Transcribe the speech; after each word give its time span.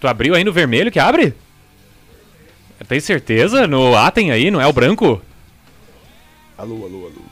Tu 0.00 0.06
abriu 0.06 0.34
aí 0.34 0.44
no 0.44 0.52
vermelho 0.52 0.90
que 0.90 0.98
abre? 0.98 1.34
Tem 2.86 3.00
certeza? 3.00 3.66
No 3.66 3.96
A 3.96 4.10
tem 4.10 4.30
aí, 4.30 4.50
não 4.50 4.60
é 4.60 4.66
o 4.66 4.72
branco? 4.72 5.20
Alô, 6.56 6.84
alô, 6.84 7.06
alô. 7.06 7.22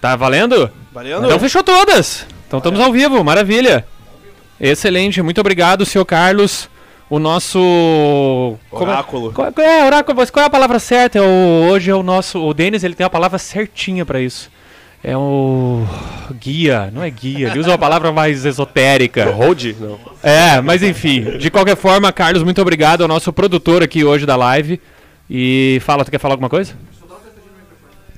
Tá 0.00 0.14
valendo? 0.16 0.70
Valendo? 0.92 1.24
Então 1.26 1.40
fechou 1.40 1.62
todas. 1.64 2.26
Então 2.46 2.58
estamos 2.58 2.78
ao 2.80 2.92
vivo, 2.92 3.22
maravilha. 3.24 3.86
Excelente, 4.60 5.20
muito 5.22 5.40
obrigado, 5.40 5.84
senhor 5.84 6.04
Carlos. 6.04 6.68
O 7.08 7.18
nosso. 7.18 7.58
como 8.70 8.90
é- 8.90 8.94
Oráculo. 8.94 9.32
Qual, 9.32 9.52
é, 9.58 9.84
oráculo? 9.84 10.16
mas 10.18 10.30
Qual 10.30 10.42
é 10.42 10.46
a 10.46 10.50
palavra 10.50 10.78
certa? 10.78 11.18
É 11.18 11.22
o, 11.22 11.68
hoje 11.70 11.90
é 11.90 11.94
o 11.94 12.02
nosso. 12.02 12.40
O 12.44 12.52
Denis 12.52 12.82
ele 12.84 12.94
tem 12.94 13.06
a 13.06 13.10
palavra 13.10 13.38
certinha 13.38 14.04
pra 14.04 14.20
isso. 14.20 14.50
É 15.08 15.16
o. 15.16 15.86
Guia, 16.40 16.90
não 16.92 17.00
é 17.00 17.08
guia, 17.08 17.46
ele 17.46 17.60
usa 17.60 17.70
uma 17.70 17.78
palavra 17.78 18.10
mais 18.10 18.44
esotérica. 18.44 19.30
Hold? 19.30 19.76
Não. 19.78 20.00
É, 20.20 20.60
mas 20.60 20.82
enfim, 20.82 21.38
de 21.38 21.48
qualquer 21.48 21.76
forma, 21.76 22.12
Carlos, 22.12 22.42
muito 22.42 22.60
obrigado 22.60 23.02
ao 23.02 23.08
nosso 23.08 23.32
produtor 23.32 23.84
aqui 23.84 24.02
hoje 24.02 24.26
da 24.26 24.34
live. 24.34 24.80
E 25.30 25.80
fala, 25.84 26.04
tu 26.04 26.10
quer 26.10 26.18
falar 26.18 26.34
alguma 26.34 26.50
coisa? 26.50 26.74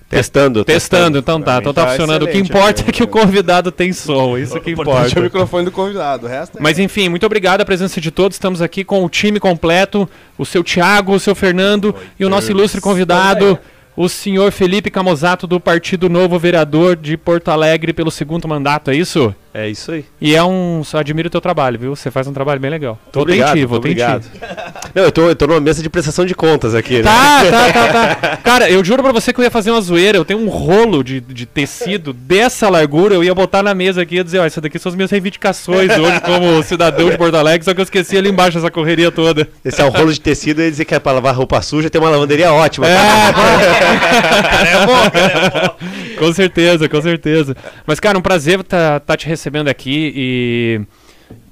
Testando. 0.09 0.65
Testando, 0.65 1.19
então 1.19 1.43
tá, 1.43 1.59
então 1.59 1.75
tá 1.75 1.85
Tá 1.85 1.91
funcionando. 1.91 2.23
O 2.23 2.29
que 2.29 2.39
importa 2.39 2.83
é 2.89 2.91
que 2.91 3.03
o 3.03 3.07
convidado 3.07 3.71
tem 3.71 3.93
som, 3.93 4.39
isso 4.39 4.59
que 4.59 4.71
Importante 4.71 4.97
é 4.97 5.03
o 5.03 5.05
importa. 5.05 5.21
microfone 5.21 5.65
do 5.67 5.71
convidado. 5.71 6.25
O 6.27 6.29
resto 6.31 6.57
é... 6.57 6.63
Mas 6.63 6.79
enfim, 6.79 7.11
muito 7.11 7.27
obrigado 7.27 7.61
a 7.61 7.65
presença 7.67 8.01
de 8.01 8.11
todos. 8.11 8.37
Estamos 8.37 8.63
aqui 8.63 8.83
com 8.83 9.05
o 9.05 9.11
time 9.11 9.39
completo, 9.39 10.09
o 10.39 10.47
seu 10.47 10.65
Thiago, 10.65 11.13
o 11.13 11.21
seu 11.21 11.35
Fernando 11.35 11.95
e 12.19 12.25
o 12.25 12.31
nosso 12.31 12.51
ilustre 12.51 12.81
convidado, 12.81 13.59
o 13.99 14.09
senhor 14.09 14.53
Felipe 14.53 14.93
Camozato 14.93 15.45
do 15.45 15.59
Partido 15.59 16.09
Novo, 16.09 16.39
vereador 16.39 16.95
de 16.95 17.17
Porto 17.17 17.49
Alegre 17.49 17.93
pelo 17.93 18.13
segundo 18.13 18.47
mandato, 18.47 18.93
é 18.93 18.95
isso? 18.95 19.35
É 19.53 19.69
isso 19.69 19.93
aí. 19.93 20.05
E 20.21 20.35
é 20.35 20.45
um. 20.45 20.83
Só 20.85 20.99
admiro 20.99 21.29
o 21.29 21.31
teu 21.31 21.41
trabalho, 21.41 21.79
viu? 21.79 21.97
Você 21.97 22.11
faz 22.11 22.27
um 22.27 22.33
trabalho 22.33 22.61
bem 22.61 22.71
legal. 22.71 22.99
Tô 23.11 23.23
obrigado, 23.23 23.55
ti, 23.55 23.63
tô 23.63 23.69
vou 23.69 23.79
obrigado. 23.79 24.25
Não, 24.95 25.05
eu 25.05 25.13
tô, 25.13 25.29
eu 25.29 25.37
tô 25.37 25.47
numa 25.47 25.61
mesa 25.61 25.83
de 25.83 25.89
prestação 25.89 26.25
de 26.25 26.35
contas 26.35 26.75
aqui, 26.75 26.97
né? 26.97 27.03
Tá, 27.03 27.45
tá, 27.51 27.73
tá, 27.73 28.15
tá. 28.15 28.37
Cara, 28.45 28.71
eu 28.71 28.85
juro 28.85 29.03
pra 29.03 29.13
você 29.13 29.33
que 29.33 29.41
eu 29.41 29.45
ia 29.45 29.51
fazer 29.51 29.71
uma 29.71 29.81
zoeira. 29.81 30.19
Eu 30.19 30.25
tenho 30.25 30.41
um 30.41 30.49
rolo 30.49 31.03
de, 31.03 31.21
de 31.21 31.47
tecido 31.47 32.13
dessa 32.13 32.69
largura. 32.69 33.15
Eu 33.15 33.25
ia 33.25 33.35
botar 33.35 33.63
na 33.63 33.75
mesa 33.75 34.03
aqui 34.03 34.15
e 34.15 34.19
ia 34.19 34.25
dizer: 34.25 34.39
Ó, 34.39 34.47
isso 34.47 34.61
daqui 34.61 34.79
são 34.79 34.91
as 34.91 34.97
minhas 34.97 35.11
reivindicações 35.11 35.91
hoje 35.97 36.21
como 36.21 36.63
cidadão 36.63 37.11
de 37.11 37.17
Porto 37.17 37.37
Alegre. 37.37 37.65
Só 37.65 37.75
que 37.75 37.81
eu 37.81 37.85
esqueci 37.85 38.17
ali 38.17 38.29
embaixo 38.29 38.59
essa 38.59 38.71
correria 38.71 39.11
toda. 39.11 39.49
Esse 39.65 39.81
é 39.81 39.85
um 39.85 39.91
rolo 39.91 40.13
de 40.13 40.21
tecido 40.21 40.63
e 40.63 40.71
dizer 40.71 40.85
que 40.85 40.95
é 40.95 40.99
pra 40.99 41.13
lavar 41.13 41.35
roupa 41.35 41.61
suja 41.63 41.91
tem 41.91 42.01
uma 42.01 42.11
lavanderia 42.11 42.53
ótima. 42.53 42.87
É, 42.87 42.93
é 43.29 43.33
bom, 43.33 45.11
cara, 45.11 45.49
é 45.49 45.51
bom. 45.61 46.08
Com 46.19 46.33
certeza, 46.33 46.89
com 46.89 47.01
certeza. 47.01 47.57
Mas, 47.87 48.01
cara, 48.01 48.19
um 48.19 48.23
prazer 48.23 48.61
estar 48.61 49.01
tá, 49.01 49.17
te 49.17 49.27
recebendo 49.27 49.69
aqui 49.69 50.13
e 50.15 50.81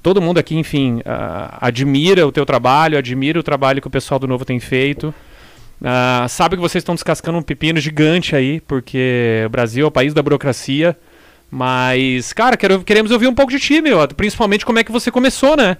todo 0.03 0.21
mundo 0.21 0.37
aqui, 0.37 0.55
enfim, 0.55 1.01
ah, 1.05 1.57
admira 1.61 2.25
o 2.27 2.31
teu 2.31 2.45
trabalho, 2.45 2.97
admira 2.97 3.39
o 3.39 3.43
trabalho 3.43 3.81
que 3.81 3.87
o 3.87 3.91
pessoal 3.91 4.19
do 4.19 4.27
Novo 4.27 4.45
tem 4.45 4.59
feito. 4.59 5.13
Ah, 5.83 6.25
sabe 6.29 6.55
que 6.55 6.61
vocês 6.61 6.81
estão 6.81 6.95
descascando 6.95 7.37
um 7.37 7.41
pepino 7.41 7.79
gigante 7.79 8.35
aí, 8.35 8.59
porque 8.61 9.43
o 9.45 9.49
Brasil 9.49 9.85
é 9.85 9.87
o 9.87 9.91
país 9.91 10.13
da 10.13 10.21
burocracia. 10.23 10.97
Mas, 11.49 12.33
cara, 12.33 12.57
quero- 12.57 12.83
queremos 12.83 13.09
ouvir 13.11 13.27
um 13.27 13.33
pouco 13.35 13.51
de 13.51 13.59
ti, 13.59 13.81
meu. 13.81 14.05
Principalmente 14.09 14.65
como 14.65 14.79
é 14.79 14.83
que 14.83 14.91
você 14.91 15.09
começou, 15.09 15.55
né? 15.55 15.77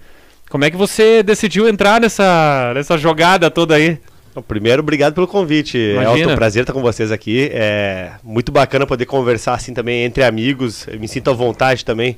Como 0.50 0.64
é 0.64 0.72
que 0.72 0.78
você 0.78 1.22
decidiu 1.22 1.68
entrar 1.68 2.00
nessa, 2.00 2.72
nessa 2.74 2.98
jogada 2.98 3.52
toda 3.52 3.76
aí? 3.76 3.98
Primeiro, 4.42 4.82
obrigado 4.82 5.14
pelo 5.14 5.28
convite. 5.28 5.78
Imagina. 5.78 6.32
É 6.32 6.34
um 6.34 6.36
prazer 6.36 6.64
estar 6.64 6.74
com 6.74 6.82
vocês 6.82 7.12
aqui. 7.12 7.50
É 7.54 8.12
muito 8.24 8.52
bacana 8.52 8.86
poder 8.86 9.06
conversar 9.06 9.54
assim 9.54 9.74
também 9.74 10.04
entre 10.04 10.24
amigos. 10.24 10.88
Eu 10.88 11.00
me 11.00 11.08
sinto 11.08 11.30
à 11.30 11.34
vontade 11.34 11.84
também. 11.84 12.18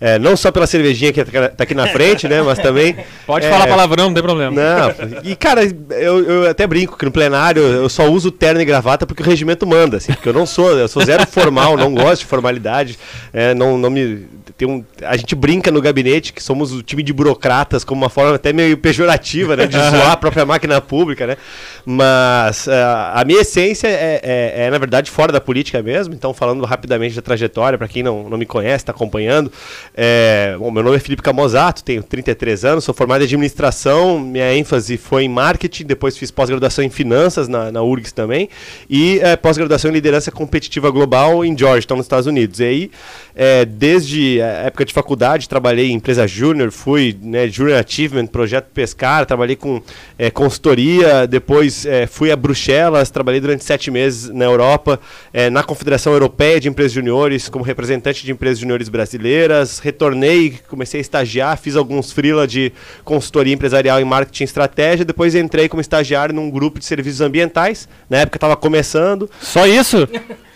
É, 0.00 0.18
não 0.18 0.34
só 0.34 0.50
pela 0.50 0.66
cervejinha 0.66 1.12
que 1.12 1.22
tá 1.22 1.62
aqui 1.62 1.74
na 1.74 1.86
frente, 1.88 2.26
né? 2.26 2.40
Mas 2.40 2.58
também. 2.58 2.96
Pode 3.26 3.44
é, 3.44 3.50
falar 3.50 3.66
palavrão, 3.66 4.06
não 4.06 4.14
tem 4.14 4.22
problema. 4.22 4.50
Não, 4.50 4.94
e 5.22 5.36
cara, 5.36 5.62
eu, 5.90 6.24
eu 6.24 6.50
até 6.50 6.66
brinco 6.66 6.96
que 6.96 7.04
no 7.04 7.12
plenário 7.12 7.60
eu 7.60 7.88
só 7.88 8.10
uso 8.10 8.30
terno 8.30 8.62
e 8.62 8.64
gravata 8.64 9.06
porque 9.06 9.22
o 9.22 9.26
regimento 9.26 9.66
manda, 9.66 9.98
assim, 9.98 10.14
porque 10.14 10.30
eu 10.30 10.32
não 10.32 10.46
sou, 10.46 10.70
eu 10.70 10.88
sou 10.88 11.04
zero 11.04 11.26
formal, 11.28 11.76
não 11.76 11.92
gosto 11.92 12.20
de 12.20 12.26
formalidade, 12.26 12.98
é, 13.30 13.52
não, 13.52 13.76
não 13.76 13.90
me. 13.90 14.26
Tem 14.60 14.68
um, 14.68 14.84
a 15.00 15.16
gente 15.16 15.34
brinca 15.34 15.70
no 15.70 15.80
gabinete 15.80 16.34
que 16.34 16.42
somos 16.42 16.70
o 16.70 16.82
time 16.82 17.02
de 17.02 17.14
burocratas, 17.14 17.82
como 17.82 18.02
uma 18.02 18.10
forma 18.10 18.34
até 18.34 18.52
meio 18.52 18.76
pejorativa, 18.76 19.56
né? 19.56 19.66
De 19.66 19.72
zoar 19.88 20.10
a 20.10 20.16
própria 20.18 20.44
máquina 20.44 20.78
pública, 20.82 21.26
né? 21.26 21.38
Mas 21.86 22.68
ah, 22.68 23.12
a 23.14 23.24
minha 23.24 23.40
essência 23.40 23.88
é, 23.88 24.20
é- 24.22 24.66
é, 24.66 24.70
na 24.70 24.76
verdade, 24.76 25.10
fora 25.10 25.32
da 25.32 25.40
política 25.40 25.82
mesmo, 25.82 26.12
então 26.12 26.34
falando 26.34 26.62
rapidamente 26.66 27.16
da 27.16 27.22
trajetória, 27.22 27.78
para 27.78 27.88
quem 27.88 28.02
não, 28.02 28.28
não 28.28 28.36
me 28.36 28.44
conhece, 28.44 28.82
está 28.82 28.92
acompanhando. 28.92 29.50
É, 29.96 30.54
bom, 30.58 30.70
meu 30.70 30.82
nome 30.82 30.96
é 30.96 31.00
Felipe 31.00 31.22
Camozato, 31.22 31.82
tenho 31.82 32.02
33 32.02 32.62
anos, 32.66 32.84
sou 32.84 32.92
formado 32.92 33.22
em 33.22 33.24
administração, 33.24 34.20
minha 34.20 34.52
ênfase 34.54 34.98
foi 34.98 35.24
em 35.24 35.28
marketing, 35.30 35.86
depois 35.86 36.18
fiz 36.18 36.30
pós-graduação 36.30 36.84
em 36.84 36.90
finanças 36.90 37.48
na, 37.48 37.72
na 37.72 37.80
URGS 37.82 38.12
também, 38.12 38.50
e 38.90 39.20
eh, 39.22 39.36
pós-graduação 39.36 39.90
em 39.90 39.94
liderança 39.94 40.30
competitiva 40.30 40.90
global 40.90 41.42
em 41.46 41.56
Georgetown, 41.56 41.96
nos 41.96 42.04
Estados 42.04 42.26
Unidos. 42.26 42.60
E 42.60 42.64
aí, 42.64 42.90
eh, 43.34 43.64
desde 43.64 44.38
a 44.50 44.66
época 44.66 44.84
de 44.84 44.92
faculdade, 44.92 45.48
trabalhei 45.48 45.90
em 45.90 45.94
empresa 45.94 46.26
júnior, 46.26 46.70
fui 46.70 47.16
né, 47.22 47.48
Junior 47.48 47.78
Achievement, 47.78 48.26
projeto 48.26 48.70
Pescar, 48.72 49.24
trabalhei 49.26 49.56
com 49.56 49.82
eh, 50.18 50.30
consultoria, 50.30 51.26
depois 51.26 51.86
eh, 51.86 52.06
fui 52.06 52.30
a 52.30 52.36
Bruxelas, 52.36 53.10
trabalhei 53.10 53.40
durante 53.40 53.64
sete 53.64 53.90
meses 53.90 54.28
na 54.28 54.44
Europa, 54.44 55.00
eh, 55.32 55.50
na 55.50 55.62
Confederação 55.62 56.12
Europeia 56.12 56.60
de 56.60 56.68
Empresas 56.68 56.92
Juniores, 56.92 57.48
como 57.48 57.64
representante 57.64 58.24
de 58.24 58.32
empresas 58.32 58.58
juniores 58.58 58.88
brasileiras, 58.88 59.78
retornei, 59.78 60.58
comecei 60.68 60.98
a 60.98 61.02
estagiar, 61.02 61.56
fiz 61.58 61.76
alguns 61.76 62.12
freela 62.12 62.46
de 62.46 62.72
consultoria 63.04 63.54
empresarial 63.54 64.00
em 64.00 64.04
marketing 64.04 64.42
e 64.42 64.44
estratégia, 64.44 65.04
depois 65.04 65.34
entrei 65.34 65.68
como 65.68 65.80
estagiário 65.80 66.34
num 66.34 66.50
grupo 66.50 66.78
de 66.78 66.84
serviços 66.84 67.20
ambientais, 67.20 67.88
na 68.08 68.18
época 68.18 68.36
estava 68.36 68.56
começando. 68.56 69.30
Só 69.40 69.66
isso? 69.66 70.08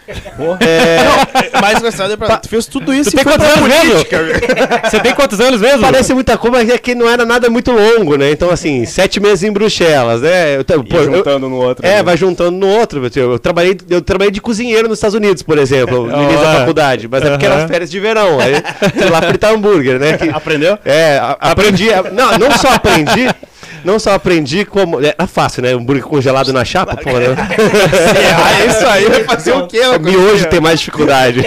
É, 0.61 1.61
Mais 1.61 1.79
engraçado 1.79 2.13
é 2.13 2.17
pra. 2.17 2.37
Tu 2.37 2.49
fez 2.49 2.67
tudo 2.67 2.93
isso 2.93 3.11
Tu 3.11 3.17
tem 3.17 3.25
foi 3.25 3.33
quantos 3.33 3.49
anos 3.57 3.69
mesmo? 3.69 3.91
política, 3.93 4.23
velho. 4.23 4.41
Você 4.91 5.01
tem 5.01 5.15
quantos 5.15 5.41
anos 5.41 5.61
mesmo? 5.61 5.81
Parece 5.81 6.13
muita 6.15 6.37
coisa, 6.37 6.57
mas 6.59 6.69
é 6.69 6.79
que 6.79 6.95
não 6.95 7.09
era 7.09 7.25
nada 7.25 7.49
muito 7.49 7.73
longo, 7.73 8.17
né? 8.17 8.31
Então, 8.31 8.51
assim, 8.51 8.85
sete 8.85 9.19
meses 9.21 9.43
em 9.45 9.53
Bruxelas, 9.53 10.21
né? 10.23 10.57
Eu, 10.59 10.65
pô, 10.85 10.97
eu- 10.97 11.05
juntando 11.05 11.49
no 11.49 11.57
outro. 11.57 11.87
É, 11.87 11.97
né? 11.97 12.03
vai 12.03 12.17
juntando 12.17 12.53
no 12.53 12.67
outro. 12.69 13.03
Eu, 13.15 13.33
eu 13.33 13.39
trabalhei, 13.39 13.77
eu 13.89 14.01
trabalhei 14.03 14.31
de 14.33 14.41
cozinheiro 14.41 14.89
nos 14.89 14.99
Estados 14.99 15.15
Unidos, 15.15 15.43
por 15.43 15.59
exemplo, 15.59 16.07
no 16.07 16.23
início 16.23 16.41
da 16.41 16.55
faculdade. 16.57 17.09
Mas 17.09 17.23
é 17.25 17.31
porque 17.31 17.47
eram 17.47 17.67
férias 17.69 17.91
de 17.91 18.01
verão. 18.01 18.39
Aí 18.41 18.55
fui 18.93 19.11
lá 19.11 19.23
fritar 19.23 19.53
hambúrguer, 19.53 19.99
né? 19.99 20.19
Que- 20.19 20.29
Aprendeu? 20.29 20.79
é, 20.85 21.19
a- 21.19 21.37
aprendi. 21.41 21.93
a- 21.93 22.03
não, 22.13 22.39
não 22.39 22.51
só 22.59 22.69
aprendi. 22.75 23.29
Não 23.85 23.99
só 23.99 24.13
aprendi 24.13 24.65
como. 24.65 25.05
É, 25.05 25.15
é 25.17 25.27
fácil, 25.27 25.63
né? 25.63 25.73
Hambúrguer 25.73 26.05
congelado 26.05 26.53
na 26.53 26.65
chapa, 26.65 26.97
pô, 26.97 27.13
né? 27.13 27.27
Ah, 27.37 28.65
isso 28.67 28.87
aí 28.87 29.05
vai 29.07 29.25
fazer 29.25 29.53
o 29.53 29.67
quê? 29.67 29.79
coisa 29.79 29.99
Miojo 29.99 30.49
tem 30.49 30.61
mais 30.61 30.81
dificuldade. 30.81 31.43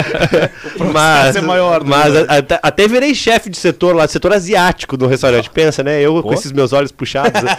mas 0.92 1.36
é 1.36 1.40
maior, 1.40 1.84
né? 1.84 1.90
mas 1.90 2.16
até, 2.16 2.58
até 2.62 2.88
virei 2.88 3.14
chefe 3.14 3.50
de 3.50 3.58
setor 3.58 3.94
lá, 3.94 4.08
setor 4.08 4.32
asiático 4.32 4.96
do 4.96 5.06
restaurante. 5.06 5.50
Pensa, 5.50 5.82
né? 5.82 6.00
Eu 6.00 6.22
com 6.22 6.32
esses 6.32 6.52
meus 6.52 6.72
olhos 6.72 6.90
puxados. 6.90 7.42
né? 7.42 7.50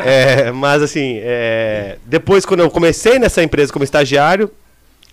É, 0.00 0.50
mas 0.50 0.82
assim, 0.82 1.20
é, 1.22 1.96
depois 2.06 2.44
quando 2.44 2.60
eu 2.60 2.70
comecei 2.70 3.18
nessa 3.18 3.42
empresa 3.42 3.72
como 3.72 3.84
estagiário, 3.84 4.50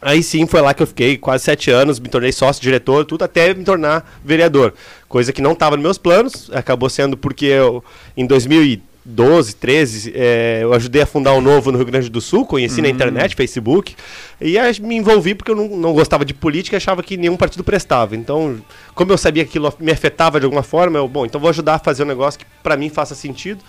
Aí 0.02 0.22
sim 0.22 0.46
foi 0.46 0.62
lá 0.62 0.74
que 0.74 0.84
eu 0.84 0.88
fiquei 0.88 1.18
quase 1.18 1.44
sete 1.44 1.72
anos, 1.72 2.00
me 2.00 2.08
tornei 2.08 2.32
sócio, 2.32 2.62
diretor, 2.62 3.04
tudo 3.06 3.24
até 3.24 3.54
me 3.54 3.64
tornar 3.64 4.20
vereador. 4.24 4.74
Coisa 5.10 5.34
que 5.34 5.42
não 5.42 5.54
estava 5.54 5.76
nos 5.76 5.84
meus 5.84 5.98
planos, 5.98 6.50
acabou 6.54 6.90
sendo 6.90 7.18
porque 7.18 7.46
eu, 7.46 7.84
em 8.16 8.26
2012, 8.28 9.56
13, 9.56 10.14
eh, 10.16 10.60
eu 10.62 10.74
ajudei 10.74 11.02
a 11.02 11.06
fundar 11.08 11.34
o 11.34 11.42
Novo 11.42 11.72
no 11.72 11.80
Rio 11.80 11.88
Grande 11.88 12.10
do 12.10 12.22
Sul, 12.22 12.46
conheci 12.46 12.80
na 12.80 12.90
internet, 12.90 13.36
Facebook, 13.36 13.96
e 14.40 14.60
aí 14.60 14.80
me 14.80 14.96
envolvi 14.96 15.34
porque 15.34 15.50
eu 15.50 15.56
não, 15.56 15.68
não 15.68 15.94
gostava 15.94 16.24
de 16.24 16.34
política 16.34 16.76
e 16.76 16.78
achava 16.78 17.02
que 17.02 17.18
nenhum 17.18 17.36
partido 17.36 17.64
prestava. 17.64 18.16
Então, 18.16 18.62
como 18.98 19.12
eu 19.12 19.18
sabia 19.18 19.44
que 19.44 19.52
aquilo 19.52 19.72
me 19.80 19.92
afetava 19.92 20.40
de 20.40 20.46
alguma 20.46 20.64
forma, 20.64 20.98
eu, 20.98 21.08
bom, 21.08 21.24
então 21.24 21.40
vou 21.40 21.52
ajudar 21.52 21.76
a 21.76 21.80
fazer 21.80 22.02
um 22.02 22.08
negócio 22.08 22.40
que 22.40 22.46
para 22.64 22.76
mim 22.76 22.90
faça 22.90 23.14
sentido, 23.14 23.64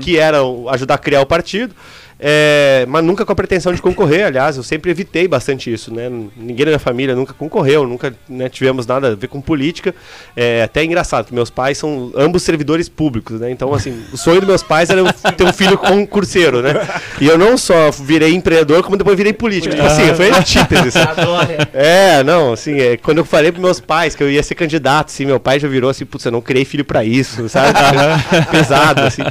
que 0.00 0.16
era 0.16 0.38
ajudar 0.70 0.94
a 0.94 0.98
criar 0.98 1.20
o 1.20 1.26
partido. 1.26 1.74
É, 2.22 2.84
mas 2.86 3.02
nunca 3.02 3.24
com 3.24 3.32
a 3.32 3.34
pretensão 3.34 3.72
de 3.72 3.80
concorrer, 3.80 4.26
aliás, 4.26 4.58
eu 4.58 4.62
sempre 4.62 4.90
evitei 4.90 5.26
bastante 5.26 5.72
isso, 5.72 5.92
né? 5.92 6.10
Ninguém 6.36 6.66
da 6.66 6.72
minha 6.72 6.78
família 6.78 7.16
nunca 7.16 7.32
concorreu, 7.32 7.86
nunca 7.86 8.14
né, 8.28 8.46
tivemos 8.50 8.86
nada 8.86 9.08
a 9.08 9.14
ver 9.14 9.28
com 9.28 9.40
política. 9.40 9.94
É 10.36 10.62
até 10.62 10.84
engraçado, 10.84 11.24
que 11.26 11.34
meus 11.34 11.48
pais 11.48 11.78
são 11.78 12.12
ambos 12.14 12.42
servidores 12.42 12.90
públicos, 12.90 13.40
né? 13.40 13.50
Então, 13.50 13.72
assim, 13.72 14.04
o 14.12 14.18
sonho 14.18 14.40
dos 14.40 14.48
meus 14.48 14.62
pais 14.62 14.90
era 14.90 15.00
eu 15.00 15.06
ter 15.32 15.44
um 15.44 15.52
filho 15.52 15.78
concurseiro, 15.78 16.60
né? 16.60 16.74
E 17.18 17.26
eu 17.26 17.38
não 17.38 17.56
só 17.56 17.90
virei 17.90 18.34
empreendedor, 18.34 18.82
como 18.82 18.98
depois 18.98 19.16
virei 19.16 19.32
político. 19.32 19.74
Tipo 19.74 19.86
assim, 19.86 20.14
foi 20.14 20.30
antíteses. 20.30 20.94
É, 21.72 22.22
não, 22.22 22.52
assim, 22.52 22.78
é, 22.78 22.96
quando 22.96 23.18
eu 23.18 23.24
falei 23.24 23.50
pros 23.50 23.62
meus 23.62 23.80
pais 23.80 24.14
que 24.14 24.22
eu 24.22 24.30
ia 24.30 24.42
ser 24.42 24.54
candidato, 24.54 24.69
assim, 25.06 25.26
meu 25.26 25.40
pai 25.40 25.58
já 25.58 25.68
virou 25.68 25.90
assim, 25.90 26.04
putz, 26.04 26.24
eu 26.24 26.32
não 26.32 26.40
criei 26.40 26.64
filho 26.64 26.84
pra 26.84 27.04
isso, 27.04 27.48
sabe? 27.48 27.72
Pesado, 28.50 29.02
assim. 29.02 29.22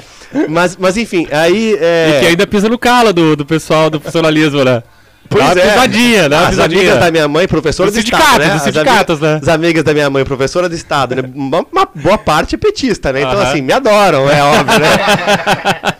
Mas, 0.47 0.75
mas 0.77 0.97
enfim, 0.97 1.27
aí. 1.31 1.77
É... 1.79 2.09
E 2.09 2.19
que 2.19 2.27
ainda 2.27 2.47
pisa 2.47 2.69
no 2.69 2.77
calo 2.77 3.13
do, 3.13 3.35
do 3.35 3.45
pessoal 3.45 3.89
do 3.89 3.99
funcionalismo, 3.99 4.63
né? 4.63 4.83
Pois 5.29 5.45
Dá 5.45 5.51
uma 5.53 5.61
é. 5.61 5.69
pisadinha, 5.73 6.27
uma 6.27 6.39
As 6.41 6.49
pisadinha. 6.49 6.81
amigas 6.81 6.99
da 6.99 7.11
minha 7.11 7.27
mãe, 7.27 7.47
professora 7.47 7.91
do 7.91 7.95
sindicatos, 7.95 8.25
Estado, 8.27 8.39
né? 8.41 8.47
dos 8.47 8.55
As 8.55 8.63
sindicatos, 8.63 9.17
amigas, 9.17 9.19
né? 9.21 9.39
As 9.41 9.47
amigas 9.47 9.83
da 9.83 9.93
minha 9.93 10.09
mãe, 10.09 10.25
professora 10.25 10.67
do 10.69 10.75
Estado, 10.75 11.15
né? 11.15 11.21
Uma, 11.35 11.65
uma 11.71 11.87
boa 11.93 12.17
parte 12.17 12.55
é 12.55 12.57
petista, 12.57 13.13
né? 13.13 13.19
Então, 13.21 13.33
Aham. 13.33 13.43
assim, 13.43 13.61
me 13.61 13.71
adoram, 13.71 14.29
é 14.29 14.41
óbvio, 14.43 14.79
né? 14.79 14.87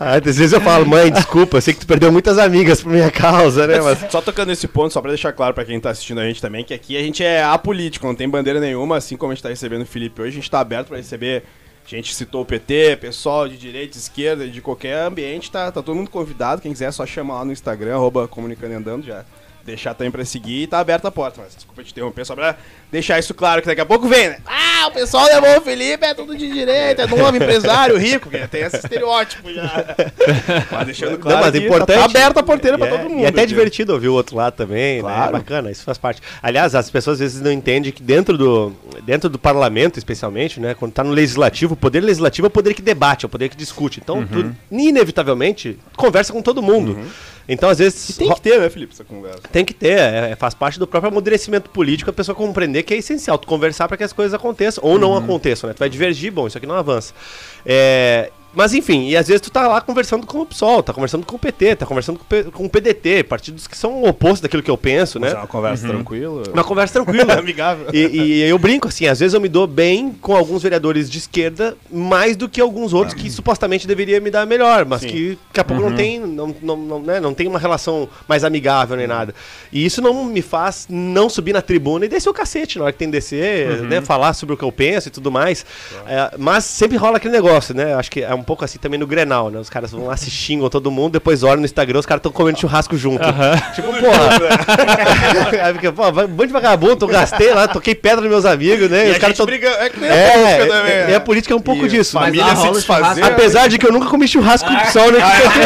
Às 0.00 0.36
vezes 0.36 0.52
eu 0.52 0.60
falo, 0.60 0.84
mãe, 0.86 1.10
desculpa, 1.12 1.58
eu 1.58 1.60
sei 1.60 1.74
que 1.74 1.80
tu 1.80 1.86
perdeu 1.86 2.10
muitas 2.10 2.38
amigas 2.38 2.82
por 2.82 2.90
minha 2.92 3.10
causa, 3.10 3.66
né? 3.66 3.80
Mas 3.80 3.98
Só 4.10 4.20
tocando 4.20 4.48
nesse 4.48 4.66
ponto, 4.66 4.92
só 4.92 5.00
pra 5.00 5.10
deixar 5.10 5.32
claro 5.32 5.54
pra 5.54 5.64
quem 5.64 5.78
tá 5.78 5.90
assistindo 5.90 6.20
a 6.20 6.24
gente 6.24 6.40
também, 6.40 6.64
que 6.64 6.74
aqui 6.74 6.96
a 6.96 7.00
gente 7.00 7.22
é 7.22 7.42
apolítico, 7.42 8.06
não 8.06 8.14
tem 8.14 8.28
bandeira 8.28 8.58
nenhuma, 8.58 8.96
assim 8.96 9.16
como 9.16 9.30
a 9.32 9.34
gente 9.34 9.42
tá 9.42 9.48
recebendo 9.48 9.82
o 9.82 9.86
Felipe 9.86 10.20
hoje, 10.22 10.30
a 10.30 10.34
gente 10.40 10.50
tá 10.50 10.60
aberto 10.60 10.88
pra 10.88 10.96
receber. 10.96 11.44
A 11.84 11.88
gente 11.88 12.14
citou 12.14 12.42
o 12.42 12.46
PT, 12.46 12.98
pessoal 13.00 13.48
de 13.48 13.56
direita, 13.56 13.98
esquerda, 13.98 14.48
de 14.48 14.60
qualquer 14.60 15.06
ambiente, 15.06 15.50
tá, 15.50 15.72
tá 15.72 15.82
todo 15.82 15.96
mundo 15.96 16.10
convidado. 16.10 16.62
Quem 16.62 16.72
quiser 16.72 16.86
é 16.86 16.92
só 16.92 17.04
chamar 17.04 17.34
lá 17.34 17.44
no 17.44 17.52
Instagram, 17.52 17.94
arroba 17.94 18.28
comunicando 18.28 18.72
e 18.72 18.76
andando, 18.76 19.04
já 19.04 19.24
deixar 19.70 19.94
também 19.94 20.10
pra 20.10 20.24
seguir 20.24 20.62
e 20.62 20.66
tá 20.66 20.78
aberta 20.78 21.08
a 21.08 21.10
porta. 21.10 21.40
Mas 21.42 21.54
desculpa 21.54 21.82
te 21.82 21.90
interromper, 21.92 22.24
só 22.24 22.34
pra 22.34 22.56
deixar 22.90 23.18
isso 23.18 23.32
claro, 23.34 23.60
que 23.62 23.66
daqui 23.68 23.80
a 23.80 23.86
pouco 23.86 24.08
vem, 24.08 24.28
né? 24.30 24.38
Ah, 24.46 24.86
o 24.88 24.90
pessoal 24.92 25.24
levou 25.26 25.58
o 25.58 25.60
Felipe, 25.60 26.04
é 26.04 26.14
tudo 26.14 26.36
de 26.36 26.50
direita, 26.50 27.02
é 27.02 27.06
novo 27.06 27.36
empresário 27.36 27.96
rico, 27.96 28.28
que 28.30 28.38
tem 28.48 28.62
esse 28.62 28.76
estereótipo 28.76 29.52
já. 29.52 29.84
Mas 30.70 30.86
deixando 30.86 31.18
claro 31.18 31.36
Não, 31.38 31.44
mas 31.44 31.52
que 31.52 31.66
importante. 31.66 31.98
tá 31.98 32.04
aberta 32.04 32.40
a 32.40 32.42
porteira 32.42 32.76
pra 32.78 32.86
é- 32.86 32.90
todo 32.90 33.08
mundo. 33.08 33.22
E 33.22 33.26
até 33.26 33.40
aqui. 33.40 33.48
divertido 33.48 33.92
ouvir 33.92 34.08
o 34.08 34.14
outro 34.14 34.36
lado 34.36 34.54
também, 34.54 34.94
né? 34.94 34.98
É 34.98 35.00
Claro. 35.02 35.32
bacana, 35.32 35.70
isso 35.70 35.84
faz 35.84 35.98
parte. 35.98 36.20
Aliás, 36.42 36.74
as 36.74 36.90
pessoas 36.90 37.14
às 37.14 37.20
vezes 37.20 37.40
não 37.40 37.52
entendem 37.52 37.92
que 37.92 38.02
dentro 38.02 38.36
do, 38.36 38.72
dentro 39.04 39.28
do 39.28 39.38
parlamento, 39.38 39.98
especialmente, 39.98 40.58
né? 40.60 40.74
Quando 40.74 40.92
tá 40.92 41.04
no 41.04 41.10
legislativo, 41.12 41.74
o 41.74 41.76
poder 41.76 42.00
legislativo 42.00 42.46
é 42.46 42.48
o 42.48 42.50
poder 42.50 42.74
que 42.74 42.82
debate, 42.82 43.24
é 43.24 43.26
o 43.26 43.28
poder 43.28 43.48
que 43.48 43.56
discute. 43.56 44.00
Então, 44.02 44.26
tu, 44.26 44.54
inevitavelmente, 44.70 45.78
conversa 45.96 46.32
com 46.32 46.42
todo 46.42 46.62
mundo. 46.62 46.98
Então, 47.52 47.68
às 47.68 47.78
vezes. 47.78 48.10
E 48.10 48.18
tem 48.18 48.32
que 48.32 48.40
ter, 48.40 48.60
né, 48.60 48.70
Felipe, 48.70 48.92
essa 48.92 49.04
conversa. 49.04 49.40
Tem 49.50 49.64
que 49.64 49.74
ter, 49.74 49.98
é, 49.98 50.36
faz 50.36 50.54
parte 50.54 50.78
do 50.78 50.86
próprio 50.86 51.10
amadurecimento 51.10 51.68
político 51.68 52.08
a 52.08 52.12
pessoa 52.12 52.34
compreender 52.34 52.84
que 52.84 52.94
é 52.94 52.96
essencial 52.96 53.36
tu 53.36 53.46
conversar 53.46 53.88
para 53.88 53.96
que 53.96 54.04
as 54.04 54.12
coisas 54.12 54.32
aconteçam 54.32 54.84
ou 54.84 54.98
não 54.98 55.16
aconteçam, 55.16 55.68
né? 55.68 55.74
Tu 55.74 55.80
vai 55.80 55.88
divergir, 55.88 56.32
bom, 56.32 56.46
isso 56.46 56.56
aqui 56.56 56.66
não 56.66 56.76
avança. 56.76 57.12
É, 57.66 58.30
mas 58.54 58.74
enfim, 58.74 59.08
e 59.08 59.16
às 59.16 59.28
vezes 59.28 59.40
tu 59.40 59.50
tá 59.50 59.66
lá 59.68 59.80
conversando 59.80 60.26
com 60.26 60.40
o 60.40 60.46
PSOL, 60.46 60.82
tá 60.82 60.92
conversando 60.92 61.24
com 61.24 61.36
o 61.36 61.38
PT, 61.38 61.76
tá 61.76 61.86
conversando 61.86 62.18
com 62.18 62.24
o, 62.24 62.26
P- 62.26 62.44
com 62.50 62.64
o 62.64 62.68
PDT, 62.70 63.24
partidos 63.24 63.66
que 63.66 63.76
são 63.76 64.02
o 64.02 64.08
oposto 64.08 64.42
daquilo 64.42 64.62
que 64.62 64.70
eu 64.70 64.76
penso, 64.76 65.20
Mas 65.20 65.30
é 65.30 65.34
né? 65.34 65.40
uma 65.40 65.46
conversa 65.46 65.86
tranquila. 65.88 66.42
Uma 66.52 66.64
conversa 66.64 66.94
tranquila. 67.02 67.34
amigável. 67.38 67.86
E, 67.92 67.98
e 67.98 68.42
eu 68.42 68.58
brinco 68.58 68.88
assim, 68.88 69.06
às 69.06 69.20
vezes 69.20 69.34
eu 69.34 69.40
me 69.40 69.48
dou 69.48 69.66
bem 69.66 70.12
com 70.20 70.34
alguns 70.34 70.62
vereadores 70.62 71.08
de 71.10 71.18
esquerda, 71.18 71.76
mais 71.90 72.36
do 72.36 72.48
que 72.48 72.60
alguns 72.60 72.92
outros 72.92 73.14
que 73.14 73.30
supostamente 73.30 73.86
deveria 73.86 74.20
me 74.20 74.30
dar 74.30 74.46
melhor, 74.46 74.84
mas 74.84 75.02
Sim. 75.02 75.08
que 75.08 75.38
daqui 75.48 75.60
a 75.60 75.64
pouco 75.64 75.82
não 75.82 75.94
tem, 75.94 76.18
não, 76.20 76.54
não, 76.62 76.76
não, 76.76 77.00
né, 77.00 77.20
não 77.20 77.32
tem 77.34 77.46
uma 77.46 77.58
relação 77.58 78.08
mais 78.28 78.42
amigável 78.44 78.96
nem 78.96 79.06
nada. 79.06 79.34
E 79.72 79.84
isso 79.84 80.00
não 80.02 80.24
me 80.24 80.42
faz 80.42 80.86
não 80.88 81.28
subir 81.28 81.52
na 81.52 81.62
tribuna 81.62 82.04
e 82.04 82.08
descer 82.08 82.28
o 82.28 82.34
cacete 82.34 82.78
na 82.78 82.84
hora 82.84 82.92
que 82.92 82.98
tem 82.98 83.08
que 83.08 83.12
descer, 83.12 83.82
né, 83.82 84.00
falar 84.00 84.32
sobre 84.34 84.54
o 84.54 84.58
que 84.58 84.64
eu 84.64 84.72
penso 84.72 85.08
e 85.08 85.10
tudo 85.10 85.30
mais. 85.30 85.64
É, 86.06 86.34
mas 86.38 86.64
sempre 86.64 86.96
rola 86.96 87.16
aquele 87.18 87.32
negócio, 87.32 87.74
né? 87.74 87.94
Acho 87.94 88.10
que 88.10 88.22
é 88.22 88.39
um 88.40 88.44
pouco 88.44 88.64
assim 88.64 88.78
também 88.78 88.98
no 88.98 89.06
Grenal, 89.06 89.50
né? 89.50 89.58
Os 89.58 89.70
caras 89.70 89.90
vão 89.92 90.06
lá 90.06 90.16
se 90.16 90.30
xingam 90.30 90.68
todo 90.68 90.90
mundo, 90.90 91.12
depois 91.12 91.42
olham 91.42 91.58
no 91.58 91.64
Instagram, 91.64 91.98
os 92.00 92.06
caras 92.06 92.20
estão 92.20 92.32
comendo 92.32 92.58
churrasco 92.58 92.96
junto. 92.96 93.22
Tipo, 93.74 93.92
porra. 93.92 94.30
Aí 95.66 95.74
fica, 95.74 95.92
pô, 95.92 96.08
um 96.08 96.28
monte 96.28 96.46
de 96.46 96.52
vagabundo, 96.52 97.04
eu 97.04 97.08
gastei 97.08 97.52
lá, 97.54 97.68
toquei 97.68 97.94
pedra 97.94 98.20
nos 98.22 98.30
meus 98.30 98.44
amigos, 98.44 98.90
né? 98.90 99.08
E 99.08 99.10
os 99.10 99.16
a 99.16 99.20
caras 99.20 99.36
tão... 99.36 99.46
briga. 99.46 99.68
É 99.68 99.88
que 99.88 100.00
nem 100.00 100.10
a 100.10 100.14
É, 100.14 100.32
política 100.32 100.66
também. 100.66 100.92
é, 100.92 101.06
né? 101.06 101.12
é, 101.12 101.16
a 101.16 101.20
política 101.20 101.54
é 101.54 101.56
um 101.56 101.60
pouco 101.60 101.86
E 101.86 101.88
disso. 101.88 102.12
Família 102.12 102.44
Mas 102.44 102.58
se 102.58 102.64
rola 102.64 102.76
desfazer. 102.76 103.24
Apesar 103.24 103.68
de 103.68 103.78
que 103.78 103.86
eu 103.86 103.92
nunca 103.92 104.08
comi 104.08 104.26
churrasco 104.26 104.68
o 104.68 104.92
sol 104.92 105.04
com 105.04 105.10
o 105.10 105.12
PT. 105.12 105.60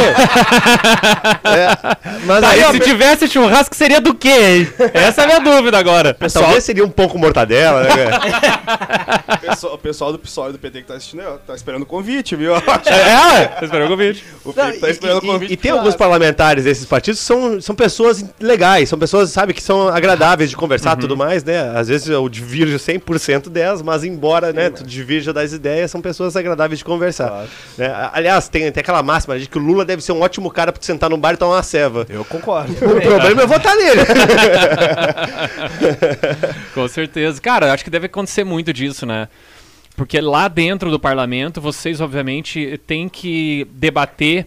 É, 1.44 1.96
mas 2.24 2.40
Tá, 2.40 2.48
aí, 2.50 2.64
se 2.72 2.80
tivesse 2.80 3.28
churrasco, 3.28 3.74
seria 3.74 4.00
do 4.00 4.14
quê, 4.14 4.28
hein? 4.28 4.72
Essa 4.92 5.22
é 5.22 5.24
a 5.24 5.26
minha 5.26 5.40
dúvida 5.40 5.78
agora. 5.78 6.16
talvez 6.32 6.64
seria 6.64 6.84
um 6.84 6.90
pouco 6.90 7.18
mortadela, 7.18 7.82
né, 7.82 7.88
cara? 7.88 9.36
O 9.36 9.38
pessoal, 9.50 9.74
o 9.74 9.78
pessoal 9.78 10.12
do 10.12 10.18
PSOL 10.18 10.50
e 10.50 10.52
do 10.52 10.58
PT 10.58 10.82
que 10.82 10.88
tá 10.88 10.94
assistindo, 10.94 11.22
ó, 11.26 11.36
tá 11.46 11.54
esperando 11.54 11.82
o 11.82 11.86
convite, 11.86 12.36
viu? 12.36 12.54
É, 12.86 13.42
é, 13.44 13.48
você 13.58 13.64
esperou 13.64 13.86
o 13.86 13.90
convite. 13.90 14.24
O 14.44 14.48
Não, 14.48 14.54
Felipe 14.66 14.80
tá 14.80 14.88
e- 14.88 14.90
esperando 14.90 15.22
o 15.22 15.24
e- 15.24 15.28
convite. 15.28 15.52
E, 15.52 15.56
tem 15.56 15.70
pro 15.70 15.80
alguns 15.80 15.94
parlamentares 15.96 16.64
desses 16.64 16.84
partidos 16.84 17.20
que 17.20 17.26
são, 17.26 17.60
são 17.60 17.74
pessoas 17.74 18.24
legais, 18.40 18.88
são 18.88 18.98
pessoas, 18.98 19.30
sabe, 19.30 19.54
que 19.54 19.62
são 19.62 19.88
agradáveis 19.88 20.50
de 20.50 20.56
conversar 20.56 20.90
e 20.90 20.94
Uhum. 20.94 21.00
tudo 21.00 21.16
mais, 21.16 21.42
né? 21.44 21.72
Às 21.76 21.88
vezes 21.88 22.08
eu 22.08 22.28
divirjo 22.28 22.78
100% 22.78 23.48
delas, 23.48 23.80
mas 23.82 24.04
embora, 24.04 24.52
né, 24.52 24.70
tu 24.70 24.84
divirja 24.84 25.32
das 25.32 25.52
ideias, 25.52 25.90
são 25.90 26.00
pessoas 26.02 26.36
agradáveis 26.36 26.78
de 26.78 26.84
conversar. 26.84 27.28
Claro. 27.28 27.48
né? 27.78 27.86
A- 27.86 28.10
Aliás, 28.14 28.48
tem, 28.48 28.70
tem 28.70 28.80
aquela 28.80 29.02
máxima 29.02 29.38
de 29.38 29.46
que 29.48 29.58
o 29.58 29.60
Lula 29.60 29.84
deve 29.84 30.02
ser 30.02 30.12
um 30.12 30.20
ótimo 30.20 30.50
cara 30.50 30.72
pra 30.72 30.80
tu 30.80 30.84
sentar 30.86 31.10
num 31.10 31.18
bar 31.18 31.34
e 31.34 31.36
tomar 31.36 31.54
uma 31.56 31.62
ceva. 31.62 32.06
Eu 32.08 32.24
concordo. 32.24 32.72
O 32.84 33.00
problema 33.00 33.42
é 33.42 33.46
votar 33.46 33.74
nele. 33.76 34.00
Com 36.74 36.86
certeza. 36.88 37.40
Cara, 37.40 37.72
acho 37.72 37.84
que 37.84 37.90
deve 37.90 38.06
acontecer 38.06 38.44
muito 38.44 38.72
disso, 38.72 39.06
né? 39.06 39.28
Porque 39.96 40.20
lá 40.20 40.48
dentro 40.48 40.90
do 40.90 40.98
parlamento, 40.98 41.60
vocês, 41.60 42.00
obviamente, 42.00 42.80
têm 42.86 43.08
que 43.08 43.66
debater 43.72 44.46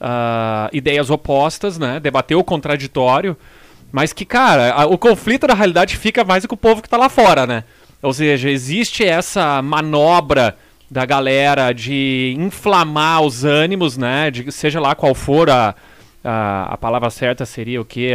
ah, 0.00 0.70
ideias 0.72 1.10
opostas, 1.10 1.78
né? 1.78 2.00
Debater 2.00 2.36
o 2.36 2.44
contraditório. 2.44 3.36
Mas 3.92 4.12
que, 4.12 4.24
cara, 4.24 4.72
a- 4.72 4.86
o 4.86 4.96
conflito 4.96 5.46
na 5.46 5.54
realidade 5.54 5.96
fica 5.96 6.24
mais 6.24 6.46
com 6.46 6.54
o 6.54 6.58
povo 6.58 6.80
que 6.82 6.88
tá 6.88 6.96
lá 6.96 7.08
fora, 7.08 7.46
né? 7.46 7.64
Ou 8.00 8.12
seja, 8.12 8.48
existe 8.48 9.04
essa 9.04 9.60
manobra 9.60 10.56
da 10.90 11.04
galera 11.04 11.72
de 11.72 12.34
inflamar 12.38 13.20
os 13.22 13.44
ânimos, 13.44 13.96
né? 13.98 14.30
De, 14.30 14.50
seja 14.52 14.80
lá 14.80 14.94
qual 14.94 15.14
for 15.14 15.50
a, 15.50 15.74
a, 16.24 16.72
a 16.72 16.76
palavra 16.78 17.10
certa 17.10 17.44
seria 17.44 17.80
o 17.80 17.84
que? 17.84 18.12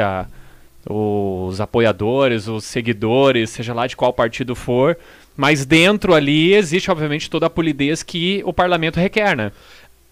Os 0.90 1.62
apoiadores, 1.62 2.48
os 2.48 2.66
seguidores, 2.66 3.50
seja 3.52 3.74
lá 3.74 3.88
de 3.88 3.96
qual 3.96 4.12
partido 4.12 4.56
for. 4.56 4.98
Mas 5.36 5.66
dentro 5.66 6.14
ali 6.14 6.54
existe, 6.54 6.92
obviamente, 6.92 7.30
toda 7.30 7.48
a 7.48 7.50
polidez 7.50 8.04
que 8.04 8.42
o 8.46 8.54
parlamento 8.54 9.00
requer, 9.00 9.36
né? 9.36 9.52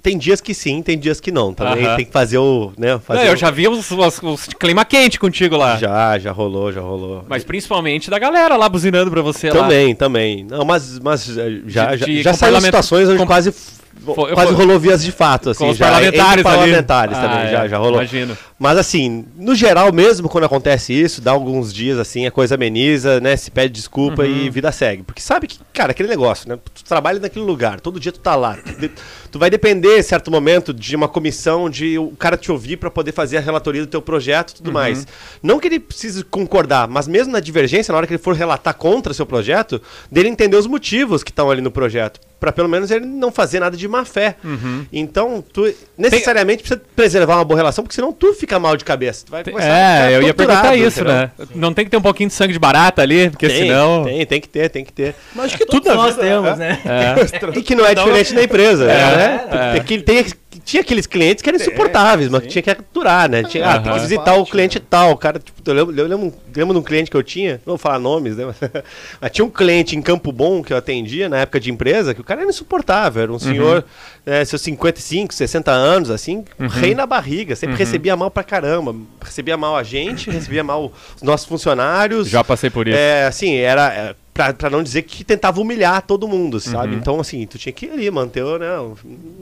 tem 0.03 0.17
dias 0.17 0.41
que 0.41 0.51
sim, 0.55 0.81
tem 0.81 0.97
dias 0.97 1.19
que 1.21 1.31
não. 1.31 1.53
Também 1.53 1.85
Aham. 1.85 1.95
tem 1.95 2.05
que 2.07 2.11
fazer 2.11 2.39
o. 2.39 2.73
Né, 2.75 2.97
fazer 2.97 3.19
Não, 3.19 3.27
eu 3.27 3.33
o- 3.33 3.37
já 3.37 3.51
vi 3.51 3.67
os, 3.67 3.91
os, 3.91 4.23
os 4.23 4.47
clima 4.59 4.83
quente 4.83 5.19
contigo 5.19 5.55
lá. 5.55 5.77
Já, 5.77 6.17
já 6.17 6.31
rolou, 6.31 6.71
já 6.71 6.81
rolou. 6.81 7.23
Mas 7.29 7.43
principalmente 7.43 8.09
da 8.09 8.17
galera 8.17 8.57
lá 8.57 8.67
buzinando 8.67 9.11
pra 9.11 9.21
você 9.21 9.51
lá. 9.51 9.61
Também, 9.61 9.93
também. 9.93 10.43
Não, 10.43 10.65
mas, 10.65 10.97
mas 10.97 11.29
eh, 11.37 11.61
já, 11.67 11.91
De- 11.91 11.97
já, 11.97 12.05
de- 12.07 12.23
já 12.23 12.31
com 12.31 12.37
saíram 12.37 12.53
parlamento- 12.55 12.65
situações 12.65 13.09
onde 13.09 13.17
com- 13.19 13.27
quase, 13.27 13.49
f- 13.49 13.80
Foi- 14.03 14.33
quase 14.33 14.53
rolou 14.53 14.79
vias 14.79 15.03
de 15.03 15.11
fato, 15.11 15.51
assim. 15.51 15.69
Os 15.69 15.77
já, 15.77 15.85
parlamentares 15.91 16.39
entre 16.39 16.47
ali. 16.49 16.57
parlamentares 16.57 17.17
Ah, 17.17 17.21
também, 17.21 17.39
é, 17.47 17.51
já, 17.51 17.67
já 17.67 17.77
rolou. 17.77 17.95
Imagino. 17.95 18.37
Mas 18.57 18.77
assim, 18.77 19.25
no 19.37 19.53
geral 19.53 19.91
mesmo, 19.93 20.27
quando 20.29 20.43
acontece 20.45 20.91
isso, 20.93 21.21
dá 21.21 21.31
alguns 21.31 21.71
dias 21.73 21.99
assim, 21.99 22.25
a 22.25 22.31
coisa 22.31 22.55
ameniza, 22.55 23.19
né? 23.19 23.35
Se 23.35 23.51
pede 23.51 23.73
desculpa 23.73 24.25
e 24.25 24.45
Uhum. 24.45 24.51
vida 24.51 24.71
segue. 24.71 25.03
Porque 25.03 25.21
sabe 25.21 25.45
que, 25.47 25.59
cara, 25.73 25.91
aquele 25.91 26.09
negócio, 26.09 26.49
né? 26.49 26.57
Tu 26.73 26.83
trabalha 26.83 27.19
naquele 27.19 27.45
lugar, 27.45 27.79
todo 27.79 27.99
dia 27.99 28.11
tu 28.11 28.19
tá 28.19 28.35
lá. 28.35 28.57
Tu, 28.57 28.89
tu 29.31 29.39
vai 29.39 29.49
depender, 29.49 29.99
em 29.99 30.03
certo 30.03 30.31
momento, 30.31 30.73
de 30.73 30.95
uma 30.95 31.07
comissão, 31.07 31.69
de 31.69 31.97
o 31.99 32.11
cara 32.17 32.37
te 32.37 32.51
ouvir 32.51 32.77
pra 32.77 32.89
poder 32.89 33.11
fazer 33.11 33.37
a 33.37 33.41
relatoria 33.41 33.81
do 33.81 33.87
teu 33.87 34.01
projeto 34.01 34.51
e 34.51 34.55
tudo 34.55 34.67
Uhum. 34.67 34.73
mais. 34.73 35.05
Não 35.43 35.59
que 35.59 35.67
ele 35.67 35.79
precise 35.79 36.23
concordar, 36.23 36.87
mas 36.87 37.07
mesmo 37.07 37.31
na 37.33 37.39
divergência, 37.39 37.91
na 37.91 37.97
hora 37.97 38.07
que 38.07 38.13
ele 38.13 38.21
for 38.23 38.35
relatar 38.35 38.73
contra 38.73 39.11
o 39.11 39.15
seu 39.15 39.25
projeto, 39.25 39.81
dele 40.11 40.29
entender 40.29 40.57
os 40.57 40.65
motivos 40.67 41.23
que 41.23 41.29
estão 41.31 41.51
ali 41.51 41.61
no 41.61 41.69
projeto. 41.71 42.19
Pra 42.41 42.51
pelo 42.51 42.67
menos 42.67 42.89
ele 42.89 43.05
não 43.05 43.31
fazer 43.31 43.59
nada 43.59 43.77
de 43.77 43.87
má 43.87 44.03
fé. 44.03 44.35
Uhum. 44.43 44.83
Então, 44.91 45.43
tu 45.53 45.71
necessariamente 45.95 46.63
precisa 46.63 46.81
preservar 46.95 47.35
uma 47.35 47.45
boa 47.45 47.55
relação, 47.59 47.83
porque 47.83 47.93
senão 47.93 48.11
tu 48.11 48.33
fica 48.33 48.57
mal 48.57 48.75
de 48.75 48.83
cabeça. 48.83 49.27
Tu 49.27 49.31
vai 49.31 49.43
começar 49.43 49.67
a 49.71 50.09
É, 50.09 50.15
eu 50.17 50.23
ia 50.23 50.33
perguntar 50.33 50.75
isso, 50.75 51.01
entendeu? 51.01 51.13
né? 51.21 51.31
Não 51.53 51.71
tem 51.71 51.85
que 51.85 51.91
ter 51.91 51.97
um 51.97 52.01
pouquinho 52.01 52.29
de 52.29 52.33
sangue 52.33 52.51
de 52.53 52.57
barata 52.57 52.99
ali, 53.03 53.29
porque 53.29 53.47
Tem, 53.47 53.57
senão. 53.67 54.03
tem, 54.05 54.25
tem 54.25 54.41
que 54.41 54.49
ter, 54.49 54.69
tem 54.69 54.83
que 54.83 54.91
ter. 54.91 55.13
Mas 55.35 55.45
acho 55.45 55.57
que 55.59 55.65
Todos 55.67 55.81
tudo 55.83 55.95
na 55.95 56.01
nós 56.03 56.15
vida- 56.15 56.27
temos, 56.27 56.57
né? 56.57 56.79
É. 56.83 57.21
E 57.59 57.61
que 57.61 57.75
não 57.75 57.85
é 57.85 57.93
diferente 57.93 58.33
na 58.33 58.41
empresa, 58.43 58.85
né? 58.87 59.45
é. 59.51 59.73
Tem, 59.73 59.83
que- 59.83 60.01
tem- 60.01 60.25
tinha 60.63 60.81
aqueles 60.81 61.05
clientes 61.05 61.41
que 61.41 61.49
eram 61.49 61.59
insuportáveis, 61.59 62.29
mas 62.29 62.41
que 62.43 62.47
tinha 62.47 62.61
que 62.61 62.69
aturar, 62.69 63.29
né? 63.29 63.43
Tinha, 63.43 63.69
ah, 63.69 63.79
tem 63.79 63.93
que 63.93 63.99
visitar 63.99 64.35
o 64.35 64.45
cliente 64.45 64.79
tal. 64.79 65.11
O 65.11 65.17
cara, 65.17 65.39
tipo, 65.39 65.61
eu 65.65 65.73
lembro, 65.73 65.95
eu 65.97 66.07
lembro, 66.07 66.33
lembro 66.55 66.73
de 66.73 66.79
um 66.79 66.83
cliente 66.83 67.11
que 67.11 67.17
eu 67.17 67.23
tinha, 67.23 67.53
não 67.65 67.73
vou 67.73 67.77
falar 67.77 67.99
nomes, 67.99 68.37
né? 68.37 68.45
Mas, 68.45 68.57
mas 69.19 69.31
tinha 69.31 69.45
um 69.45 69.49
cliente 69.49 69.95
em 69.95 70.01
Campo 70.01 70.31
Bom 70.31 70.63
que 70.63 70.73
eu 70.73 70.77
atendia 70.77 71.27
na 71.27 71.39
época 71.39 71.59
de 71.59 71.71
empresa, 71.71 72.13
que 72.13 72.21
o 72.21 72.23
cara 72.23 72.41
era 72.41 72.49
insuportável. 72.49 73.23
Era 73.23 73.31
um 73.31 73.39
senhor, 73.39 73.83
né, 74.25 74.43
seus 74.45 74.61
55, 74.61 75.33
60 75.33 75.71
anos, 75.71 76.09
assim, 76.09 76.45
rei 76.59 76.95
na 76.95 77.05
barriga. 77.05 77.55
Sempre 77.55 77.75
recebia 77.75 78.15
mal 78.15 78.31
pra 78.31 78.43
caramba. 78.43 78.95
Recebia 79.21 79.57
mal 79.57 79.75
a 79.75 79.83
gente, 79.83 80.29
recebia 80.31 80.63
mal 80.63 80.91
os 81.15 81.21
nossos 81.21 81.47
funcionários. 81.47 82.29
Já 82.29 82.43
passei 82.43 82.69
por 82.69 82.87
isso. 82.87 82.97
É, 82.97 83.25
assim, 83.25 83.55
era. 83.55 84.15
Pra, 84.33 84.53
pra 84.53 84.69
não 84.69 84.81
dizer 84.81 85.01
que 85.01 85.25
tentava 85.25 85.59
humilhar 85.59 86.01
todo 86.03 86.25
mundo, 86.25 86.57
sabe? 86.59 86.93
Uhum. 86.93 86.99
Então, 86.99 87.19
assim, 87.19 87.45
tu 87.45 87.57
tinha 87.57 87.73
que 87.73 87.85
ir 87.85 87.91
ali, 87.91 88.09
manter 88.09 88.41
o, 88.43 88.57
né, 88.57 88.79
um, 88.79 88.95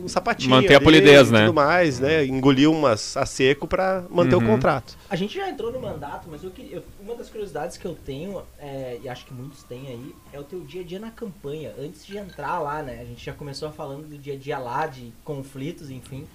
um 0.04 0.08
sapatinho. 0.08 0.49
Manter 0.49 0.73
a 0.73 0.78
ali 0.78 0.84
polidez, 0.84 1.30
e 1.30 1.32
né? 1.32 1.45
tudo 1.45 1.54
mais, 1.54 1.99
né? 1.99 2.25
Engolir 2.25 2.69
umas 2.71 3.15
a 3.15 3.23
seco 3.25 3.67
pra 3.67 4.04
manter 4.10 4.36
Uhum. 4.36 4.43
o 4.43 4.45
contrato. 4.47 4.97
A 5.08 5.15
gente 5.15 5.36
já 5.36 5.47
entrou 5.47 5.71
no 5.71 5.80
mandato, 5.80 6.28
mas 6.30 6.43
eu 6.43 6.49
queria, 6.49 6.78
eu- 6.78 6.84
uma 7.02 7.15
das 7.15 7.30
curiosidades 7.30 7.78
que 7.78 7.86
eu 7.86 7.93
tenho, 7.93 8.41
é, 8.58 8.97
e 9.04 9.08
acho 9.08 9.25
que 9.28 9.34
muitos 9.34 9.62
têm 9.62 9.88
aí, 9.89 10.15
é 10.34 10.39
o 10.39 10.43
teu 10.43 10.62
dia 10.62 10.82
a 10.82 10.84
dia 10.84 10.99
na 10.99 11.12
campanha. 11.12 11.71
Antes 11.80 12.04
de 12.04 12.17
entrar 12.17 12.58
lá, 12.60 12.82
né? 12.82 12.99
A 12.99 13.06
gente 13.06 13.23
já 13.23 13.32
começou 13.34 13.71
falando 13.71 14.08
do 14.10 14.17
dia 14.17 14.34
a 14.34 14.38
dia 14.38 14.58
lá, 14.58 14.88
de 14.88 15.12
conflitos, 15.23 15.91
enfim. 15.91 16.25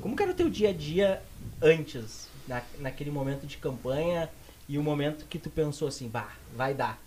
Como 0.00 0.14
que 0.14 0.22
era 0.22 0.30
o 0.30 0.34
teu 0.34 0.48
dia 0.48 0.70
a 0.70 0.72
dia 0.72 1.20
antes? 1.60 2.28
na, 2.46 2.60
naquele 2.78 3.10
momento 3.10 3.46
de 3.46 3.56
campanha 3.56 4.28
e 4.68 4.76
o 4.78 4.82
momento 4.82 5.24
que 5.28 5.38
tu 5.38 5.48
pensou 5.48 5.88
assim, 5.88 6.08
bah, 6.08 6.28
vai 6.54 6.74
dar. 6.74 6.98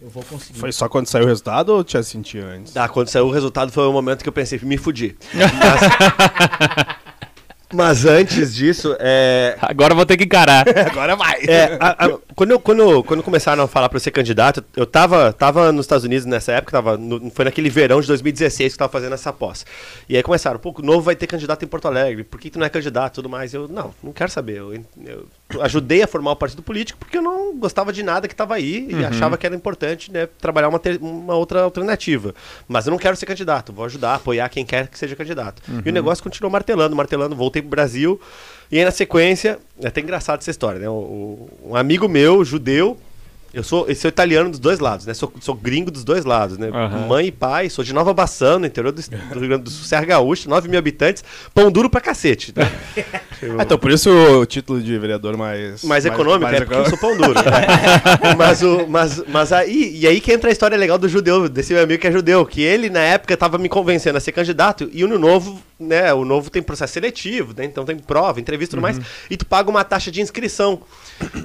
Eu 0.00 0.08
vou 0.10 0.22
conseguir. 0.22 0.58
Foi 0.58 0.70
só 0.72 0.88
quando 0.88 1.06
saiu 1.08 1.24
o 1.24 1.28
resultado 1.28 1.70
ou 1.70 1.82
tinha 1.82 2.02
sentido 2.02 2.44
antes? 2.46 2.72
Tá, 2.72 2.88
quando 2.88 3.08
saiu 3.08 3.26
o 3.26 3.30
resultado 3.32 3.72
foi 3.72 3.84
o 3.86 3.92
momento 3.92 4.22
que 4.22 4.28
eu 4.28 4.32
pensei, 4.32 4.58
me 4.62 4.76
fudi. 4.76 5.16
Mas, 5.34 6.98
mas 7.70 8.04
antes 8.06 8.54
disso, 8.54 8.96
é, 8.98 9.54
Agora 9.60 9.92
eu 9.92 9.96
vou 9.96 10.06
ter 10.06 10.16
que 10.16 10.24
encarar. 10.24 10.64
Agora 10.90 11.14
vai! 11.16 11.42
É, 11.46 11.76
a- 11.78 12.06
a- 12.06 12.18
quando, 12.34 12.52
eu- 12.52 12.58
quando, 12.58 13.04
quando 13.04 13.22
começaram 13.22 13.62
a 13.64 13.68
falar 13.68 13.90
pra 13.90 13.96
eu 13.96 14.00
ser 14.00 14.10
candidato, 14.10 14.64
eu 14.74 14.86
tava, 14.86 15.34
tava 15.34 15.70
nos 15.70 15.84
Estados 15.84 16.02
Unidos 16.04 16.24
nessa 16.24 16.52
época, 16.52 16.72
tava 16.72 16.96
no- 16.96 17.30
foi 17.30 17.44
naquele 17.44 17.68
verão 17.68 18.00
de 18.00 18.06
2016 18.06 18.72
que 18.72 18.74
eu 18.76 18.78
tava 18.78 18.90
fazendo 18.92 19.12
essa 19.12 19.34
pós. 19.34 19.66
E 20.08 20.16
aí 20.16 20.22
começaram, 20.22 20.58
pô, 20.58 20.74
o 20.78 20.82
novo 20.82 21.02
vai 21.02 21.14
ter 21.14 21.26
candidato 21.26 21.62
em 21.62 21.68
Porto 21.68 21.86
Alegre, 21.88 22.24
por 22.24 22.40
que 22.40 22.48
tu 22.48 22.58
não 22.58 22.64
é 22.64 22.70
candidato 22.70 23.12
e 23.12 23.16
tudo 23.16 23.28
mais? 23.28 23.52
Eu, 23.52 23.68
não, 23.68 23.94
não 24.02 24.12
quero 24.14 24.30
saber. 24.30 24.56
Eu, 24.56 24.72
eu 25.04 25.26
ajudei 25.60 26.02
a 26.02 26.06
formar 26.06 26.32
o 26.32 26.36
partido 26.36 26.62
político 26.62 26.98
porque 26.98 27.16
eu 27.16 27.22
não 27.22 27.56
gostava 27.56 27.90
de 27.92 28.02
nada 28.02 28.28
que 28.28 28.34
tava 28.34 28.54
aí 28.54 28.86
e 28.90 29.04
achava 29.04 29.36
que 29.38 29.46
era 29.46 29.56
importante 29.56 30.12
né, 30.12 30.28
trabalhar 30.38 30.68
uma, 30.68 30.78
ter- 30.78 30.98
uma 31.00 31.34
outra 31.36 31.62
alternativa. 31.62 32.34
Mas 32.68 32.86
eu 32.86 32.90
não 32.90 32.98
quero 32.98 33.16
ser 33.16 33.24
candidato, 33.26 33.72
vou 33.72 33.84
ajudar, 33.86 34.16
apoiar 34.16 34.48
quem 34.50 34.64
quer 34.66 34.88
que 34.88 34.98
seja 34.98 35.16
candidato. 35.16 35.62
E 35.84 35.88
o 35.88 35.92
negócio 35.92 36.22
continuou 36.22 36.50
martelando, 36.52 36.94
martelando, 36.94 37.34
voltei 37.34 37.62
pro 37.62 37.70
Brasil. 37.70 38.20
E 38.70 38.78
aí, 38.78 38.84
na 38.84 38.90
sequência, 38.90 39.58
é 39.80 39.86
até 39.88 40.00
engraçado 40.02 40.40
essa 40.40 40.50
história, 40.50 40.78
né? 40.78 40.88
O- 40.88 40.92
o- 40.92 41.50
um 41.70 41.76
amigo 41.76 42.06
meu, 42.06 42.44
judeu, 42.44 42.98
eu 43.52 43.62
sou, 43.62 43.86
eu 43.88 43.94
sou 43.94 44.08
italiano 44.08 44.50
dos 44.50 44.58
dois 44.58 44.78
lados, 44.78 45.06
né? 45.06 45.14
Sou, 45.14 45.32
sou 45.40 45.54
gringo 45.54 45.90
dos 45.90 46.04
dois 46.04 46.24
lados, 46.24 46.58
né? 46.58 46.68
Aham. 46.68 47.06
Mãe 47.06 47.26
e 47.28 47.32
pai, 47.32 47.70
sou 47.70 47.82
de 47.84 47.92
Nova 47.92 48.12
Bassano, 48.12 48.66
interior 48.66 48.92
do, 48.92 49.00
do 49.02 49.38
Rio 49.38 49.48
Grande 49.48 49.64
do 49.64 49.70
Sul, 49.70 49.84
Serra 49.84 50.04
Gaúcha, 50.04 50.48
9 50.48 50.68
mil 50.68 50.78
habitantes, 50.78 51.24
pão 51.54 51.70
duro 51.70 51.88
pra 51.88 52.00
cacete, 52.00 52.52
né? 52.54 52.70
Eu- 53.42 53.58
Ah, 53.58 53.62
então 53.62 53.78
por 53.78 53.90
isso 53.90 54.10
o 54.10 54.44
título 54.46 54.80
de 54.80 54.98
vereador 54.98 55.36
mais... 55.36 55.82
mais 55.84 56.04
econômico, 56.04 56.42
mais 56.50 56.56
é 56.60 56.64
porque 56.64 56.74
eu 56.78 56.86
sou 56.88 56.98
pão 56.98 57.16
duro. 57.16 57.34
né? 57.34 58.34
mas, 58.36 58.62
o, 58.62 58.86
mas, 58.88 59.22
mas 59.28 59.52
aí, 59.52 59.96
e 59.96 60.06
aí 60.06 60.20
que 60.20 60.32
entra 60.32 60.50
a 60.50 60.52
história 60.52 60.76
legal 60.76 60.98
do 60.98 61.08
judeu, 61.08 61.48
desse 61.48 61.72
meu 61.72 61.82
amigo 61.82 62.00
que 62.00 62.06
é 62.06 62.12
judeu, 62.12 62.44
que 62.44 62.60
ele 62.62 62.90
na 62.90 63.00
época 63.00 63.36
tava 63.36 63.56
me 63.58 63.68
convencendo 63.68 64.18
a 64.18 64.20
ser 64.20 64.32
candidato, 64.32 64.88
e 64.92 65.04
o 65.04 65.08
no 65.08 65.18
novo, 65.18 65.60
né, 65.78 66.12
o 66.12 66.24
novo 66.24 66.50
tem 66.50 66.60
processo 66.62 66.92
seletivo, 66.92 67.54
né, 67.56 67.64
então 67.64 67.84
tem 67.84 67.96
prova, 67.96 68.40
entrevista 68.40 68.74
e 68.74 68.76
tudo 68.76 68.82
mais, 68.82 69.00
e 69.30 69.36
tu 69.36 69.46
paga 69.46 69.70
uma 69.70 69.84
taxa 69.84 70.10
de 70.10 70.20
inscrição. 70.20 70.80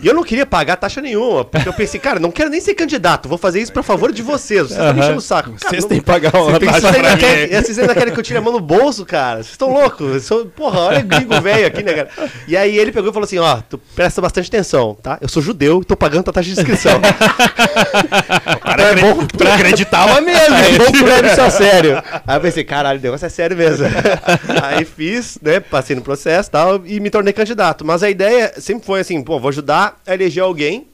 E 0.02 0.08
eu 0.08 0.14
não 0.14 0.24
queria 0.24 0.46
pagar 0.46 0.76
taxa 0.76 1.00
nenhuma, 1.02 1.46
porque 1.46 1.68
eu 1.70 1.74
pensei, 1.74 1.93
cara, 2.00 2.20
não 2.20 2.32
quero 2.32 2.50
nem 2.50 2.60
ser 2.62 2.74
candidato, 2.76 3.28
vou 3.30 3.38
fazer 3.38 3.62
isso 3.62 3.72
pra 3.72 3.84
favor 3.84 4.12
de 4.12 4.22
vocês, 4.22 4.62
vocês 4.68 4.72
estão 4.72 4.94
me 4.94 5.00
enchendo 5.00 5.18
o 5.18 5.22
saco. 5.22 5.52
Cara, 5.52 5.70
Vocês 5.70 5.84
não- 5.84 5.90
têm 5.90 6.00
que 6.00 6.06
pagar 6.06 6.34
uma 6.36 6.60
vocês 6.60 6.72
taxa 6.72 6.88
ainda, 6.88 7.00
pra 7.00 7.12
mim. 7.16 7.18
querem, 7.20 7.62
vocês 7.62 7.80
ainda 7.80 7.94
querem 7.96 8.14
que 8.14 8.20
eu 8.20 8.24
tire 8.24 8.38
a 8.38 8.42
mão 8.42 8.54
no 8.54 8.60
bolso, 8.60 9.06
cara? 9.06 9.38
Vocês 9.38 9.52
estão 9.52 9.72
loucos? 9.74 10.24
Sou- 10.24 10.46
porra, 10.46 10.80
olha 10.80 11.00
o 11.00 11.04
gringo 11.04 11.42
velho 11.42 11.68
aqui, 11.68 11.84
né, 11.84 11.94
cara? 11.94 12.10
E 12.48 12.56
aí 12.58 12.78
ele 12.78 12.92
pegou 12.92 13.10
e 13.10 13.14
falou 13.14 13.26
assim: 13.26 13.38
ó, 13.40 13.62
tu 13.70 13.78
presta 13.96 14.22
bastante 14.22 14.48
atenção, 14.48 14.96
tá? 15.02 15.18
Eu 15.22 15.28
sou 15.30 15.42
judeu 15.42 15.82
e 15.82 15.86
tô 15.86 15.96
pagando 15.96 16.24
tua 16.24 16.34
taxa 16.34 16.52
de 16.54 16.60
inscrição. 16.60 17.00
Cara, 18.62 18.84
é 18.84 18.96
bom, 18.96 19.26
tu 19.26 19.48
acreditava 19.48 20.22
mesmo. 20.22 20.56
Aí 20.56 20.78
vamos 20.78 21.02
levar 21.02 21.26
isso 21.26 21.42
a 21.42 21.50
sério. 21.50 22.04
Aí 22.26 22.38
eu 22.38 22.42
pensei, 22.42 22.64
caralho, 22.64 23.00
o 23.00 23.02
negócio 23.04 23.26
é 23.26 23.30
sério 23.30 23.56
mesmo. 23.58 23.86
Aí 24.64 24.86
fiz, 24.86 25.38
né? 25.42 25.60
Passei 25.60 25.96
no 25.96 26.02
processo 26.02 26.50
e 26.50 26.52
tal, 26.52 26.82
e 26.86 27.00
me 27.00 27.10
tornei 27.10 27.34
candidato. 27.34 27.86
Mas 27.86 28.04
a 28.04 28.10
ideia 28.10 28.54
sempre 28.58 28.86
foi 28.86 29.00
assim, 29.02 29.22
pô, 29.22 29.40
vou 29.40 29.50
ajudar 29.50 29.98
a 30.06 30.14
eleger 30.14 30.44
alguém 30.44 30.88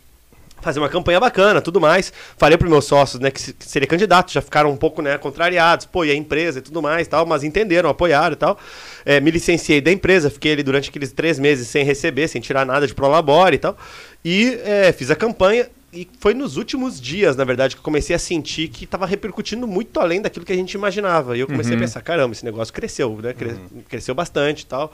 fazer 0.62 0.80
uma 0.80 0.90
campanha 0.90 1.20
bacana, 1.20 1.62
tudo 1.62 1.80
mais. 1.80 2.12
Falei 2.38 2.58
para 2.58 2.68
meus 2.70 2.86
sócios, 2.86 3.20
né, 3.22 3.32
que, 3.32 3.42
se- 3.42 3.54
que 3.54 3.66
seria 3.66 3.88
candidato, 3.88 4.32
já 4.32 4.42
ficaram 4.42 4.70
um 4.72 4.78
pouco, 4.78 5.02
né, 5.02 5.18
contrariados, 5.18 5.86
pô, 5.86 6.04
e 6.06 6.12
a 6.12 6.16
empresa 6.16 6.60
e 6.60 6.62
tudo 6.62 6.82
mais, 6.82 7.08
tal, 7.08 7.26
mas 7.26 7.44
entenderam, 7.44 7.90
apoiaram 7.90 8.34
e 8.34 8.38
tal. 8.38 8.58
É, 9.06 9.20
me 9.20 9.32
licenciei 9.32 9.82
da 9.82 9.92
empresa, 9.92 10.30
fiquei 10.30 10.54
ali 10.54 10.64
durante 10.64 10.90
aqueles 10.90 11.12
três 11.12 11.40
meses 11.40 11.68
sem 11.68 11.84
receber, 11.84 12.28
sem 12.28 12.42
tirar 12.42 12.66
nada 12.66 12.86
de 12.88 12.94
prolabore 12.94 13.56
e 13.56 13.60
tal. 13.60 13.78
E 14.24 14.60
é, 14.64 14.92
fiz 14.92 15.10
a 15.12 15.16
campanha. 15.16 15.68
E 15.92 16.08
foi 16.20 16.36
nos 16.36 16.56
últimos 16.56 17.02
dias, 17.02 17.36
na 17.36 17.44
verdade, 17.44 17.76
que 17.76 17.80
eu 17.80 17.84
comecei 17.84 18.16
a 18.16 18.20
sentir 18.20 18.68
que 18.68 18.84
estava 18.84 19.08
repercutindo 19.08 19.66
muito 19.66 20.00
além 20.00 20.22
daquilo 20.22 20.46
que 20.46 20.54
a 20.54 20.56
gente 20.56 20.74
imaginava. 20.76 21.36
E 21.36 21.40
eu 21.40 21.48
comecei 21.48 21.74
a 21.74 21.80
pensar, 21.80 22.02
caramba, 22.04 22.32
esse 22.34 22.46
negócio 22.46 22.72
cresceu, 22.72 23.18
né? 23.24 23.34
Cre- 23.34 23.56
Cresceu 23.90 24.14
bastante 24.14 24.62
e 24.62 24.66
tal. 24.68 24.94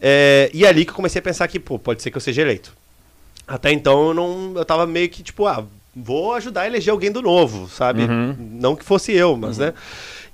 É, 0.00 0.50
e 0.52 0.66
ali 0.66 0.84
que 0.84 0.90
eu 0.90 0.96
comecei 0.96 1.20
a 1.20 1.22
pensar 1.22 1.46
que, 1.46 1.60
pô, 1.60 1.78
pode 1.78 2.02
ser 2.02 2.10
que 2.10 2.16
eu 2.16 2.20
seja 2.20 2.42
eleito. 2.42 2.76
Até 3.46 3.72
então 3.72 4.08
eu 4.08 4.14
não. 4.14 4.52
Eu 4.56 4.64
tava 4.64 4.86
meio 4.86 5.08
que, 5.08 5.22
tipo, 5.22 5.46
ah, 5.46 5.64
vou 5.94 6.32
ajudar 6.34 6.62
a 6.62 6.66
eleger 6.66 6.92
alguém 6.92 7.10
do 7.12 7.20
novo, 7.22 7.68
sabe? 7.68 8.02
Uhum. 8.04 8.36
Não 8.60 8.74
que 8.76 8.84
fosse 8.84 9.12
eu, 9.12 9.36
mas, 9.36 9.58
né? 9.58 9.74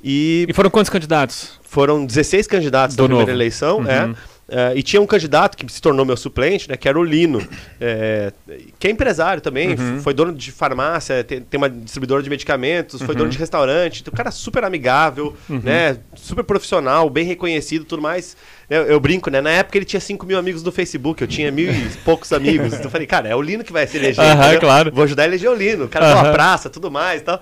E 0.03 0.47
E 0.49 0.53
foram 0.53 0.71
quantos 0.71 0.91
candidatos? 0.91 1.59
foram 1.65 2.07
16 2.07 2.47
candidatos 2.47 2.97
Do 2.97 3.03
na 3.03 3.09
primeira 3.09 3.33
novo. 3.33 3.39
eleição, 3.43 3.79
Uhum. 3.81 3.87
é. 3.89 4.15
É, 4.51 4.73
e 4.75 4.83
tinha 4.83 5.03
um 5.03 5.07
candidato 5.07 5.55
que 5.59 5.71
se 5.71 5.79
tornou 5.83 6.07
meu 6.07 6.17
suplente, 6.17 6.71
né, 6.71 6.75
que 6.79 6.89
era 6.89 6.99
o 6.99 7.05
Lino, 7.05 7.47
é, 7.79 8.33
que 8.79 8.89
é 8.89 8.91
empresário 8.91 9.43
também, 9.43 9.75
Uhum. 9.79 10.01
foi 10.01 10.15
dono 10.15 10.33
de 10.33 10.51
farmácia, 10.51 11.23
tem, 11.23 11.43
tem 11.43 11.59
uma 11.59 11.69
distribuidora 11.69 12.23
de 12.23 12.31
medicamentos, 12.31 13.03
foi 13.03 13.09
Uhum. 13.15 13.19
dono 13.19 13.31
de 13.31 13.37
restaurante, 13.37 14.01
então, 14.01 14.11
um 14.11 14.17
cara 14.17 14.31
super 14.31 14.65
amigável, 14.65 15.37
né, 15.51 15.99
super 16.17 16.43
profissional, 16.43 17.11
bem 17.11 17.27
reconhecido 17.27 17.85
tudo 17.85 18.01
mais. 18.01 18.35
Eu, 18.71 18.83
eu 18.83 19.01
brinco, 19.01 19.31
né, 19.31 19.41
na 19.41 19.51
época 19.51 19.79
ele 19.79 19.85
tinha 19.87 19.99
5 20.01 20.27
mil 20.27 20.39
amigos 20.39 20.63
no 20.63 20.71
Facebook, 20.71 21.23
eu 21.23 21.29
tinha 21.29 21.51
mil 21.51 21.73
e 21.73 21.89
poucos 22.05 22.33
amigos, 22.35 22.75
então 22.75 22.85
eu 22.85 22.91
falei, 22.91 23.07
cara, 23.07 23.27
é 23.29 23.35
o 23.35 23.41
Lino 23.41 23.65
que 23.65 23.73
vai 23.73 23.87
se 23.87 23.97
eleger, 23.97 24.23
Aham, 24.25 24.43
entendeu? 24.43 24.61
claro. 24.61 24.93
vou 24.93 25.05
ajudar 25.05 25.23
a 25.23 25.27
eleger 25.27 25.51
o 25.51 25.55
Lino, 25.55 25.87
o 25.87 25.89
cara 25.89 26.07
Aham. 26.13 26.23
uma 26.25 26.33
praça, 26.33 26.69
tudo 26.69 26.91
mais 26.91 27.23
e 27.23 27.25
tal. 27.25 27.41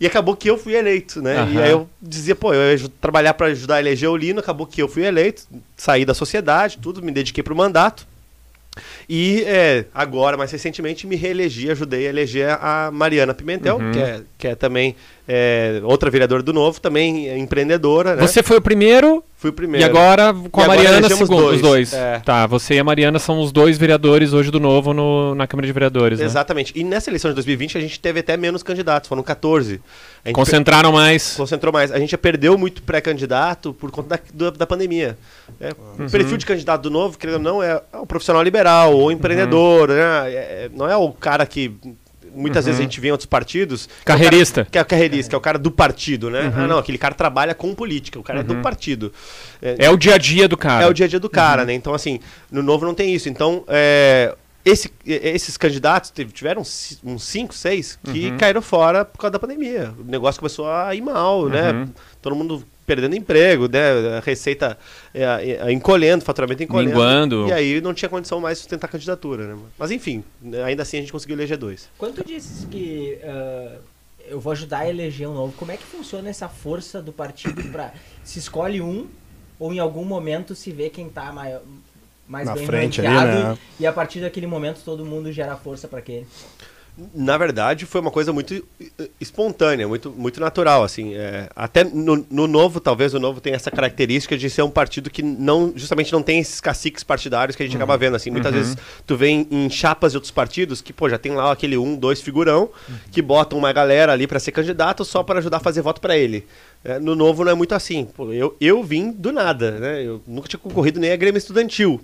E 0.00 0.06
acabou 0.06 0.34
que 0.34 0.48
eu 0.50 0.56
fui 0.58 0.74
eleito, 0.74 1.20
né? 1.22 1.46
E 1.52 1.60
aí 1.60 1.70
eu 1.70 1.88
dizia, 2.00 2.34
pô, 2.34 2.52
eu 2.54 2.76
ia 2.76 2.88
trabalhar 3.00 3.34
para 3.34 3.48
ajudar 3.48 3.76
a 3.76 3.80
eleger 3.80 4.08
o 4.08 4.16
Lino, 4.16 4.40
acabou 4.40 4.66
que 4.66 4.82
eu 4.82 4.88
fui 4.88 5.04
eleito, 5.04 5.42
saí 5.76 6.04
da 6.04 6.14
sociedade, 6.14 6.78
tudo, 6.80 7.02
me 7.02 7.12
dediquei 7.12 7.44
pro 7.44 7.54
mandato. 7.54 8.04
E 9.08 9.44
é, 9.46 9.84
agora, 9.94 10.36
mais 10.36 10.50
recentemente, 10.50 11.06
me 11.06 11.14
reelegi, 11.14 11.70
ajudei 11.70 12.06
a 12.06 12.08
eleger 12.08 12.48
a 12.60 12.90
Mariana 12.90 13.34
Pimentel, 13.34 13.76
Uhum. 13.76 13.92
que, 13.92 13.98
é, 14.00 14.20
que 14.38 14.48
é 14.48 14.54
também 14.54 14.96
é, 15.34 15.80
outra 15.84 16.10
vereadora 16.10 16.42
do 16.42 16.52
Novo, 16.52 16.78
também 16.80 17.28
é 17.28 17.38
empreendedora, 17.38 18.14
né? 18.16 18.26
Você 18.26 18.42
foi 18.42 18.58
o 18.58 18.60
primeiro, 18.60 19.24
Fui 19.38 19.48
o 19.50 19.52
primeiro. 19.52 19.84
e 19.84 19.88
agora 19.88 20.34
com 20.50 20.60
E 20.60 20.64
a 20.64 20.68
Mariana, 20.68 21.08
segundo, 21.08 21.40
dois. 21.40 21.56
os 21.56 21.62
dois. 21.62 21.92
É. 21.94 22.18
Tá, 22.20 22.46
você 22.46 22.74
e 22.74 22.78
a 22.78 22.84
Mariana 22.84 23.18
são 23.18 23.40
os 23.40 23.50
dois 23.50 23.78
vereadores 23.78 24.32
hoje 24.34 24.50
do 24.50 24.60
Novo 24.60 24.92
no- 24.92 25.34
na 25.34 25.46
Câmara 25.46 25.66
de 25.66 25.72
Vereadores, 25.72 26.18
né? 26.18 26.24
Exatamente. 26.26 26.72
E 26.76 26.84
nessa 26.84 27.08
eleição 27.08 27.30
de 27.30 27.34
2020 27.36 27.78
a 27.78 27.80
gente 27.80 27.98
teve 27.98 28.20
até 28.20 28.36
menos 28.36 28.62
candidatos, 28.62 29.08
foram 29.08 29.22
14. 29.22 29.80
A 30.24 30.28
gente 30.28 30.34
Concentraram 30.36 30.92
mais. 30.92 31.34
concentrou 31.36 31.72
mais. 31.72 31.90
A 31.90 31.98
gente 31.98 32.10
já 32.10 32.18
perdeu 32.18 32.56
muito 32.58 32.82
pré-candidato 32.82 33.72
por 33.74 33.90
conta 33.90 34.20
da, 34.34 34.50
da 34.50 34.66
pandemia. 34.66 35.16
É, 35.60 35.70
Uhum. 35.98 36.06
O 36.06 36.10
perfil 36.10 36.36
de 36.36 36.46
candidato 36.46 36.82
do 36.82 36.90
novo, 36.90 37.16
querendo 37.18 37.36
ou 37.36 37.40
não, 37.42 37.62
é, 37.62 37.80
é 37.92 37.96
um 37.98 38.06
profissional 38.06 38.42
liberal 38.42 38.94
ou 38.96 39.10
empreendedor, 39.12 39.90
Uhum. 39.90 39.96
né? 39.96 40.02
É- 40.32 40.34
é- 40.34 40.70
não 40.74 40.88
é 40.88 40.96
o 40.96 41.10
cara 41.10 41.44
que 41.46 41.72
muitas 42.34 42.64
vezes 42.64 42.80
a 42.80 42.82
gente 42.82 43.00
vê 43.00 43.08
em 43.08 43.10
outros 43.10 43.26
partidos. 43.26 43.88
é 44.02 44.04
Carreirista. 44.04 44.66
Que 44.70 44.78
é 44.78 44.82
o 44.82 44.84
carreirista, 44.84 45.30
que 45.30 45.34
é 45.34 45.38
o 45.38 45.40
cara 45.40 45.58
do 45.58 45.70
partido, 45.70 46.30
né? 46.30 46.42
Uhum. 46.42 46.64
Ah, 46.64 46.66
não, 46.66 46.78
aquele 46.78 46.98
cara 46.98 47.14
trabalha 47.14 47.54
com 47.54 47.74
política, 47.74 48.18
o 48.18 48.22
cara 48.22 48.40
é 48.40 48.42
do 48.42 48.56
partido. 48.56 49.12
É 49.60 49.88
o 49.90 49.96
dia 49.96 50.14
a 50.14 50.18
dia 50.18 50.48
do 50.48 50.56
cara. 50.56 50.84
É 50.84 50.88
o 50.88 50.92
dia 50.92 51.06
a 51.06 51.08
dia 51.08 51.20
do 51.20 51.30
cara, 51.30 51.64
né? 51.64 51.72
Então, 51.72 51.94
assim, 51.94 52.20
no 52.50 52.62
novo 52.62 52.84
não 52.84 52.94
tem 52.94 53.14
isso. 53.14 53.28
Então, 53.28 53.64
é, 53.68 54.34
esse- 54.64 54.92
esses 55.04 55.56
candidatos 55.56 56.12
tiveram 56.32 56.62
uns 56.62 57.22
5, 57.22 57.54
6 57.54 57.98
que 58.12 58.30
Uhum. 58.30 58.38
caíram 58.38 58.62
fora 58.62 59.04
por 59.04 59.18
causa 59.18 59.32
da 59.32 59.38
pandemia. 59.38 59.92
O 59.98 60.04
negócio 60.04 60.38
começou 60.40 60.68
a 60.70 60.94
ir 60.94 61.00
mal, 61.00 61.48
né? 61.48 61.72
Uhum. 61.72 61.88
Todo 62.20 62.36
mundo 62.36 62.64
perdendo 62.86 63.14
emprego, 63.16 63.68
né? 63.68 64.18
A 64.18 64.20
receita 64.20 64.76
é, 65.14 65.22
é, 65.22 65.72
encolhendo, 65.72 66.24
faturamento 66.24 66.62
encolhendo. 66.62 66.90
Minguando. 66.90 67.48
E 67.48 67.52
aí 67.52 67.80
não 67.80 67.94
tinha 67.94 68.08
condição 68.08 68.40
mais 68.40 68.58
de 68.58 68.62
sustentar 68.62 68.86
a 68.86 68.90
candidatura, 68.90 69.46
né? 69.54 69.58
Mas 69.78 69.90
enfim, 69.90 70.22
né, 70.40 70.62
ainda 70.64 70.82
assim 70.82 70.98
a 70.98 71.00
gente 71.00 71.12
conseguiu 71.12 71.36
eleger 71.36 71.56
dois. 71.56 71.88
Quando 71.98 72.14
tu 72.16 72.24
disse 72.26 72.66
que 72.66 73.18
ah, 73.24 73.76
eu 74.28 74.38
vou 74.40 74.52
ajudar 74.52 74.80
a 74.80 74.88
eleger 74.90 75.28
um 75.28 75.34
novo, 75.34 75.52
como 75.56 75.72
é 75.72 75.76
que 75.76 75.84
funciona 75.84 76.28
essa 76.28 76.48
força 76.48 77.00
do 77.02 77.12
partido 77.12 77.62
pra. 77.70 77.92
Se 78.24 78.38
escolhe 78.38 78.80
um, 78.80 79.06
ou 79.58 79.72
em 79.72 79.78
algum 79.78 80.04
momento 80.04 80.54
se 80.54 80.70
vê 80.72 80.90
quem 80.90 81.08
tá 81.08 81.32
maior, 81.32 81.62
mais 82.32 82.46
Na 82.46 82.54
bem 82.54 82.64
frente 82.64 83.00
ali, 83.02 83.08
né? 83.10 83.58
e 83.78 83.86
a 83.86 83.92
partir 83.92 84.20
daquele 84.20 84.46
momento 84.46 84.80
todo 84.82 85.04
mundo 85.04 85.30
gera 85.30 85.54
força 85.54 85.86
pra 85.86 85.98
aquele. 85.98 86.26
Na 87.14 87.38
verdade, 87.38 87.86
foi 87.86 88.02
uma 88.02 88.10
coisa 88.10 88.34
muito 88.34 88.54
eh, 88.54 89.08
espontânea, 89.18 89.88
muito, 89.88 90.10
muito 90.10 90.38
natural, 90.38 90.84
assim. 90.84 91.14
é, 91.14 91.48
até 91.56 91.84
no, 91.84 92.26
no 92.30 92.46
Novo, 92.46 92.80
talvez 92.80 93.14
o 93.14 93.18
Novo 93.18 93.40
tenha 93.40 93.56
essa 93.56 93.70
característica 93.70 94.36
de 94.36 94.50
ser 94.50 94.60
um 94.60 94.70
partido 94.70 95.08
que 95.08 95.22
não, 95.22 95.72
justamente 95.74 96.12
não 96.12 96.22
tem 96.22 96.38
esses 96.38 96.60
caciques 96.60 97.02
partidários 97.02 97.56
que 97.56 97.62
a 97.62 97.66
gente 97.66 97.76
acaba 97.76 97.96
vendo, 97.96 98.16
assim. 98.16 98.30
Muitas 98.30 98.52
vezes 98.52 98.76
tu 99.06 99.16
vê 99.16 99.28
em, 99.28 99.48
em 99.50 99.70
chapas 99.70 100.12
de 100.12 100.18
outros 100.18 100.30
partidos 100.30 100.82
que, 100.82 100.92
pô, 100.92 101.08
já 101.08 101.16
tem 101.16 101.32
lá 101.32 101.50
aquele 101.50 101.78
um, 101.78 101.96
dois 101.96 102.20
figurão 102.20 102.68
que 103.10 103.22
botam 103.22 103.58
uma 103.58 103.72
galera 103.72 104.12
ali 104.12 104.26
para 104.26 104.38
ser 104.38 104.52
candidato 104.52 105.02
só 105.02 105.22
para 105.22 105.38
ajudar 105.38 105.56
a 105.58 105.60
fazer 105.60 105.80
voto 105.80 105.98
para 105.98 106.16
ele. 106.16 106.46
É, 106.84 106.98
no 106.98 107.14
Novo 107.14 107.42
não 107.42 107.52
é 107.52 107.54
muito 107.54 107.74
assim. 107.74 108.04
Pô, 108.04 108.30
eu, 108.32 108.54
eu 108.60 108.82
vim 108.82 109.12
do 109.12 109.32
nada, 109.32 109.70
né? 109.72 110.02
Eu 110.02 110.20
nunca 110.26 110.46
tinha 110.46 110.60
concorrido 110.60 111.00
nem 111.00 111.10
a 111.10 111.16
Grêmio 111.16 111.38
Estudantil. 111.38 111.98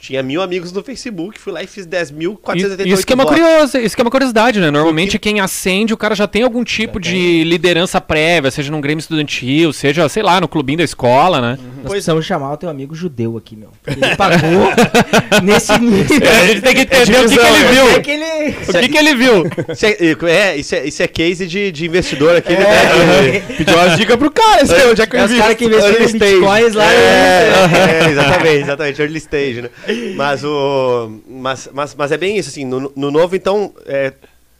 Tinha 0.00 0.22
mil 0.22 0.40
amigos 0.40 0.72
no 0.72 0.82
Facebook, 0.82 1.38
fui 1.40 1.52
lá 1.52 1.62
e 1.62 1.66
fiz 1.66 1.86
10.488 1.86 2.86
E- 2.86 2.92
Isso 2.92 3.06
que 3.06 3.12
é 3.12 3.14
uma 3.14 3.26
curiosa, 3.26 3.80
isso 3.80 3.94
que 3.96 4.00
é 4.00 4.04
uma 4.04 4.10
curiosidade, 4.10 4.60
né? 4.60 4.70
Normalmente 4.70 5.18
quem 5.18 5.40
acende, 5.40 5.92
o 5.92 5.96
cara 5.96 6.14
já 6.14 6.26
tem 6.26 6.42
algum 6.42 6.62
tipo 6.64 7.00
de 7.00 7.42
liderança 7.44 8.00
prévia, 8.00 8.50
seja 8.50 8.70
num 8.70 8.80
grêmio 8.80 9.00
estudantil, 9.00 9.72
seja, 9.72 10.08
sei 10.08 10.22
lá, 10.22 10.40
no 10.40 10.48
clubinho 10.48 10.78
da 10.78 10.84
escola, 10.84 11.40
né? 11.40 11.58
Nós 11.82 11.90
precisamos 11.92 12.24
chamar 12.24 12.52
o 12.52 12.56
teu 12.56 12.68
amigo 12.68 12.94
judeu 12.94 13.36
aqui, 13.36 13.56
meu. 13.56 13.70
Ele 13.86 14.16
pagou 14.16 14.70
nesse 15.42 15.76
nível. 15.78 16.28
a 16.30 16.46
gente 16.46 16.60
tem 16.62 16.74
que 16.74 16.80
entender 16.82 17.18
o 17.24 17.28
que, 17.28 17.36
que 17.36 17.40
ele 17.40 17.58
né? 17.58 17.72
viu. 17.72 17.88
É 17.90 18.00
que 18.00 18.10
ele... 18.10 18.50
O 18.68 18.72
que, 18.80 18.88
que 18.88 18.98
ele 18.98 19.14
viu? 19.14 19.44
Isso 19.72 19.86
é, 19.86 19.96
é, 20.30 20.56
isso 20.56 20.74
é, 20.74 20.86
isso 20.86 21.02
é 21.02 21.08
case 21.08 21.46
de, 21.46 21.70
de 21.72 21.86
investidor 21.86 22.36
aqui. 22.36 22.52
ele 22.52 22.62
É. 22.62 23.30
deve- 23.40 23.54
Pediu 23.58 23.74
umas 23.76 23.96
dicas 23.98 24.16
pro 24.16 24.30
cara, 24.30 24.62
esse 24.62 24.74
aí, 24.74 24.90
onde 24.90 25.02
é 25.02 25.06
que 25.06 25.16
eu 25.16 25.20
É 25.20 25.24
os 25.24 25.30
vi? 25.30 25.38
caras 25.38 25.56
que 25.56 25.64
investiram 25.64 25.92
Early 25.94 26.04
em 26.04 26.14
stage. 26.16 26.32
bitcoins 26.34 26.74
lá. 26.74 26.84
né? 26.86 26.94
É, 26.94 28.04
é, 28.06 28.10
exatamente, 28.10 28.62
exatamente, 28.62 29.00
early 29.02 29.18
stage, 29.18 29.62
né? 29.62 29.68
Mas, 30.16 30.44
o, 30.44 31.20
mas, 31.26 31.68
mas, 31.72 31.94
mas 31.94 32.12
é 32.12 32.16
bem 32.16 32.36
isso, 32.36 32.48
assim, 32.48 32.64
no, 32.64 32.92
no 32.94 33.10
novo, 33.10 33.34
então, 33.34 33.72
é, 33.86 34.12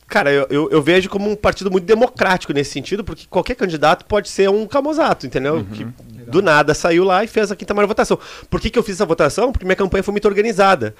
cara, 0.06 0.32
eu, 0.32 0.46
eu, 0.50 0.70
eu 0.70 0.82
vejo 0.82 1.08
como 1.08 1.30
um 1.30 1.36
partido 1.36 1.70
muito 1.70 1.84
democrático 1.84 2.52
nesse 2.52 2.70
sentido, 2.70 3.04
porque 3.04 3.26
qualquer 3.28 3.54
candidato 3.54 4.04
pode 4.06 4.28
ser 4.28 4.48
um 4.48 4.66
camosato, 4.66 5.26
entendeu? 5.26 5.66
Que 5.72 5.86
do 6.28 6.42
nada 6.42 6.74
saiu 6.74 7.04
lá 7.04 7.24
e 7.24 7.26
fez 7.26 7.50
a 7.50 7.56
quinta 7.56 7.74
maior 7.74 7.86
votação. 7.86 8.18
Por 8.50 8.60
que, 8.60 8.70
que 8.70 8.78
eu 8.78 8.82
fiz 8.82 8.96
essa 8.96 9.06
votação? 9.06 9.52
Porque 9.52 9.64
minha 9.64 9.76
campanha 9.76 10.02
foi 10.02 10.12
muito 10.12 10.28
organizada. 10.28 10.94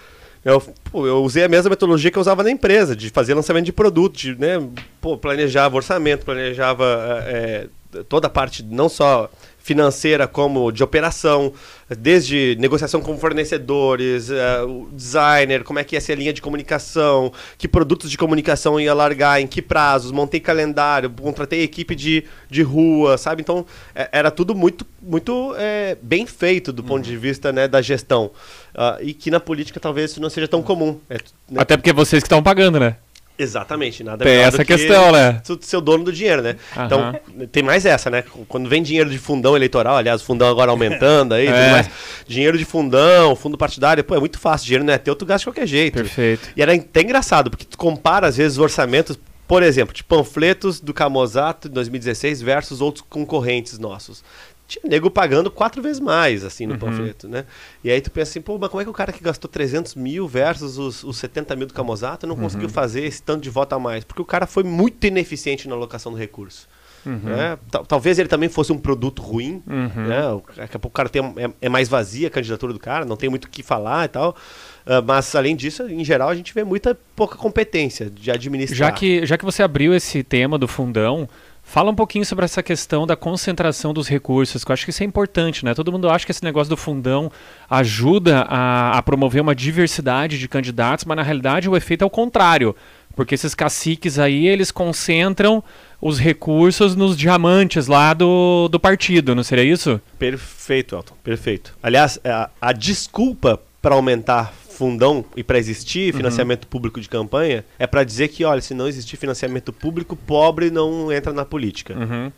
Eu, 0.45 0.61
pô, 0.91 1.07
eu 1.07 1.23
usei 1.23 1.45
a 1.45 1.49
mesma 1.49 1.71
metodologia 1.71 2.11
que 2.11 2.17
eu 2.17 2.21
usava 2.21 2.43
na 2.43 2.51
empresa, 2.51 2.95
de 2.95 3.11
fazer 3.11 3.35
lançamento 3.35 3.65
de 3.65 3.73
produto, 3.73 4.17
de, 4.17 4.39
né, 4.39 4.63
pô, 5.01 5.17
planejava 5.19 5.77
orçamento, 5.77 6.25
planejava 6.25 6.85
é, 7.27 7.69
é, 7.95 8.03
toda 8.05 8.29
a 8.29 8.31
parte, 8.31 8.63
não 8.63 8.89
só 8.89 9.29
financeira 9.69 10.27
como 10.27 10.73
de 10.73 10.83
operação, 10.83 11.53
desde 11.99 12.57
negociação 12.59 13.03
com 13.03 13.19
fornecedores, 13.19 14.31
o 14.67 14.89
designer, 14.93 15.63
como 15.63 15.79
é 15.79 15.85
que 15.85 15.95
ia 15.95 16.01
ser 16.01 16.15
a 16.15 16.17
linha 16.17 16.33
de 16.33 16.41
comunicação, 16.41 17.31
que 17.59 17.69
produtos 17.69 18.11
de 18.11 18.17
comunicação 18.17 18.81
ia 18.81 18.95
largar, 18.95 19.43
em 19.43 19.47
que 19.47 19.61
prazos, 19.61 20.11
montei 20.11 20.41
calendário, 20.41 21.11
contratei 21.11 21.63
equipe 21.63 21.95
de, 21.95 22.25
de 22.49 22.63
rua, 22.63 23.19
sabe? 23.19 23.43
Então, 23.43 23.67
é, 23.95 24.09
era 24.11 24.31
tudo 24.31 24.55
muito, 24.55 24.87
muito 25.03 25.55
é, 25.59 25.99
bem 26.01 26.25
feito 26.25 26.73
do 26.73 26.83
ponto 26.83 27.05
de 27.05 27.17
vista 27.19 27.53
né, 27.53 27.69
da 27.69 27.83
gestão. 27.83 28.31
Ah, 28.75 28.97
e 29.03 29.13
que 29.13 29.31
na 29.31 29.39
política 29.39 29.79
talvez 29.79 30.13
isso 30.13 30.21
não 30.21 30.31
seja 30.31 30.49
tão 30.49 30.63
comum. 30.63 30.99
É, 31.11 31.17
né? 31.51 31.61
Até 31.61 31.77
porque 31.77 31.93
vocês 31.93 32.23
que 32.23 32.27
estão 32.27 32.43
pagando, 32.43 32.81
né? 32.81 32.97
Exatamente, 33.39 34.03
nada 34.03 34.25
Tem 34.25 34.39
essa 34.39 34.65
questão, 34.65 35.13
né? 35.13 35.41
ser 35.61 35.77
o 35.77 35.81
dono 35.81 36.03
do 36.05 36.13
dinheiro, 36.13 36.43
né? 36.43 36.57
Então, 36.85 37.15
tem 37.53 37.63
mais 37.63 37.87
essa, 37.87 38.11
né? 38.11 38.25
Quando 38.49 38.69
vem 38.69 38.83
dinheiro 38.83 39.09
de 39.09 39.17
fundão 39.17 39.55
eleitoral, 39.55 39.97
aliás, 39.97 40.21
o 40.21 40.25
fundão 40.25 40.49
agora 40.49 40.73
aumentando 40.73 41.35
aí, 41.35 41.47
tudo 41.49 41.57
É. 41.57 41.71
mais. 41.71 41.91
Dinheiro 42.27 42.59
de 42.59 42.65
fundão, 42.65 43.37
fundo 43.37 43.57
partidário, 43.57 44.03
pô, 44.03 44.17
é 44.17 44.21
muito 44.21 44.41
fácil, 44.41 44.67
dinheiro 44.67 44.85
não 44.85 44.93
é 44.93 44.99
teu, 44.99 45.15
tu 45.15 45.25
gasta 45.25 45.41
de 45.41 45.45
qualquer 45.47 45.67
jeito. 45.69 45.95
Perfeito. 45.95 46.49
E 46.57 46.61
era 46.61 46.75
até 46.75 47.03
engraçado, 47.03 47.49
porque 47.49 47.65
tu 47.65 47.79
compara, 47.79 48.27
às 48.27 48.37
vezes, 48.37 48.55
os 48.55 48.63
orçamentos, 48.63 49.17
por 49.47 49.63
exemplo, 49.63 49.95
de 49.95 50.03
panfletos 50.03 50.81
do 50.81 50.93
Camozato 50.93 51.69
de 51.69 51.75
2016 51.75 52.43
versus 52.43 52.81
outros 52.81 53.05
concorrentes 53.09 53.79
nossos. 53.79 54.23
Tinha 54.69 54.83
nego 54.87 55.11
pagando 55.11 55.51
quatro 55.51 55.81
vezes 55.83 55.99
mais, 55.99 56.45
assim, 56.45 56.67
no 56.67 56.75
panfleto, 56.79 57.27
né? 57.27 57.47
E 57.83 57.91
aí 57.91 58.01
tu 58.03 58.11
pensa 58.11 58.31
assim, 58.33 58.41
pô, 58.43 58.59
mas 58.59 58.69
como 58.69 58.81
é 58.83 58.85
que 58.85 58.91
o 58.91 58.93
cara 58.93 59.11
que 59.13 59.25
gastou 59.25 59.51
300 59.51 59.95
mil 59.95 60.29
versus 60.29 60.77
os, 60.77 61.03
os 61.03 61.17
70 61.17 61.57
mil 61.57 61.67
do 61.67 61.73
Camozato 61.73 62.27
não 62.27 62.37
conseguiu 62.37 62.69
fazer 62.69 63.03
esse 63.05 63.23
tanto 63.23 63.41
de 63.43 63.49
voto 63.51 63.73
a 63.75 63.79
mais? 63.79 64.05
Porque 64.05 64.21
o 64.21 64.27
cara 64.27 64.47
foi 64.47 64.63
muito 64.65 65.07
ineficiente 65.07 65.67
na 65.67 65.75
alocação 65.75 66.13
do 66.13 66.19
recurso. 66.19 66.69
né? 67.07 67.59
Tal- 67.71 67.87
Talvez 67.87 68.19
ele 68.19 68.29
também 68.29 68.51
fosse 68.51 68.71
um 68.71 68.77
produto 68.79 69.23
ruim, 69.23 69.63
né? 69.67 70.29
O- 70.33 70.43
Daqui 70.55 70.77
a 70.77 70.79
pouco 70.79 70.89
o 70.89 70.97
cara 70.97 71.09
tem, 71.09 71.23
é, 71.39 71.51
é 71.63 71.69
mais 71.71 71.89
vazia 71.89 72.27
a 72.29 72.31
candidatura 72.31 72.73
do 72.75 72.79
cara, 72.79 73.07
não 73.07 73.17
tem 73.17 73.31
muito 73.31 73.45
o 73.47 73.49
que 73.49 73.63
falar 73.63 74.05
e 74.05 74.09
tal. 74.09 74.37
Ah, 74.85 75.01
mas, 75.01 75.35
além 75.35 75.57
disso, 75.57 75.85
em 75.89 76.05
geral, 76.05 76.29
a 76.29 76.35
gente 76.35 76.53
vê 76.53 76.63
muita 76.65 76.95
pouca 77.17 77.37
competência 77.37 78.11
de 78.11 78.31
administrar. 78.31 78.91
Já 78.91 78.93
que, 78.93 79.25
já 79.25 79.39
que 79.39 79.45
você 79.45 79.63
abriu 79.63 79.95
esse 79.95 80.23
tema 80.23 80.59
do 80.59 80.69
fundão, 80.69 81.27
fala 81.69 81.91
um 81.91 81.95
pouquinho 81.95 82.25
sobre 82.25 82.47
essa 82.47 82.63
questão 82.63 83.07
da 83.07 83.15
concentração 83.15 83.93
dos 83.93 84.09
recursos, 84.09 84.65
que 84.65 84.71
eu 84.71 84.73
acho 84.73 84.87
que 84.87 84.91
isso 84.91 85.03
é 85.03 85.07
importante, 85.07 85.65
né? 85.67 85.75
Todo 85.75 85.93
mundo 85.93 86.09
acha 86.09 86.25
que 86.25 86.33
esse 86.33 86.43
negócio 86.43 86.71
do 86.71 86.79
fundão 86.79 87.31
ajuda 87.69 88.47
a, 88.49 88.97
a 88.97 89.03
promover 89.03 89.43
uma 89.43 89.55
diversidade 89.55 90.39
de 90.39 90.49
candidatos, 90.49 91.05
mas 91.05 91.17
na 91.17 91.23
realidade 91.23 91.69
o 91.69 91.77
efeito 91.77 92.03
é 92.03 92.07
o 92.07 92.11
contrário. 92.11 92.75
Porque 93.15 93.35
esses 93.35 93.55
caciques 93.55 94.19
aí, 94.19 94.47
eles 94.47 94.71
concentram 94.71 95.63
os 96.01 96.19
recursos 96.19 96.97
nos 96.97 97.17
diamantes 97.17 97.87
lá 97.87 98.15
do, 98.15 98.69
do 98.69 98.81
partido, 98.81 99.35
não 99.35 99.43
seria 99.43 99.65
isso? 99.65 100.01
Perfeito, 100.19 100.97
Elton, 100.97 101.15
perfeito. 101.23 101.77
Aliás, 101.83 102.19
a, 102.25 102.49
a 102.61 102.73
desculpa 102.73 103.61
para 103.83 103.95
aumentar 103.95 104.55
fundão 104.79 105.25
e 105.37 105.43
para 105.43 105.59
existir 105.59 106.15
financiamento 106.15 106.69
público 106.69 107.01
de 107.01 107.09
campanha 107.09 107.65
é 107.81 107.87
para 107.87 108.05
dizer 108.05 108.29
que, 108.29 108.45
olha, 108.45 108.61
se 108.61 108.73
não 108.75 108.87
existir 108.87 109.17
financiamento 109.17 109.73
público, 109.73 110.15
pobre 110.15 110.71
não 110.71 111.11
entra 111.13 111.33
na 111.33 111.45
política. 111.45 111.95
Uhum. 111.95 112.31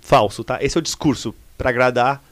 Falso, 0.00 0.44
tá? 0.44 0.58
Esse 0.62 0.78
é 0.78 0.80
o 0.80 0.82
discurso 0.82 1.34
para 1.58 1.70
agradar 1.70 2.22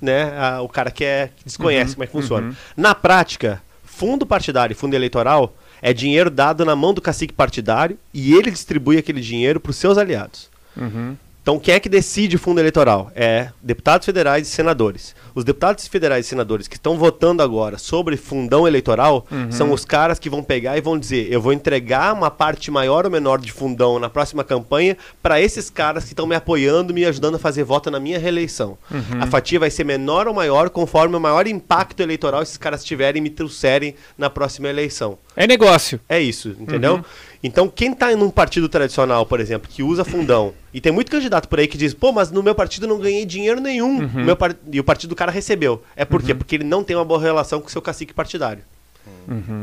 né, 0.00 0.32
a- 0.38 0.62
o 0.62 0.68
cara 0.68 0.90
que, 0.90 1.04
é, 1.04 1.28
que 1.36 1.44
desconhece 1.44 1.94
como 1.94 2.04
é 2.04 2.06
que 2.06 2.12
funciona. 2.12 2.56
Na 2.74 2.94
prática, 2.94 3.62
fundo 3.84 4.24
partidário 4.24 4.72
e 4.72 4.76
fundo 4.76 4.94
eleitoral 4.94 5.54
é 5.82 5.92
dinheiro 5.92 6.30
dado 6.30 6.64
na 6.64 6.74
mão 6.74 6.94
do 6.94 7.00
cacique 7.02 7.34
partidário 7.34 7.98
e 8.14 8.32
ele 8.34 8.50
distribui 8.50 8.96
aquele 8.96 9.20
dinheiro 9.20 9.60
para 9.60 9.70
os 9.70 9.76
seus 9.76 9.98
aliados. 9.98 10.48
Uhum. 10.76 11.16
Então, 11.42 11.58
quem 11.58 11.74
é 11.74 11.80
que 11.80 11.88
decide 11.88 12.36
o 12.36 12.38
fundo 12.38 12.60
eleitoral? 12.60 13.10
É 13.16 13.48
deputados 13.60 14.06
federais 14.06 14.46
e 14.46 14.50
senadores. 14.50 15.12
Os 15.34 15.42
deputados 15.42 15.88
federais 15.88 16.24
e 16.24 16.28
senadores 16.28 16.68
que 16.68 16.76
estão 16.76 16.96
votando 16.96 17.42
agora 17.42 17.78
sobre 17.78 18.16
fundão 18.16 18.66
eleitoral 18.66 19.26
são 19.50 19.72
os 19.72 19.84
caras 19.84 20.20
que 20.20 20.30
vão 20.30 20.40
pegar 20.40 20.78
e 20.78 20.80
vão 20.80 20.96
dizer: 20.96 21.32
eu 21.32 21.40
vou 21.40 21.52
entregar 21.52 22.14
uma 22.14 22.30
parte 22.30 22.70
maior 22.70 23.04
ou 23.06 23.10
menor 23.10 23.40
de 23.40 23.50
fundão 23.50 23.98
na 23.98 24.08
próxima 24.08 24.44
campanha 24.44 24.96
para 25.20 25.40
esses 25.40 25.68
caras 25.68 26.04
que 26.04 26.10
estão 26.10 26.28
me 26.28 26.36
apoiando, 26.36 26.94
me 26.94 27.04
ajudando 27.04 27.34
a 27.34 27.38
fazer 27.40 27.64
voto 27.64 27.90
na 27.90 27.98
minha 27.98 28.20
reeleição. 28.20 28.78
A 29.20 29.26
fatia 29.26 29.58
vai 29.58 29.70
ser 29.70 29.82
menor 29.82 30.28
ou 30.28 30.34
maior 30.34 30.70
conforme 30.70 31.16
o 31.16 31.20
maior 31.20 31.48
impacto 31.48 32.00
eleitoral 32.00 32.42
esses 32.42 32.56
caras 32.56 32.84
tiverem 32.84 33.18
e 33.18 33.22
me 33.22 33.30
trouxerem 33.30 33.96
na 34.16 34.30
próxima 34.30 34.68
eleição. 34.68 35.18
É 35.36 35.46
negócio. 35.46 36.00
É 36.08 36.20
isso, 36.20 36.54
entendeu? 36.60 37.04
Então, 37.42 37.68
quem 37.68 37.92
tá 37.92 38.14
num 38.14 38.30
partido 38.30 38.68
tradicional, 38.68 39.26
por 39.26 39.40
exemplo, 39.40 39.68
que 39.68 39.82
usa 39.82 40.04
fundão, 40.04 40.52
e 40.72 40.80
tem 40.80 40.92
muito 40.92 41.10
candidato 41.10 41.48
por 41.48 41.58
aí 41.58 41.66
que 41.66 41.76
diz, 41.78 41.92
pô, 41.94 42.12
mas 42.12 42.30
no 42.30 42.42
meu 42.42 42.54
partido 42.54 42.86
não 42.86 42.98
ganhei 43.00 43.24
dinheiro 43.24 43.60
nenhum, 43.60 44.00
no 44.02 44.24
meu 44.24 44.36
par- 44.36 44.54
e 44.70 44.78
o 44.78 44.84
partido 44.84 45.10
do 45.10 45.16
cara 45.16 45.32
recebeu. 45.32 45.82
É 45.96 46.04
por 46.04 46.22
quê? 46.22 46.34
Porque 46.34 46.54
ele 46.56 46.64
não 46.64 46.84
tem 46.84 46.94
uma 46.94 47.04
boa 47.04 47.20
relação 47.20 47.60
com 47.60 47.66
o 47.66 47.70
seu 47.70 47.82
cacique 47.82 48.12
partidário. 48.14 48.62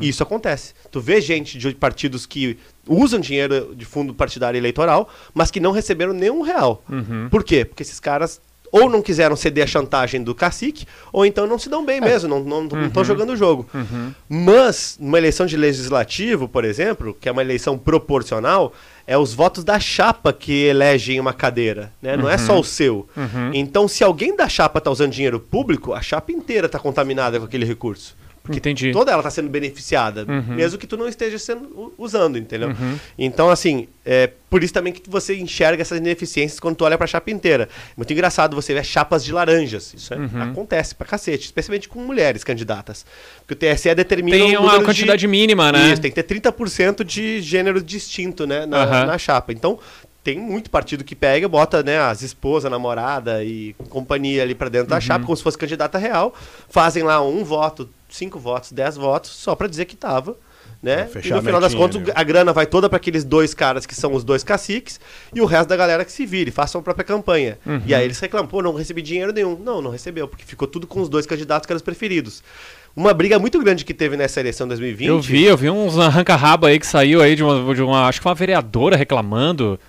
E 0.02 0.10
isso 0.10 0.22
acontece. 0.22 0.74
Tu 0.92 1.00
vê 1.00 1.22
gente 1.22 1.58
de 1.58 1.74
partidos 1.74 2.26
que 2.26 2.58
usam 2.86 3.20
dinheiro 3.20 3.74
de 3.76 3.86
fundo 3.86 4.14
partidário 4.14 4.58
eleitoral, 4.58 5.10
mas 5.34 5.50
que 5.50 5.62
não 5.62 5.72
receberam 5.72 6.12
nenhum 6.14 6.42
real. 6.42 6.84
Por 7.30 7.44
quê? 7.44 7.64
Porque 7.64 7.84
esses 7.84 8.00
caras 8.02 8.42
ou 8.72 8.90
não 8.90 9.02
quiseram 9.02 9.36
ceder 9.36 9.64
a 9.64 9.68
chantagem 9.68 10.22
do 10.24 10.36
cacique, 10.36 10.86
ou 11.12 11.26
então 11.26 11.48
não 11.48 11.58
se 11.58 11.70
dão 11.70 11.86
bem 11.86 12.00
mesmo, 12.00 12.44
não 12.44 12.64
estão 12.64 12.86
estão 12.86 13.04
jogando 13.04 13.32
o 13.32 13.36
jogo. 13.36 13.66
Mas, 14.28 14.98
numa 15.00 15.18
eleição 15.18 15.46
de 15.46 15.58
legislativo, 15.58 16.48
por 16.48 16.64
exemplo, 16.66 17.16
que 17.20 17.28
é 17.28 17.32
uma 17.32 17.42
eleição 17.42 17.78
proporcional, 17.78 18.74
é 19.08 19.18
os 19.18 19.34
votos 19.34 19.64
da 19.64 19.80
chapa 19.80 20.32
que 20.32 20.66
elegem 20.66 21.20
uma 21.20 21.34
cadeira, 21.34 21.92
né? 22.02 22.16
Não 22.16 22.30
é 22.30 22.38
só 22.38 22.60
o 22.60 22.64
seu. 22.64 23.08
Então, 23.54 23.88
se 23.88 24.04
alguém 24.04 24.36
da 24.36 24.48
chapa 24.48 24.78
está 24.78 24.92
usando 24.92 25.12
dinheiro 25.12 25.40
público, 25.40 25.94
a 25.94 26.02
chapa 26.02 26.32
inteira 26.32 26.68
está 26.68 26.78
contaminada 26.78 27.40
com 27.40 27.46
aquele 27.46 27.66
recurso. 27.66 28.16
Porque 28.50 28.58
Entendi. 28.70 28.92
toda 28.92 29.12
ela 29.12 29.20
está 29.20 29.30
sendo 29.30 29.48
beneficiada, 29.48 30.26
mesmo 30.26 30.80
que 30.80 30.88
tu 30.88 30.98
não 30.98 31.08
esteja 31.08 31.38
sendo, 31.38 31.94
usando, 31.98 32.36
entendeu? 32.38 32.70
Então, 33.18 33.50
assim, 33.52 33.88
é 34.04 34.28
por 34.50 34.64
isso 34.64 34.74
também 34.74 34.92
que 34.92 35.08
você 35.08 35.36
enxerga 35.38 35.82
essas 35.84 36.00
ineficiências 36.00 36.60
quando 36.60 36.76
tu 36.76 36.84
olha 36.84 36.98
para 36.98 37.06
a 37.06 37.08
chapa 37.08 37.30
inteira. 37.30 37.70
Muito 37.96 38.12
engraçado 38.12 38.56
você 38.56 38.74
ver 38.74 38.84
chapas 38.84 39.24
de 39.24 39.32
laranjas. 39.32 39.94
Isso 39.94 40.12
é- 40.14 40.18
acontece 40.42 40.96
pra 40.96 41.06
cacete, 41.06 41.46
especialmente 41.46 41.88
com 41.88 42.00
mulheres 42.02 42.44
candidatas. 42.44 43.06
Porque 43.46 43.54
o 43.54 43.56
TSE 43.76 43.94
determina 43.94 44.36
Tem 44.38 44.58
o 44.58 44.62
uma 44.62 44.84
quantidade 44.84 45.28
mínima, 45.28 45.72
né? 45.72 45.92
Isso, 45.92 46.02
tem 46.02 46.10
que 46.12 46.16
ter 46.24 46.24
30% 46.24 47.04
de 47.04 47.40
gênero 47.42 47.82
distinto, 47.84 48.48
né, 48.48 48.66
na, 48.66 49.06
na 49.06 49.18
chapa. 49.20 49.54
Então, 49.54 49.78
tem 50.24 50.38
muito 50.38 50.70
partido 50.70 51.04
que 51.04 51.16
pega, 51.16 51.48
bota, 51.48 51.82
né, 51.82 51.98
as 52.00 52.22
esposas, 52.22 52.70
namorada 52.70 53.44
e 53.44 53.74
companhia 53.90 54.44
ali 54.44 54.54
pra 54.54 54.68
dentro 54.68 54.88
Uhum. 54.88 54.98
da 54.98 55.00
chapa, 55.02 55.26
como 55.26 55.36
se 55.38 55.42
fosse 55.42 55.58
candidata 55.58 55.98
real, 55.98 56.34
fazem 56.70 57.04
lá 57.04 57.22
um 57.26 57.44
voto, 57.44 57.90
cinco 58.10 58.40
votos, 58.40 58.72
dez 58.72 58.96
votos, 58.96 59.32
só 59.32 59.56
pra 59.56 59.68
dizer 59.68 59.86
que 59.86 59.96
tava, 59.96 60.38
né? 60.82 61.10
E 61.24 61.30
no 61.30 61.42
final 61.42 61.60
das 61.60 61.74
contas, 61.74 62.02
né? 62.02 62.14
a 62.16 62.24
grana 62.24 62.54
vai 62.54 62.66
toda 62.66 62.88
pra 62.88 62.98
aqueles 62.98 63.24
dois 63.24 63.54
caras 63.54 63.86
que 63.86 63.94
são 63.94 64.14
os 64.14 64.24
dois 64.24 64.44
caciques 64.44 65.00
e 65.34 65.42
o 65.42 65.46
resto 65.46 65.70
da 65.70 65.76
galera 65.76 66.06
que 66.06 66.12
se 66.12 66.26
vire, 66.26 66.52
façam 66.52 66.80
a 66.80 66.84
própria 66.84 67.04
campanha. 67.04 67.58
Uhum. 67.66 67.82
E 67.86 67.94
aí 67.94 68.06
eles 68.06 68.20
reclamam, 68.20 68.48
pô, 68.48 68.62
não 68.62 68.74
recebi 68.74 69.02
dinheiro 69.02 69.34
nenhum. 69.34 69.58
Não, 69.58 69.82
não 69.82 69.92
recebeu, 69.92 70.28
porque 70.28 70.46
ficou 70.46 70.68
tudo 70.68 70.88
com 70.88 71.02
os 71.02 71.10
dois 71.10 71.26
candidatos 71.26 71.66
que 71.66 71.74
eram 71.74 71.78
os 71.78 71.84
preferidos. 71.84 72.42
Uma 72.96 73.14
briga 73.14 73.38
muito 73.38 73.60
grande 73.60 73.86
que 73.86 73.94
teve 73.94 74.18
nessa 74.18 74.40
eleição 74.40 74.68
2020. 74.68 75.08
Eu 75.08 75.22
vi, 75.22 75.44
eu 75.46 75.58
vi 75.58 75.70
uns 75.70 75.98
arranca-raba 75.98 76.70
aí 76.70 76.80
que 76.80 76.88
saiu 76.88 77.22
aí 77.22 77.36
de 77.36 77.44
uma, 77.44 77.76
de 77.76 77.82
uma. 77.82 78.08
Acho 78.08 78.22
que 78.22 78.28
uma 78.28 78.36
vereadora 78.36 78.96
reclamando. 78.96 79.80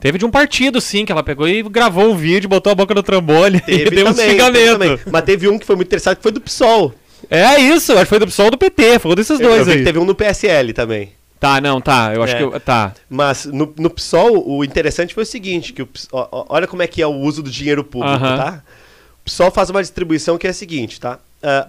Teve 0.00 0.16
de 0.16 0.24
um 0.24 0.30
partido, 0.30 0.80
sim, 0.80 1.04
que 1.04 1.10
ela 1.10 1.24
pegou 1.24 1.48
e 1.48 1.62
gravou 1.62 2.12
um 2.12 2.16
vídeo, 2.16 2.48
botou 2.48 2.70
a 2.70 2.74
boca 2.74 2.94
no 2.94 3.02
trambole 3.02 3.58
e 3.66 3.78
Teve 3.78 3.90
deu 3.96 4.06
um 4.06 4.10
também, 4.10 4.26
teve 4.26 4.30
xingamento. 4.30 4.72
também. 4.72 4.98
Mas 5.10 5.22
teve 5.24 5.48
um 5.48 5.58
que 5.58 5.66
foi 5.66 5.74
muito 5.76 5.88
interessante, 5.88 6.18
que 6.18 6.22
foi 6.22 6.30
do 6.32 6.40
PSOL. 6.40 6.94
É 7.30 7.58
isso, 7.60 7.92
acho 7.92 8.02
que 8.02 8.08
foi 8.08 8.18
do 8.18 8.26
PSOL 8.26 8.50
do 8.50 8.56
PT, 8.58 8.98
foi 8.98 9.12
um 9.12 9.14
desses 9.14 9.38
Eu 9.38 9.48
dois 9.48 9.66
vi 9.66 9.72
que 9.72 9.78
aí. 9.78 9.84
teve 9.84 9.98
um 9.98 10.04
no 10.04 10.14
PSL 10.14 10.72
também. 10.72 11.12
Tá, 11.38 11.60
não, 11.60 11.80
tá, 11.80 12.12
eu 12.14 12.22
acho 12.22 12.34
É. 12.34 12.38
que... 12.38 12.42
eu- 12.44 12.58
Tá. 12.60 12.92
Mas 13.08 13.44
no, 13.44 13.72
no 13.78 13.90
PSOL, 13.90 14.42
o 14.48 14.64
interessante 14.64 15.14
foi 15.14 15.22
o 15.22 15.26
seguinte, 15.26 15.72
que 15.72 15.82
o 15.82 15.88
ó- 16.12 16.46
olha 16.48 16.66
como 16.66 16.82
é 16.82 16.86
que 16.86 17.00
é 17.02 17.06
o 17.06 17.12
uso 17.14 17.42
do 17.42 17.50
dinheiro 17.50 17.84
público, 17.84 18.16
Aham. 18.16 18.36
tá? 18.36 18.62
O 19.20 19.24
PSOL 19.24 19.50
faz 19.50 19.70
uma 19.70 19.80
distribuição 19.82 20.36
que 20.38 20.46
é 20.46 20.50
a 20.50 20.54
seguinte, 20.54 20.98
tá? 20.98 21.18
Ah, 21.42 21.68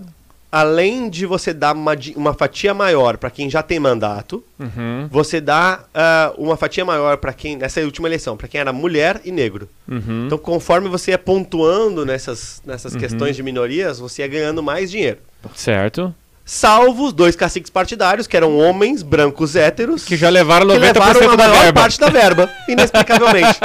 além 0.52 1.10
de 1.10 1.26
você 1.26 1.54
dar 1.54 1.76
uma, 1.76 1.96
uma 2.16 2.34
fatia 2.34 2.74
maior 2.74 3.18
para 3.18 3.30
quem 3.30 3.50
já 3.50 3.62
tem 3.62 3.80
mandato, 3.80 4.44
Uhum, 4.60 5.08
você 5.10 5.40
dá 5.40 5.80
ah, 5.94 6.34
uma 6.38 6.58
fatia 6.58 6.84
maior 6.84 7.18
para 7.18 7.32
quem, 7.32 7.56
nessa 7.56 7.80
última 7.82 8.08
eleição, 8.08 8.36
para 8.36 8.48
quem 8.48 8.60
era 8.60 8.74
mulher 8.74 9.22
e 9.24 9.32
negro. 9.32 9.70
uhum. 9.88 10.26
Então, 10.26 10.38
conforme 10.38 10.90
você 10.90 11.12
ia 11.12 11.18
pontuando 11.18 12.06
nessas, 12.06 12.62
nessas 12.66 12.96
questões 12.96 13.36
de 13.36 13.44
minorias, 13.44 14.00
você 14.00 14.22
ia 14.22 14.28
ganhando 14.28 14.62
mais 14.62 14.92
dinheiro. 14.92 15.20
Certo. 15.56 16.14
Salvo 16.44 17.06
os 17.06 17.14
dois 17.14 17.36
caciques 17.36 17.70
partidários, 17.70 18.26
que 18.26 18.36
eram 18.36 18.58
homens 18.58 19.04
brancos 19.04 19.56
héteros, 19.56 20.04
Que 20.04 20.18
já 20.18 20.30
levaram 20.30 20.68
que 20.68 20.74
90% 20.74 20.82
levaram 20.82 21.32
a 21.32 21.36
da 21.36 21.48
maior 21.48 21.62
verba. 21.64 21.80
parte 21.82 22.00
da 22.00 22.10
verba, 22.10 22.50
inexplicavelmente. 22.68 23.60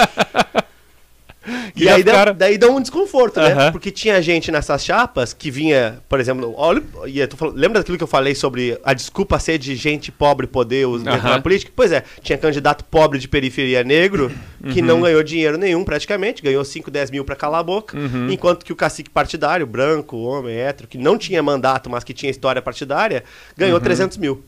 Que 1.75 1.85
e 1.85 1.89
aí 1.89 2.03
dá, 2.03 2.13
ficaram- 2.13 2.35
daí 2.35 2.57
dá 2.59 2.69
um 2.69 2.81
desconforto, 2.81 3.41
né? 3.41 3.71
Porque 3.71 3.91
tinha 3.91 4.21
gente 4.23 4.51
nessas 4.51 4.85
chapas 4.85 5.33
que 5.33 5.51
vinha, 5.51 5.99
por 6.09 6.19
exemplo, 6.21 6.55
olha, 6.57 6.83
e 7.07 7.27
falando- 7.37 7.57
lembra 7.57 7.81
daquilo 7.81 7.99
que 7.99 8.03
eu 8.05 8.09
falei 8.09 8.35
sobre 8.35 8.79
a 8.85 8.95
desculpa 8.95 9.39
ser 9.39 9.59
de 9.59 9.77
gente 9.77 10.11
pobre 10.11 10.47
poder 10.47 10.87
us- 10.87 11.03
entrar 11.03 11.23
na 11.23 11.41
política? 11.43 11.71
Pois 11.75 11.93
é, 11.93 12.03
tinha 12.23 12.39
candidato 12.39 12.85
pobre 12.85 13.19
de 13.19 13.29
periferia 13.29 13.85
negro 13.85 14.31
que 14.73 14.81
Uhum. 14.81 14.87
não 14.87 15.01
ganhou 15.03 15.23
dinheiro 15.23 15.59
nenhum 15.59 15.85
praticamente, 15.85 16.43
ganhou 16.43 16.65
5, 16.65 16.91
10 16.91 17.11
mil 17.11 17.25
pra 17.25 17.37
calar 17.37 17.61
a 17.61 17.65
boca, 17.65 17.97
Uhum. 17.99 18.31
enquanto 18.31 18.65
que 18.65 18.73
o 18.73 18.77
cacique 18.77 19.11
partidário, 19.11 19.67
branco, 19.67 20.17
homem, 20.17 20.57
hétero, 20.57 20.89
que 20.89 20.97
não 20.97 21.19
tinha 21.19 21.43
mandato, 21.43 21.91
mas 21.91 22.03
que 22.05 22.15
tinha 22.15 22.31
história 22.31 22.63
partidária, 22.63 23.23
ganhou 23.57 23.79
300 23.81 24.17
mil. 24.17 24.43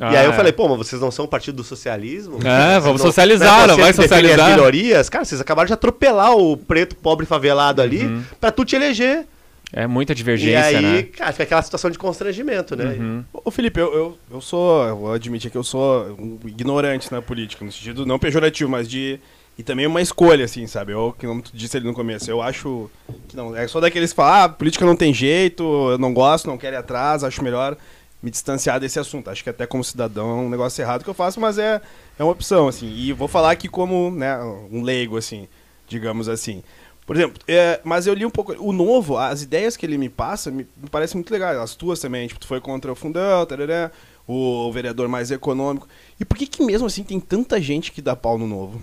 E 0.00 0.04
aí 0.16 0.24
eu. 0.24 0.30
Ah, 0.30 0.34
falei, 0.34 0.52
pô, 0.52 0.68
mas 0.68 0.78
vocês 0.78 1.00
não 1.00 1.10
são 1.10 1.24
o 1.24 1.28
partido 1.28 1.56
do 1.56 1.64
socialismo? 1.64 2.38
É, 2.44 2.72
Vocês 2.74 2.84
vamos 2.84 3.00
não- 3.00 3.06
socializar, 3.08 3.66
não 3.68 3.74
vocês 3.76 3.96
vai 3.96 4.06
socializar? 4.06 4.46
as 4.50 4.56
minorias, 4.56 5.08
cara, 5.08 5.24
vocês 5.24 5.40
acabaram 5.40 5.66
de 5.66 5.72
atropelar 5.72 6.36
o 6.36 6.56
preto, 6.56 6.94
pobre, 6.96 7.26
favelado 7.26 7.82
ali 7.82 8.04
Uhum. 8.04 8.22
pra 8.40 8.50
tu 8.50 8.64
te 8.64 8.76
eleger. 8.76 9.26
É 9.70 9.86
muita 9.86 10.12
E 10.12 10.14
divergência, 10.14 10.78
aí, 10.78 10.82
né? 10.82 11.02
cara, 11.02 11.30
fica 11.32 11.42
aquela 11.44 11.62
situação 11.62 11.90
de 11.90 11.98
constrangimento, 11.98 12.74
né? 12.74 12.84
Uhum. 12.98 13.24
Ô 13.44 13.50
Felipe, 13.50 13.78
eu, 13.78 13.92
eu, 13.92 14.18
eu 14.30 14.40
sou, 14.40 14.86
eu 14.86 14.96
vou 14.96 15.12
admitir 15.12 15.50
que 15.50 15.58
eu 15.58 15.62
sou 15.64 16.06
um 16.18 16.38
ignorante 16.46 17.12
na 17.12 17.20
política, 17.20 17.62
no 17.64 17.70
sentido 17.70 18.06
não 18.06 18.18
pejorativo, 18.18 18.70
mas 18.70 18.88
de. 18.88 19.20
E 19.58 19.62
também 19.64 19.86
uma 19.88 20.00
escolha, 20.00 20.44
assim, 20.44 20.66
sabe? 20.68 20.92
Eu, 20.92 21.12
que 21.18 21.26
como 21.26 21.42
tu 21.42 21.50
disse 21.52 21.76
ali 21.76 21.84
no 21.84 21.92
começo, 21.92 22.30
eu 22.30 22.40
acho 22.40 22.88
que 23.26 23.36
não. 23.36 23.54
É 23.56 23.66
só 23.66 23.80
daqueles 23.80 24.10
que 24.12 24.16
falam, 24.16 24.44
ah, 24.44 24.48
política 24.48 24.86
não 24.86 24.94
tem 24.96 25.12
jeito, 25.12 25.64
eu 25.90 25.98
não 25.98 26.14
gosto, 26.14 26.46
não 26.46 26.56
quero 26.56 26.76
ir 26.76 26.78
atrás, 26.78 27.22
acho 27.24 27.42
melhor 27.42 27.76
me 28.22 28.30
distanciar 28.30 28.80
desse 28.80 28.98
assunto. 28.98 29.30
Acho 29.30 29.42
que 29.42 29.50
até 29.50 29.66
como 29.66 29.84
cidadão 29.84 30.30
é 30.30 30.34
um 30.42 30.48
negócio 30.48 30.82
errado 30.82 31.04
que 31.04 31.10
eu 31.10 31.14
faço, 31.14 31.40
mas 31.40 31.58
é, 31.58 31.80
é 32.18 32.22
uma 32.22 32.32
opção, 32.32 32.68
assim. 32.68 32.92
E 32.94 33.12
vou 33.12 33.28
falar 33.28 33.50
aqui 33.50 33.68
como, 33.68 34.10
né, 34.10 34.38
um 34.70 34.82
leigo, 34.82 35.16
assim, 35.16 35.48
digamos 35.88 36.28
assim. 36.28 36.62
Por 37.06 37.16
exemplo, 37.16 37.40
é, 37.48 37.80
mas 37.84 38.06
eu 38.06 38.12
li 38.12 38.26
um 38.26 38.30
pouco. 38.30 38.52
O 38.58 38.70
novo, 38.72 39.16
as 39.16 39.42
ideias 39.42 39.76
que 39.76 39.86
ele 39.86 39.96
me 39.96 40.10
passa, 40.10 40.50
me, 40.50 40.66
me 40.76 40.90
parecem 40.90 41.16
muito 41.16 41.32
legais. 41.32 41.56
As 41.56 41.74
tuas 41.74 42.00
também, 42.00 42.28
tipo, 42.28 42.38
tu 42.38 42.46
foi 42.46 42.60
contra 42.60 42.92
o 42.92 42.94
fundão, 42.94 43.46
tarará, 43.46 43.90
o, 44.26 44.70
vereador 44.70 45.08
mais 45.08 45.30
econômico. 45.30 45.88
E 46.20 46.24
por 46.24 46.36
que 46.36 46.46
que 46.46 46.62
mesmo 46.62 46.86
assim 46.86 47.02
tem 47.02 47.18
tanta 47.18 47.58
gente 47.60 47.92
que 47.92 48.02
dá 48.02 48.14
pau 48.14 48.36
no 48.36 48.46
novo? 48.46 48.80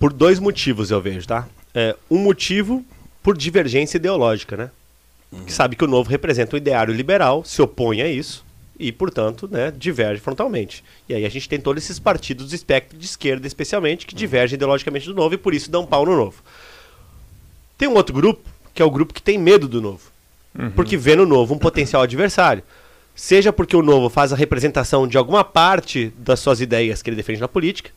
Por 0.00 0.12
dois 0.12 0.40
motivos 0.40 0.90
eu 0.90 1.00
vejo, 1.00 1.28
tá? 1.28 1.48
É, 1.72 1.94
um 2.10 2.18
motivo 2.18 2.84
por 3.22 3.36
divergência 3.36 3.98
ideológica, 3.98 4.56
né? 4.56 4.70
Que 5.44 5.52
sabe 5.52 5.76
que 5.76 5.84
o 5.84 5.88
novo 5.88 6.08
representa 6.08 6.56
um 6.56 6.58
ideário 6.58 6.94
liberal, 6.94 7.44
se 7.44 7.60
opõe 7.60 8.02
a 8.02 8.08
isso 8.08 8.44
e, 8.78 8.92
portanto, 8.92 9.48
né, 9.50 9.72
diverge 9.76 10.20
frontalmente. 10.20 10.84
E 11.08 11.14
aí 11.14 11.24
a 11.24 11.28
gente 11.28 11.48
tem 11.48 11.60
todos 11.60 11.82
esses 11.82 11.98
partidos 11.98 12.48
do 12.48 12.54
espectro 12.54 12.98
de 12.98 13.06
esquerda, 13.06 13.46
especialmente, 13.46 14.06
que 14.06 14.14
divergem 14.14 14.56
ideologicamente 14.56 15.06
do 15.06 15.14
novo 15.14 15.34
e 15.34 15.38
por 15.38 15.54
isso 15.54 15.70
dão 15.70 15.86
pau 15.86 16.04
no 16.04 16.16
novo. 16.16 16.42
Tem 17.78 17.88
um 17.88 17.94
outro 17.94 18.14
grupo, 18.14 18.42
que 18.74 18.82
é 18.82 18.84
o 18.84 18.90
grupo 18.90 19.14
que 19.14 19.22
tem 19.22 19.38
medo 19.38 19.68
do 19.68 19.80
novo. 19.80 20.10
Porque 20.74 20.96
vê 20.96 21.14
no 21.14 21.26
novo 21.26 21.54
um 21.54 21.58
potencial 21.58 22.02
adversário. 22.02 22.62
Seja 23.14 23.52
porque 23.52 23.76
o 23.76 23.82
novo 23.82 24.08
faz 24.08 24.32
a 24.32 24.36
representação 24.36 25.06
de 25.08 25.16
alguma 25.16 25.42
parte 25.42 26.12
das 26.18 26.40
suas 26.40 26.60
ideias 26.60 27.02
que 27.02 27.08
ele 27.08 27.16
defende 27.16 27.40
na 27.40 27.48
política, 27.48 27.90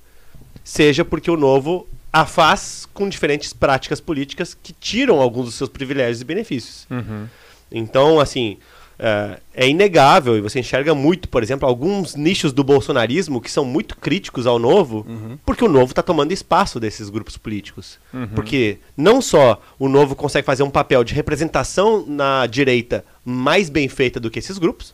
seja 0.64 1.04
porque 1.04 1.30
o 1.30 1.36
novo 1.36 1.88
a 2.12 2.26
faz 2.26 2.88
com 2.94 3.08
diferentes 3.08 3.54
práticas 3.54 4.00
políticas 4.02 4.58
que 4.62 4.74
tiram 4.74 5.22
alguns 5.22 5.46
dos 5.46 5.56
seus 5.56 5.70
privilégios 5.70 6.22
e 6.22 6.26
benefícios. 6.26 6.88
Uhum. 6.90 7.28
Então, 7.72 8.20
assim, 8.20 8.58
é, 8.98 9.40
é 9.54 9.70
inegável, 9.70 10.38
e 10.38 10.42
você 10.42 10.60
enxerga 10.60 10.94
muito, 10.94 11.30
por 11.30 11.42
exemplo, 11.42 11.68
alguns 11.68 12.16
nichos 12.16 12.52
do 12.52 12.64
bolsonarismo 12.64 13.40
que 13.40 13.50
são 13.50 13.64
muito 13.64 13.96
críticos 13.96 14.46
ao 14.46 14.60
novo, 14.60 15.06
porque 15.46 15.64
o 15.64 15.70
novo 15.70 15.92
está 15.92 16.04
tomando 16.04 16.34
espaço 16.34 16.80
desses 16.80 17.10
grupos 17.10 17.38
políticos. 17.38 17.98
Porque 18.36 18.80
não 18.98 19.22
só 19.22 19.62
o 19.80 19.88
novo 19.88 20.16
consegue 20.16 20.46
fazer 20.46 20.64
um 20.64 20.70
papel 20.70 21.04
de 21.04 21.14
representação 21.14 22.06
na 22.06 22.46
direita 22.46 23.06
mais 23.24 23.70
bem 23.70 23.88
feita 23.88 24.20
do 24.20 24.30
que 24.30 24.40
esses 24.40 24.58
grupos, 24.58 24.94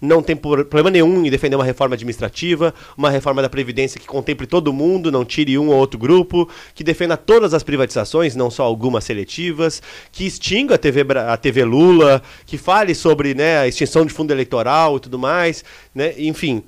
não 0.00 0.22
tem 0.22 0.36
problema 0.36 0.90
nenhum 0.90 1.24
em 1.24 1.30
defender 1.30 1.56
uma 1.56 1.64
reforma 1.64 1.94
administrativa, 1.94 2.74
uma 2.96 3.10
reforma 3.10 3.40
da 3.40 3.48
Previdência 3.48 4.00
que 4.00 4.06
contemple 4.06 4.46
todo 4.46 4.72
mundo, 4.72 5.10
não 5.10 5.24
tire 5.24 5.58
um 5.58 5.68
ou 5.68 5.76
outro 5.76 5.98
grupo, 5.98 6.48
que 6.74 6.84
defenda 6.84 7.16
todas 7.16 7.54
as 7.54 7.62
privatizações, 7.62 8.36
não 8.36 8.50
só 8.50 8.64
algumas 8.64 9.04
seletivas, 9.04 9.82
que 10.12 10.26
extinga 10.26 10.74
a 10.74 10.78
TV, 10.78 11.04
a 11.18 11.36
TV 11.36 11.64
Lula, 11.64 12.22
que 12.46 12.58
fale 12.58 12.94
sobre 12.94 13.34
né, 13.34 13.58
a 13.58 13.68
extinção 13.68 14.04
de 14.04 14.12
fundo 14.12 14.32
eleitoral 14.32 14.96
e 14.96 15.00
tudo 15.00 15.18
mais. 15.18 15.64
Né? 15.94 16.14
Enfim, 16.18 16.62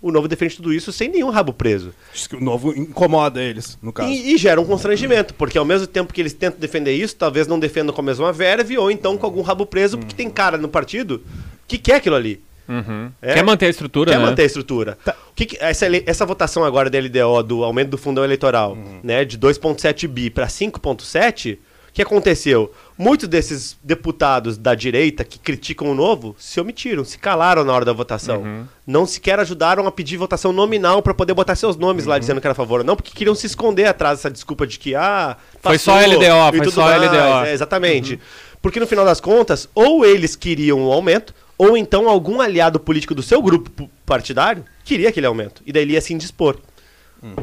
o 0.00 0.12
Novo 0.12 0.28
defende 0.28 0.56
tudo 0.56 0.72
isso 0.72 0.92
sem 0.92 1.08
nenhum 1.08 1.30
rabo 1.30 1.52
preso. 1.52 1.92
O 2.32 2.40
novo 2.40 2.72
incomoda 2.76 3.42
eles, 3.42 3.76
no 3.82 3.92
caso. 3.92 4.08
E, 4.10 4.34
e 4.34 4.38
gera 4.38 4.60
um 4.60 4.64
constrangimento, 4.64 5.34
porque 5.34 5.58
ao 5.58 5.64
mesmo 5.64 5.86
tempo 5.86 6.12
que 6.12 6.20
eles 6.20 6.32
tentam 6.32 6.60
defender 6.60 6.94
isso, 6.94 7.16
talvez 7.16 7.46
não 7.46 7.58
defendam 7.58 7.94
com 7.94 8.00
a 8.00 8.04
mesma 8.04 8.32
verve, 8.32 8.78
ou 8.78 8.90
então 8.90 9.16
com 9.16 9.26
algum 9.26 9.42
rabo 9.42 9.66
preso, 9.66 9.98
porque 9.98 10.14
tem 10.14 10.30
cara 10.30 10.56
no 10.56 10.68
partido 10.68 11.22
que 11.66 11.78
quer 11.78 11.96
aquilo 11.96 12.14
ali. 12.14 12.40
Uhum. 12.68 13.10
É? 13.22 13.34
Quer 13.34 13.44
manter 13.44 13.66
a 13.66 13.70
estrutura, 13.70 14.10
Quer 14.12 14.18
né? 14.18 14.24
manter 14.24 14.42
a 14.42 14.46
estrutura. 14.46 14.98
O 15.30 15.34
que 15.34 15.46
que- 15.46 15.58
essa, 15.60 15.86
essa 16.06 16.26
votação 16.26 16.64
agora 16.64 16.88
da 16.90 16.98
LDO, 16.98 17.42
do 17.42 17.64
aumento 17.64 17.90
do 17.90 17.98
fundão 17.98 18.24
eleitoral, 18.24 18.76
né, 19.02 19.24
de 19.24 19.38
2,7 19.38 20.06
bi 20.08 20.30
para 20.30 20.46
5,7, 20.48 21.54
o 21.88 21.92
que 21.96 22.02
aconteceu? 22.02 22.70
Muitos 22.98 23.26
desses 23.28 23.76
deputados 23.82 24.58
da 24.58 24.74
direita 24.74 25.24
que 25.24 25.38
criticam 25.38 25.88
o 25.90 25.94
novo 25.94 26.34
se 26.38 26.60
omitiram, 26.60 27.04
se 27.04 27.18
calaram 27.18 27.64
na 27.64 27.72
hora 27.72 27.84
da 27.86 27.92
votação. 27.92 28.66
Não 28.86 29.06
sequer 29.06 29.38
ajudaram 29.40 29.86
a 29.86 29.92
pedir 29.92 30.16
votação 30.18 30.52
nominal 30.52 31.00
para 31.02 31.14
poder 31.14 31.32
botar 31.34 31.54
seus 31.54 31.76
nomes 31.76 32.04
lá 32.04 32.18
dizendo 32.18 32.40
que 32.40 32.46
era 32.46 32.52
a 32.52 32.54
favor. 32.56 32.84
Não, 32.84 32.96
porque 32.96 33.12
queriam 33.14 33.34
se 33.34 33.46
esconder 33.46 33.86
atrás 33.86 34.18
dessa 34.18 34.30
desculpa 34.30 34.66
de 34.66 34.78
que, 34.78 34.94
ah, 34.94 35.36
Foi 35.62 35.78
só 35.78 35.98
LDO, 35.98 36.50
foi 36.50 36.58
tudo 36.60 36.70
só 36.72 36.82
mais. 36.82 37.02
LDO. 37.02 37.46
É, 37.46 37.52
exatamente. 37.52 38.20
Porque 38.60 38.80
no 38.80 38.86
final 38.86 39.04
das 39.04 39.20
contas, 39.20 39.68
ou 39.74 40.04
eles 40.04 40.34
queriam 40.36 40.82
o 40.86 40.92
aumento, 40.92 41.32
ou 41.58 41.76
então 41.76 42.08
algum 42.08 42.40
aliado 42.40 42.78
político 42.78 43.14
do 43.14 43.22
seu 43.22 43.40
grupo 43.40 43.90
partidário 44.04 44.64
queria 44.84 45.08
aquele 45.08 45.26
aumento. 45.26 45.62
E 45.66 45.72
daí 45.72 45.82
ele 45.82 45.94
ia 45.94 46.00
se 46.00 46.12
indispor. 46.12 46.58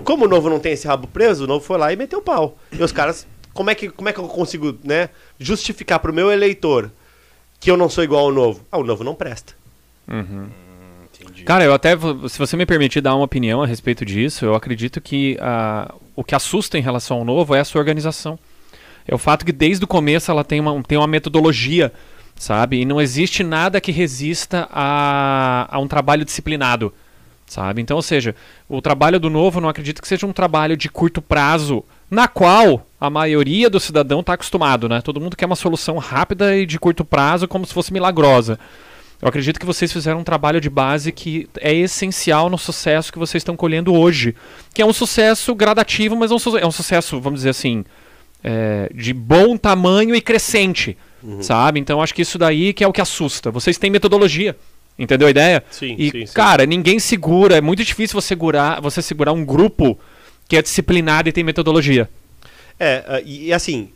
Como 0.04 0.26
o 0.26 0.28
Novo 0.28 0.50
não 0.50 0.60
tem 0.60 0.74
esse 0.74 0.88
rabo 0.88 1.08
preso, 1.08 1.44
o 1.44 1.48
Novo 1.48 1.66
foi 1.66 1.78
lá 1.78 1.92
e 1.92 1.96
meteu 1.96 2.20
o 2.20 2.22
pau. 2.22 2.58
E 2.72 2.82
os 2.82 2.92
caras, 2.92 3.28
como 3.54 3.70
é 3.70 3.76
que, 3.76 3.90
como 3.90 4.08
é 4.08 4.14
que 4.14 4.20
eu 4.20 4.28
consigo 4.28 4.78
né, 4.84 5.10
justificar 5.40 6.00
pro 6.00 6.14
meu 6.14 6.32
eleitor 6.32 6.92
que 7.60 7.70
eu 7.70 7.76
não 7.76 7.90
sou 7.90 8.04
igual 8.04 8.26
ao 8.26 8.32
Novo? 8.32 8.66
Ah, 8.72 8.78
o 8.78 8.84
Novo 8.84 9.04
não 9.04 9.16
presta. 9.16 9.54
Entendi. 11.20 11.44
Cara, 11.44 11.64
eu 11.64 11.74
até, 11.74 11.98
se 12.30 12.38
você 12.38 12.56
me 12.56 12.66
permitir 12.66 13.02
dar 13.02 13.16
uma 13.16 13.26
opinião 13.26 13.62
a 13.62 13.66
respeito 13.66 14.06
disso, 14.06 14.46
eu 14.46 14.56
acredito 14.56 15.02
que 15.02 15.38
ah, 15.42 15.94
o 16.16 16.24
que 16.24 16.36
assusta 16.36 16.78
em 16.78 16.82
relação 16.82 17.18
ao 17.18 17.26
novo 17.26 17.56
é 17.56 17.60
a 17.60 17.66
sua 17.66 17.80
organização. 17.80 18.38
É 19.08 19.14
o 19.14 19.18
fato 19.18 19.46
que 19.46 19.52
desde 19.52 19.84
o 19.84 19.88
começo 19.88 20.32
ela 20.32 20.44
tem 20.44 20.60
uma, 20.60 20.82
tem 20.84 20.98
uma 20.98 21.08
metodologia, 21.08 21.92
sabe? 22.44 22.82
E 22.82 22.86
não 22.86 23.00
existe 23.00 23.42
nada 23.42 23.80
que 23.80 23.92
resista 23.92 24.68
a, 24.70 25.66
a 25.72 25.80
um 25.80 25.88
trabalho 25.88 26.26
disciplinado, 26.26 26.94
sabe? 27.48 27.82
Então, 27.82 27.96
ou 27.96 28.04
seja, 28.04 28.36
o 28.68 28.82
trabalho 28.82 29.18
do 29.18 29.30
novo 29.30 29.62
não 29.62 29.70
acredito 29.70 30.02
que 30.02 30.08
seja 30.08 30.28
um 30.28 30.34
trabalho 30.34 30.76
de 30.76 30.90
curto 30.90 31.22
prazo, 31.22 31.86
na 32.12 32.28
qual 32.28 32.86
a 33.00 33.10
maioria 33.10 33.70
do 33.70 33.80
cidadão 33.80 34.20
está 34.20 34.34
acostumado, 34.34 34.90
né? 34.90 35.02
Todo 35.02 35.22
mundo 35.22 35.38
quer 35.38 35.46
uma 35.46 35.56
solução 35.56 35.98
rápida 35.98 36.54
e 36.58 36.66
de 36.66 36.78
curto 36.78 37.06
prazo, 37.06 37.48
como 37.48 37.66
se 37.66 37.74
fosse 37.74 37.94
milagrosa. 37.94 38.60
Eu 39.22 39.30
acredito 39.30 39.58
que 39.58 39.66
vocês 39.66 39.92
fizeram 39.94 40.20
um 40.20 40.24
trabalho 40.24 40.60
de 40.60 40.70
base 40.70 41.14
que 41.14 41.48
é 41.62 41.74
essencial 41.74 42.50
no 42.50 42.58
sucesso 42.58 43.14
que 43.14 43.18
vocês 43.18 43.40
estão 43.40 43.56
colhendo 43.56 43.94
hoje. 43.94 44.36
Que 44.74 44.82
é 44.82 44.86
um 44.86 44.92
sucesso 44.92 45.56
gradativo, 45.56 46.14
mas 46.18 46.30
é 46.30 46.34
um, 46.34 46.40
su- 46.40 46.58
é 46.58 46.68
um 46.68 46.72
sucesso, 46.72 47.22
vamos 47.22 47.40
dizer 47.40 47.52
assim, 47.52 47.86
é, 48.44 48.90
de 48.94 49.14
bom 49.14 49.56
tamanho 49.56 50.14
e 50.14 50.20
crescente. 50.20 50.98
Sabe? 51.42 51.80
Então 51.80 52.02
acho 52.02 52.14
que 52.14 52.22
isso 52.22 52.38
daí 52.38 52.74
que 52.74 52.84
é 52.84 52.88
o 52.88 52.94
que 52.94 53.02
assusta. 53.02 53.52
Vocês 53.52 53.78
têm 53.78 53.90
metodologia. 53.90 54.56
Entendeu 54.98 55.28
a 55.28 55.32
ideia? 55.32 55.64
Sim, 55.72 55.96
e, 55.98 56.12
sim, 56.12 56.26
sim. 56.26 56.34
cara, 56.34 56.66
ninguém 56.66 57.00
segura. 57.00 57.58
É 57.58 57.62
muito 57.62 57.84
difícil 57.84 58.20
você 58.20 58.28
segurar, 58.30 58.80
você 58.80 59.02
segurar 59.02 59.34
um 59.34 59.44
grupo 59.44 59.98
que 60.48 60.56
é 60.56 60.62
disciplinado 60.62 61.30
e 61.30 61.32
tem 61.32 61.44
metodologia. 61.44 62.10
É, 62.80 63.04
ah, 63.08 63.22
e, 63.26 63.52
assim, 63.52 63.90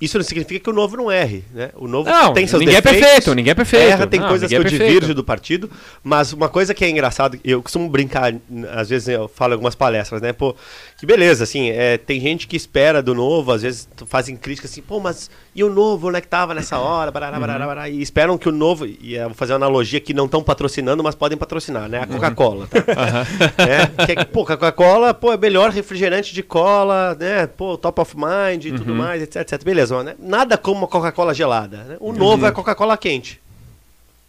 isso 0.00 0.16
não 0.16 0.24
significa 0.24 0.64
que 0.64 0.70
o 0.70 0.72
novo 0.72 0.96
não 0.96 1.12
erre, 1.12 1.44
né? 1.52 1.70
O 1.76 1.86
novo 1.86 2.08
Não, 2.08 2.32
tem 2.32 2.46
seus 2.46 2.60
ninguém 2.60 2.76
é 2.76 2.80
defeitos, 2.80 3.06
perfeito, 3.06 3.34
ninguém 3.34 3.50
é 3.50 3.54
perfeito. 3.54 3.90
Erra, 3.90 4.06
tem 4.06 4.18
Não, 4.18 4.28
coisas 4.28 4.48
que 4.48 4.56
ninguém 4.56 4.72
eu 4.72 4.82
é 4.82 4.90
divirjo 4.90 5.14
do 5.14 5.22
partido, 5.22 5.70
mas 6.02 6.32
uma 6.32 6.48
coisa 6.48 6.72
que 6.72 6.82
é 6.82 6.88
engraçado, 6.88 7.38
eu 7.44 7.62
costumo 7.62 7.86
brincar, 7.86 8.34
às 8.72 8.88
vezes 8.88 9.08
eu 9.08 9.28
falo 9.28 9.52
em 9.52 9.54
algumas 9.54 9.74
palestras, 9.74 10.22
né? 10.22 10.32
Pô, 10.32 10.56
que 10.98 11.04
beleza, 11.04 11.44
assim, 11.44 11.68
é, 11.68 11.98
tem 11.98 12.18
gente 12.18 12.46
que 12.46 12.56
espera 12.56 13.02
do 13.02 13.14
novo, 13.14 13.52
às 13.52 13.60
vezes 13.60 13.86
fazem 14.06 14.36
críticas 14.36 14.70
assim, 14.70 14.80
pô, 14.80 15.00
mas 15.00 15.30
e 15.60 15.64
o 15.64 15.70
novo, 15.70 16.08
onde 16.08 16.18
é 16.18 16.20
que 16.20 16.28
tava 16.28 16.54
nessa 16.54 16.78
hora, 16.78 17.10
barará, 17.10 17.34
Uhum. 17.36 17.40
barará, 17.40 17.66
barará, 17.66 17.88
e 17.88 18.00
esperam 18.00 18.36
que 18.38 18.48
o 18.48 18.52
novo, 18.52 18.86
e 18.86 19.14
eu 19.14 19.26
vou 19.28 19.34
fazer 19.34 19.52
uma 19.52 19.56
analogia 19.58 20.00
que 20.00 20.14
não 20.14 20.24
estão 20.24 20.42
patrocinando, 20.42 21.02
mas 21.02 21.14
podem 21.14 21.36
patrocinar, 21.36 21.88
né? 21.88 21.98
A 21.98 22.00
Uhum. 22.02 22.06
Coca-Cola, 22.08 22.66
tá? 22.66 22.80
Que 24.06 24.12
é 24.12 24.16
que, 24.16 24.24
pô, 24.26 24.44
Coca-Cola, 24.44 25.12
pô, 25.14 25.32
é 25.32 25.36
melhor 25.36 25.70
refrigerante 25.70 26.32
de 26.34 26.42
cola, 26.42 27.16
né? 27.18 27.46
Pô, 27.46 27.76
top 27.76 28.00
of 28.00 28.16
mind 28.16 28.64
e 28.64 28.70
Uhum. 28.70 28.76
tudo 28.78 28.94
mais, 28.94 29.22
etc, 29.22 29.36
etc. 29.42 29.62
Beleza, 29.64 29.94
mas, 29.96 30.04
né? 30.06 30.14
nada 30.18 30.56
como 30.56 30.78
uma 30.80 30.88
Coca-Cola 30.88 31.34
gelada. 31.34 31.76
Né? 31.78 31.96
O 32.00 32.12
novo 32.12 32.46
é 32.46 32.50
Coca-Cola 32.50 32.96
quente. 32.96 33.40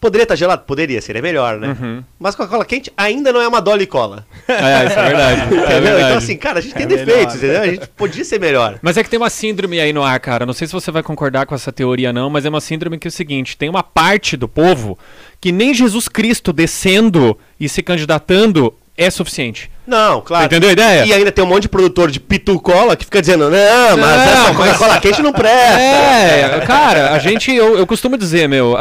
Poderia 0.02 0.24
estar 0.24 0.36
gelado? 0.36 0.64
Poderia, 0.66 1.00
seria 1.00 1.22
melhor, 1.22 1.60
né? 1.60 1.78
Uhum. 1.80 2.04
Mas 2.20 2.34
Coca-Cola 2.34 2.66
quente 2.66 2.92
ainda 2.98 3.32
não 3.32 3.40
é 3.40 3.48
uma 3.48 3.62
Dolly 3.62 3.86
Cola. 3.86 4.26
É, 4.50 4.86
isso 4.88 5.00
é 5.00 5.06
verdade. 5.08 5.42
É 5.42 5.46
entendeu? 5.46 5.82
verdade. 5.82 6.04
Então, 6.06 6.18
assim, 6.18 6.38
cara, 6.38 6.58
a 6.60 6.62
gente 6.62 6.74
tem 6.74 6.84
É 6.84 6.88
defeitos, 6.88 7.36
melhor. 7.36 7.36
entendeu? 7.38 7.62
A 7.62 7.68
gente 7.68 7.88
podia 7.96 8.26
ser 8.26 8.40
melhor. 8.40 8.80
Mas 8.82 8.98
é 8.98 9.04
que 9.04 9.10
tem 9.10 9.18
uma 9.20 9.30
síndrome 9.30 9.80
aí 9.80 9.94
no 9.94 10.04
ar, 10.04 10.20
cara. 10.20 10.44
Não 10.46 10.54
sei 10.54 10.66
se 10.68 10.74
você 10.74 10.90
vai 10.90 11.04
concordar 11.04 11.46
com 11.46 11.54
essa 11.54 11.72
teoria, 11.72 12.12
não, 12.12 12.30
mas 12.32 12.46
é 12.46 12.50
uma 12.50 12.60
síndrome 12.60 12.98
que 12.98 13.08
é 13.08 13.10
o 13.10 13.12
seguinte: 13.12 13.56
tem 13.56 13.70
uma 13.70 13.84
parte 13.84 14.36
do 14.36 14.48
povo 14.48 14.98
que 15.40 15.52
nem 15.52 15.74
Jesus 15.74 16.08
Cristo 16.10 16.52
descendo 16.52 17.38
e 17.60 17.70
se 17.70 17.82
candidatando 17.84 18.74
é 18.98 19.10
suficiente. 19.10 19.72
Não, 19.88 20.22
claro. 20.22 20.46
Entendeu 20.46 20.70
a 20.70 20.74
ideia? 20.74 21.06
E 21.06 21.14
ainda 21.14 21.32
tem 21.32 21.44
um 21.44 21.48
monte 21.48 21.64
de 21.64 21.70
produtor 21.70 22.12
de 22.12 22.20
pitu-cola 22.20 22.96
que 22.96 23.04
fica 23.06 23.20
dizendo, 23.20 23.50
não, 23.50 23.98
mas 23.98 24.00
Não, 24.00 24.24
essa 24.24 24.54
mas- 24.54 24.58
Coca-Cola 24.58 25.00
quente 25.02 25.22
não 25.22 25.34
presta. 25.34 25.80
É, 25.82 26.64
cara, 26.66 27.12
a 27.14 27.20
gente, 27.20 27.52
eu, 27.52 27.78
eu 27.78 27.88
costumo 27.88 28.18
dizer, 28.18 28.48
meu, 28.48 28.76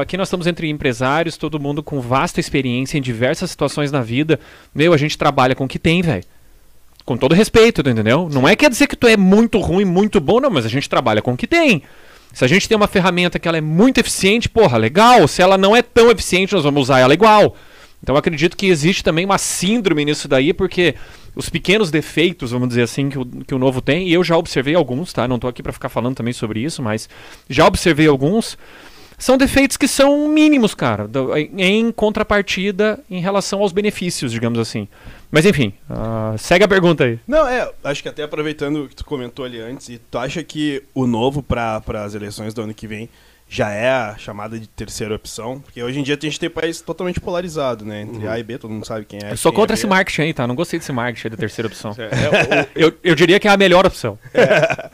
aqui 0.00 0.16
nós 0.16 0.28
estamos 0.28 0.46
entre 0.46 0.68
empresários, 0.68 1.36
todo 1.36 1.60
mundo 1.60 1.82
com 1.82 2.00
vasta 2.00 2.40
experiência 2.40 2.96
em 2.98 3.02
diversas 3.02 3.50
situações 3.50 3.92
na 3.92 4.00
vida. 4.00 4.40
Meu, 4.74 4.92
a 4.92 4.96
gente 4.96 5.18
trabalha 5.18 5.54
com 5.54 5.64
o 5.64 5.68
que 5.68 5.78
tem, 5.78 6.02
velho. 6.02 6.24
Com 7.04 7.16
todo 7.16 7.34
respeito, 7.34 7.80
entendeu? 7.80 8.28
Não 8.32 8.48
é 8.48 8.54
quer 8.56 8.70
dizer 8.70 8.86
que 8.86 8.96
tu 8.96 9.06
é 9.08 9.16
muito 9.16 9.58
ruim, 9.58 9.84
muito 9.84 10.20
bom, 10.20 10.40
não, 10.40 10.50
mas 10.50 10.64
a 10.64 10.68
gente 10.68 10.88
trabalha 10.88 11.20
com 11.20 11.32
o 11.32 11.36
que 11.36 11.46
tem. 11.48 11.82
Se 12.32 12.44
a 12.44 12.48
gente 12.48 12.66
tem 12.66 12.76
uma 12.76 12.86
ferramenta 12.88 13.38
que 13.38 13.46
ela 13.46 13.58
é 13.58 13.60
muito 13.60 13.98
eficiente, 13.98 14.48
porra, 14.48 14.78
legal. 14.78 15.28
Se 15.28 15.42
ela 15.42 15.58
não 15.58 15.76
é 15.76 15.82
tão 15.82 16.10
eficiente, 16.10 16.54
nós 16.54 16.64
vamos 16.64 16.82
usar 16.82 17.00
ela 17.00 17.12
igual. 17.12 17.54
Então 18.02 18.16
acredito 18.16 18.56
que 18.56 18.66
existe 18.66 19.02
também 19.04 19.24
uma 19.24 19.38
síndrome 19.38 20.04
nisso 20.04 20.26
daí, 20.26 20.52
porque 20.52 20.94
os 21.36 21.48
pequenos 21.48 21.90
defeitos, 21.90 22.50
vamos 22.50 22.68
dizer 22.68 22.82
assim, 22.82 23.08
que 23.08 23.18
o, 23.18 23.24
que 23.24 23.54
o 23.54 23.58
novo 23.58 23.80
tem, 23.80 24.08
e 24.08 24.12
eu 24.12 24.24
já 24.24 24.36
observei 24.36 24.74
alguns, 24.74 25.12
tá? 25.12 25.28
Não 25.28 25.38
tô 25.38 25.46
aqui 25.46 25.62
para 25.62 25.72
ficar 25.72 25.88
falando 25.88 26.16
também 26.16 26.32
sobre 26.32 26.60
isso, 26.60 26.82
mas 26.82 27.08
já 27.48 27.64
observei 27.66 28.06
alguns. 28.08 28.58
São 29.16 29.36
defeitos 29.38 29.76
que 29.76 29.86
são 29.86 30.26
mínimos, 30.28 30.74
cara, 30.74 31.06
do- 31.06 31.36
em- 31.36 31.92
contrapartida 31.92 32.98
em 33.08 33.20
relação 33.20 33.60
aos 33.60 33.70
benefícios, 33.70 34.32
digamos 34.32 34.58
assim. 34.58 34.88
Mas 35.30 35.46
enfim, 35.46 35.72
ah, 35.88 36.34
segue 36.36 36.64
a 36.64 36.68
pergunta 36.68 37.04
aí. 37.04 37.20
Não, 37.26 37.46
é, 37.46 37.70
acho 37.84 38.02
que 38.02 38.08
até 38.08 38.24
aproveitando 38.24 38.84
o 38.84 38.88
que 38.88 38.96
tu 38.96 39.04
comentou 39.04 39.44
ali 39.44 39.60
antes, 39.60 39.88
e 39.90 39.98
tu 39.98 40.18
acha 40.18 40.42
que 40.42 40.82
o 40.92 41.06
novo 41.06 41.40
para 41.40 41.80
as 42.04 42.14
eleições 42.16 42.52
do 42.52 42.62
ano 42.62 42.74
que 42.74 42.88
vem 42.88 43.08
já 43.52 43.70
é 43.70 43.90
a 43.90 44.16
chamada 44.16 44.58
de 44.58 44.66
terceira 44.66 45.14
opção? 45.14 45.60
Porque 45.60 45.82
hoje 45.82 46.00
em 46.00 46.02
dia 46.02 46.16
a 46.18 46.24
gente 46.24 46.40
tem 46.40 46.48
um 46.48 46.52
país 46.52 46.80
totalmente 46.80 47.20
polarizado, 47.20 47.84
né? 47.84 48.00
Entre 48.00 48.26
A 48.26 48.38
e 48.38 48.42
B, 48.42 48.56
todo 48.56 48.70
mundo 48.70 48.86
sabe 48.86 49.04
quem 49.04 49.20
é. 49.22 49.32
Eu 49.32 49.36
sou 49.36 49.52
é 49.52 49.54
contra 49.54 49.74
B. 49.74 49.78
esse 49.78 49.86
marketing 49.86 50.22
aí, 50.22 50.32
tá? 50.32 50.46
Não 50.46 50.54
gostei 50.54 50.78
desse 50.78 50.90
marketing 50.90 51.26
aí 51.26 51.30
da 51.32 51.36
terceira 51.36 51.68
opção. 51.68 51.94
É, 51.98 52.66
Eu, 52.74 52.94
eu 53.04 53.14
diria 53.14 53.38
que 53.38 53.46
é 53.46 53.50
a 53.50 53.56
melhor 53.58 53.84
opção. 53.84 54.18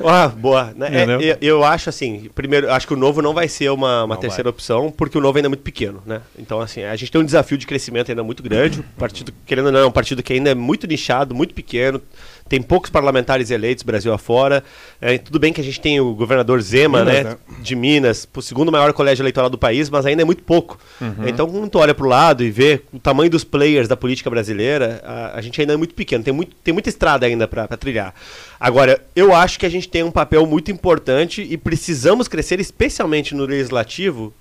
Ah, 0.04 0.26
boa. 0.26 0.72
Né? 0.74 0.88
É, 0.92 1.04
eu, 1.04 1.36
eu 1.40 1.64
acho 1.64 1.88
assim, 1.88 2.28
primeiro, 2.34 2.72
acho 2.72 2.86
que 2.86 2.94
o 2.94 2.96
novo 2.96 3.22
não 3.22 3.32
vai 3.32 3.46
ser 3.46 3.70
uma, 3.70 4.04
uma 4.04 4.14
Não 4.14 4.20
terceira 4.20 4.50
opção, 4.50 4.90
porque 4.90 5.16
o 5.16 5.20
novo 5.20 5.38
ainda 5.38 5.46
é 5.46 5.50
muito 5.50 5.62
pequeno, 5.62 6.02
né? 6.04 6.20
Então, 6.36 6.60
assim, 6.60 6.82
a 6.82 6.96
gente 6.96 7.12
tem 7.12 7.20
um 7.20 7.24
desafio 7.24 7.56
de 7.56 7.66
crescimento 7.66 8.10
ainda 8.10 8.24
muito 8.24 8.42
grande. 8.42 8.80
O 8.80 8.84
partido, 8.98 9.32
querendo 9.46 9.66
ou 9.66 9.72
não, 9.72 9.80
é 9.80 9.86
um 9.86 9.92
partido 9.92 10.20
que 10.20 10.32
ainda 10.32 10.50
é 10.50 10.54
muito 10.54 10.86
nichado, 10.86 11.32
muito 11.32 11.54
pequeno. 11.54 12.02
Tem 12.48 12.62
poucos 12.62 12.90
parlamentares 12.90 13.50
eleitos 13.50 13.84
Brasil 13.84 14.12
afora. 14.12 14.64
É, 15.00 15.16
tudo 15.16 15.38
bem 15.38 15.52
que 15.52 15.60
a 15.60 15.64
gente 15.64 15.80
tem 15.80 16.00
o 16.00 16.12
governador 16.14 16.60
Zema, 16.60 17.04
Minas, 17.04 17.14
né, 17.14 17.30
né? 17.30 17.36
De 17.60 17.76
Minas, 17.76 18.28
o 18.34 18.42
segundo 18.42 18.72
maior 18.72 18.92
colégio 18.92 19.22
eleitoral 19.22 19.48
do 19.48 19.56
país, 19.56 19.88
mas 19.88 20.04
ainda 20.04 20.22
é 20.22 20.24
muito 20.24 20.42
pouco. 20.42 20.78
Uhum. 21.00 21.28
Então, 21.28 21.48
quando 21.48 21.70
tu 21.70 21.78
olha 21.78 21.94
para 21.94 22.04
o 22.04 22.08
lado 22.08 22.42
e 22.42 22.50
vê 22.50 22.82
o 22.92 22.98
tamanho 22.98 23.30
dos 23.30 23.44
players 23.44 23.86
da 23.86 23.96
política 23.96 24.28
brasileira, 24.28 25.00
a, 25.04 25.38
a 25.38 25.40
gente 25.40 25.60
ainda 25.60 25.74
é 25.74 25.76
muito 25.76 25.94
pequeno. 25.94 26.24
Tem, 26.24 26.34
muito, 26.34 26.54
tem 26.64 26.74
muita 26.74 26.88
estrada 26.88 27.26
ainda 27.26 27.46
para 27.46 27.68
trilhar. 27.76 28.12
Agora, 28.58 29.00
eu 29.14 29.32
acho 29.32 29.58
que 29.58 29.66
a 29.66 29.68
gente 29.68 29.88
tem 29.88 30.02
um 30.02 30.10
papel 30.10 30.44
muito 30.44 30.72
importante 30.72 31.46
e 31.48 31.56
precisamos 31.56 32.26
crescer, 32.26 32.58
especialmente 32.58 33.34
no 33.34 33.44
legislativo, 33.44 34.34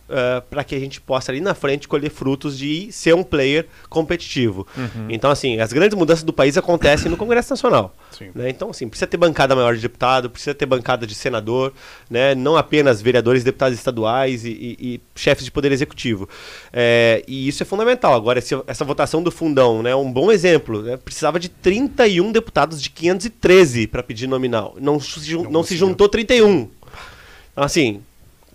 para 0.49 0.63
que 0.63 0.73
a 0.73 0.79
gente 0.79 0.99
possa 0.99 1.31
ali 1.31 1.39
na 1.39 1.53
frente 1.53 1.87
colher 1.87 2.09
frutos 2.09 2.57
de 2.57 2.91
ser 2.91 3.13
um 3.13 3.21
player 3.21 3.67
competitivo. 3.89 4.65
Então, 5.07 5.29
assim, 5.29 5.59
as 5.59 5.71
grandes 5.71 5.95
mudanças 5.95 6.23
do 6.23 6.33
país 6.33 6.57
acontecem 6.57 7.11
no 7.11 7.17
Congresso 7.17 7.51
Nacional. 7.51 7.95
Né? 8.33 8.49
Então, 8.49 8.71
assim, 8.71 8.87
precisa 8.87 9.05
ter 9.05 9.17
bancada 9.17 9.55
maior 9.55 9.75
de 9.75 9.81
deputado, 9.81 10.31
precisa 10.31 10.46
ter 10.53 10.65
bancada 10.65 11.05
de 11.07 11.13
senador, 11.15 11.73
né? 12.09 12.35
não 12.35 12.55
apenas 12.57 13.01
vereadores, 13.01 13.43
deputados 13.43 13.77
estaduais 13.77 14.45
e, 14.45 14.49
e- 14.49 14.77
e 14.95 15.01
chefes 15.15 15.45
de 15.45 15.51
poder 15.51 15.71
executivo. 15.71 16.27
É, 16.71 17.23
e 17.27 17.47
isso 17.47 17.63
é 17.63 17.65
fundamental. 17.65 18.13
Agora, 18.13 18.39
esse- 18.39 18.55
essa 18.67 18.83
votação 18.85 19.21
do 19.23 19.31
fundão 19.31 19.81
né, 19.83 19.91
é 19.91 19.95
um 19.95 20.11
bom 20.11 20.31
exemplo. 20.31 20.81
né? 20.81 20.97
Precisava 20.97 21.39
de 21.39 21.49
31 21.49 22.31
deputados 22.31 22.81
de 22.81 22.89
513 22.89 23.87
para 23.87 24.01
pedir 24.03 24.27
nominal. 24.27 24.75
Não, 24.79 24.99
Não 25.43 25.51
não 25.51 25.63
se 25.63 25.75
juntou 25.77 26.07
31. 26.09 26.69
Então, 27.51 27.63
assim, 27.63 28.01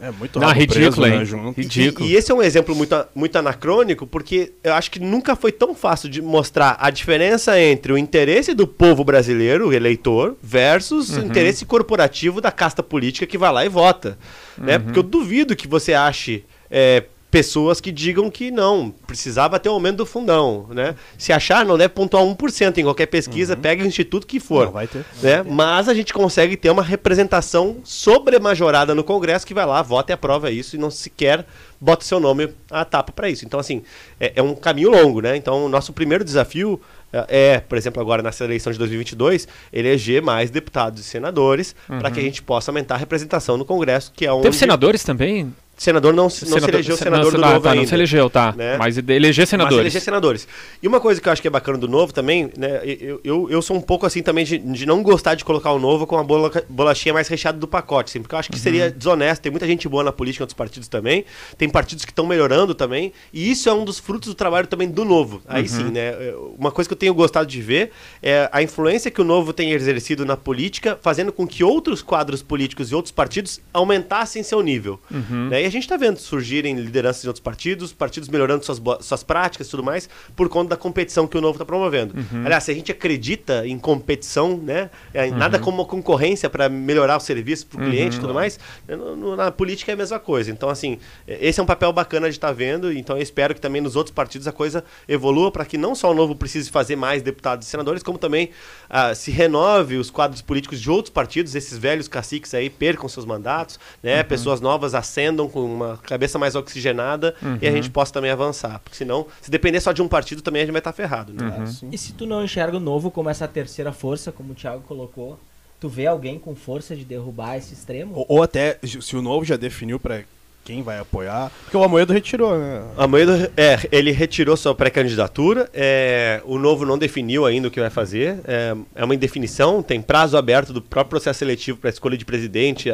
É 0.03 0.11
muito 0.11 0.41
Não, 0.41 0.49
ridículo, 0.51 0.91
preso, 0.91 1.07
hein? 1.07 1.19
né, 1.21 1.25
junto. 1.25 1.61
e- 1.61 1.63
Ridículo. 1.63 2.09
E, 2.09 2.17
esse 2.17 2.33
é 2.33 2.35
um 2.35 2.43
exemplo 2.43 2.75
muito, 2.75 2.95
muito 3.15 3.37
anacrônico, 3.39 4.05
porque 4.05 4.53
eu 4.65 4.75
acho 4.75 4.91
que 4.91 4.99
nunca 4.99 5.37
foi 5.37 5.53
tão 5.53 5.77
fácil 5.77 6.09
de 6.09 6.21
mostrar 6.21 6.77
a 6.81 6.91
diferença 6.91 7.59
entre 7.61 7.93
o 7.93 7.97
interesse 7.97 8.53
do 8.53 8.67
povo 8.67 9.05
brasileiro, 9.05 9.69
o 9.69 9.73
eleitor, 9.73 10.37
versus 10.43 11.17
o 11.17 11.21
interesse 11.21 11.65
corporativo 11.65 12.41
da 12.41 12.51
casta 12.51 12.83
política 12.83 13.27
que 13.27 13.39
vai 13.39 13.53
lá 13.53 13.65
e 13.65 13.69
vota. 13.69 14.19
Né? 14.59 14.77
Porque 14.81 14.99
eu 14.99 15.05
duvido 15.05 15.55
que 15.55 15.69
você 15.69 15.95
ache. 15.95 16.45
é, 16.69 17.05
Pessoas 17.33 17.80
que 17.80 17.91
digam 17.91 18.30
que 18.30 18.51
não, 18.51 18.95
precisava 19.07 19.59
ter 19.59 19.68
o 19.68 19.72
aumento 19.72 19.97
do 19.97 20.07
fundão, 20.07 20.66
né? 20.70 20.95
Se 21.16 21.33
achar, 21.33 21.64
não 21.64 21.78
deve 21.78 21.95
pontuar 21.95 22.22
1% 22.22 22.78
em 22.78 22.85
qualquer 22.85 23.07
pesquisa, 23.07 23.57
pega 23.57 23.83
o 23.83 23.87
instituto 23.87 24.26
que 24.26 24.39
for 24.39 24.66
Não 24.66 24.72
vai 24.72 24.87
ter. 24.87 25.05
né? 25.22 25.43
Mas 25.43 25.89
a 25.89 25.95
gente 25.95 26.12
consegue 26.12 26.57
ter 26.57 26.70
uma 26.70 26.83
representação 26.83 27.78
sobremajorada 27.83 28.95
no 28.95 29.03
Congresso 29.03 29.47
que 29.47 29.55
vai 29.55 29.64
lá, 29.64 29.80
vota 29.80 30.12
e 30.12 30.14
aprova 30.14 30.51
isso 30.51 30.76
e 30.76 30.78
não 30.78 30.91
sequer 30.91 31.47
bota 31.80 32.05
seu 32.05 32.20
nome 32.20 32.49
à 32.70 32.85
tapa 32.85 33.11
para 33.11 33.28
isso. 33.28 33.45
Então, 33.45 33.59
assim, 33.59 33.83
é, 34.20 34.35
é 34.37 34.43
um 34.43 34.55
caminho 34.55 34.91
longo, 34.91 35.20
né? 35.20 35.37
Então, 35.37 35.64
o 35.64 35.68
nosso 35.68 35.93
primeiro 35.93 36.22
desafio 36.22 36.80
é, 37.12 37.55
é, 37.55 37.61
por 37.61 37.76
exemplo, 37.76 38.01
agora 38.01 38.22
nessa 38.22 38.45
eleição 38.45 38.72
de 38.72 38.78
2022, 38.78 39.49
eleger 39.72 40.22
mais 40.22 40.51
deputados 40.51 41.01
e 41.01 41.05
senadores 41.05 41.74
para 41.87 42.11
que 42.11 42.20
a 42.20 42.22
gente 42.22 42.41
possa 42.41 42.70
aumentar 42.70 42.95
a 42.95 42.99
representação 42.99 43.57
no 43.57 43.64
Congresso, 43.64 44.12
que 44.14 44.24
é 44.24 44.33
onde... 44.33 44.45
Teve 44.45 44.57
senadores 44.57 45.03
também? 45.03 45.53
Senador 45.83 46.14
não, 46.14 46.30
se- 46.30 46.49
não 46.49 46.61
se 46.61 46.68
elegeu 46.70 46.97
se- 46.97 47.03
senador 47.03 47.33
não, 47.33 47.41
do 47.41 47.47
novo 47.47 47.61
tá, 47.61 47.70
ainda. 47.70 47.83
Não 47.83 47.89
se 47.89 47.95
elegeu, 47.95 48.30
tá. 48.30 48.55
né? 48.57 48.76
Mas 48.76 48.97
eleger 48.99 49.43
Mas 49.43 49.49
senadores. 49.49 49.80
eleger 49.80 50.01
senadores. 50.01 50.49
E 50.80 50.87
uma 50.87 51.01
coisa 51.01 51.20
que 51.20 51.28
eu 51.28 51.33
acho 51.33 51.43
que 51.43 51.49
é 51.49 51.51
bacana 51.51 51.76
do 51.76 51.89
novo 51.89 52.12
também, 52.12 52.51
né? 52.57 52.80
Eu, 52.85 53.20
eu, 53.24 53.51
eu 53.51 53.61
sou 53.62 53.76
um 53.76 53.80
pouco 53.80 54.07
assim 54.07 54.22
também 54.22 54.45
de, 54.45 54.59
de 54.59 54.87
não 54.87 55.03
gostar 55.03 55.35
de 55.35 55.45
colocar 55.45 55.72
o 55.72 55.80
novo 55.80 56.07
com 56.07 56.16
a 56.16 56.22
bola, 56.22 56.51
bolachinha 56.68 57.12
mais 57.12 57.26
recheada 57.26 57.59
do 57.59 57.66
pacote, 57.66 58.11
assim, 58.11 58.20
porque 58.22 58.35
eu 58.35 58.39
acho 58.39 58.51
que 58.51 58.59
seria 58.59 58.85
Uhum. 58.87 58.93
desonesto. 58.97 59.43
Tem 59.43 59.51
muita 59.51 59.66
gente 59.66 59.89
boa 59.89 60.05
na 60.05 60.12
política 60.12 60.43
em 60.43 60.45
outros 60.45 60.57
partidos 60.57 60.87
também. 60.89 61.24
Tem 61.59 61.68
partidos 61.68 62.05
que 62.05 62.12
estão 62.12 62.26
melhorando 62.26 62.74
também. 62.76 63.12
E 63.33 63.51
isso 63.51 63.68
é 63.68 63.72
um 63.74 63.85
dos 63.85 63.99
frutos 63.99 64.28
do 64.28 64.35
trabalho 64.37 64.68
também 64.68 64.89
do 64.89 65.05
novo. 65.05 65.43
Aí 65.49 65.62
Uhum. 65.62 65.68
sim, 65.68 65.85
né? 65.91 66.12
Uma 66.57 66.70
coisa 66.70 66.89
que 66.89 66.95
eu 66.95 66.99
tenho 66.99 67.12
gostado 67.12 67.47
de 67.49 67.61
ver 67.61 67.91
é 68.22 68.49
a 68.53 68.62
influência 68.62 69.11
que 69.11 69.20
o 69.20 69.24
novo 69.24 69.53
tem 69.53 69.72
exercido 69.72 70.24
na 70.24 70.37
política, 70.37 70.97
fazendo 71.03 71.33
com 71.33 71.45
que 71.47 71.64
outros 71.64 72.03
quadros 72.03 72.41
políticos 72.41 72.93
e 72.93 72.95
outros 72.95 73.11
partidos 73.11 73.61
aumentassem 73.72 74.43
seu 74.45 74.62
nível. 74.62 75.01
Uhum. 75.11 75.49
Né? 75.49 75.62
E 75.62 75.72
gente 75.73 75.83
está 75.85 75.97
vendo 75.97 76.18
surgirem 76.18 76.77
lideranças 76.77 77.23
de 77.23 77.29
outros 77.29 77.43
partidos, 77.43 77.93
partidos 77.93 78.29
melhorando 78.29 78.64
suas, 78.64 78.81
suas 79.01 79.23
práticas 79.23 79.66
e 79.66 79.70
tudo 79.70 79.83
mais, 79.83 80.09
por 80.37 80.49
conta 80.49 80.70
da 80.70 80.77
competição 80.77 81.27
que 81.27 81.37
o 81.37 81.41
Novo 81.41 81.55
está 81.55 81.64
promovendo. 81.64 82.14
Uhum. 82.16 82.45
Aliás, 82.45 82.64
se 82.64 82.70
a 82.70 82.75
gente 82.75 82.93
acredita 82.93 83.66
em 83.66 83.79
competição, 83.79 84.57
né? 84.57 84.91
é, 85.14 85.31
nada 85.31 85.59
como 85.59 85.79
uma 85.79 85.85
concorrência 85.89 86.49
para 86.51 86.68
melhorar 86.68 87.16
o 87.16 87.20
serviço 87.20 87.66
para 87.66 87.81
o 87.81 87.85
cliente 87.85 88.14
e 88.14 88.18
Uhum. 88.18 88.20
tudo 88.23 88.35
mais, 88.35 88.59
no- 88.89 89.16
no- 89.16 89.37
na 89.37 89.51
política 89.51 89.93
é 89.93 89.95
a 89.95 89.97
mesma 89.97 90.18
coisa. 90.18 90.51
Então, 90.51 90.68
assim, 90.68 90.99
é, 91.27 91.39
esse 91.49 91.59
é 91.59 91.62
um 91.62 91.66
papel 91.66 91.93
bacana 91.93 92.29
de 92.29 92.37
estar 92.37 92.53
vendo, 92.53 92.93
então 92.93 93.16
eu 93.16 93.23
espero 93.23 93.55
que 93.55 93.61
também 93.61 93.81
nos 93.81 93.97
outros 93.97 94.14
partidos 94.14 94.47
a 94.47 94.53
coisa 94.53 94.85
evolua 95.09 95.51
para 95.51 95.64
que 95.64 95.79
não 95.79 95.95
só 95.95 96.11
o 96.11 96.14
Novo 96.14 96.35
precise 96.35 96.70
fazer 96.70 96.97
mais 96.97 97.23
deputados 97.23 97.66
e 97.66 97.70
senadores, 97.70 98.03
como 98.03 98.18
também 98.18 98.51
ah, 98.91 99.14
se 99.14 99.31
renove 99.31 99.97
os 99.97 100.11
quadros 100.11 100.43
políticos 100.43 100.81
de 100.81 100.91
outros 100.91 101.12
partidos, 101.12 101.55
esses 101.55 101.79
velhos 101.79 102.09
caciques 102.09 102.53
aí 102.55 102.68
percam 102.68 103.09
seus 103.09 103.25
mandatos, 103.25 103.79
né? 104.03 104.20
Uhum. 104.20 104.25
Pessoas 104.29 104.61
novas 104.61 104.95
ascendam 104.95 105.49
com 105.53 105.61
uma 105.65 105.99
cabeça 105.99 106.39
mais 106.39 106.55
oxigenada 106.57 107.35
e 107.61 107.67
a 107.67 107.71
Uhum. 107.71 107.77
gente 107.77 107.91
possa 107.91 108.13
também 108.13 108.31
avançar. 108.31 108.81
Porque 108.83 108.97
senão, 108.97 109.27
se 109.41 109.51
depender 109.51 109.81
só 109.81 109.93
de 109.93 110.03
um 110.03 110.09
partido, 110.09 110.43
também 110.43 110.63
a 110.63 110.65
gente 110.65 110.73
vai 110.73 110.81
estar 110.81 110.93
ferrado. 110.93 111.33
Né? 111.33 111.45
Uhum. 111.59 111.89
E 111.93 111.99
se 111.99 112.13
tu 112.15 112.27
não 112.27 112.43
enxerga 112.43 112.77
o 112.77 112.81
novo 112.81 113.11
como 113.11 113.31
essa 113.31 113.47
terceira 113.47 113.93
força, 113.93 114.33
como 114.33 114.53
o 114.53 114.55
Thiago 114.57 114.83
colocou, 114.83 115.39
Tu 115.81 115.89
vê 115.89 116.07
alguém 116.07 116.39
com 116.39 116.55
força 116.55 116.95
de 116.95 117.05
derrubar 117.05 117.57
esse 117.57 117.75
extremo? 117.75 118.13
Ou, 118.15 118.27
ou 118.29 118.43
até, 118.45 118.79
se 118.85 119.17
o 119.17 119.21
novo 119.21 119.45
já 119.45 119.57
definiu 119.57 119.99
pra 119.99 120.21
quem 120.65 120.81
vai 120.81 121.01
apoiar. 121.01 121.51
Porque 121.65 121.77
o 121.77 121.83
Amoedo 121.83 122.13
retirou, 122.13 122.57
né? 122.57 122.85
Amoedo, 122.97 123.33
é, 123.57 123.77
ele 123.91 124.13
retirou 124.13 124.57
sua 124.57 124.77
pré-candidatura. 124.77 125.69
É, 125.75 126.41
o 126.45 126.57
novo 126.57 126.87
não 126.87 126.97
definiu 126.97 127.45
ainda 127.45 127.67
o 127.67 127.71
que 127.73 127.81
vai 127.81 127.91
fazer. 127.91 128.39
É, 128.45 128.77
é 128.95 129.05
uma 129.05 129.13
indefinição, 129.17 129.83
tem 129.83 130.01
prazo 130.01 130.37
aberto 130.37 130.73
do 130.73 130.81
próprio 130.81 131.11
processo 131.11 131.41
seletivo 131.41 131.79
para 131.79 131.91
escolha 131.91 132.17
de 132.17 132.25
presidente. 132.25 132.89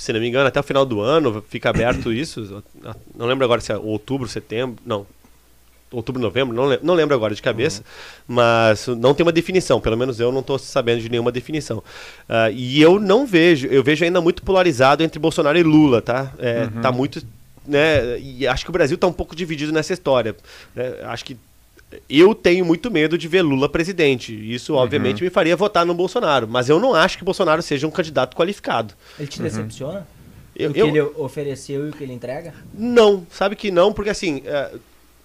Se 0.00 0.12
não 0.12 0.20
me 0.20 0.28
engano, 0.28 0.48
até 0.48 0.58
o 0.58 0.62
final 0.62 0.84
do 0.84 1.00
ano 1.00 1.44
fica 1.48 1.70
aberto 1.70 2.12
isso. 2.12 2.62
Não 3.14 3.26
lembro 3.26 3.44
agora 3.44 3.60
se 3.60 3.72
é 3.72 3.76
outubro, 3.76 4.26
setembro. 4.28 4.76
Não, 4.84 5.06
outubro, 5.92 6.20
novembro, 6.20 6.54
não, 6.54 6.66
lembro, 6.66 6.86
não 6.86 6.94
lembro 6.94 7.14
agora 7.14 7.34
de 7.34 7.42
cabeça, 7.42 7.82
uhum. 7.82 8.36
mas 8.36 8.86
não 8.86 9.12
tem 9.12 9.24
uma 9.24 9.32
definição, 9.32 9.80
pelo 9.80 9.96
menos 9.96 10.20
eu 10.20 10.30
não 10.30 10.40
estou 10.40 10.58
sabendo 10.58 11.00
de 11.00 11.08
nenhuma 11.08 11.32
definição. 11.32 11.78
Uh, 11.78 12.52
e 12.52 12.80
eu 12.80 13.00
não 13.00 13.26
vejo, 13.26 13.66
eu 13.66 13.82
vejo 13.82 14.04
ainda 14.04 14.20
muito 14.20 14.42
polarizado 14.42 15.02
entre 15.02 15.18
Bolsonaro 15.18 15.58
e 15.58 15.62
Lula, 15.62 16.00
tá? 16.00 16.32
É, 16.38 16.62
uhum. 16.62 16.80
Tá 16.80 16.92
muito, 16.92 17.22
né? 17.66 18.18
E 18.20 18.46
acho 18.46 18.64
que 18.64 18.70
o 18.70 18.72
Brasil 18.72 18.94
está 18.94 19.06
um 19.06 19.12
pouco 19.12 19.34
dividido 19.34 19.72
nessa 19.72 19.92
história. 19.92 20.36
Né? 20.74 20.94
Acho 21.04 21.24
que 21.24 21.36
eu 22.08 22.34
tenho 22.34 22.64
muito 22.64 22.90
medo 22.90 23.18
de 23.18 23.28
ver 23.28 23.42
Lula 23.42 23.68
presidente. 23.68 24.32
Isso, 24.32 24.74
obviamente, 24.74 25.20
uhum. 25.20 25.24
me 25.24 25.30
faria 25.30 25.56
votar 25.56 25.84
no 25.84 25.94
Bolsonaro. 25.94 26.46
Mas 26.48 26.68
eu 26.68 26.78
não 26.78 26.94
acho 26.94 27.18
que 27.18 27.24
Bolsonaro 27.24 27.62
seja 27.62 27.86
um 27.86 27.90
candidato 27.90 28.36
qualificado. 28.36 28.94
Ele 29.18 29.28
te 29.28 29.40
decepciona? 29.42 30.06
Eu, 30.54 30.70
o 30.70 30.74
que 30.74 30.80
eu... 30.80 30.88
ele 30.88 31.00
ofereceu 31.00 31.86
e 31.86 31.90
o 31.90 31.92
que 31.92 32.04
ele 32.04 32.12
entrega? 32.12 32.54
Não, 32.74 33.26
sabe 33.30 33.56
que 33.56 33.70
não, 33.70 33.92
porque 33.92 34.10
assim, 34.10 34.42
é, 34.44 34.70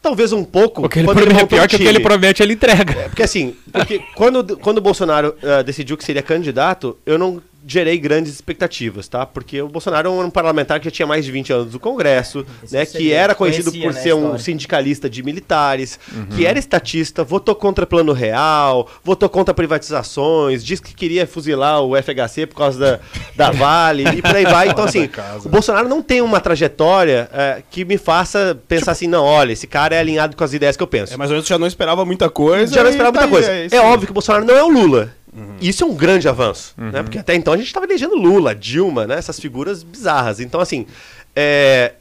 Talvez 0.05 0.31
um 0.31 0.43
pouco. 0.43 0.85
O 0.85 0.89
que 0.89 0.99
ele 0.99 1.07
promete, 1.07 1.39
é 1.39 1.45
pior 1.47 1.67
que 1.67 1.75
o 1.77 1.79
que 1.79 1.87
ele 1.87 1.99
promete, 1.99 2.43
ele 2.43 2.53
entrega. 2.53 2.93
É, 2.93 3.09
porque 3.09 3.23
assim, 3.23 3.55
porque 3.71 3.99
quando, 4.13 4.55
quando 4.57 4.77
o 4.77 4.81
Bolsonaro 4.81 5.35
uh, 5.41 5.63
decidiu 5.63 5.97
que 5.97 6.05
seria 6.05 6.21
candidato, 6.21 6.95
eu 7.07 7.17
não 7.17 7.41
gerei 7.65 7.97
grandes 7.97 8.33
expectativas, 8.33 9.07
tá? 9.07 9.25
Porque 9.25 9.61
o 9.61 9.67
Bolsonaro 9.67 10.09
era 10.09 10.25
um 10.25 10.29
parlamentar 10.29 10.79
que 10.79 10.85
já 10.85 10.91
tinha 10.91 11.07
mais 11.07 11.25
de 11.25 11.31
20 11.31 11.53
anos 11.53 11.73
no 11.73 11.79
Congresso, 11.79 12.45
né? 12.71 12.85
Que 12.85 13.11
era 13.11 13.33
conhecido 13.33 13.71
por 13.71 13.93
né, 13.93 14.01
ser 14.01 14.13
um 14.13 14.37
sindicalista 14.37 15.09
de 15.09 15.23
militares, 15.23 15.99
uhum. 16.13 16.25
que 16.27 16.45
era 16.45 16.59
estatista, 16.59 17.23
votou 17.23 17.55
contra 17.55 17.85
plano 17.85 18.13
real, 18.13 18.87
votou 19.03 19.27
contra 19.27 19.53
privatizações, 19.53 20.63
disse 20.63 20.81
que 20.81 20.93
queria 20.93 21.25
fuzilar 21.25 21.81
o 21.81 21.95
FHC 21.95 22.45
por 22.45 22.55
causa 22.55 22.79
da, 22.79 22.99
da 23.35 23.51
Vale 23.51 24.03
e 24.03 24.21
por 24.21 24.35
aí 24.35 24.43
vai. 24.43 24.65
Então, 24.75 24.83
assim, 24.83 25.09
o 25.45 25.47
Bolsonaro 25.47 25.87
não 25.87 26.01
tem 26.01 26.21
uma 26.21 26.41
trajetória 26.41 27.29
é, 27.31 27.63
que 27.69 27.85
me 27.85 27.97
faça 27.97 28.59
pensar 28.67 28.81
tipo... 28.81 28.91
assim, 28.91 29.07
não, 29.07 29.23
olha, 29.23 29.53
esse 29.53 29.65
cara 29.67 29.95
é 29.95 29.99
alinhado 29.99 30.35
com 30.35 30.43
as 30.43 30.53
ideias 30.53 30.75
que 30.75 30.83
eu 30.83 30.87
penso. 30.87 31.13
É, 31.13 31.17
mas 31.17 31.31
eu 31.31 31.41
já 31.41 31.57
não 31.57 31.65
esperava 31.65 32.03
muita 32.03 32.29
coisa. 32.29 32.73
Já 32.73 32.83
não 32.83 32.89
esperava 32.89 33.11
muita 33.11 33.27
tá 33.27 33.31
coisa. 33.31 33.51
É, 33.51 33.67
é 33.71 33.79
óbvio 33.79 34.07
que 34.07 34.11
o 34.11 34.13
Bolsonaro 34.13 34.43
não 34.43 34.55
é 34.55 34.63
o 34.63 34.67
Lula. 34.67 35.13
Uhum. 35.35 35.57
Isso 35.59 35.83
é 35.83 35.87
um 35.87 35.93
grande 35.93 36.27
avanço, 36.27 36.73
né? 36.77 36.85
uhum. 36.85 36.91
né? 36.91 37.03
Porque 37.03 37.17
até 37.19 37.35
então 37.35 37.53
a 37.53 37.57
gente 37.57 37.67
estava 37.67 37.85
elegendo 37.85 38.15
Lula, 38.15 38.55
Dilma, 38.55 39.05
né? 39.05 39.15
Essas 39.15 39.39
figuras 39.39 39.83
bizarras. 39.83 40.39
Então, 40.39 40.61
assim, 40.61 40.87
é... 41.35 41.93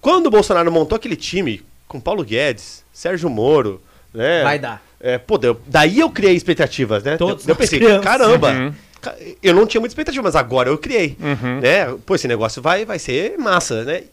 quando 0.00 0.26
o 0.26 0.30
Bolsonaro 0.30 0.70
montou 0.70 0.96
aquele 0.96 1.16
time 1.16 1.62
com 1.88 1.98
Paulo 1.98 2.24
Guedes, 2.24 2.84
Sérgio 2.92 3.28
Moro, 3.28 3.80
né? 4.14 4.42
Vai 4.42 4.58
dar. 4.58 4.82
É, 5.00 5.16
pô, 5.16 5.38
daí 5.66 6.00
eu 6.00 6.10
criei 6.10 6.34
expectativas, 6.34 7.04
né? 7.04 7.16
Todos 7.16 7.46
eu, 7.46 7.52
eu 7.52 7.56
pensei, 7.56 7.80
caramba, 8.00 8.50
uhum 8.50 8.72
eu 9.42 9.54
não 9.54 9.66
tinha 9.66 9.80
muita 9.80 9.92
expectativa, 9.92 10.22
mas 10.22 10.34
agora 10.34 10.68
eu 10.68 10.76
criei. 10.76 11.16
Uhum. 11.20 11.60
Né? 11.60 11.96
Pô, 12.04 12.14
esse 12.14 12.26
negócio 12.26 12.60
vai, 12.60 12.84
vai 12.84 12.98
ser 12.98 13.38
massa, 13.38 13.84
né? 13.84 14.04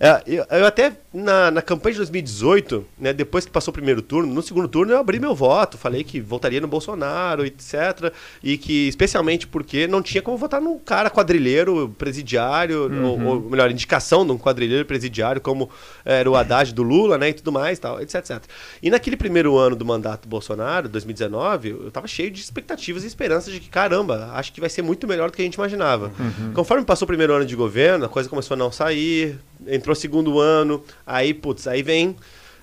É, 0.00 0.22
eu, 0.26 0.44
eu, 0.50 0.66
até, 0.66 0.92
na, 1.14 1.50
na 1.50 1.62
campanha 1.62 1.92
de 1.92 1.98
2018, 1.98 2.84
né, 2.98 3.12
depois 3.12 3.44
que 3.44 3.52
passou 3.52 3.70
o 3.70 3.74
primeiro 3.74 4.02
turno, 4.02 4.32
no 4.32 4.42
segundo 4.42 4.66
turno 4.66 4.92
eu 4.92 4.98
abri 4.98 5.20
meu 5.20 5.34
voto, 5.34 5.78
falei 5.78 6.02
que 6.02 6.20
votaria 6.20 6.60
no 6.60 6.66
Bolsonaro, 6.66 7.46
etc. 7.46 8.12
E 8.42 8.58
que, 8.58 8.88
especialmente 8.88 9.46
porque 9.46 9.86
não 9.86 10.02
tinha 10.02 10.20
como 10.20 10.36
votar 10.36 10.60
num 10.60 10.78
cara 10.78 11.08
quadrilheiro 11.08 11.94
presidiário, 11.96 12.88
uhum. 12.88 13.04
ou, 13.04 13.22
ou, 13.22 13.40
melhor, 13.40 13.70
indicação 13.70 14.26
de 14.26 14.32
um 14.32 14.38
quadrilheiro 14.38 14.84
presidiário, 14.84 15.40
como 15.40 15.70
era 16.04 16.28
o 16.28 16.34
Haddad 16.34 16.74
do 16.74 16.82
Lula, 16.82 17.16
né, 17.16 17.28
e 17.28 17.34
tudo 17.34 17.52
mais, 17.52 17.78
tal, 17.78 18.00
etc, 18.00 18.16
etc. 18.16 18.42
E 18.82 18.90
naquele 18.90 19.16
primeiro 19.16 19.56
ano 19.56 19.76
do 19.76 19.84
mandato 19.84 20.22
do 20.22 20.28
Bolsonaro, 20.28 20.88
2019, 20.88 21.68
eu 21.70 21.90
tava 21.90 22.08
cheio 22.08 22.30
de 22.30 22.40
expectativas 22.40 23.04
e 23.04 23.06
esperanças 23.06 23.52
de 23.52 23.60
que, 23.60 23.68
caramba, 23.68 24.31
acho 24.34 24.52
que 24.52 24.60
vai 24.60 24.70
ser 24.70 24.82
muito 24.82 25.06
melhor 25.06 25.30
do 25.30 25.36
que 25.36 25.42
a 25.42 25.44
gente 25.44 25.54
imaginava. 25.54 26.12
Uhum. 26.18 26.52
Conforme 26.52 26.84
passou 26.84 27.06
o 27.06 27.08
primeiro 27.08 27.32
ano 27.32 27.44
de 27.44 27.56
governo, 27.56 28.04
a 28.04 28.08
coisa 28.08 28.28
começou 28.28 28.54
a 28.54 28.58
não 28.58 28.72
sair, 28.72 29.38
entrou 29.66 29.92
o 29.92 29.96
segundo 29.96 30.38
ano, 30.38 30.82
aí, 31.06 31.32
putz, 31.32 31.66
aí 31.66 31.82
vem 31.82 32.16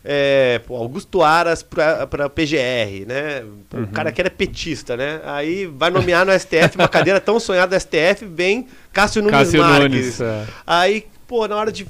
é, 0.03 0.61
Augusto 0.69 1.21
Aras 1.21 1.63
para 1.63 2.29
PGR, 2.29 3.05
né? 3.07 3.43
Uhum. 3.73 3.83
O 3.83 3.87
cara 3.87 4.11
que 4.11 4.21
era 4.21 4.29
petista, 4.29 4.95
né? 4.95 5.21
Aí 5.25 5.65
vai 5.65 5.89
nomear 5.89 6.25
no 6.25 6.37
STF, 6.37 6.75
uma 6.75 6.87
cadeira 6.87 7.19
tão 7.19 7.39
sonhada 7.39 7.77
do 7.77 7.79
STF, 7.79 8.25
vem 8.25 8.67
Cássio 8.93 9.21
Nunes 9.21 9.37
Cássio 9.37 9.61
Marques. 9.61 9.89
Nunes, 9.89 10.21
é. 10.21 10.45
Aí, 10.65 11.05
pô, 11.27 11.47
na 11.47 11.55
hora 11.55 11.71
de 11.71 11.85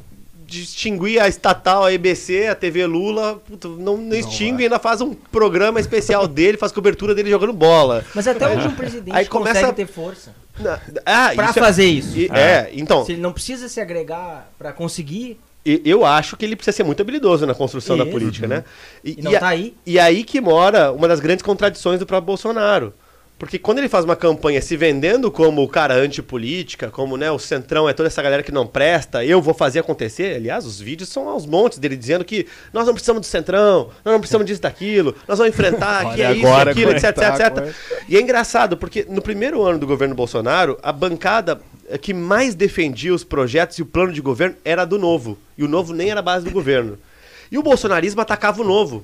distinguir 0.50 1.22
a 1.22 1.28
estatal, 1.28 1.86
a 1.86 1.94
EBC, 1.94 2.48
a 2.48 2.56
TV 2.56 2.86
Lula, 2.86 3.42
puta, 3.48 3.68
não, 3.68 3.98
não 3.98 4.16
extingue, 4.16 4.64
ainda 4.64 4.80
faz 4.80 5.02
um 5.02 5.14
programa 5.14 5.80
especial 5.80 6.26
dele, 6.28 6.58
faz 6.58 6.72
cobertura 6.72 7.14
dele 7.14 7.30
jogando 7.30 7.54
bola. 7.54 8.04
Mas 8.14 8.28
até 8.28 8.48
hoje 8.48 8.68
um 8.68 8.76
presidente 8.76 9.16
aí 9.16 9.26
começa 9.28 9.68
a 9.68 9.74
ter 9.74 9.86
força. 9.86 10.34
Ah, 11.06 11.32
para 11.36 11.50
é- 11.50 11.54
fazer 11.54 11.86
isso. 11.86 12.18
É, 12.34 12.40
é, 12.40 12.70
então. 12.74 13.06
Se 13.06 13.14
ele 13.14 13.22
não 13.22 13.32
precisa 13.32 13.70
se 13.70 13.80
agregar 13.80 14.50
para 14.58 14.74
conseguir. 14.74 15.40
Eu 15.66 16.06
acho 16.06 16.36
que 16.36 16.46
ele 16.46 16.56
precisa 16.56 16.76
ser 16.76 16.84
muito 16.84 17.02
habilidoso 17.02 17.46
na 17.46 17.54
construção 17.54 17.96
isso. 17.96 18.06
da 18.06 18.10
política, 18.10 18.48
né? 18.48 18.64
E, 19.04 19.20
e 19.20 19.22
não 19.22 19.32
e, 19.32 19.40
tá 19.40 19.48
aí. 19.50 19.76
E 19.86 20.00
aí 20.00 20.24
que 20.24 20.42
mora 20.42 20.92
uma 20.92 21.08
das 21.08 21.20
grandes 21.20 21.44
contradições 21.44 22.00
do 22.00 22.06
próprio 22.06 22.26
Bolsonaro. 22.26 22.94
Porque 23.40 23.58
quando 23.58 23.78
ele 23.78 23.88
faz 23.88 24.04
uma 24.04 24.18
campanha 24.18 24.62
se 24.62 24.76
vendendo 24.76 25.32
como 25.32 25.64
o 25.64 25.68
cara 25.68 25.96
antipolítica, 25.96 26.92
como 26.92 27.16
né, 27.16 27.32
o 27.32 27.40
centrão 27.40 27.88
é 27.88 27.94
toda 27.94 28.08
essa 28.08 28.22
galera 28.22 28.44
que 28.44 28.52
não 28.52 28.68
presta, 28.68 29.24
eu 29.24 29.42
vou 29.42 29.54
fazer 29.54 29.80
acontecer. 29.80 30.36
Aliás, 30.36 30.66
os 30.66 30.78
vídeos 30.82 31.08
são 31.08 31.30
aos 31.30 31.46
montes 31.46 31.80
dele 31.80 31.96
dizendo 31.96 32.26
que 32.26 32.46
nós 32.74 32.86
não 32.86 32.94
precisamos 32.94 33.22
do 33.22 33.26
centrão, 33.26 33.92
nós 34.04 34.12
não 34.12 34.20
precisamos 34.20 34.46
disso, 34.46 34.62
daquilo, 34.62 35.16
nós 35.26 35.38
vamos 35.38 35.54
enfrentar, 35.54 36.12
que 36.14 36.22
é 36.22 36.34
isso, 36.34 36.48
aquilo, 36.48 36.92
etc, 36.92 37.06
etc, 37.06 37.58
etc. 37.58 37.76
E 38.10 38.18
é 38.18 38.22
engraçado, 38.22 38.76
porque 38.76 39.06
no 39.08 39.22
primeiro 39.22 39.64
ano 39.64 39.80
do 39.80 39.88
governo 39.88 40.14
Bolsonaro, 40.14 40.78
a 40.84 40.92
bancada 40.92 41.62
que 42.02 42.14
mais 42.14 42.56
defendia 42.56 43.14
os 43.14 43.24
projetos 43.24 43.80
e 43.80 43.82
o 43.82 43.86
plano 43.86 44.12
de 44.12 44.20
governo 44.20 44.58
era 44.66 44.84
do 44.84 45.00
Novo. 45.00 45.38
E 45.58 45.64
o 45.64 45.68
Novo 45.68 45.94
nem 45.94 46.12
era 46.12 46.22
base 46.22 46.44
do 46.44 46.52
governo. 46.52 47.00
E 47.50 47.58
o 47.58 47.64
bolsonarismo 47.64 48.20
atacava 48.20 48.62
o 48.62 48.66
Novo 48.66 49.04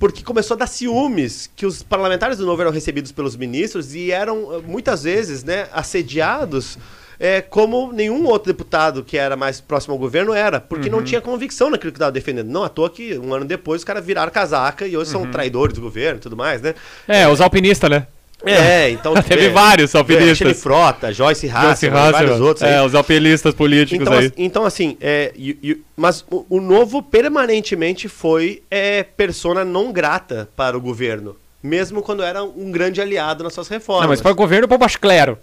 porque 0.00 0.24
começou 0.24 0.54
a 0.54 0.58
dar 0.58 0.66
ciúmes 0.66 1.48
que 1.54 1.66
os 1.66 1.82
parlamentares 1.82 2.38
do 2.38 2.46
Novo 2.46 2.62
eram 2.62 2.72
recebidos 2.72 3.12
pelos 3.12 3.36
ministros 3.36 3.94
e 3.94 4.10
eram 4.10 4.54
eh, 4.54 4.62
muitas 4.66 5.02
vezes 5.02 5.44
né, 5.44 5.68
assediados 5.74 6.78
é, 7.18 7.42
como 7.42 7.92
nenhum 7.92 8.24
outro 8.24 8.50
deputado 8.50 9.04
que 9.04 9.18
era 9.18 9.36
mais 9.36 9.60
próximo 9.60 9.92
ao 9.92 9.98
governo 9.98 10.32
era, 10.32 10.58
porque 10.58 10.88
uhum. 10.88 10.96
não 10.96 11.04
tinha 11.04 11.20
convicção 11.20 11.68
naquilo 11.68 11.92
que 11.92 11.98
estava 11.98 12.10
defendendo. 12.10 12.48
Não 12.48 12.64
à 12.64 12.70
toa 12.70 12.88
que 12.88 13.18
um 13.18 13.34
ano 13.34 13.44
depois 13.44 13.82
os 13.82 13.84
caras 13.84 14.02
viraram 14.02 14.32
casaca 14.32 14.86
e 14.86 14.96
hoje 14.96 15.14
uhum. 15.14 15.24
são 15.24 15.30
traidores 15.30 15.74
do 15.74 15.82
governo 15.82 16.16
e 16.16 16.22
tudo 16.22 16.34
mais, 16.34 16.62
né? 16.62 16.74
É, 17.06 17.28
os 17.28 17.42
alpinistas, 17.42 17.90
né? 17.90 18.06
É, 18.44 18.90
então. 18.90 19.14
Teve 19.22 19.46
é, 19.46 19.50
vários 19.50 19.94
alpinistas. 19.94 20.50
É, 20.50 20.54
Frota, 20.54 21.12
Joyce 21.12 21.48
Hasselman, 21.48 21.98
Joyce 21.98 22.12
vários 22.12 22.40
outros. 22.40 22.62
É, 22.62 22.78
aí. 22.78 22.86
os 22.86 22.94
alpinistas 22.94 23.54
políticos 23.54 24.06
então, 24.06 24.18
aí. 24.18 24.32
Então, 24.36 24.64
assim, 24.64 24.96
é, 25.00 25.32
e, 25.36 25.58
e, 25.62 25.80
mas 25.96 26.24
o, 26.30 26.46
o, 26.48 26.60
novo 26.60 27.02
permanentemente 27.02 28.08
foi 28.08 28.62
é, 28.70 29.02
persona 29.02 29.64
não 29.64 29.92
grata 29.92 30.48
para 30.56 30.76
o 30.76 30.80
governo. 30.80 31.36
Mesmo 31.62 32.00
quando 32.02 32.22
era 32.22 32.42
um 32.42 32.70
grande 32.70 33.00
aliado 33.00 33.44
nas 33.44 33.52
suas 33.52 33.68
reformas. 33.68 34.02
Não, 34.02 34.08
mas 34.08 34.20
para 34.20 34.32
o 34.32 34.34
governo 34.34 34.66
para 34.66 34.76
o 34.76 34.78
Baixo 34.78 34.98
Clero. 34.98 35.38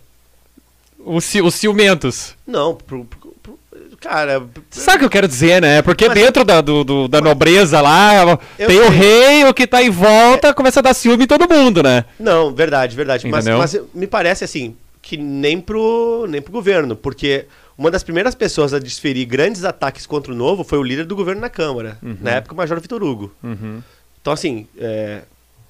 Os, 1.00 1.34
os 1.36 1.56
ciumentos. 1.56 2.36
Não, 2.46 2.74
pro, 2.74 3.06
pro, 3.06 3.60
Cara. 4.00 4.44
Sabe 4.70 4.98
o 4.98 5.00
que 5.00 5.06
eu 5.06 5.10
quero 5.10 5.28
dizer, 5.28 5.62
né? 5.62 5.82
Porque 5.82 6.08
mas, 6.08 6.18
dentro 6.18 6.44
da, 6.44 6.62
do, 6.62 6.84
do 6.84 7.08
da 7.08 7.20
nobreza 7.20 7.82
lá, 7.82 8.38
tem 8.56 8.68
sei. 8.68 8.80
o 8.80 8.90
rei, 8.90 9.46
o 9.46 9.54
que 9.54 9.66
tá 9.66 9.82
em 9.82 9.90
volta, 9.90 10.50
é. 10.50 10.54
começa 10.54 10.80
a 10.80 10.84
dar 10.84 10.94
ciúme 10.94 11.24
em 11.24 11.28
todo 11.28 11.50
mundo, 11.50 11.82
né? 11.82 12.06
Não, 12.20 12.54
verdade, 12.54 12.96
verdade. 12.96 13.28
Mas, 13.28 13.46
mas, 13.46 13.80
me 13.94 14.06
parece 14.06 14.44
assim, 14.44 14.76
que 15.02 15.18
nem 15.18 15.60
pro, 15.60 16.26
nem 16.30 16.42
pro 16.42 16.52
governo, 16.52 16.96
porque 16.96 17.46
uma 17.78 17.92
das 17.92 18.04
primeiras 18.04 18.36
pessoas 18.36 18.74
a 18.74 18.80
desferir 18.80 19.26
grandes 19.26 19.64
ataques 19.64 20.06
contra 20.06 20.32
o 20.32 20.36
novo 20.36 20.64
foi 20.64 20.78
o 20.78 20.84
líder 20.84 21.06
do 21.06 21.16
governo 21.16 21.42
na 21.42 21.50
Câmara. 21.50 21.98
Uhum. 22.02 22.18
Na 22.22 22.32
época, 22.32 22.54
o 22.54 22.58
Major 22.58 22.80
Vitor 22.80 23.04
Hugo. 23.04 23.32
Uhum. 23.44 23.82
Então, 24.22 24.34
assim, 24.34 24.68
é, 24.78 25.22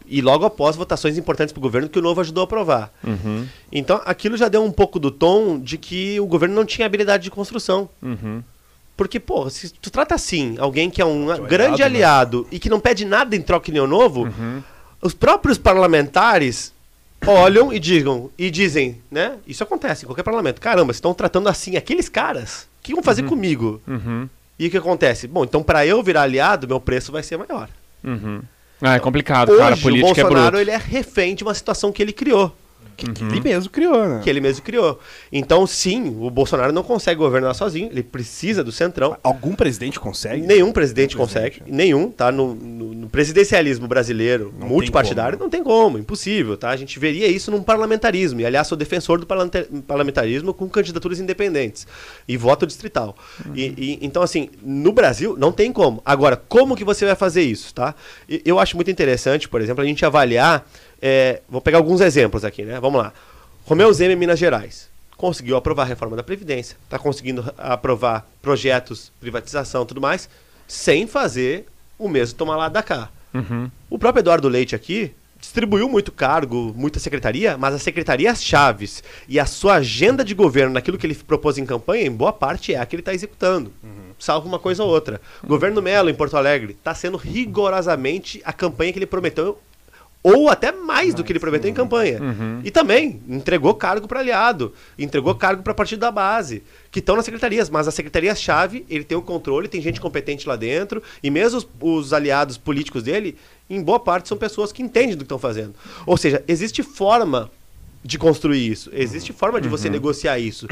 e 0.07 0.21
logo 0.21 0.45
após 0.45 0.75
votações 0.75 1.17
importantes 1.17 1.51
para 1.51 1.59
o 1.59 1.61
governo 1.61 1.89
que 1.89 1.99
o 1.99 2.01
Novo 2.01 2.21
ajudou 2.21 2.41
a 2.41 2.45
aprovar. 2.45 2.91
Uhum. 3.03 3.47
Então, 3.71 4.01
aquilo 4.05 4.37
já 4.37 4.47
deu 4.47 4.63
um 4.63 4.71
pouco 4.71 4.99
do 4.99 5.11
tom 5.11 5.59
de 5.59 5.77
que 5.77 6.19
o 6.19 6.25
governo 6.25 6.55
não 6.55 6.65
tinha 6.65 6.85
habilidade 6.85 7.23
de 7.23 7.31
construção. 7.31 7.89
Uhum. 8.01 8.43
Porque, 8.95 9.19
pô, 9.19 9.47
se 9.49 9.69
tu 9.69 9.91
trata 9.91 10.15
assim, 10.15 10.55
alguém 10.57 10.89
que 10.89 11.01
é 11.01 11.05
um 11.05 11.27
grande 11.47 11.49
aliado, 11.57 11.77
né? 11.77 11.85
aliado 11.85 12.41
né? 12.41 12.47
e 12.53 12.59
que 12.59 12.69
não 12.69 12.79
pede 12.79 13.05
nada 13.05 13.35
em 13.35 13.41
troca 13.41 13.71
de 13.71 13.79
Novo, 13.79 14.23
uhum. 14.23 14.63
os 15.01 15.13
próprios 15.13 15.57
parlamentares 15.57 16.73
olham 17.25 17.71
e 17.71 17.79
digam 17.79 18.29
e 18.37 18.49
dizem, 18.49 19.01
né? 19.09 19.37
Isso 19.47 19.63
acontece 19.63 20.03
em 20.03 20.07
qualquer 20.07 20.23
parlamento. 20.23 20.59
Caramba, 20.59 20.91
estão 20.91 21.13
tratando 21.13 21.47
assim 21.49 21.75
aqueles 21.75 22.09
caras. 22.09 22.67
O 22.79 22.83
que 22.83 22.93
vão 22.93 23.03
fazer 23.03 23.21
uhum. 23.23 23.29
comigo? 23.29 23.81
Uhum. 23.87 24.27
E 24.57 24.67
o 24.67 24.71
que 24.71 24.77
acontece? 24.77 25.27
Bom, 25.27 25.43
então 25.43 25.61
para 25.61 25.85
eu 25.85 26.01
virar 26.01 26.23
aliado, 26.23 26.67
meu 26.67 26.79
preço 26.79 27.11
vai 27.11 27.21
ser 27.21 27.37
maior. 27.37 27.69
Uhum. 28.03 28.41
Ah, 28.81 28.95
é 28.95 28.99
complicado, 28.99 29.49
Hoje, 29.49 29.59
cara. 29.59 29.75
A 29.75 29.77
política 29.77 30.07
o 30.07 30.19
é 30.19 30.23
Bolsonaro 30.23 30.57
é 30.57 30.61
ele 30.61 30.71
é 30.71 30.77
refém 30.77 31.35
de 31.35 31.43
uma 31.43 31.53
situação 31.53 31.91
que 31.91 32.01
ele 32.01 32.13
criou. 32.13 32.55
Que, 32.97 33.11
que 33.13 33.23
ele 33.23 33.39
mesmo 33.41 33.69
criou, 33.69 34.07
né? 34.07 34.21
que 34.23 34.29
ele 34.29 34.41
mesmo 34.41 34.63
criou. 34.63 34.99
Então, 35.31 35.67
sim, 35.67 36.17
o 36.19 36.29
Bolsonaro 36.31 36.73
não 36.73 36.81
consegue 36.81 37.19
governar 37.19 37.53
sozinho, 37.53 37.89
ele 37.91 38.01
precisa 38.01 38.63
do 38.63 38.71
Centrão. 38.71 39.15
Algum 39.23 39.53
presidente 39.53 39.99
consegue? 39.99 40.41
Nenhum 40.41 40.71
presidente 40.71 41.15
Nenhum 41.15 41.27
consegue, 41.27 41.57
presidente, 41.59 41.71
nenhum, 41.77 42.09
tá? 42.09 42.31
No, 42.31 42.55
no- 42.55 42.93
no 42.95 43.07
presidencialismo 43.07 43.87
brasileiro, 43.87 44.51
Não 44.59 44.67
multipartidário, 44.67 45.37
tem 45.37 45.45
não 45.45 45.49
tem 45.51 45.63
como, 45.63 45.99
impossível, 45.99 46.57
tá? 46.57 46.71
A 46.71 46.75
gente 46.75 46.97
veria 46.97 47.27
isso 47.27 47.51
num 47.51 47.61
parlamentarismo. 47.61 48.41
E, 48.41 48.45
aliás, 48.47 48.65
sou 48.67 48.75
defensor 48.77 49.19
do 49.19 49.27
parlamenta- 49.27 49.67
parlamentarismo 49.85 50.51
com 50.53 50.67
candidaturas 50.67 51.19
independentes 51.19 51.85
e 52.27 52.35
voto 52.35 52.65
distrital. 52.65 53.15
E, 53.53 53.65
e- 53.77 53.99
então, 54.01 54.23
assim, 54.23 54.49
no 54.63 54.91
Brasil, 54.91 55.35
não 55.37 55.51
tem 55.51 55.71
como. 55.71 56.01
Agora, 56.03 56.35
como 56.35 56.75
que 56.75 56.83
você 56.83 57.05
vai 57.05 57.15
fazer 57.15 57.43
isso, 57.43 57.73
tá? 57.75 57.93
Eu 58.43 58.57
acho 58.59 58.75
muito 58.75 58.89
interessante, 58.89 59.47
por 59.47 59.61
exemplo, 59.61 59.83
a 59.83 59.87
gente 59.87 60.03
avaliar. 60.03 60.67
É, 61.01 61.41
vou 61.49 61.61
pegar 61.61 61.77
alguns 61.77 62.01
exemplos 62.01 62.43
aqui, 62.43 62.63
né? 62.63 62.79
Vamos 62.79 63.01
lá. 63.01 63.13
Romeu 63.65 63.91
Zema 63.93 64.13
em 64.13 64.15
Minas 64.15 64.39
Gerais. 64.39 64.89
Conseguiu 65.15 65.57
aprovar 65.57 65.83
a 65.83 65.85
reforma 65.85 66.15
da 66.15 66.23
Previdência. 66.23 66.77
Está 66.83 66.99
conseguindo 66.99 67.53
aprovar 67.57 68.27
projetos, 68.41 69.11
privatização 69.19 69.83
e 69.83 69.85
tudo 69.85 70.01
mais, 70.01 70.29
sem 70.67 71.07
fazer 71.07 71.65
o 71.97 72.07
mesmo 72.07 72.37
tomar 72.37 72.55
lá 72.55 72.69
da 72.69 72.83
cá. 72.83 73.09
Uhum. 73.33 73.69
O 73.89 73.97
próprio 73.97 74.21
Eduardo 74.21 74.47
Leite 74.47 74.75
aqui 74.75 75.11
distribuiu 75.39 75.87
muito 75.87 76.11
cargo, 76.11 76.73
muita 76.75 76.99
secretaria, 76.99 77.57
mas 77.57 77.73
as 77.73 77.83
secretarias 77.83 78.43
chaves 78.43 79.03
e 79.27 79.39
a 79.39 79.45
sua 79.45 79.75
agenda 79.75 80.23
de 80.23 80.33
governo 80.33 80.73
naquilo 80.73 80.97
que 80.97 81.05
ele 81.05 81.15
propôs 81.15 81.57
em 81.57 81.65
campanha, 81.65 82.05
em 82.05 82.11
boa 82.11 82.33
parte 82.33 82.73
é 82.73 82.79
a 82.79 82.85
que 82.85 82.95
ele 82.95 83.01
está 83.01 83.13
executando. 83.13 83.71
Salvo 84.19 84.47
uma 84.47 84.57
coisa 84.57 84.83
ou 84.83 84.89
outra. 84.89 85.21
O 85.43 85.47
governo 85.47 85.81
Melo, 85.81 86.09
em 86.09 86.13
Porto 86.13 86.35
Alegre, 86.35 86.73
está 86.73 86.93
sendo 86.95 87.17
rigorosamente 87.17 88.41
a 88.43 88.51
campanha 88.51 88.91
que 88.91 88.97
ele 88.99 89.05
prometeu, 89.05 89.59
ou 90.23 90.49
até 90.49 90.71
mais 90.71 91.13
do 91.13 91.23
que 91.23 91.31
ele 91.31 91.39
prometeu 91.39 91.69
em 91.69 91.73
campanha. 91.73 92.19
E 92.63 92.71
também 92.71 93.21
entregou 93.29 93.73
cargo 93.73 94.07
para 94.07 94.19
aliado, 94.19 94.73
entregou 94.97 95.33
cargo 95.35 95.63
para 95.63 95.73
partido 95.73 95.99
da 95.99 96.11
base, 96.11 96.63
que 96.91 96.99
estão 96.99 97.15
nas 97.15 97.25
secretarias, 97.25 97.69
mas 97.69 97.87
as 97.87 97.93
secretarias-chave, 97.93 98.85
ele 98.89 99.03
tem 99.03 99.17
o 99.17 99.21
controle, 99.21 99.67
tem 99.67 99.81
gente 99.81 100.01
competente 100.01 100.47
lá 100.47 100.55
dentro, 100.55 101.01
e 101.23 101.29
mesmo 101.29 101.59
os, 101.59 101.67
os 101.79 102.13
aliados 102.13 102.57
políticos 102.57 103.03
dele, 103.03 103.37
em 103.69 103.81
boa 103.81 103.99
parte, 103.99 104.27
são 104.27 104.37
pessoas 104.37 104.71
que 104.71 104.81
entendem 104.81 105.11
do 105.11 105.19
que 105.19 105.23
estão 105.23 105.39
fazendo. 105.39 105.75
Ou 106.05 106.17
seja, 106.17 106.43
existe 106.47 106.83
forma 106.83 107.49
de 108.03 108.17
construir 108.17 108.69
isso, 108.69 108.89
existe 108.93 109.33
forma 109.33 109.61
de 109.61 109.67
você 109.67 109.89
negociar 109.89 110.39
isso, 110.39 110.67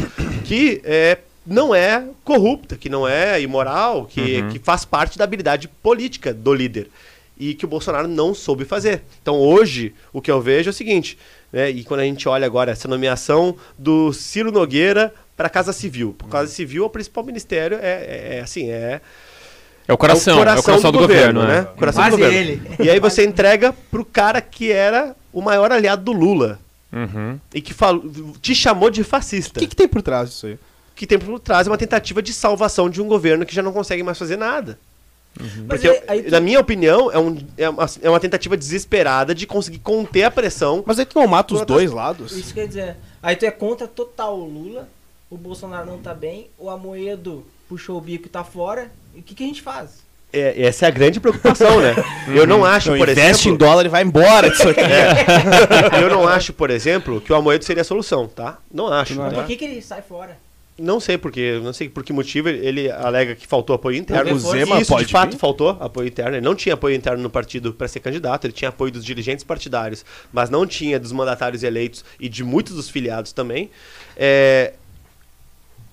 que 0.45 0.81
é, 0.83 1.19
não 1.45 1.73
é 1.73 2.07
corrupta, 2.23 2.75
que 2.75 2.89
não 2.89 3.07
é 3.07 3.41
imoral, 3.41 4.05
que, 4.05 4.43
que 4.51 4.59
faz 4.59 4.85
parte 4.85 5.17
da 5.17 5.23
habilidade 5.23 5.67
política 5.67 6.33
do 6.33 6.53
líder 6.53 6.89
e 7.37 7.53
que 7.53 7.65
o 7.65 7.67
Bolsonaro 7.67 8.07
não 8.07 8.33
soube 8.33 8.65
fazer. 8.65 9.03
Então 9.21 9.35
hoje 9.35 9.93
o 10.13 10.21
que 10.21 10.31
eu 10.31 10.41
vejo 10.41 10.69
é 10.69 10.71
o 10.71 10.73
seguinte, 10.73 11.17
né, 11.51 11.69
e 11.69 11.83
quando 11.83 11.99
a 12.01 12.03
gente 12.03 12.27
olha 12.29 12.45
agora 12.45 12.71
essa 12.71 12.87
nomeação 12.87 13.55
do 13.77 14.13
Ciro 14.13 14.51
Nogueira 14.51 15.13
para 15.35 15.47
a 15.47 15.49
Casa 15.49 15.73
Civil, 15.73 16.15
a 16.25 16.29
Casa 16.31 16.51
Civil 16.51 16.85
o 16.85 16.89
principal 16.89 17.23
ministério 17.25 17.77
é, 17.81 17.87
é- 17.87 18.35
é 18.37 18.41
assim 18.41 18.69
é 18.69 19.01
É 19.87 19.93
o 19.93 19.97
coração, 19.97 20.33
é 20.33 20.35
o 20.57 20.63
coração, 20.63 20.91
do, 20.91 20.97
governo, 20.99 21.43
né? 21.45 21.67
Coração 21.77 22.03
do 22.03 22.09
Quase 22.09 22.17
governo. 22.23 22.37
ele. 22.39 22.61
E 22.79 22.89
aí 22.89 22.99
você 22.99 23.23
entrega 23.25 23.71
pro 23.91 24.03
cara 24.03 24.41
que 24.41 24.71
era 24.71 25.15
o 25.31 25.41
maior 25.41 25.71
aliado 25.71 26.03
do 26.03 26.11
Lula 26.11 26.59
Uhum. 26.93 27.37
e 27.53 27.61
que 27.61 27.73
falou, 27.73 28.03
te 28.41 28.55
chamou 28.55 28.89
de 28.89 29.01
O 29.01 29.05
fascista. 29.05 29.59
que, 29.59 29.67
que 29.67 29.75
tem 29.75 29.87
por 29.87 30.01
trás 30.01 30.29
disso 30.29 30.47
aí? 30.47 30.57
que 30.95 31.05
tem 31.05 31.19
por 31.19 31.37
trás 31.41 31.67
uma 31.67 31.77
tentativa 31.77 32.21
de 32.21 32.31
salvação 32.33 32.89
de 32.89 33.01
um 33.01 33.07
governo 33.09 33.45
que 33.45 33.53
já 33.53 33.61
não 33.61 33.73
consegue 33.73 34.01
mais 34.01 34.17
fazer 34.17 34.37
nada. 34.37 34.79
Mas 35.39 35.81
Porque, 35.81 35.87
aí- 35.89 36.01
aí 36.07 36.23
tu- 36.23 36.31
na 36.31 36.39
minha 36.39 36.59
opinião, 36.59 37.11
é, 37.11 37.19
um- 37.19 37.37
é 37.57 37.69
uma, 37.69 37.85
é 38.01 38.09
uma 38.09 38.19
tentativa 38.19 38.55
desesperada 38.55 39.35
de 39.35 39.45
conseguir 39.45 39.79
conter 39.79 40.23
a 40.23 40.31
pressão. 40.31 40.83
Mas 40.85 40.97
aí 40.99 41.05
tu 41.05 41.19
não 41.19 41.27
mata 41.27 41.53
os 41.53 41.59
Outras- 41.61 41.77
dois 41.77 41.91
lados? 41.91 42.31
Isso 42.31 42.53
quer 42.53 42.67
dizer, 42.67 42.95
aí 43.21 43.35
tu 43.35 43.45
é 43.45 43.51
contra 43.51 43.87
total 43.87 44.37
o 44.39 44.45
Lula, 44.45 44.87
o 45.29 45.37
Bolsonaro 45.37 45.85
não 45.85 45.97
tá 45.97 46.13
bem, 46.13 46.47
o 46.57 46.69
Amoedo 46.69 47.45
puxou 47.67 47.97
o 47.97 48.01
bico 48.01 48.27
e 48.27 48.29
tá 48.29 48.43
fora, 48.43 48.89
e 49.13 49.19
o 49.19 49.23
que, 49.23 49.33
que 49.35 49.43
a 49.43 49.47
gente 49.47 49.61
faz? 49.61 50.05
É, 50.31 50.63
essa 50.63 50.85
é 50.85 50.87
a 50.87 50.91
grande 50.91 51.19
preocupação, 51.19 51.79
né? 51.79 51.95
Eu 52.33 52.45
não 52.47 52.65
acho, 52.65 52.91
Não, 52.91 52.97
por 52.97 53.07
investe 53.09 53.47
em 53.47 53.51
exemplo. 53.51 53.57
dólar 53.67 53.85
e 53.85 53.89
vai 53.89 54.03
embora 54.03 54.49
disso 54.49 54.67
aqui. 54.67 54.81
eu 56.01 56.09
não 56.09 56.27
acho, 56.27 56.51
por 56.53 56.69
exemplo, 56.69 57.21
que 57.21 57.31
o 57.31 57.35
Amoedo 57.35 57.63
seria 57.63 57.81
a 57.81 57.85
solução, 57.85 58.27
tá? 58.27 58.57
Não 58.73 58.87
acho. 58.91 59.15
Mas 59.15 59.33
tá? 59.33 59.39
por 59.39 59.47
que, 59.47 59.55
que 59.55 59.65
ele 59.65 59.81
sai 59.81 60.01
fora? 60.01 60.37
Não 60.77 60.99
sei 60.99 61.17
porque, 61.17 61.59
não 61.63 61.71
sei 61.71 61.87
por 61.87 62.03
que 62.03 62.11
motivo 62.11 62.49
ele 62.49 62.91
alega 62.91 63.33
que 63.33 63.47
faltou 63.47 63.75
apoio 63.75 63.97
interno. 63.97 64.33
O 64.33 64.39
Zema 64.39 64.81
isso 64.81 64.91
pode 64.91 65.05
de 65.05 65.11
fato 65.11 65.31
vir? 65.31 65.37
faltou 65.39 65.69
apoio 65.79 66.07
interno. 66.07 66.35
Ele 66.35 66.45
não 66.45 66.53
tinha 66.53 66.73
apoio 66.75 66.95
interno 66.95 67.23
no 67.23 67.29
partido 67.29 67.73
para 67.73 67.87
ser 67.87 68.01
candidato, 68.01 68.45
ele 68.45 68.53
tinha 68.53 68.67
apoio 68.69 68.91
dos 68.91 69.05
dirigentes 69.05 69.43
partidários, 69.45 70.03
mas 70.33 70.49
não 70.49 70.67
tinha 70.67 70.99
dos 70.99 71.13
mandatários 71.13 71.63
eleitos 71.63 72.03
e 72.19 72.27
de 72.27 72.43
muitos 72.43 72.75
dos 72.75 72.89
filiados 72.89 73.31
também. 73.31 73.69
É, 74.17 74.73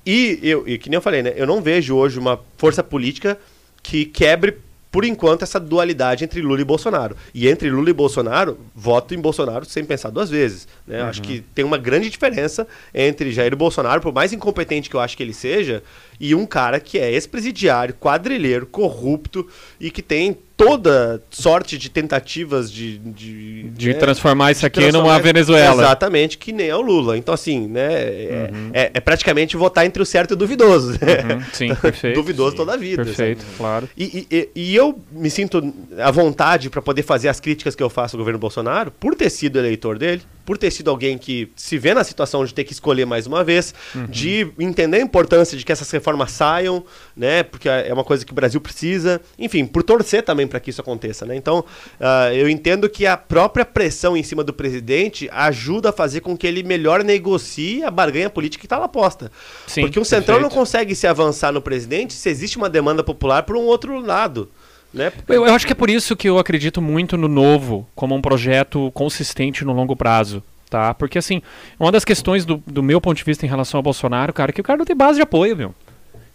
E 0.04 0.40
eu, 0.42 0.66
e 0.66 0.76
que 0.78 0.90
nem 0.90 0.96
eu 0.96 1.00
falei, 1.02 1.22
né? 1.22 1.32
Eu 1.36 1.46
não 1.46 1.62
vejo 1.62 1.94
hoje 1.94 2.18
uma 2.18 2.40
força 2.56 2.82
política 2.82 3.38
que 3.84 4.04
quebre 4.04 4.58
por 4.92 5.06
enquanto 5.06 5.42
essa 5.42 5.58
dualidade 5.58 6.22
entre 6.22 6.42
Lula 6.42 6.60
e 6.60 6.64
Bolsonaro. 6.64 7.16
E 7.34 7.48
entre 7.48 7.70
Lula 7.70 7.88
e 7.88 7.94
Bolsonaro, 7.94 8.58
voto 8.74 9.14
em 9.14 9.20
Bolsonaro 9.20 9.64
sem 9.64 9.86
pensar 9.86 10.10
duas 10.10 10.28
vezes. 10.28 10.68
Né? 10.86 11.00
Eu 11.00 11.06
Acho 11.06 11.22
que 11.22 11.40
tem 11.54 11.64
uma 11.64 11.78
grande 11.78 12.10
diferença 12.10 12.68
entre 12.94 13.32
Jair 13.32 13.56
Bolsonaro, 13.56 14.02
por 14.02 14.12
mais 14.12 14.34
incompetente 14.34 14.90
que 14.90 14.94
eu 14.94 15.00
acho 15.00 15.16
que 15.16 15.22
ele 15.22 15.32
seja, 15.32 15.82
e 16.20 16.34
um 16.34 16.44
cara 16.44 16.78
que 16.78 16.98
é 16.98 17.10
ex-presidiário, 17.10 17.94
quadrilheiro, 17.94 18.66
corrupto 18.66 19.48
e 19.80 19.90
que 19.90 20.02
tem 20.02 20.36
toda 20.64 21.22
sorte 21.30 21.76
de 21.78 21.88
tentativas 21.90 22.70
de. 22.72 22.98
De, 22.98 23.62
De 23.70 23.88
né, 23.88 23.94
transformar 23.94 24.52
isso 24.52 24.64
aqui 24.66 24.80
transformar- 24.80 25.08
numa 25.14 25.18
Venezuela. 25.20 25.82
Exatamente, 25.82 26.38
que 26.38 26.52
nem 26.52 26.68
é 26.68 26.76
o 26.76 26.80
Lula. 26.80 27.16
Então, 27.16 27.34
assim, 27.34 27.66
né? 27.66 27.92
É, 27.92 28.50
é- 28.72 28.90
é 28.94 29.00
praticamente 29.00 29.56
votar 29.56 29.84
entre 29.86 30.02
o 30.02 30.06
certo 30.06 30.32
e 30.32 30.34
o 30.34 30.36
duvidoso. 30.36 30.92
né? 30.92 31.34
Uhum, 31.34 31.42
Sim, 31.52 31.74
perfeito. 31.80 32.14
Duvidoso 32.16 32.56
toda 32.56 32.74
a 32.74 32.76
vida. 32.76 33.04
Perfeito, 33.04 33.42
sabe? 33.42 33.54
claro. 33.56 33.88
E, 33.96 34.26
e- 34.30 34.48
e 34.54 34.74
eu 34.76 34.98
me 35.10 35.30
sinto 35.30 35.72
à 35.98 36.10
vontade 36.10 36.70
para 36.70 36.82
poder 36.82 37.02
fazer 37.02 37.28
as 37.28 37.40
críticas 37.40 37.74
que 37.74 37.82
eu 37.82 37.90
faço 37.90 38.16
ao 38.16 38.18
governo 38.18 38.38
Bolsonaro, 38.38 38.90
por 38.90 39.14
ter 39.14 39.30
sido 39.30 39.58
eleitor 39.58 39.98
dele, 39.98 40.22
por 40.44 40.58
ter 40.58 40.70
sido 40.70 40.90
alguém 40.90 41.16
que 41.16 41.50
se 41.56 41.78
vê 41.78 41.94
na 41.94 42.04
situação 42.04 42.44
de 42.44 42.52
ter 42.52 42.64
que 42.64 42.72
escolher 42.72 43.04
mais 43.04 43.26
uma 43.26 43.44
vez, 43.44 43.74
de 44.08 44.50
entender 44.58 44.98
a 44.98 45.00
importância 45.00 45.56
de 45.56 45.64
que 45.64 45.72
essas 45.72 45.90
reformas 45.90 46.32
saiam, 46.32 46.84
né? 47.16 47.42
Porque 47.42 47.68
é 47.68 47.92
uma 47.92 48.04
coisa 48.04 48.24
que 48.24 48.32
o 48.32 48.34
Brasil 48.34 48.60
precisa, 48.60 49.20
enfim, 49.38 49.66
por 49.66 49.82
torcer 49.82 50.22
também 50.22 50.46
para 50.46 50.60
que 50.60 50.70
isso 50.70 50.80
aconteça, 50.80 51.24
né? 51.24 51.36
Então, 51.36 51.64
ah, 52.00 52.32
eu 52.34 52.48
entendo 52.48 52.88
que 52.88 53.06
a 53.06 53.16
própria 53.16 53.64
pressão 53.64 54.16
em 54.16 54.22
cima 54.22 54.42
do 54.42 54.52
presidente 54.52 55.28
ajuda 55.32 55.90
a 55.90 55.92
fazer 55.92 56.20
com 56.20 56.36
que 56.36 56.46
ele 56.46 56.62
melhor 56.62 57.04
negocie 57.04 57.82
a 57.82 57.90
barganha 57.90 58.30
política 58.30 58.60
que 58.60 58.66
está 58.66 58.78
lá 58.78 58.88
posta. 58.88 59.30
Sim, 59.66 59.82
Porque 59.82 59.98
um 59.98 60.04
centrão 60.04 60.40
não 60.40 60.50
consegue 60.50 60.94
se 60.94 61.06
avançar 61.06 61.52
no 61.52 61.62
presidente 61.62 62.14
se 62.14 62.28
existe 62.28 62.56
uma 62.56 62.68
demanda 62.68 63.02
popular 63.02 63.42
por 63.42 63.56
um 63.56 63.62
outro 63.62 64.00
lado. 64.00 64.50
Né? 64.92 65.10
Eu, 65.28 65.46
eu 65.46 65.54
acho 65.54 65.66
que 65.66 65.72
é 65.72 65.76
por 65.76 65.88
isso 65.88 66.14
que 66.14 66.28
eu 66.28 66.38
acredito 66.38 66.80
muito 66.82 67.16
no 67.16 67.28
novo 67.28 67.86
como 67.94 68.14
um 68.14 68.20
projeto 68.20 68.90
consistente 68.92 69.64
no 69.64 69.72
longo 69.72 69.96
prazo. 69.96 70.42
Tá? 70.68 70.94
Porque, 70.94 71.18
assim, 71.18 71.42
uma 71.78 71.92
das 71.92 72.04
questões 72.04 72.44
do, 72.46 72.62
do 72.66 72.82
meu 72.82 73.00
ponto 73.00 73.16
de 73.16 73.24
vista 73.24 73.44
em 73.44 73.48
relação 73.48 73.78
ao 73.78 73.82
Bolsonaro, 73.82 74.32
cara, 74.32 74.50
é 74.50 74.52
que 74.54 74.60
o 74.60 74.64
cara 74.64 74.78
não 74.78 74.86
tem 74.86 74.96
base 74.96 75.16
de 75.16 75.22
apoio, 75.22 75.56
meu. 75.56 75.74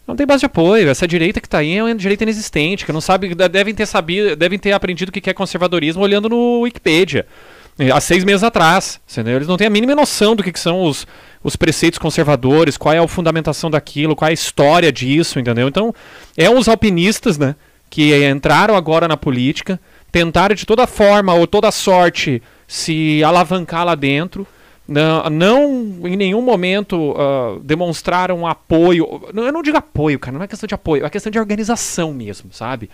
Não 0.08 0.16
tem 0.16 0.26
base 0.28 0.41
de 0.41 0.45
apoio. 0.45 0.89
Essa 0.89 1.08
direita 1.08 1.41
que 1.41 1.49
tá 1.49 1.58
aí 1.58 1.76
é 1.76 1.84
uma 1.84 1.93
direita 1.95 2.24
inexistente, 2.24 2.86
que 2.86 2.93
não 2.93 3.01
sabe, 3.01 3.34
de- 3.34 3.49
devem 3.49 3.74
ter 3.74 3.86
sabido, 3.88 4.36
devem 4.36 4.58
ter 4.60 4.72
aprendido 4.74 5.10
o 5.10 5.12
que 5.12 5.20
que 5.22 5.30
é 5.30 5.34
conservadorismo 5.34 6.01
olhando 6.03 6.30
no 6.30 6.62
Wikipedia. 6.62 7.26
eh, 7.80 7.91
Há 7.91 7.99
seis 7.99 8.24
meses 8.24 8.43
atrás. 8.43 9.01
Entendeu? 9.12 9.36
Eles 9.38 9.47
não 9.47 9.58
têm 9.58 9.68
a 9.68 9.72
mínima 9.72 9.95
noção 9.95 10.36
do 10.36 10.43
que, 10.43 10.51
que 10.51 10.60
são 10.60 10.84
os, 10.84 11.05
os 11.43 11.55
preceitos 11.55 11.97
conservadores, 11.99 12.78
qual 12.78 12.93
é 12.93 12.99
a 12.99 13.08
fundamentação 13.08 13.70
daquilo, 13.72 14.16
qual 14.16 14.28
é 14.28 14.32
a 14.32 14.34
história 14.34 14.91
disso, 14.91 15.39
entendeu? 15.39 15.68
Então, 15.68 15.93
é 16.38 16.47
uns 16.49 16.68
alpinistas, 16.68 17.38
né? 17.39 17.55
Que 17.89 18.27
entraram 18.27 18.75
agora 18.75 19.07
na 19.07 19.17
política, 19.17 19.79
tentaram 20.11 20.55
de 20.55 20.65
toda 20.65 20.85
forma 20.85 21.33
ou 21.33 21.47
toda 21.47 21.71
sorte 21.71 22.41
se 22.67 23.23
alavancar 23.23 23.85
lá 23.85 23.95
dentro. 23.95 24.45
Não, 24.88 25.29
não 25.29 26.07
em 26.07 26.15
nenhum 26.15 26.41
momento 26.41 27.13
ah, 27.17 27.59
demonstraram 27.61 28.47
apoio. 28.47 29.29
Eu 29.33 29.51
não 29.51 29.61
digo 29.61 29.77
apoio, 29.77 30.17
cara, 30.17 30.38
não 30.38 30.43
é 30.43 30.47
questão 30.47 30.67
de 30.67 30.75
apoio, 30.75 31.05
é 31.05 31.09
questão 31.09 31.31
de 31.31 31.39
organização 31.39 32.13
mesmo, 32.13 32.51
sabe? 32.53 32.89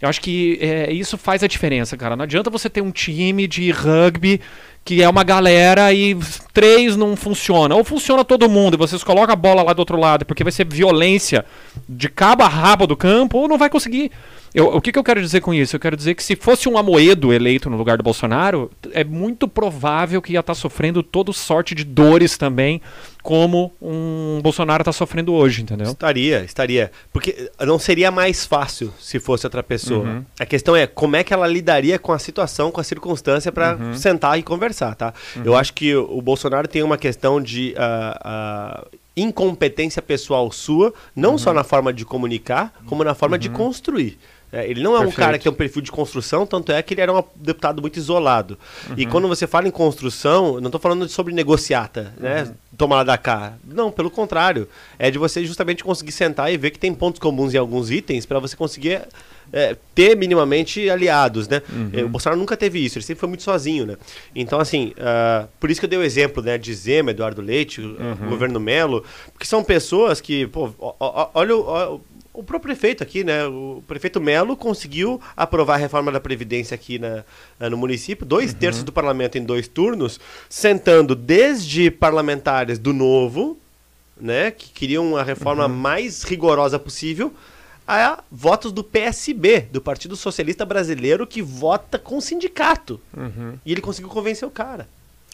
Eu 0.00 0.08
acho 0.08 0.20
que 0.20 0.58
é, 0.60 0.92
isso 0.92 1.18
faz 1.18 1.42
a 1.42 1.48
diferença, 1.48 1.96
cara. 1.96 2.14
Não 2.14 2.22
adianta 2.22 2.50
você 2.50 2.70
ter 2.70 2.80
um 2.80 2.92
time 2.92 3.48
de 3.48 3.70
rugby 3.72 4.40
que 4.84 5.02
é 5.02 5.08
uma 5.08 5.22
galera 5.22 5.92
e 5.92 6.16
três 6.52 6.96
não 6.96 7.14
funciona. 7.16 7.74
Ou 7.74 7.84
funciona 7.84 8.24
todo 8.24 8.48
mundo 8.48 8.74
e 8.74 8.78
vocês 8.78 9.04
colocam 9.04 9.32
a 9.32 9.36
bola 9.36 9.62
lá 9.62 9.72
do 9.72 9.80
outro 9.80 9.98
lado, 9.98 10.24
porque 10.24 10.42
vai 10.44 10.52
ser 10.52 10.66
violência 10.66 11.44
de 11.88 12.08
cabo 12.08 12.42
a 12.42 12.48
rabo 12.48 12.86
do 12.86 12.96
campo, 12.96 13.38
ou 13.38 13.48
não 13.48 13.58
vai 13.58 13.68
conseguir. 13.68 14.10
Eu- 14.54 14.74
o 14.74 14.80
que, 14.80 14.90
que 14.90 14.98
eu 14.98 15.04
quero 15.04 15.20
dizer 15.20 15.42
com 15.42 15.52
isso? 15.52 15.76
Eu 15.76 15.80
quero 15.80 15.94
dizer 15.94 16.14
que 16.14 16.24
se 16.24 16.34
fosse 16.34 16.70
um 16.70 16.78
Amoedo 16.78 17.34
eleito 17.34 17.68
no 17.68 17.76
lugar 17.76 17.98
do 17.98 18.02
Bolsonaro, 18.02 18.70
é 18.92 19.04
muito 19.04 19.46
provável 19.46 20.22
que 20.22 20.32
ia 20.32 20.40
estar 20.40 20.54
sofrendo 20.54 21.02
toda 21.02 21.34
sorte 21.34 21.74
de 21.74 21.84
dores 21.84 22.38
também 22.38 22.80
como 23.22 23.70
um 23.82 24.40
Bolsonaro 24.42 24.80
está 24.80 24.90
sofrendo 24.92 25.34
hoje, 25.34 25.60
entendeu? 25.60 25.88
Estaria, 25.88 26.42
estaria. 26.44 26.90
Porque 27.12 27.50
não 27.60 27.78
seria 27.78 28.10
mais 28.10 28.46
fácil 28.46 28.90
se 28.98 29.20
fosse 29.20 29.44
outra 29.44 29.62
pessoa. 29.62 30.06
Uhum. 30.06 30.24
A 30.40 30.46
questão 30.46 30.74
é 30.74 30.86
como 30.86 31.14
é 31.14 31.22
que 31.22 31.34
ela 31.34 31.46
lidaria 31.46 31.98
com 31.98 32.10
a 32.12 32.18
situação, 32.18 32.70
com 32.70 32.80
a 32.80 32.84
circunstância 32.84 33.52
para 33.52 33.76
Uhum. 33.76 33.92
sentar 33.94 34.38
e 34.38 34.42
conversar, 34.42 34.77
tá? 34.94 35.12
Eu 35.44 35.54
acho 35.56 35.72
que 35.74 35.94
o 35.94 36.20
Bolsonaro 36.22 36.66
tem 36.68 36.82
uma 36.82 36.96
questão 36.98 37.40
de 37.40 37.74
ah, 37.76 38.20
ah, 38.24 38.86
incompetência 39.16 40.00
pessoal 40.00 40.50
sua, 40.50 40.92
não 41.14 41.32
Uhum. 41.32 41.38
só 41.38 41.52
na 41.52 41.64
forma 41.64 41.92
de 41.92 42.04
comunicar, 42.04 42.72
como 42.86 43.02
na 43.04 43.14
forma 43.14 43.38
de 43.38 43.48
construir. 43.48 44.18
É, 44.50 44.66
ele 44.66 44.82
não 44.82 44.92
é 44.94 45.00
um 45.00 45.00
Perfeito. 45.00 45.18
cara 45.18 45.36
que 45.38 45.44
tem 45.44 45.52
um 45.52 45.54
perfil 45.54 45.82
de 45.82 45.92
construção, 45.92 46.46
tanto 46.46 46.72
é 46.72 46.80
que 46.82 46.94
ele 46.94 47.02
era 47.02 47.12
um 47.12 47.22
deputado 47.36 47.82
muito 47.82 47.98
isolado. 47.98 48.58
E 48.96 49.04
Uhum. 49.04 49.10
quando 49.10 49.28
você 49.28 49.46
fala 49.46 49.68
em 49.68 49.70
construção, 49.70 50.58
não 50.58 50.68
estou 50.68 50.80
falando 50.80 51.06
sobre 51.08 51.34
negociata, 51.34 52.14
né? 52.18 52.50
Tomar 52.78 52.96
lá 52.96 53.04
da 53.04 53.18
cá. 53.18 53.54
Não, 53.66 53.90
pelo 53.90 54.08
contrário. 54.10 54.68
É 54.98 55.10
de 55.10 55.18
você 55.18 55.44
justamente 55.44 55.82
conseguir 55.84 56.12
sentar 56.12 56.50
e 56.52 56.56
ver 56.56 56.70
que 56.70 56.78
tem 56.78 56.94
pontos 56.94 57.18
comuns 57.20 57.52
em 57.52 57.58
alguns 57.58 57.90
itens 57.90 58.24
para 58.24 58.38
você 58.38 58.56
conseguir 58.56 59.02
é, 59.52 59.76
ter 59.94 60.16
minimamente 60.16 60.88
aliados, 60.88 61.48
né? 61.48 61.60
Uhum. 61.72 62.04
O 62.04 62.08
Bolsonaro 62.10 62.38
nunca 62.38 62.56
teve 62.56 62.78
isso, 62.84 62.96
ele 62.98 63.04
sempre 63.04 63.18
foi 63.20 63.28
muito 63.28 63.42
sozinho, 63.42 63.84
né? 63.86 63.96
Então, 64.34 64.60
assim, 64.60 64.92
ah, 64.98 65.46
por 65.58 65.70
isso 65.70 65.80
que 65.80 65.86
eu 65.86 65.90
dei 65.90 65.98
o 65.98 66.02
exemplo, 66.04 66.42
né, 66.42 66.56
de 66.58 66.72
Zema, 66.74 67.10
Eduardo 67.10 67.40
Leite, 67.42 67.80
Uhum. 67.80 68.28
governo 68.28 68.60
Melo, 68.60 69.02
porque 69.32 69.46
são 69.46 69.64
pessoas 69.64 70.20
que, 70.20 70.46
pô, 70.46 70.70
ó- 70.78 71.30
olha 71.34 71.54
o, 72.38 72.42
próprio 72.42 72.74
prefeito 72.74 73.02
aqui, 73.02 73.24
né? 73.24 73.46
O 73.46 73.82
prefeito 73.86 74.20
Melo 74.20 74.56
conseguiu 74.56 75.20
aprovar 75.36 75.74
a 75.74 75.78
reforma 75.78 76.12
da 76.12 76.20
Previdência 76.20 76.74
aqui 76.74 76.98
na, 76.98 77.24
ah, 77.58 77.68
no 77.70 77.76
município, 77.76 78.24
dois 78.26 78.52
Uhum. 78.52 78.58
terços 78.58 78.82
do 78.84 78.92
parlamento 78.92 79.36
em 79.38 79.44
dois 79.44 79.66
turnos, 79.68 80.20
sentando 80.48 81.14
desde 81.14 81.90
parlamentares 81.90 82.78
do 82.78 82.92
Novo, 82.92 83.58
né, 84.20 84.50
que 84.50 84.70
queriam 84.70 85.16
a 85.16 85.22
reforma 85.22 85.66
Uhum. 85.66 85.74
mais 85.74 86.22
rigorosa 86.22 86.78
possível, 86.78 87.32
a 87.86 88.22
votos 88.30 88.70
do 88.70 88.84
PSB, 88.84 89.60
do 89.72 89.80
Partido 89.80 90.14
Socialista 90.14 90.64
Brasileiro, 90.66 91.26
que 91.26 91.40
vota 91.40 91.98
com 91.98 92.20
sindicato. 92.20 93.00
Uhum. 93.16 93.54
E 93.64 93.72
ele 93.72 93.80
conseguiu 93.80 94.10
convencer 94.10 94.46
o 94.46 94.50
cara. 94.50 94.86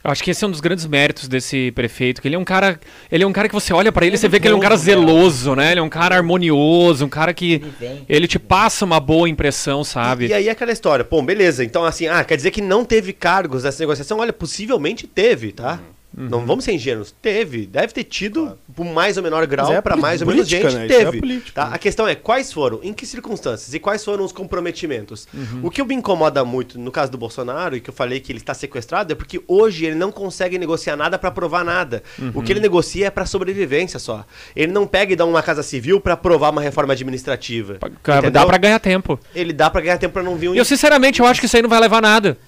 Eu 0.04 0.10
acho 0.10 0.22
que 0.22 0.30
esse 0.30 0.44
é 0.44 0.46
um 0.46 0.50
dos 0.50 0.60
grandes 0.60 0.84
méritos 0.84 1.26
desse 1.26 1.72
prefeito, 1.72 2.20
que 2.20 2.28
ele 2.28 2.34
é 2.34 2.38
um 2.38 2.44
cara, 2.44 2.78
ele 3.10 3.24
é 3.24 3.26
um 3.26 3.32
cara 3.32 3.48
que 3.48 3.54
você 3.54 3.72
olha 3.72 3.90
pra 3.90 4.04
ele 4.04 4.12
e 4.12 4.16
Ele 4.16 4.20
você 4.20 4.28
vê 4.28 4.38
que 4.38 4.46
ele 4.46 4.52
é 4.52 4.56
um 4.56 4.60
cara 4.60 4.74
né? 4.74 4.82
zeloso, 4.82 5.54
né? 5.54 5.70
Ele 5.70 5.80
é 5.80 5.82
um 5.82 5.88
cara 5.88 6.14
harmonioso, 6.14 7.06
um 7.06 7.08
cara 7.08 7.32
que 7.32 7.62
Ele 8.06 8.28
te 8.28 8.38
passa 8.38 8.84
uma 8.84 9.00
boa 9.00 9.26
impressão, 9.30 9.82
sabe? 9.82 10.26
E, 10.26 10.28
e 10.28 10.34
aí 10.34 10.50
aquela 10.50 10.72
história, 10.72 11.06
pô, 11.06 11.22
beleza, 11.22 11.64
então 11.64 11.86
assim, 11.86 12.06
ah, 12.06 12.22
quer 12.22 12.36
dizer 12.36 12.50
que 12.50 12.60
não 12.60 12.84
teve 12.84 13.14
cargos 13.14 13.64
nessa 13.64 13.82
negociação? 13.82 14.18
Olha, 14.18 14.32
possivelmente 14.32 15.06
teve, 15.06 15.52
tá? 15.52 15.80
Uhum. 16.16 16.28
Não 16.28 16.46
vamos 16.46 16.64
ser 16.64 16.72
ingênuos. 16.72 17.14
Teve. 17.20 17.66
Deve 17.66 17.92
ter 17.92 18.04
tido, 18.04 18.56
por 18.74 18.84
mais 18.86 19.16
ou 19.16 19.22
menor 19.22 19.46
grau, 19.46 19.72
é 19.72 19.80
pra 19.80 19.92
poli- 19.94 20.02
mais 20.02 20.20
ou 20.22 20.28
menos 20.28 20.46
gente, 20.48 20.62
né? 20.74 20.86
Isso 20.86 20.94
é 20.94 21.04
teve. 21.04 21.20
política, 21.20 21.52
tá? 21.62 21.68
né? 21.70 21.74
A 21.74 21.78
questão 21.78 22.06
é 22.06 22.14
quais 22.14 22.52
foram, 22.52 22.80
em 22.82 22.92
que 22.92 23.04
circunstâncias 23.04 23.74
e 23.74 23.78
quais 23.78 24.04
foram 24.04 24.24
os 24.24 24.32
comprometimentos. 24.32 25.26
Uhum. 25.34 25.60
O 25.64 25.70
que 25.70 25.82
me 25.82 25.94
incomoda 25.94 26.44
muito 26.44 26.78
no 26.78 26.90
caso 26.92 27.10
do 27.10 27.18
Bolsonaro, 27.18 27.76
e 27.76 27.80
que 27.80 27.90
eu 27.90 27.94
falei 27.94 28.20
que 28.20 28.30
ele 28.30 28.38
está 28.38 28.54
sequestrado, 28.54 29.12
é 29.12 29.16
porque 29.16 29.40
hoje 29.48 29.84
ele 29.86 29.94
não 29.96 30.12
consegue 30.12 30.58
negociar 30.58 30.96
nada 30.96 31.18
pra 31.18 31.30
provar 31.30 31.64
nada. 31.64 32.02
O 32.18 32.38
Uhum. 32.38 32.42
que 32.44 32.52
ele 32.52 32.60
negocia 32.60 33.06
é 33.06 33.10
pra 33.10 33.26
sobrevivência 33.26 33.98
só. 33.98 34.24
Ele 34.54 34.72
não 34.72 34.86
pega 34.86 35.12
e 35.12 35.16
dá 35.16 35.24
uma 35.26 35.42
casa 35.42 35.62
civil 35.62 36.00
pra 36.00 36.14
aprovar 36.14 36.50
uma 36.50 36.60
reforma 36.62 36.92
administrativa. 36.92 37.78
Cara, 38.02 38.30
Dá 38.30 38.44
pra 38.46 38.58
ganhar 38.58 38.78
tempo. 38.78 39.18
Ele 39.34 39.52
dá 39.52 39.68
pra 39.70 39.80
ganhar 39.80 39.98
tempo 39.98 40.12
pra 40.14 40.22
não 40.22 40.36
vir 40.36 40.48
um 40.50 40.54
eu 40.54 40.64
sinceramente 40.64 41.20
eu 41.20 41.26
acho 41.26 41.40
que 41.40 41.46
isso 41.46 41.56
aí 41.56 41.62
não 41.62 41.68
vai 41.70 41.80
levar 41.80 41.98
a 41.98 42.00
nada. 42.00 42.38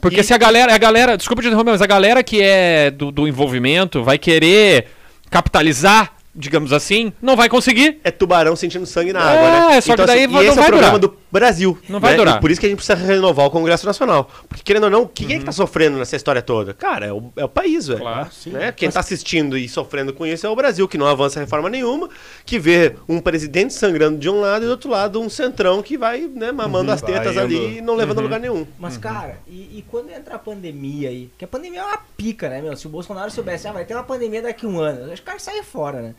Porque 0.00 0.20
E- 0.20 0.24
se 0.24 0.34
a 0.34 0.38
galera, 0.38 0.74
a 0.74 0.78
galera, 0.78 1.16
desculpa 1.16 1.42
te 1.42 1.48
interromper, 1.48 1.70
mas 1.72 1.82
a 1.82 1.86
galera 1.86 2.22
que 2.22 2.40
é 2.42 2.90
do, 2.90 3.10
do 3.10 3.26
envolvimento 3.26 4.02
vai 4.02 4.18
querer 4.18 4.86
capitalizar, 5.30 6.12
digamos 6.34 6.72
assim, 6.72 7.12
não 7.22 7.36
vai 7.36 7.48
conseguir. 7.48 7.98
é 8.04 8.10
tubarão 8.10 8.54
sentindo 8.56 8.84
sangue 8.86 9.12
na 9.12 9.20
É, 9.20 9.36
água, 9.38 9.70
né? 9.74 9.80
só 9.80 9.96
que 9.96 10.04
daí 10.04 10.24
assim, 10.24 10.32
vai- 10.32 10.42
e 10.44 10.46
não 10.46 10.52
esse 10.52 10.58
é 10.58 10.62
vai 10.62 10.64
o 10.64 10.72
problema 10.72 10.98
durar. 10.98 11.16
do 11.16 11.18
Brasil. 11.30 11.78
Não 11.88 12.00
vai 12.00 12.12
né? 12.12 12.16
durar. 12.18 12.36
E 12.38 12.40
por 12.40 12.50
isso 12.50 12.60
que 12.60 12.66
a 12.66 12.68
gente 12.68 12.78
precisa 12.78 12.96
renovar 12.98 13.46
o 13.46 13.50
Congresso 13.50 13.86
Nacional. 13.86 14.28
Porque, 14.48 14.62
querendo 14.62 14.84
ou 14.84 14.90
não, 14.90 15.06
quem 15.06 15.28
é 15.28 15.32
Uhum. 15.34 15.38
que 15.40 15.44
tá 15.46 15.52
sofrendo 15.52 15.96
nessa 15.98 16.16
história 16.16 16.42
toda? 16.42 16.74
Cara, 16.74 17.06
é 17.06 17.12
o, 17.12 17.32
é 17.36 17.44
o 17.44 17.48
país, 17.48 17.86
velho. 17.86 18.00
Claro, 18.00 18.28
Né? 18.46 18.72
Quem 18.72 18.90
tá 18.90 19.00
assistindo 19.00 19.56
e 19.56 19.68
sofrendo 19.68 20.12
com 20.12 20.26
isso 20.26 20.46
é 20.46 20.50
o 20.50 20.56
Brasil, 20.56 20.88
que 20.88 20.98
não 20.98 21.06
avança 21.06 21.38
reforma 21.40 21.68
nenhuma, 21.70 22.08
que 22.44 22.58
vê 22.58 22.96
um 23.08 23.20
presidente 23.20 23.72
sangrando 23.74 24.18
de 24.18 24.28
um 24.28 24.40
lado 24.40 24.64
e 24.64 24.66
do 24.66 24.70
outro 24.72 24.90
lado 24.90 25.20
um 25.20 25.28
centrão 25.28 25.82
que 25.82 25.96
vai 25.96 26.22
né, 26.22 26.50
mamando 26.52 26.90
as 26.90 27.00
Vai 27.00 27.12
tetas 27.12 27.32
indo. 27.32 27.40
ali 27.40 27.78
e 27.78 27.80
não 27.80 27.94
levando 27.94 28.18
a 28.18 28.22
lugar 28.22 28.40
nenhum. 28.40 28.66
Mas, 28.78 28.94
Uhum. 28.96 29.00
cara, 29.00 29.38
e, 29.46 29.78
e 29.78 29.84
quando 29.90 30.10
entra 30.10 30.34
a 30.34 30.38
pandemia 30.38 31.08
aí? 31.10 31.30
Que 31.38 31.44
a 31.44 31.48
pandemia 31.48 31.80
é 31.80 31.84
uma 31.84 31.98
pica, 32.16 32.48
né, 32.48 32.60
meu? 32.60 32.76
Se 32.76 32.86
o 32.86 32.90
Bolsonaro 32.90 33.30
soubesse, 33.30 33.68
ah, 33.68 33.72
vai 33.72 33.84
ter 33.84 33.94
uma 33.94 34.02
pandemia 34.02 34.42
daqui 34.42 34.66
a 34.66 34.68
um 34.68 34.80
ano, 34.80 35.00
eu 35.06 35.12
acho 35.12 35.16
que 35.16 35.22
o 35.22 35.26
cara 35.26 35.38
sai 35.38 35.62
fora, 35.62 36.00
né? 36.02 36.14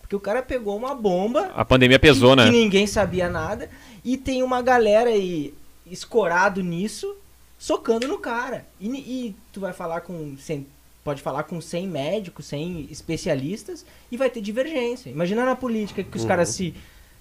Porque 0.00 0.14
o 0.16 0.20
cara 0.20 0.42
pegou 0.42 0.76
uma 0.76 0.94
bomba 0.94 1.50
A 1.56 1.64
pandemia 1.64 1.98
pesou, 1.98 2.30
que, 2.30 2.36
né? 2.36 2.44
que 2.44 2.50
ninguém 2.50 2.86
sabia 2.86 3.30
nada 3.30 3.70
e 4.04 4.16
tem 4.16 4.42
uma 4.42 4.60
galera 4.62 5.10
aí 5.10 5.54
escorado 5.86 6.62
nisso, 6.62 7.14
socando 7.58 8.06
no 8.08 8.18
cara. 8.18 8.66
E, 8.80 8.88
e 8.88 9.36
tu 9.52 9.60
vai 9.60 9.72
falar 9.72 10.00
com. 10.02 10.36
Sem, 10.38 10.66
pode 11.04 11.20
falar 11.22 11.42
com 11.44 11.60
100 11.60 11.86
médicos, 11.88 12.46
100 12.46 12.88
especialistas 12.90 13.84
e 14.10 14.16
vai 14.16 14.30
ter 14.30 14.40
divergência. 14.40 15.10
Imagina 15.10 15.44
na 15.44 15.56
política 15.56 16.02
que 16.02 16.16
os 16.16 16.24
caras 16.24 16.48
se, 16.50 16.74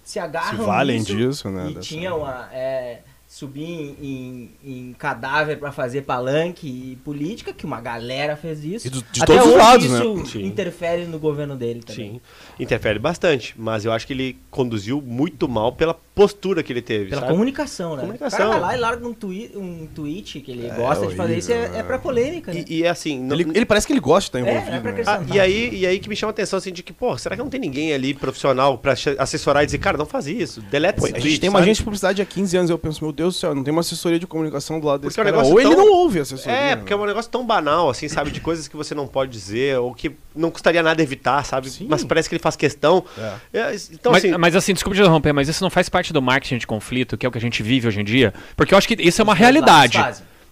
se 0.03 0.19
agarram. 0.19 0.59
Se 0.59 0.65
valem 0.65 0.99
nisso 0.99 1.15
disso, 1.15 1.49
né, 1.49 1.69
E 1.69 1.73
dessa- 1.75 1.87
tinham 1.87 2.25
a. 2.25 2.49
é, 2.53 3.01
subir 3.27 3.63
em, 3.63 3.95
em- 4.01 4.51
em 4.89 4.93
cadáver 4.99 5.57
pra 5.57 5.71
fazer 5.71 6.01
palanque 6.01 6.67
e 6.67 6.95
política, 6.97 7.53
que 7.53 7.65
uma 7.65 7.79
galera 7.79 8.35
fez 8.35 8.61
isso. 8.61 8.87
E 8.87 8.89
do- 8.89 9.01
de 9.03 9.23
Até 9.23 9.37
todos 9.37 9.51
os 9.53 9.57
lados, 9.57 9.89
né? 9.89 9.99
isso 10.05 10.25
Sim. 10.25 10.45
interfere 10.45 11.05
no 11.05 11.17
governo 11.17 11.55
dele 11.55 11.81
também. 11.81 12.11
Sim, 12.15 12.21
interfere 12.63 12.99
bastante, 12.99 13.53
mas 13.57 13.85
eu 13.85 13.91
acho 13.91 14.05
que 14.07 14.13
ele 14.13 14.37
conduziu 14.49 15.01
muito 15.01 15.47
mal 15.47 15.71
pela 15.73 15.93
postura 15.93 16.61
que 16.61 16.71
ele 16.71 16.81
teve. 16.81 17.09
Pela 17.09 17.21
sabe? 17.21 17.31
comunicação, 17.33 17.95
né? 17.95 18.01
Comunicação. 18.01 18.37
O 18.39 18.49
cara 18.49 18.59
vai 18.59 18.59
lá 18.71 18.77
e 18.77 18.79
larga 18.79 19.07
um, 19.07 19.13
twi 19.13 19.51
um 19.55 19.87
tweet 19.93 20.39
que 20.41 20.51
ele 20.51 20.69
gosta 20.69 21.07
de 21.07 21.15
fazer 21.15 21.37
isso, 21.37 21.51
é, 21.51 21.79
é 21.79 21.83
pra 21.83 21.97
polêmica, 21.97 22.53
né? 22.53 22.63
E, 22.67 22.79
e 22.79 22.83
é 22.83 22.89
assim, 22.89 23.19
não- 23.19 23.35
Ele, 23.39 23.51
ele 23.55 23.65
parece 23.65 23.87
que 23.87 23.93
ele 23.93 23.99
gosta 23.99 24.37
de 24.37 24.43
estar 24.45 24.51
É, 24.51 24.53
envolvido, 24.57 24.75
é 24.75 24.79
pra 24.79 24.91
né? 24.91 25.27
Ah, 25.29 25.35
e, 25.35 25.39
aí, 25.39 25.69
e 25.79 25.85
aí 25.87 25.99
que 25.99 26.07
me 26.09 26.15
chama 26.15 26.31
a 26.31 26.33
atenção 26.33 26.57
assim 26.57 26.71
de 26.71 26.83
que, 26.83 26.93
pô, 26.93 27.17
será 27.17 27.35
que 27.35 27.41
não 27.41 27.49
tem 27.49 27.59
ninguém 27.59 27.93
ali 27.93 28.13
profissional 28.13 28.77
pra 28.77 28.93
assessorar 29.17 29.63
e 29.63 29.65
dizer, 29.65 29.77
cara, 29.79 29.97
não 29.97 30.05
faz 30.05 30.27
isso, 30.27 30.61
deleta 30.61 30.99
Pô, 30.99 31.07
esse 31.07 31.15
a 31.15 31.19
gente 31.19 31.23
tweet, 31.29 31.39
tem 31.41 31.49
uma 31.49 31.59
sabe? 31.59 31.63
agência 31.69 31.81
de 31.81 31.85
publicidade 31.85 32.21
há 32.21 32.25
15 32.25 32.57
anos 32.57 32.69
e 32.69 32.73
eu 32.73 32.77
penso, 32.77 33.03
meu 33.03 33.11
Deus 33.13 33.35
do 33.35 33.39
céu, 33.39 33.55
não 33.55 33.63
tem 33.63 33.71
uma 33.71 33.81
assessoria 33.81 34.19
de 34.19 34.27
comunicação 34.27 34.79
do 34.79 34.85
lado 34.87 35.01
desse 35.01 35.15
Porque 35.15 35.29
cara. 35.31 35.31
negócio 35.37 35.53
Ou 35.53 35.59
é 35.59 35.63
ele 35.63 35.75
tão- 35.75 35.85
não 35.85 35.93
ouve 35.93 36.19
a 36.19 36.21
assessoria. 36.21 36.55
É, 36.57 36.69
né? 36.71 36.75
porque 36.75 36.93
é 36.93 36.95
um 36.95 37.05
negócio 37.05 37.31
tão 37.31 37.45
banal, 37.45 37.89
assim, 37.89 38.07
sabe, 38.07 38.29
de 38.31 38.39
coisas 38.41 38.67
que 38.67 38.75
você 38.75 38.93
não 38.93 39.07
pode 39.07 39.31
dizer, 39.31 39.79
ou 39.79 39.93
que 39.93 40.11
não 40.35 40.51
custaria 40.51 40.83
nada 40.83 41.01
evitar, 41.01 41.43
sabe? 41.45 41.69
Sim. 41.69 41.87
Mas 41.89 42.03
parece 42.03 42.27
que 42.29 42.35
ele 42.35 42.41
faz 42.41 42.50
questão. 42.57 43.03
É. 43.17 43.59
É, 43.59 43.75
então, 43.91 44.11
mas, 44.11 44.23
assim, 44.23 44.37
mas 44.37 44.55
assim, 44.55 44.73
desculpa 44.73 44.95
te 44.95 45.01
interromper, 45.01 45.33
mas 45.33 45.47
isso 45.47 45.63
não 45.63 45.69
faz 45.69 45.89
parte 45.89 46.13
do 46.13 46.21
marketing 46.21 46.57
de 46.57 46.67
conflito, 46.67 47.17
que 47.17 47.25
é 47.25 47.29
o 47.29 47.31
que 47.31 47.37
a 47.37 47.41
gente 47.41 47.61
vive 47.63 47.87
hoje 47.87 48.01
em 48.01 48.03
dia? 48.03 48.33
Porque 48.55 48.73
eu 48.73 48.77
acho 48.77 48.87
que 48.87 48.95
isso 48.99 49.21
é 49.21 49.23
uma 49.23 49.35
realidade. 49.35 49.97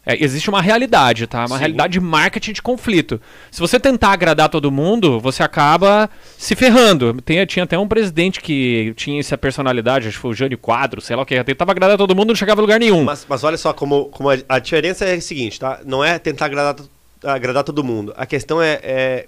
É, 0.05 0.23
existe 0.23 0.49
uma 0.49 0.61
realidade, 0.61 1.27
tá? 1.27 1.39
Uma 1.39 1.49
Sim. 1.49 1.59
realidade 1.59 1.93
de 1.93 1.99
marketing 1.99 2.53
de 2.53 2.61
conflito. 2.61 3.21
Se 3.51 3.59
você 3.59 3.79
tentar 3.79 4.11
agradar 4.11 4.49
todo 4.49 4.71
mundo, 4.71 5.19
você 5.19 5.43
acaba 5.43 6.09
se 6.37 6.55
ferrando. 6.55 7.21
Tem, 7.21 7.45
tinha 7.45 7.63
até 7.63 7.77
um 7.77 7.87
presidente 7.87 8.41
que 8.41 8.93
tinha 8.95 9.19
essa 9.19 9.37
personalidade, 9.37 10.07
acho 10.07 10.17
que 10.17 10.21
foi 10.21 10.31
o 10.31 10.33
Jânio 10.33 10.57
Quadro, 10.57 11.01
sei 11.01 11.15
lá 11.15 11.23
o 11.23 11.25
que, 11.25 11.43
tentava 11.43 11.71
agradar 11.71 11.97
todo 11.97 12.15
mundo 12.15 12.29
e 12.29 12.29
não 12.29 12.35
chegava 12.35 12.59
a 12.59 12.63
lugar 12.63 12.79
nenhum. 12.79 13.03
mas, 13.03 13.25
mas 13.27 13.43
olha 13.43 13.57
só 13.57 13.73
como, 13.73 14.05
como 14.05 14.29
a, 14.31 14.37
a 14.47 14.59
diferença 14.59 15.05
é 15.05 15.15
a 15.15 15.21
seguinte, 15.21 15.59
tá? 15.59 15.81
Não 15.85 16.03
é 16.03 16.17
tentar 16.17 16.45
agradar, 16.45 16.75
agradar 17.23 17.63
todo 17.63 17.83
mundo. 17.83 18.13
A 18.15 18.25
questão 18.25 18.61
é, 18.61 18.79
é 18.81 19.27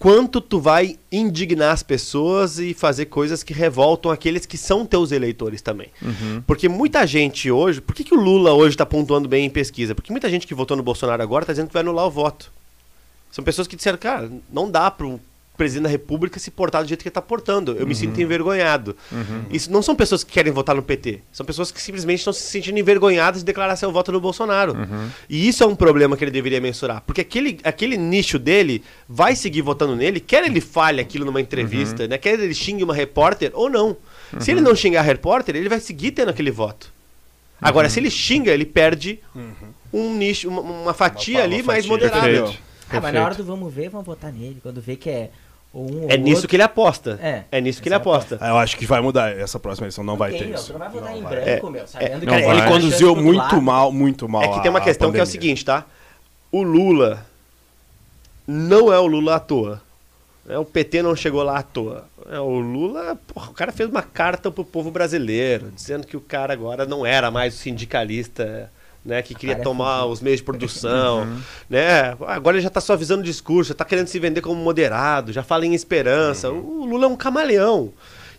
quanto 0.00 0.40
tu 0.40 0.58
vai 0.58 0.98
indignar 1.12 1.72
as 1.72 1.82
pessoas 1.82 2.58
e 2.58 2.72
fazer 2.72 3.04
coisas 3.04 3.42
que 3.42 3.52
revoltam 3.52 4.10
aqueles 4.10 4.46
que 4.46 4.56
são 4.56 4.86
teus 4.86 5.12
eleitores 5.12 5.60
também. 5.60 5.88
Uhum. 6.00 6.42
Porque 6.46 6.70
muita 6.70 7.06
gente 7.06 7.50
hoje. 7.50 7.82
Por 7.82 7.94
que, 7.94 8.02
que 8.02 8.14
o 8.14 8.18
Lula 8.18 8.54
hoje 8.54 8.74
está 8.74 8.86
pontuando 8.86 9.28
bem 9.28 9.44
em 9.44 9.50
pesquisa? 9.50 9.94
Porque 9.94 10.10
muita 10.10 10.30
gente 10.30 10.46
que 10.46 10.54
votou 10.54 10.74
no 10.74 10.82
Bolsonaro 10.82 11.22
agora 11.22 11.42
está 11.42 11.52
dizendo 11.52 11.66
que 11.66 11.74
vai 11.74 11.82
anular 11.82 12.06
o 12.06 12.10
voto. 12.10 12.50
São 13.30 13.44
pessoas 13.44 13.68
que 13.68 13.76
disseram, 13.76 13.98
cara, 13.98 14.32
não 14.50 14.70
dá 14.70 14.90
para 14.90 15.06
presidente 15.60 15.82
da 15.84 15.90
República 15.90 16.38
se 16.40 16.50
portar 16.50 16.82
do 16.82 16.88
jeito 16.88 17.00
que 17.02 17.08
ele 17.08 17.10
está 17.10 17.20
portando. 17.20 17.76
Eu 17.78 17.86
me 17.86 17.94
sinto 17.94 18.18
envergonhado. 18.18 18.96
Isso 19.50 19.70
não 19.70 19.82
são 19.82 19.94
pessoas 19.94 20.24
que 20.24 20.32
querem 20.32 20.50
votar 20.50 20.74
no 20.74 20.82
PT. 20.82 21.20
São 21.30 21.44
pessoas 21.44 21.70
que 21.70 21.82
simplesmente 21.82 22.20
estão 22.20 22.32
se 22.32 22.42
sentindo 22.44 22.78
envergonhadas 22.78 23.40
de 23.40 23.44
declarar 23.44 23.76
seu 23.76 23.92
voto 23.92 24.10
no 24.10 24.18
Bolsonaro. 24.20 24.74
E 25.28 25.46
isso 25.46 25.62
é 25.62 25.66
um 25.66 25.76
problema 25.76 26.16
que 26.16 26.24
ele 26.24 26.30
deveria 26.30 26.62
mensurar. 26.62 27.02
Porque 27.06 27.20
aquele, 27.20 27.58
aquele 27.62 27.98
nicho 27.98 28.38
dele 28.38 28.82
vai 29.06 29.36
seguir 29.36 29.60
votando 29.60 29.94
nele, 29.94 30.18
quer 30.18 30.44
ele 30.46 30.62
fale 30.62 30.98
aquilo 30.98 31.26
numa 31.26 31.40
entrevista, 31.42 32.08
né? 32.08 32.16
quer 32.16 32.40
ele 32.40 32.54
xingue 32.54 32.82
uma 32.82 32.94
repórter 32.94 33.50
ou 33.52 33.68
não. 33.68 33.98
Se 34.38 34.50
ele 34.50 34.62
não 34.62 34.74
xingar 34.74 35.00
a 35.00 35.02
repórter, 35.02 35.56
ele 35.56 35.68
vai 35.68 35.78
seguir 35.80 36.12
tendo 36.12 36.30
aquele 36.30 36.50
voto. 36.50 36.90
Agora, 37.60 37.90
se 37.90 38.00
ele 38.00 38.10
xinga, 38.10 38.50
ele 38.50 38.64
perde 38.64 39.20
um 39.92 40.16
nicho, 40.16 40.48
uma, 40.48 40.62
uma 40.62 40.94
fatia 40.94 41.38
Uma- 41.40 41.44
ali 41.44 41.56
uma 41.56 41.64
mais 41.64 41.84
fatia. 41.86 41.90
moderada. 42.08 42.22
Perfeito. 42.42 42.70
Ah, 42.92 43.00
mas 43.00 43.14
na 43.14 43.24
hora 43.24 43.34
do 43.36 43.44
vamos 43.44 43.72
ver, 43.72 43.88
vamos 43.88 44.04
votar 44.06 44.32
nele. 44.32 44.58
Quando 44.62 44.80
vê 44.80 44.96
que 44.96 45.08
é 45.08 45.30
um 45.74 46.02
ou 46.04 46.10
É 46.10 46.16
nisso 46.16 46.36
outro. 46.36 46.48
que 46.48 46.56
ele 46.56 46.62
aposta. 46.62 47.18
É. 47.52 47.60
nisso 47.60 47.80
que 47.82 47.88
ele 47.88 47.94
é 47.94 47.96
aposta. 47.96 48.38
Ah, 48.40 48.48
Eu 48.48 48.58
acho 48.58 48.76
que 48.76 48.86
vai 48.86 49.00
mudar. 49.00 49.36
Essa 49.38 49.58
próxima 49.58 49.84
eleição 49.86 50.02
não 50.04 50.16
vai 50.16 50.30
Tem, 50.30 50.40
ter 50.40 50.46
meu, 50.46 50.54
isso. 50.56 50.72
Não 50.72 50.78
vai 50.80 50.88
votar 50.88 51.16
em 51.16 51.22
vai. 51.22 51.44
branco, 51.44 51.70
meu. 51.70 51.86
Sabendo 51.86 52.20
que 52.20 52.26
vai. 52.26 52.42
Ele 52.44 52.58
Vai. 52.60 52.68
conduziu 52.68 53.14
muito 53.16 53.38
lado. 53.38 53.62
mal, 53.62 53.92
muito 53.92 54.28
mal. 54.28 54.42
É 54.42 54.48
que 54.48 54.60
tem 54.62 54.70
uma 54.70 54.80
questão 54.80 55.12
que 55.12 55.18
é 55.18 55.22
o 55.22 55.26
seguinte, 55.26 55.64
tá? 55.64 55.84
O 56.52 56.62
Lula 56.62 57.24
não 58.46 58.92
é 58.92 58.98
o 58.98 59.06
Lula 59.06 59.36
à 59.36 59.40
toa. 59.40 59.80
É, 60.48 60.58
o 60.58 60.64
PT 60.64 61.02
não 61.02 61.14
chegou 61.14 61.42
lá 61.42 61.58
à 61.58 61.62
toa. 61.62 62.04
É, 62.28 62.40
o 62.40 62.58
Lula, 62.58 63.16
porra, 63.32 63.50
o 63.50 63.54
cara 63.54 63.70
fez 63.70 63.88
uma 63.88 64.02
carta 64.02 64.50
pro 64.50 64.64
povo 64.64 64.90
brasileiro, 64.90 65.70
dizendo 65.74 66.06
que 66.06 66.16
o 66.16 66.20
cara 66.20 66.52
agora 66.52 66.84
não 66.84 67.06
era 67.06 67.30
mais 67.30 67.54
o 67.54 67.58
sindicalista 67.58 68.70
né, 69.04 69.22
que 69.22 69.34
queria 69.34 69.56
tomar 69.56 70.04
os 70.06 70.20
meios 70.20 70.40
de 70.40 70.44
produção, 70.44 71.26
né? 71.68 72.16
Agora 72.26 72.56
ele 72.56 72.62
já 72.62 72.68
está 72.68 72.80
suavizando 72.80 73.22
o 73.22 73.24
discurso, 73.24 73.68
já 73.68 73.72
está 73.72 73.84
querendo 73.84 74.08
se 74.08 74.18
vender 74.18 74.40
como 74.40 74.62
moderado, 74.62 75.32
já 75.32 75.42
fala 75.42 75.64
em 75.64 75.74
esperança. 75.74 76.50
O 76.50 76.84
Lula 76.84 77.06
é 77.06 77.08
um 77.08 77.16
camaleão. 77.16 77.92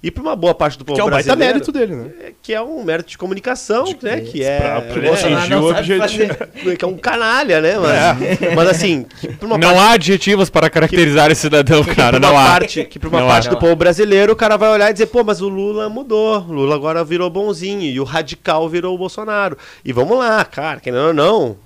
E 0.04 0.10
para 0.10 0.24
uma 0.24 0.36
boa 0.36 0.56
parte 0.56 0.80
do 0.80 0.84
povo 0.84 0.96
Que 0.96 1.02
é 1.02 1.04
o 1.04 1.10
baita 1.12 1.36
brasileiro, 1.36 1.54
mérito 1.54 1.72
dele, 1.72 1.96
né? 1.96 2.12
é, 2.30 2.32
que 2.42 2.52
é 2.56 2.60
um 2.62 2.84
mérito 2.84 3.10
de 3.10 3.18
comunicação, 3.20 3.86
né? 4.02 4.22
Que 4.22 4.44
é, 4.44 4.58
pra- 4.60 4.68
né, 4.68 4.82
pra 4.82 4.88
atingir 4.90 5.02
Bolsonaro 5.08 5.50
não 5.50 5.62
o 5.62 5.70
objetivo. 5.70 6.36
que 6.78 6.84
é 6.84 6.88
um 6.88 6.98
canalha, 6.98 7.62
né? 7.62 7.74
Mas, 7.78 8.56
mas 8.56 8.68
assim, 8.70 9.06
que 9.20 9.30
Não 9.60 9.80
há 9.80 9.92
adjetivos 9.92 10.50
para 10.50 10.72
caracterizar 10.72 11.30
esse 11.30 11.42
cidadão, 11.42 11.84
que 11.84 11.94
cara. 11.94 12.20
pra 12.20 12.28
Não 12.28 12.32
uma 12.36 12.44
há. 12.44 12.48
parte, 12.50 12.84
que 12.86 12.98
pra 12.98 13.10
uma 13.10 13.20
Não 13.22 13.28
parte 13.28 13.48
há. 13.48 13.52
do 13.52 13.58
povo 13.58 13.76
brasileiro, 13.76 14.34
o 14.34 14.36
cara 14.36 14.58
vai 14.58 14.70
olhar 14.72 14.90
e 14.90 14.94
dizer, 14.94 15.06
pô, 15.06 15.24
mas 15.24 15.40
o 15.40 15.48
Lula 15.48 15.88
mudou. 15.88 16.40
O 16.48 16.52
Lula 16.52 16.74
agora 16.74 17.04
virou 17.04 17.30
bonzinho 17.30 17.82
e 17.84 18.00
o 18.00 18.04
radical 18.04 18.68
virou 18.68 18.96
o 18.96 18.98
Bolsonaro. 18.98 19.56
E 19.86 19.94
vamos 19.94 20.18
lá, 20.18 20.44
cara, 20.44 20.80
querendo 20.80 21.10
ou 21.10 21.14
não. 21.14 21.58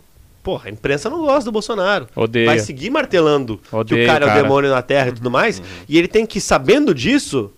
Porra, 0.44 0.68
a 0.68 0.72
imprensa 0.72 1.10
não 1.10 1.22
gosta 1.22 1.46
do 1.46 1.52
Bolsonaro. 1.54 2.08
Odeia. 2.14 2.48
Vai 2.48 2.60
seguir 2.60 2.90
martelando 2.90 3.58
que 3.58 3.76
o 4.04 4.06
cara, 4.06 4.26
é 4.26 4.28
o 4.28 4.30
cara. 4.30 4.42
demônio 4.44 4.70
na 4.70 4.82
terra 4.82 5.08
e 5.08 5.12
tudo 5.14 5.32
mais. 5.32 5.62
E 5.88 5.98
ele 5.98 6.08
tem 6.10 6.26
que, 6.26 6.42
sabendo 6.42 6.94
disso, 6.94 7.50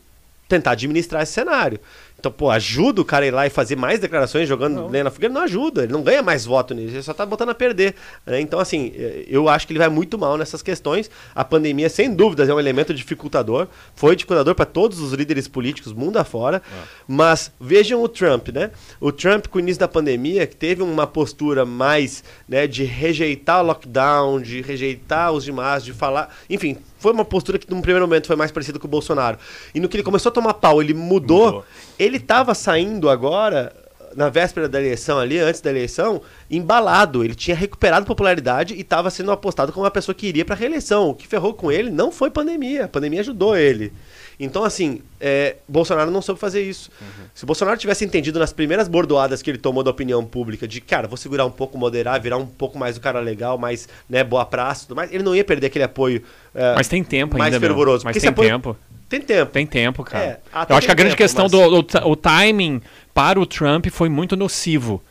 tentar 0.47 0.71
administrar 0.71 1.23
esse 1.23 1.33
cenário. 1.33 1.79
Então, 2.19 2.31
pô, 2.31 2.49
ajuda 2.49 2.99
o 2.99 3.05
cara 3.05 3.25
a 3.25 3.27
ir 3.27 3.31
lá 3.31 3.45
e 3.45 3.49
fazer 3.49 3.75
mais 3.75 3.99
declarações 3.99 4.49
jogando 4.49 4.87
lenha 4.87 5.03
na 5.03 5.11
fogueira? 5.11 5.33
Não 5.33 5.41
ajuda, 5.41 5.83
ele 5.83 5.93
não 5.93 6.01
ganha 6.01 6.23
mais 6.23 6.45
voto 6.45 6.73
nisso, 6.73 6.95
ele 6.95 7.03
só 7.03 7.13
tá 7.13 7.25
botando 7.25 7.49
a 7.49 7.55
perder. 7.55 7.93
né? 8.25 8.41
Então, 8.41 8.59
assim, 8.59 8.91
eh, 8.95 9.25
eu 9.27 9.47
acho 9.47 9.67
que 9.67 9.73
ele 9.73 9.79
vai 9.79 9.89
muito 9.89 10.17
mal 10.17 10.35
nessas 10.35 10.63
questões. 10.63 11.11
A 11.35 11.45
pandemia, 11.45 11.89
sem 11.89 12.13
dúvidas, 12.13 12.49
é 12.49 12.53
um 12.53 12.59
elemento 12.59 12.91
dificultador. 12.91 13.67
Foi 13.95 14.15
dificultador 14.15 14.55
para 14.55 14.65
todos 14.65 14.99
os 14.99 15.13
líderes 15.13 15.47
políticos, 15.47 15.93
mundo 15.93 16.17
afora. 16.17 16.61
Mas 17.07 17.51
vejam 17.61 18.01
o 18.01 18.09
Trump, 18.09 18.49
né? 18.49 18.71
O 18.99 19.11
Trump, 19.11 19.47
com 19.47 19.59
o 19.59 19.61
início 19.61 19.79
da 19.79 19.87
pandemia, 19.87 20.47
que 20.47 20.55
teve 20.55 20.81
uma 20.81 21.05
postura 21.05 21.65
mais 21.65 22.23
né, 22.49 22.65
de 22.65 22.83
rejeitar 22.83 23.61
o 23.61 23.67
lockdown, 23.67 24.41
de 24.41 24.61
rejeitar 24.61 25.31
os 25.31 25.43
demais, 25.43 25.83
de 25.85 25.93
falar. 25.93 26.35
Enfim, 26.49 26.77
foi 26.97 27.11
uma 27.11 27.25
postura 27.25 27.57
que, 27.57 27.69
num 27.69 27.81
primeiro 27.81 28.07
momento, 28.07 28.27
foi 28.27 28.35
mais 28.35 28.51
parecida 28.51 28.79
com 28.79 28.87
o 28.87 28.89
Bolsonaro. 28.89 29.37
E 29.73 29.79
no 29.79 29.87
que 29.87 29.97
ele 29.97 30.03
começou 30.03 30.29
a 30.29 30.33
tomar 30.33 30.53
pau, 30.55 30.81
ele 30.81 30.93
mudou. 30.93 31.45
Mudou. 31.45 31.65
Ele 31.97 32.17
estava 32.17 32.53
saindo 32.53 33.09
agora, 33.09 33.73
na 34.15 34.29
véspera 34.29 34.67
da 34.67 34.79
eleição 34.79 35.19
ali, 35.19 35.39
antes 35.39 35.61
da 35.61 35.69
eleição, 35.69 36.21
embalado. 36.49 37.23
Ele 37.23 37.35
tinha 37.35 37.55
recuperado 37.55 38.05
popularidade 38.05 38.73
e 38.73 38.81
estava 38.81 39.09
sendo 39.09 39.31
apostado 39.31 39.71
como 39.71 39.85
uma 39.85 39.91
pessoa 39.91 40.15
que 40.15 40.27
iria 40.27 40.45
para 40.45 40.55
reeleição. 40.55 41.09
O 41.09 41.15
que 41.15 41.27
ferrou 41.27 41.53
com 41.53 41.71
ele 41.71 41.89
não 41.89 42.11
foi 42.11 42.29
pandemia. 42.29 42.85
A 42.85 42.87
pandemia 42.87 43.21
ajudou 43.21 43.55
ele. 43.55 43.93
Então, 44.39 44.63
assim, 44.63 45.01
é, 45.19 45.55
Bolsonaro 45.67 46.11
não 46.11 46.21
soube 46.21 46.39
fazer 46.39 46.61
isso. 46.61 46.91
Se 47.33 47.43
o 47.43 47.47
Bolsonaro 47.47 47.75
tivesse 47.77 48.05
entendido 48.05 48.37
nas 48.37 48.53
primeiras 48.53 48.87
bordoadas 48.87 49.41
que 49.41 49.49
ele 49.49 49.57
tomou 49.57 49.83
da 49.83 49.89
opinião 49.89 50.23
pública 50.23 50.67
de, 50.67 50.79
cara, 50.79 51.07
vou 51.07 51.17
segurar 51.17 51.43
um 51.45 51.49
pouco, 51.51 51.75
moderar, 51.75 52.21
virar 52.21 52.37
um 52.37 52.45
pouco 52.45 52.77
mais 52.77 52.97
o 52.97 53.01
cara 53.01 53.19
legal, 53.19 53.57
mais 53.57 53.89
né, 54.07 54.23
boa 54.23 54.45
praça 54.45 54.83
e 54.83 54.87
tudo 54.87 54.95
mais, 54.95 55.11
ele 55.11 55.23
não 55.23 55.35
ia 55.35 55.43
perder 55.43 55.67
aquele 55.67 55.85
apoio 55.85 56.21
é, 56.53 56.75
Mas 56.75 56.87
tem 56.87 57.03
tempo 57.03 57.35
mais 57.35 57.51
ainda, 57.51 57.59
meu. 57.59 57.69
fervoroso. 57.69 58.05
Mas 58.05 58.15
tem 58.15 58.29
apoio- 58.29 58.47
tempo. 58.49 58.77
Tem 59.09 59.21
tempo. 59.21 59.51
Tem 59.51 59.65
tempo, 59.65 60.03
cara. 60.03 60.23
É, 60.23 60.39
até 60.53 60.73
Eu 60.73 60.77
acho 60.77 60.85
que 60.85 60.91
a 60.91 60.95
grande 60.95 61.11
tempo, 61.15 61.23
questão 61.23 61.45
mas- 61.45 61.51
do, 61.51 61.81
do- 61.81 62.07
o 62.07 62.15
timing 62.15 62.81
para 63.15 63.39
o 63.39 63.45
Trump 63.45 63.87
foi 63.89 64.09
muito 64.09 64.35
nocivo. 64.35 65.01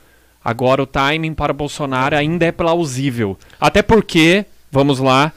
Agora 0.44 0.80
o 0.82 0.86
timing 0.86 1.34
para 1.34 1.50
o 1.50 1.54
Bolsonaro 1.54 2.14
ainda 2.14 2.44
é 2.46 2.52
plausível. 2.52 3.36
Até 3.60 3.82
porque, 3.82 4.46
vamos 4.70 5.00
lá, 5.00 5.32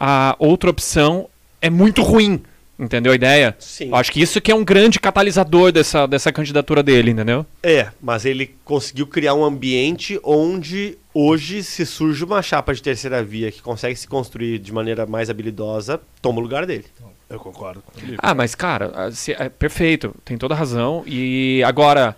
a 0.00 0.34
outra 0.38 0.70
opção 0.70 1.28
é 1.62 1.70
muito 1.70 2.02
ruim. 2.02 2.42
Entendeu 2.80 3.12
a 3.12 3.14
ideia? 3.14 3.54
Sim. 3.58 3.88
Eu 3.88 3.96
acho 3.96 4.10
que 4.10 4.22
isso 4.22 4.40
que 4.40 4.50
é 4.50 4.54
um 4.54 4.64
grande 4.64 4.98
catalisador 4.98 5.70
dessa, 5.70 6.06
dessa 6.06 6.32
candidatura 6.32 6.82
dele, 6.82 7.10
entendeu? 7.10 7.44
É, 7.62 7.88
mas 8.00 8.24
ele 8.24 8.54
conseguiu 8.64 9.06
criar 9.06 9.34
um 9.34 9.44
ambiente 9.44 10.18
onde 10.24 10.96
hoje, 11.12 11.62
se 11.62 11.84
surge 11.84 12.24
uma 12.24 12.40
chapa 12.40 12.72
de 12.74 12.82
terceira 12.82 13.22
via 13.22 13.52
que 13.52 13.60
consegue 13.60 13.96
se 13.96 14.08
construir 14.08 14.58
de 14.58 14.72
maneira 14.72 15.04
mais 15.04 15.28
habilidosa, 15.28 16.00
toma 16.22 16.38
o 16.38 16.42
lugar 16.42 16.64
dele. 16.64 16.86
Eu 17.28 17.38
concordo. 17.38 17.82
com 17.82 18.00
ele. 18.00 18.16
Ah, 18.18 18.34
mas 18.34 18.54
cara, 18.54 18.90
ah, 18.94 19.10
se- 19.10 19.32
é 19.32 19.48
perfeito, 19.48 20.14
tem 20.24 20.38
toda 20.38 20.54
razão. 20.54 21.04
E 21.06 21.62
agora, 21.66 22.16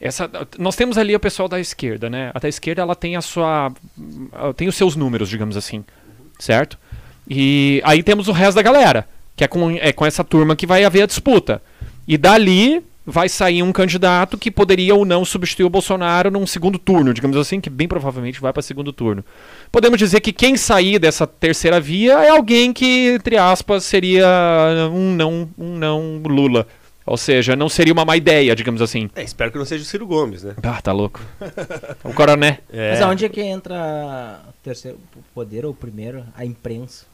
essa, 0.00 0.30
nós 0.56 0.76
temos 0.76 0.96
ali 0.96 1.14
o 1.16 1.20
pessoal 1.20 1.48
da 1.48 1.58
esquerda, 1.58 2.08
né? 2.08 2.30
A 2.32 2.38
da 2.38 2.48
esquerda 2.48 2.80
ela 2.80 2.94
tem 2.94 3.16
a 3.16 3.20
sua, 3.20 3.72
tem 4.56 4.68
os 4.68 4.76
seus 4.76 4.94
números, 4.96 5.28
digamos 5.28 5.56
assim, 5.56 5.84
certo? 6.38 6.78
E 7.28 7.82
aí 7.84 8.02
temos 8.02 8.28
o 8.28 8.32
resto 8.32 8.54
da 8.56 8.62
galera, 8.62 9.06
que 9.40 9.44
é 9.44 9.48
com, 9.48 9.70
é 9.70 9.90
com 9.90 10.04
essa 10.04 10.22
turma 10.22 10.54
que 10.54 10.66
vai 10.66 10.84
haver 10.84 11.04
a 11.04 11.06
disputa. 11.06 11.62
E 12.06 12.18
dali 12.18 12.84
vai 13.06 13.26
sair 13.26 13.62
um 13.62 13.72
candidato 13.72 14.36
que 14.36 14.50
poderia 14.50 14.94
ou 14.94 15.02
não 15.02 15.24
substituir 15.24 15.64
o 15.64 15.70
Bolsonaro 15.70 16.30
num 16.30 16.46
segundo 16.46 16.78
turno, 16.78 17.14
digamos 17.14 17.38
assim, 17.38 17.58
que 17.58 17.70
bem 17.70 17.88
provavelmente 17.88 18.38
vai 18.38 18.52
para 18.52 18.60
segundo 18.60 18.92
turno. 18.92 19.24
Podemos 19.72 19.98
dizer 19.98 20.20
que 20.20 20.30
quem 20.30 20.58
sair 20.58 20.98
dessa 20.98 21.26
terceira 21.26 21.80
via 21.80 22.22
é 22.22 22.28
alguém 22.28 22.70
que, 22.70 23.14
entre 23.14 23.38
aspas, 23.38 23.84
seria 23.84 24.28
um 24.92 25.14
não, 25.14 25.48
um 25.56 25.78
não 25.78 26.20
Lula. 26.22 26.66
Ou 27.06 27.16
seja, 27.16 27.56
não 27.56 27.70
seria 27.70 27.94
uma 27.94 28.04
má 28.04 28.18
ideia, 28.18 28.54
digamos 28.54 28.82
assim. 28.82 29.08
É, 29.16 29.22
espero 29.22 29.50
que 29.50 29.56
não 29.56 29.64
seja 29.64 29.82
o 29.82 29.86
Ciro 29.86 30.06
Gomes, 30.06 30.42
né? 30.42 30.54
Ah, 30.62 30.82
tá 30.82 30.92
louco. 30.92 31.18
o 32.04 32.12
coroné. 32.12 32.58
É. 32.70 32.90
Mas 32.90 33.00
aonde 33.00 33.24
é 33.24 33.28
que 33.30 33.40
entra 33.40 34.42
o 34.46 34.52
terceiro 34.62 34.98
poder 35.34 35.64
ou 35.64 35.72
o 35.72 35.74
primeiro? 35.74 36.26
A 36.36 36.44
imprensa. 36.44 37.08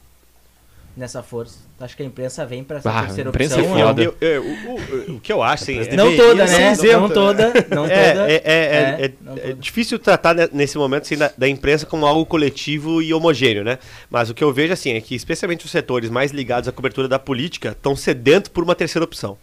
Nessa 0.97 1.21
força. 1.21 1.59
Acho 1.79 1.95
que 1.95 2.01
a 2.01 2.05
imprensa 2.07 2.43
vem 2.43 2.63
pra 2.63 2.77
essa 2.79 2.89
Ah, 2.89 3.03
terceira 3.03 3.29
imprensa 3.29 3.55
opção. 3.59 3.77
é 3.77 3.83
ou 3.83 3.87
foda. 3.89 4.03
não? 4.03 4.13
Eu- 4.19 4.27
eu- 4.31 4.43
o, 4.43 5.15
o- 5.17 5.19
que 5.19 5.31
eu 5.31 5.43
acho, 5.43 5.61
assim, 5.63 5.77
é- 5.77 5.95
Não 5.95 6.15
toda, 6.17 6.45
né? 6.47 6.71
isenta, 6.71 6.97
Não 6.99 7.09
toda. 7.09 7.47
Não 7.69 7.83
toda. 7.83 7.93
É, 7.93 8.33
é, 8.33 8.33
é, 8.33 8.41
é, 8.43 9.05
é- 9.05 9.11
não 9.21 9.33
é 9.33 9.37
toda. 9.39 9.53
difícil 9.53 9.99
tratar 9.99 10.33
ne- 10.33 10.49
nesse 10.51 10.75
momento 10.75 11.03
assim, 11.03 11.15
da, 11.15 11.31
da 11.37 11.47
imprensa 11.47 11.85
como 11.85 12.03
algo 12.03 12.25
coletivo 12.25 12.99
e 12.99 13.13
homogêneo, 13.13 13.63
né? 13.63 13.77
Mas 14.09 14.31
o 14.31 14.33
que 14.33 14.43
eu 14.43 14.51
vejo 14.51 14.73
assim 14.73 14.93
é 14.93 14.99
que 14.99 15.13
especialmente 15.13 15.65
os 15.65 15.71
setores 15.71 16.09
mais 16.09 16.31
ligados 16.31 16.67
à 16.67 16.71
cobertura 16.71 17.07
da 17.07 17.19
política 17.19 17.69
estão 17.69 17.95
sedentos 17.95 18.49
por 18.49 18.63
uma 18.63 18.73
terceira 18.73 19.05
opção. 19.05 19.37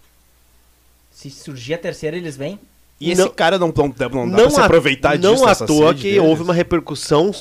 Se 1.12 1.30
surgir 1.30 1.74
a 1.74 1.78
terceira, 1.78 2.16
eles 2.16 2.36
vêm. 2.36 2.58
E 3.00 3.12
esse 3.12 3.20
Não- 3.20 3.28
cara 3.30 3.60
não, 3.60 3.68
não, 3.76 3.86
não 3.86 4.30
dá 4.30 4.36
pra 4.42 4.50
se 4.50 4.60
aproveitar 4.60 5.16
disso, 5.16 5.32
Não 5.34 5.46
à 5.46 5.54
toa 5.54 5.94
que 5.94 6.02
deles? 6.02 6.18
houve 6.18 6.42
uma 6.42 6.52
repercussão 6.54 7.32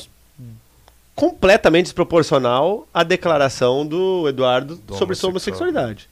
completamente 1.16 1.86
desproporcional 1.86 2.88
à 2.94 3.04
declaração 3.04 3.86
do 3.86 4.28
Eduardo 4.28 4.76
Do 4.76 4.96
sobre 4.96 5.16
sua 5.16 5.30
homossexual. 5.30 5.68
homossexualidade. 5.70 6.10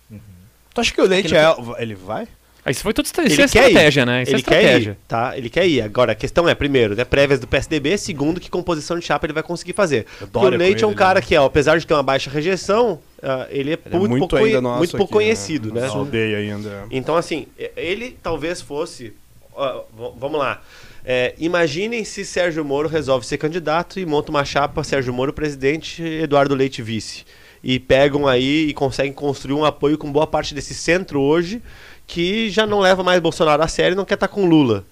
Tu 0.74 0.82
acha 0.82 0.94
que 0.94 1.02
o 1.02 1.06
Leite 1.06 1.36
é... 1.36 1.44
Ele 1.80 1.96
vai? 1.96 2.28
Ah, 2.64 2.70
Isso 2.70 2.84
foi 2.84 2.94
tudo 2.94 3.10
Ele 3.18 3.28
isso 3.30 3.42
é 3.42 3.44
ir. 3.44 3.46
estratégia, 3.46 4.06
né? 4.06 4.22
Isso 4.22 4.30
ele 4.30 4.36
é 4.36 4.40
estratégia. 4.40 4.80
quer 4.80 4.92
ir, 4.92 4.98
tá? 5.08 5.36
Ele 5.38 5.50
quer 5.50 5.68
ir. 5.68 5.82
Agora, 5.82 6.12
a 6.12 6.16
questão 6.16 6.48
é, 6.48 6.54
primeiro, 6.54 6.96
né, 6.96 7.04
prévias 7.04 7.40
do 7.40 7.48
PSDB, 7.48 7.98
segundo, 7.98 8.40
que 8.40 8.52
composição 8.52 9.00
de 9.00 9.04
chapa 9.04 9.26
ele 9.26 9.34
vai 9.34 9.42
conseguir 9.42 9.74
fazer. 9.74 10.06
O 10.32 10.48
Leite 10.50 10.84
é 10.84 10.88
um 10.88 10.92
ele, 10.92 10.98
cara 10.98 11.20
né? 11.20 11.26
que, 11.26 11.36
ó, 11.36 11.46
apesar 11.46 11.80
de 11.80 11.88
ter 11.88 11.94
uma 11.96 12.04
baixa 12.04 12.30
rejeição, 12.30 13.00
ah, 13.24 13.48
ele 13.50 13.72
é 13.72 13.74
Ele 13.74 13.96
é 13.96 13.98
muito, 13.98 14.10
muito 14.12 14.28
pouco, 14.28 14.46
muito 14.78 14.92
pouco 14.98 15.04
aqui, 15.06 15.14
conhecido, 15.14 15.74
né? 15.74 15.82
Nossa 15.82 15.98
aldeia 15.98 16.38
ainda. 16.38 16.84
Então, 16.92 17.16
assim, 17.16 17.48
ele 17.76 18.16
talvez 18.22 18.62
fosse. 18.62 19.06
v- 19.06 20.12
vamos 20.18 20.38
lá. 20.40 20.62
É, 21.04 21.34
imaginem 21.38 22.04
se 22.06 22.24
Sérgio 22.24 22.64
Moro 22.64 22.88
resolve 22.88 23.26
ser 23.26 23.38
candidato 23.38 24.00
e 24.00 24.06
monta 24.06 24.30
uma 24.30 24.46
chapa 24.46 24.84
Sérgio 24.84 25.14
Moro 25.14 25.34
presidente, 25.34 26.04
Eduardo 26.04 26.56
Leite 26.56 26.82
vice. 26.82 27.26
E 27.64 27.80
pegam 27.80 28.28
aí 28.28 28.68
e 28.70 28.74
conseguem 28.74 29.14
construir 29.14 29.54
um 29.54 29.66
apoio 29.66 29.98
com 29.98 30.12
boa 30.12 30.28
parte 30.28 30.54
desse 30.54 30.74
centro 30.74 31.20
hoje 31.22 31.62
que 32.08 32.50
já 32.50 32.66
não 32.66 32.80
leva 32.80 33.04
mais 33.04 33.20
Bolsonaro 33.20 33.64
a 33.64 33.68
sério 33.68 33.94
e 33.94 33.98
não 33.98 34.06
quer 34.06 34.16
estar 34.16 34.28
com 34.28 34.46
Lula. 34.46 34.84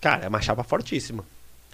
Cara, 0.00 0.24
é 0.24 0.28
uma 0.28 0.40
chapa 0.40 0.62
fortíssima. 0.62 1.24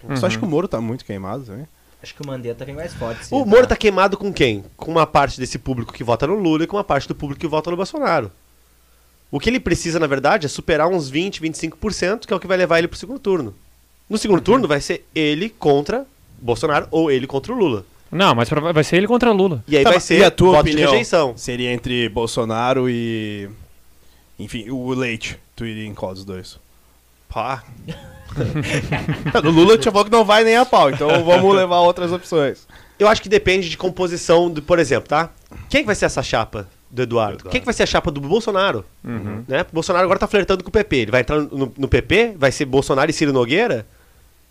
Você 0.04 0.26
acha 0.26 0.38
que 0.38 0.44
o 0.44 0.48
Moro 0.48 0.68
tá 0.68 0.80
muito 0.80 1.04
queimado 1.04 1.44
também? 1.44 1.66
Acho 2.02 2.14
que 2.14 2.22
o 2.22 2.26
Mandetta 2.26 2.64
vem 2.64 2.74
mais 2.74 2.94
forte. 2.94 3.26
sim, 3.26 3.34
O 3.34 3.44
Moro 3.44 3.66
tá 3.66 3.76
queimado 3.76 4.16
com 4.16 4.32
quem? 4.32 4.64
Com 4.76 4.90
uma 4.90 5.06
parte 5.06 5.38
desse 5.38 5.58
público 5.58 5.92
que 5.92 6.02
vota 6.02 6.26
no 6.26 6.34
Lula 6.34 6.64
e 6.64 6.66
com 6.66 6.76
uma 6.76 6.84
parte 6.84 7.06
do 7.06 7.14
público 7.14 7.40
que 7.40 7.46
vota 7.46 7.70
no 7.70 7.76
Bolsonaro. 7.76 8.30
O 9.30 9.38
que 9.38 9.48
ele 9.48 9.60
precisa, 9.60 9.98
na 10.00 10.06
verdade, 10.06 10.46
é 10.46 10.48
superar 10.48 10.88
uns 10.88 11.08
20, 11.08 11.40
25%, 11.40 12.26
que 12.26 12.32
é 12.32 12.36
o 12.36 12.40
que 12.40 12.46
vai 12.46 12.56
levar 12.56 12.78
ele 12.78 12.88
pro 12.88 12.98
segundo 12.98 13.18
turno. 13.18 13.54
No 14.08 14.18
segundo 14.18 14.40
turno 14.40 14.66
vai 14.66 14.80
ser 14.80 15.06
ele 15.14 15.48
contra 15.48 16.04
Bolsonaro 16.40 16.88
ou 16.90 17.10
ele 17.10 17.26
contra 17.28 17.52
o 17.52 17.56
Lula. 17.56 17.84
Não, 18.10 18.34
mas 18.34 18.48
vai 18.48 18.82
ser 18.82 18.96
ele 18.96 19.06
contra 19.06 19.30
Lula. 19.30 19.62
E 19.68 19.76
aí 19.76 19.84
Tá, 19.84 19.90
vai 19.90 20.00
ser 20.00 20.18
e 20.18 20.24
a 20.24 20.30
tua 20.32 20.50
voto 20.56 20.62
opinião? 20.62 20.86
de 20.86 20.90
rejeição. 20.92 21.34
Seria 21.36 21.72
entre 21.72 22.08
Bolsonaro 22.08 22.90
e... 22.90 23.48
Enfim, 24.36 24.68
o 24.70 24.92
Leite. 24.94 25.38
Tu 25.54 25.64
iria 25.66 25.86
em 25.86 25.94
qual 25.94 26.12
dos 26.12 26.24
dois? 26.24 26.58
Pá. 27.28 27.62
Tá, 29.32 29.42
no 29.42 29.50
Lula 29.50 29.76
tinha 29.76 29.90
falou 29.90 30.04
que 30.04 30.10
não 30.10 30.24
vai 30.24 30.44
nem 30.44 30.56
a 30.56 30.64
pau, 30.64 30.88
então 30.88 31.24
vamos 31.24 31.52
levar 31.54 31.80
outras 31.80 32.12
opções. 32.12 32.64
Eu 32.96 33.08
acho 33.08 33.20
que 33.20 33.28
depende 33.28 33.68
de 33.68 33.76
composição, 33.76 34.48
do, 34.48 34.62
por 34.62 34.78
exemplo, 34.78 35.08
tá? 35.08 35.30
Quem 35.68 35.80
que 35.80 35.86
vai 35.86 35.96
ser 35.96 36.04
essa 36.04 36.22
chapa 36.22 36.68
do 36.90 37.02
Eduardo? 37.02 37.34
Eduardo. 37.34 37.50
Quem 37.50 37.60
que 37.60 37.64
vai 37.64 37.74
ser 37.74 37.84
a 37.84 37.86
chapa 37.86 38.10
do 38.10 38.20
Bolsonaro? 38.20 38.84
Né? 39.04 39.62
O 39.62 39.74
Bolsonaro 39.74 40.04
agora 40.04 40.18
tá 40.18 40.26
flertando 40.26 40.62
com 40.64 40.68
o 40.68 40.72
PP. 40.72 40.96
Ele 40.96 41.10
vai 41.10 41.20
entrar 41.20 41.38
no, 41.40 41.72
no 41.76 41.88
PP? 41.88 42.34
Vai 42.36 42.50
ser 42.52 42.64
Bolsonaro 42.64 43.10
e 43.10 43.14
Ciro 43.14 43.32
Nogueira? 43.32 43.86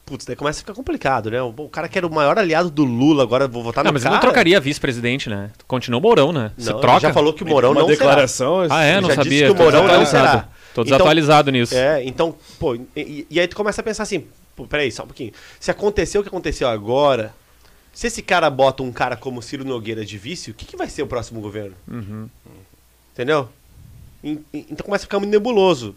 putz, 0.06 0.26
daí 0.26 0.36
começa 0.36 0.58
a 0.58 0.62
ficar 0.62 0.74
complicado, 0.74 1.30
né? 1.30 1.40
O, 1.40 1.54
o 1.56 1.70
cara 1.70 1.88
que 1.88 1.96
era 1.96 2.08
o 2.08 2.12
maior 2.12 2.36
aliado 2.40 2.72
do 2.72 2.84
Lula, 2.84 3.22
agora 3.22 3.48
vou 3.48 3.62
votar 3.62 3.84
Não, 3.84 3.92
no 3.92 3.94
mas 3.94 4.02
cara. 4.02 4.16
ele 4.16 4.18
não 4.18 4.22
trocaria 4.28 4.60
vice-presidente, 4.60 5.30
né? 5.30 5.52
Continua 5.68 6.00
o 6.00 6.02
Mourão, 6.02 6.32
né? 6.34 6.52
Você 6.58 6.72
Não, 6.72 6.80
troca. 6.80 6.96
ele 6.98 7.02
já 7.02 7.14
falou 7.14 7.32
que 7.32 7.44
o 7.44 7.48
Mourão 7.48 7.76
não 7.76 7.86
declaração. 7.86 8.62
Ah, 8.72 8.84
é? 8.84 8.94
Ele 8.94 9.02
Não 9.02 9.10
já 9.12 9.22
disse 9.22 9.38
sabia. 9.40 9.46
que 9.46 9.52
o 9.52 9.56
Mourão 9.56 9.82
não 9.84 10.00
desatualizado. 10.00 10.28
será. 10.32 10.42
Tô 10.42 10.82
Então- 10.82 10.84
desatualizado 10.86 11.52
nisso. 11.52 11.76
será. 11.76 12.00
É, 12.00 12.04
então, 12.08 12.34
pô, 12.60 12.74
e, 12.96 13.28
e 13.30 13.40
aí 13.40 13.48
tu 13.48 13.56
começa 13.56 13.82
a 13.82 13.84
pensar 13.84 14.02
assim, 14.02 14.26
pô, 14.56 14.66
peraí, 14.66 14.92
só 14.92 15.04
um 15.04 15.06
pouquinho. 15.06 15.32
Se 15.60 15.70
aconteceu 15.70 16.22
o 16.22 16.24
que 16.24 16.30
aconteceu 16.30 16.68
agora, 16.68 17.32
se 18.00 18.08
esse 18.08 18.22
cara 18.22 18.50
bota 18.50 18.82
um 18.82 18.92
cara 18.94 19.18
como 19.18 19.42
Ciro 19.42 19.66
Nogueira 19.66 20.06
de 20.06 20.18
vice, 20.18 20.52
o 20.52 20.54
que, 20.54 20.64
que 20.66 20.78
vai 20.78 20.88
ser 20.88 21.04
o 21.04 21.08
próximo 21.08 21.42
governo? 21.42 21.76
Uhum. 21.86 22.30
Entendeu? 23.14 23.50
En- 24.24 24.40
en- 24.54 24.66
Então 24.72 24.86
começa 24.86 25.04
a 25.04 25.08
ficar 25.08 25.20
muito 25.20 25.32
nebuloso. 25.32 25.94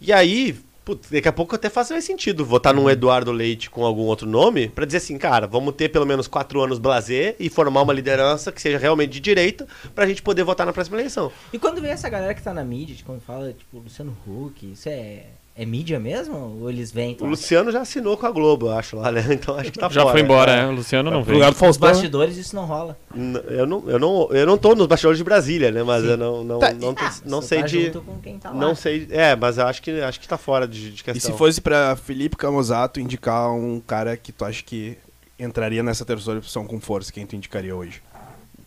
E 0.00 0.12
aí, 0.12 0.58
putz, 0.84 1.08
daqui 1.08 1.28
a 1.28 1.32
pouco 1.32 1.54
até 1.54 1.70
faz 1.70 1.88
mais 1.90 2.04
sentido 2.04 2.44
votar 2.44 2.74
Uhum. 2.74 2.82
num 2.82 2.90
Eduardo 2.90 3.30
Leite 3.30 3.70
com 3.70 3.84
algum 3.84 4.02
outro 4.02 4.26
nome 4.28 4.68
pra 4.70 4.84
dizer 4.84 4.98
assim, 4.98 5.16
cara, 5.18 5.46
vamos 5.46 5.74
ter 5.76 5.88
pelo 5.88 6.04
menos 6.04 6.26
quatro 6.26 6.60
anos 6.60 6.80
blazer 6.80 7.36
e 7.38 7.48
formar 7.48 7.82
uma 7.82 7.92
liderança 7.92 8.50
que 8.50 8.60
seja 8.60 8.76
realmente 8.78 9.10
de 9.12 9.20
direita 9.20 9.68
pra 9.94 10.06
gente 10.08 10.22
poder 10.22 10.42
votar 10.42 10.66
na 10.66 10.72
próxima 10.72 10.96
eleição. 10.98 11.30
E 11.52 11.60
quando 11.60 11.80
vem 11.80 11.92
essa 11.92 12.08
galera 12.08 12.34
que 12.34 12.42
tá 12.42 12.52
na 12.52 12.64
mídia, 12.64 12.96
quando 13.06 13.20
fala, 13.20 13.52
tipo, 13.52 13.78
Luciano 13.78 14.16
Huck, 14.26 14.72
isso 14.72 14.88
é, 14.88 15.26
é 15.56 15.66
mídia 15.66 15.98
mesmo? 16.00 16.58
Ou 16.60 16.70
eles 16.70 16.90
vêm? 16.92 17.16
O 17.20 17.26
Luciano 17.26 17.70
já 17.70 17.80
assinou 17.82 18.16
com 18.16 18.26
a 18.26 18.30
Globo, 18.30 18.66
eu 18.66 18.72
acho 18.72 18.96
lá, 18.96 19.10
né? 19.12 19.24
Então 19.30 19.54
acho 19.56 19.70
que 19.72 19.78
tá 19.78 19.88
Já 19.88 20.02
fora. 20.02 20.12
foi 20.12 20.20
embora, 20.22 20.52
é. 20.52 20.66
O 20.66 20.72
Luciano 20.72 21.10
não 21.10 21.18
No 21.18 21.24
veio. 21.24 21.36
lugar 21.38 21.50
do 21.50 21.54
Os 21.54 21.58
Faustão. 21.58 21.88
bastidores 21.90 22.36
isso 22.36 22.54
não 22.56 22.64
rola. 22.64 22.96
N- 23.14 23.40
Eu 23.48 23.66
não, 23.66 23.88
eu, 23.90 23.98
não, 23.98 24.28
eu 24.32 24.46
não 24.46 24.56
tô 24.56 24.74
nos 24.74 24.86
bastidores 24.86 25.18
de 25.18 25.24
Brasília, 25.24 25.70
né? 25.70 25.82
Mas 25.82 26.02
Sim. 26.02 26.10
eu 26.10 26.16
não, 26.16 26.44
não, 26.44 26.58
Tá, 26.58 26.72
não, 26.72 26.94
tô- 26.94 27.04
Ah, 27.04 27.14
não 27.26 27.40
você 27.42 27.48
sei 27.48 27.60
tá 27.60 27.66
de. 27.66 27.84
junto 27.86 28.00
com 28.02 28.18
quem 28.20 28.38
tá 28.38 28.50
lá. 28.50 28.56
Não 28.56 28.74
sei. 28.74 29.06
É, 29.10 29.36
mas 29.36 29.58
eu 29.58 29.66
acho 29.66 29.82
que, 29.82 29.90
acho 30.00 30.20
que 30.20 30.28
tá 30.28 30.38
fora 30.38 30.66
de, 30.66 30.90
de 30.92 31.00
E 31.00 31.04
questão. 31.04 31.32
se 31.32 31.36
fosse 31.36 31.60
pra 31.60 31.94
Felipe 31.96 32.36
Camusato 32.36 32.98
indicar 33.00 33.50
um 33.52 33.80
cara 33.80 34.16
que 34.16 34.32
tu 34.32 34.44
acha 34.44 34.62
que 34.62 34.96
entraria 35.38 35.82
nessa 35.82 36.04
terceira 36.04 36.38
opção 36.38 36.66
com 36.66 36.78
força, 36.80 37.10
quem 37.12 37.24
tu 37.26 37.34
indicaria 37.34 37.74
hoje? 37.74 38.02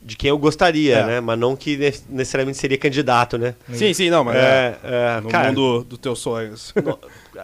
De 0.05 0.17
quem 0.17 0.29
eu 0.29 0.37
gostaria, 0.37 0.97
É. 0.97 1.05
né? 1.05 1.21
Mas 1.21 1.39
não 1.39 1.55
que 1.55 1.77
ne- 1.77 1.93
necessariamente 2.09 2.57
seria 2.57 2.77
candidato, 2.77 3.37
né? 3.37 3.55
Sim, 3.71 3.93
sim, 3.93 4.09
não, 4.09 4.21
mas 4.23 4.35
é, 4.35 4.77
É, 4.83 5.17
é, 5.17 5.21
no 5.21 5.29
cara, 5.29 5.47
mundo 5.47 5.83
dos 5.85 5.97
teus 5.97 6.19
sonhos. 6.19 6.73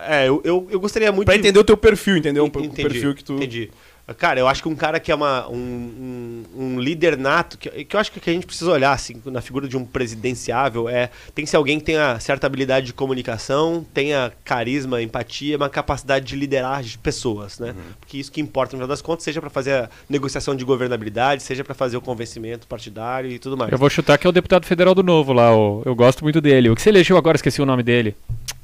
é, 0.08 0.28
eu, 0.28 0.42
eu, 0.44 0.68
eu 0.70 0.80
gostaria 0.80 1.10
muito 1.12 1.26
pra 1.26 1.36
de- 1.36 1.40
entender 1.40 1.58
o 1.60 1.64
teu 1.64 1.78
perfil, 1.78 2.18
entendeu? 2.18 2.50
Pouco 2.50 2.68
o 2.68 2.72
Entendi, 2.72 2.90
perfil 2.90 3.16
que 3.16 3.24
tu... 3.24 3.36
Entendi. 3.36 3.72
Cara, 4.18 4.40
eu 4.40 4.48
acho 4.48 4.62
que 4.64 4.70
um 4.70 4.76
cara 4.76 5.00
que 5.00 5.12
é 5.12 5.16
uma, 5.16 5.48
um, 5.50 6.44
um, 6.58 6.64
um 6.76 6.80
líder 6.80 7.18
nato, 7.18 7.58
que, 7.58 7.70
que 7.86 7.96
eu 7.96 8.00
acho 8.00 8.12
que 8.12 8.30
a 8.30 8.34
gente 8.34 8.46
precisa 8.46 8.72
olhar 8.72 8.92
assim, 8.92 9.22
na 9.26 9.42
figura 9.42 9.68
de 9.68 9.78
um 9.78 9.86
presidenciável, 9.86 10.88
é 10.90 11.10
tem 11.34 11.46
que 11.46 11.52
ser 11.52 11.58
alguém 11.58 11.80
que 11.80 11.86
tenha 11.86 12.20
certa 12.20 12.48
habilidade 12.48 12.88
de 12.88 12.94
comunicação, 12.94 13.86
tenha 13.94 14.32
carisma, 14.44 15.02
empatia, 15.02 15.58
uma 15.58 15.70
capacidade 15.70 16.26
de 16.26 16.36
liderar 16.36 16.84
de 16.84 16.98
pessoas, 16.98 17.60
né? 17.60 17.74
Porque 18.00 18.18
isso 18.18 18.32
que 18.32 18.42
importa 18.42 18.74
no 18.74 18.78
final 18.80 18.88
das 18.88 19.02
contas, 19.02 19.24
seja 19.24 19.40
para 19.42 19.50
fazer 19.50 19.74
a 19.74 19.90
negociação 20.10 20.56
de 20.56 20.64
governabilidade, 20.66 21.44
seja 21.44 21.64
para 21.64 21.74
fazer 21.76 21.98
o 21.98 22.02
convencimento 22.02 22.68
partidário 22.68 23.30
e 23.32 23.40
tudo 23.40 23.58
mais. 23.58 23.72
Eu 23.72 23.78
vou 23.78 23.90
chutar 23.90 24.18
que 24.18 24.26
é 24.26 24.30
o 24.30 24.34
deputado 24.34 24.66
federal 24.66 24.94
do 24.96 25.04
Novo 25.04 25.34
lá, 25.34 25.56
o- 25.56 25.82
eu 25.86 25.96
gosto 25.96 26.24
muito 26.24 26.42
dele. 26.42 26.70
O 26.70 26.76
que 26.76 26.82
você 26.82 26.90
elegeu 26.90 27.18
agora, 27.18 27.36
esqueci 27.36 27.62
o 27.62 27.66
nome 27.66 27.84
dele. 27.84 28.16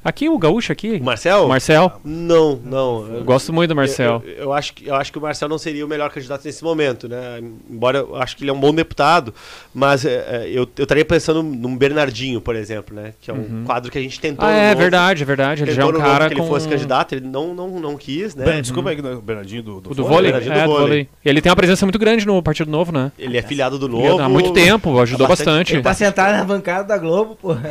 Aqui, 0.06 0.28
o 0.28 0.38
gaúcho 0.38 0.70
aqui. 0.70 0.98
O 1.00 1.04
Marcel? 1.04 1.46
O 1.46 1.48
Marcel. 1.48 2.00
Não, 2.04 2.54
não. 2.64 3.06
Eu 3.16 3.24
gosto 3.24 3.52
muito 3.52 3.70
do 3.70 3.74
Marcel. 3.76 4.22
Eu, 4.24 4.30
eu- 4.30 4.36
eu 4.44 4.52
acho 4.52 4.72
que, 4.72 4.86
eu 4.86 4.94
acho 4.94 5.10
que 5.10 5.18
o 5.18 5.20
Marcel 5.20 5.48
não 5.48 5.58
seria 5.58 5.84
o 5.84 5.88
melhor 5.88 6.10
candidato 6.10 6.44
nesse 6.44 6.62
momento, 6.62 7.08
né? 7.08 7.40
Embora 7.68 7.98
eu 7.98 8.14
acho 8.14 8.36
que 8.36 8.44
ele 8.44 8.50
é 8.50 8.52
um 8.54 8.60
bom 8.60 8.72
deputado, 8.72 9.34
mas 9.74 10.04
é, 10.04 10.14
é, 10.44 10.48
eu, 10.48 10.68
eu 10.78 10.82
estaria 10.84 11.04
pensando 11.04 11.42
num 11.42 11.76
Bernardinho, 11.76 12.40
por 12.40 12.54
exemplo, 12.54 12.94
né? 12.94 13.14
Que 13.20 13.32
é 13.32 13.34
um 13.34 13.64
quadro 13.64 13.90
que 13.90 13.98
a 13.98 14.00
gente 14.00 14.20
tentou. 14.20 14.46
Ah, 14.46 14.52
é 14.52 14.68
Novo, 14.68 14.80
verdade, 14.80 15.22
é 15.22 15.26
verdade. 15.26 15.62
Ele 15.64 15.72
já 15.72 15.82
é 15.82 15.84
um 15.86 15.92
cara 15.94 16.28
que 16.28 16.34
ele 16.34 16.40
com... 16.40 16.46
fosse 16.46 16.68
candidato, 16.68 17.12
ele 17.14 17.26
não, 17.26 17.52
não, 17.52 17.68
não 17.80 17.96
quis, 17.96 18.34
né? 18.36 18.44
Ben- 18.44 18.62
Desculpa 18.62 18.90
aí, 18.90 19.00
o 19.00 19.20
Bernardinho 19.20 19.62
do, 19.64 19.80
do 19.80 19.90
O 19.90 19.94
do 19.94 20.04
vôlei. 20.04 20.30
vôlei? 20.30 20.32
Bernardinho 20.32 20.54
É, 20.54 20.62
do 20.62 20.68
vôlei. 20.70 20.86
vôlei. 20.86 21.08
Ele 21.24 21.40
tem 21.40 21.50
uma 21.50 21.56
presença 21.56 21.84
muito 21.84 21.98
grande 21.98 22.24
no 22.24 22.40
Partido 22.42 22.70
Novo, 22.70 22.92
né? 22.92 23.10
Ele 23.18 23.36
é 23.36 23.42
filiado 23.42 23.76
do 23.76 23.88
Novo. 23.88 24.22
Há 24.22 24.28
muito 24.28 24.52
tempo, 24.52 25.00
ajudou 25.00 25.26
bastante- 25.26 25.46
bastante. 25.48 25.72
Ele 25.74 25.82
tá 25.82 25.94
sentado 25.94 26.36
na 26.36 26.44
bancada 26.44 26.84
da 26.84 26.96
Globo, 26.96 27.34
pô. 27.34 27.56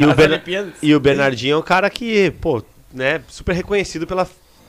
E, 0.00 0.04
o 0.06 0.13
E 0.82 0.94
o 0.94 1.00
Bernardinho 1.00 1.54
é 1.54 1.58
um 1.58 1.62
cara 1.62 1.88
que, 1.90 2.30
pô, 2.40 2.62
né, 2.92 3.22
super 3.28 3.54
reconhecido 3.54 4.06
pelo 4.06 4.26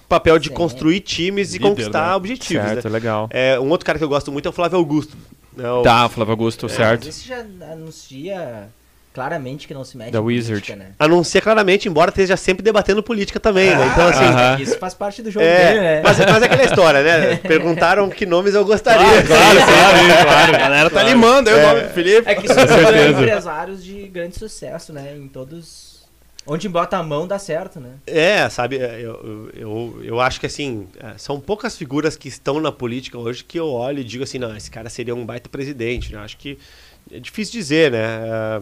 papel 0.08 0.38
de 0.40 0.50
Sim. 0.50 0.54
construir 0.56 1.00
times 1.00 1.50
e 1.54 1.58
Líder, 1.58 1.70
conquistar 1.70 2.10
né? 2.10 2.16
objetivos, 2.16 2.68
Certo, 2.68 2.86
né? 2.86 2.92
legal. 2.92 3.28
É, 3.32 3.60
um 3.60 3.70
outro 3.70 3.86
cara 3.86 3.98
que 3.98 4.04
eu 4.04 4.10
gosto 4.10 4.32
muito 4.32 4.46
é 4.46 4.50
o 4.50 4.54
Flávio 4.54 4.78
Augusto. 4.78 5.16
né, 5.56 5.70
o- 5.72 5.82
Tá, 5.84 6.08
Flávio 6.10 6.32
Augusto, 6.34 6.68
certo. 6.70 7.06
Mas 7.06 7.18
Isso 7.18 7.28
já 7.28 7.40
anuncia 7.72 8.70
claramente 9.16 9.66
que 9.66 9.74
não 9.74 9.86
se 9.86 9.96
mete 9.96 10.12
Da 10.12 10.20
em 10.20 10.22
Wizard. 10.22 10.60
política, 10.60 10.76
né? 10.76 10.92
Anuncia 11.00 11.42
claramente, 11.42 11.88
embora 11.88 12.10
esteja 12.10 12.36
sempre 12.36 12.62
debatendo 12.62 13.02
política 13.02 13.40
também, 13.40 13.70
né? 13.74 13.88
Então, 13.94 14.10
assim. 14.10 14.62
Isso 14.62 14.78
faz 14.78 14.94
parte 14.94 15.22
do 15.22 15.32
jogo 15.32 15.46
dele, 15.46 15.58
É, 15.58 15.82
né? 15.82 16.02
mas, 16.04 16.20
mas 16.20 16.42
é 16.42 16.46
aquela 16.46 16.64
história, 16.66 17.02
né? 17.02 17.38
Perguntaram 17.48 18.10
que 18.10 18.26
nomes 18.26 18.54
eu 18.54 18.66
gostaria. 18.66 19.24
Claro, 19.24 19.58
claro, 19.58 19.98
claro. 20.28 20.56
A 20.56 20.60
galera 20.60 20.90
tá 20.90 21.02
limando 21.02 21.50
aí 21.50 21.56
o 21.56 21.62
nome 21.62 21.82
do 21.82 21.90
Felipe. 21.94 22.30
É 22.30 22.36
que 22.36 22.46
são 22.48 22.68
certeza. 22.68 23.22
empresários 23.22 23.84
de 23.84 24.08
grande 24.10 24.38
sucesso, 24.38 24.92
né? 24.92 25.16
Em 25.16 25.30
todos. 25.30 25.96
Onde 26.46 26.68
bota 26.70 26.98
a 26.98 27.02
mão 27.04 27.26
dá 27.26 27.40
certo, 27.40 27.80
né? 27.80 27.92
É, 28.06 28.48
sabe, 28.50 28.78
é, 28.78 29.00
eu, 29.02 29.50
eu, 29.56 30.00
eu 30.04 30.20
acho 30.22 30.40
que 30.40 30.46
assim, 30.46 30.88
é, 31.00 31.18
são 31.18 31.40
poucas 31.40 31.76
figuras 31.76 32.16
que 32.16 32.28
estão 32.28 32.60
na 32.60 32.72
política 32.72 33.18
hoje 33.18 33.44
que 33.44 33.58
eu 33.60 33.68
olho 33.68 34.00
e 34.00 34.04
digo 34.04 34.24
assim, 34.24 34.38
não, 34.38 34.56
esse 34.56 34.70
cara 34.70 34.88
seria 34.90 35.16
um 35.16 35.26
baita 35.26 35.50
presidente, 35.50 36.14
né? 36.14 36.20
Acho 36.20 36.38
que 36.38 36.60
é 37.12 37.20
difícil 37.20 37.54
dizer, 37.54 37.92
né? 37.92 37.98
É, 37.98 38.62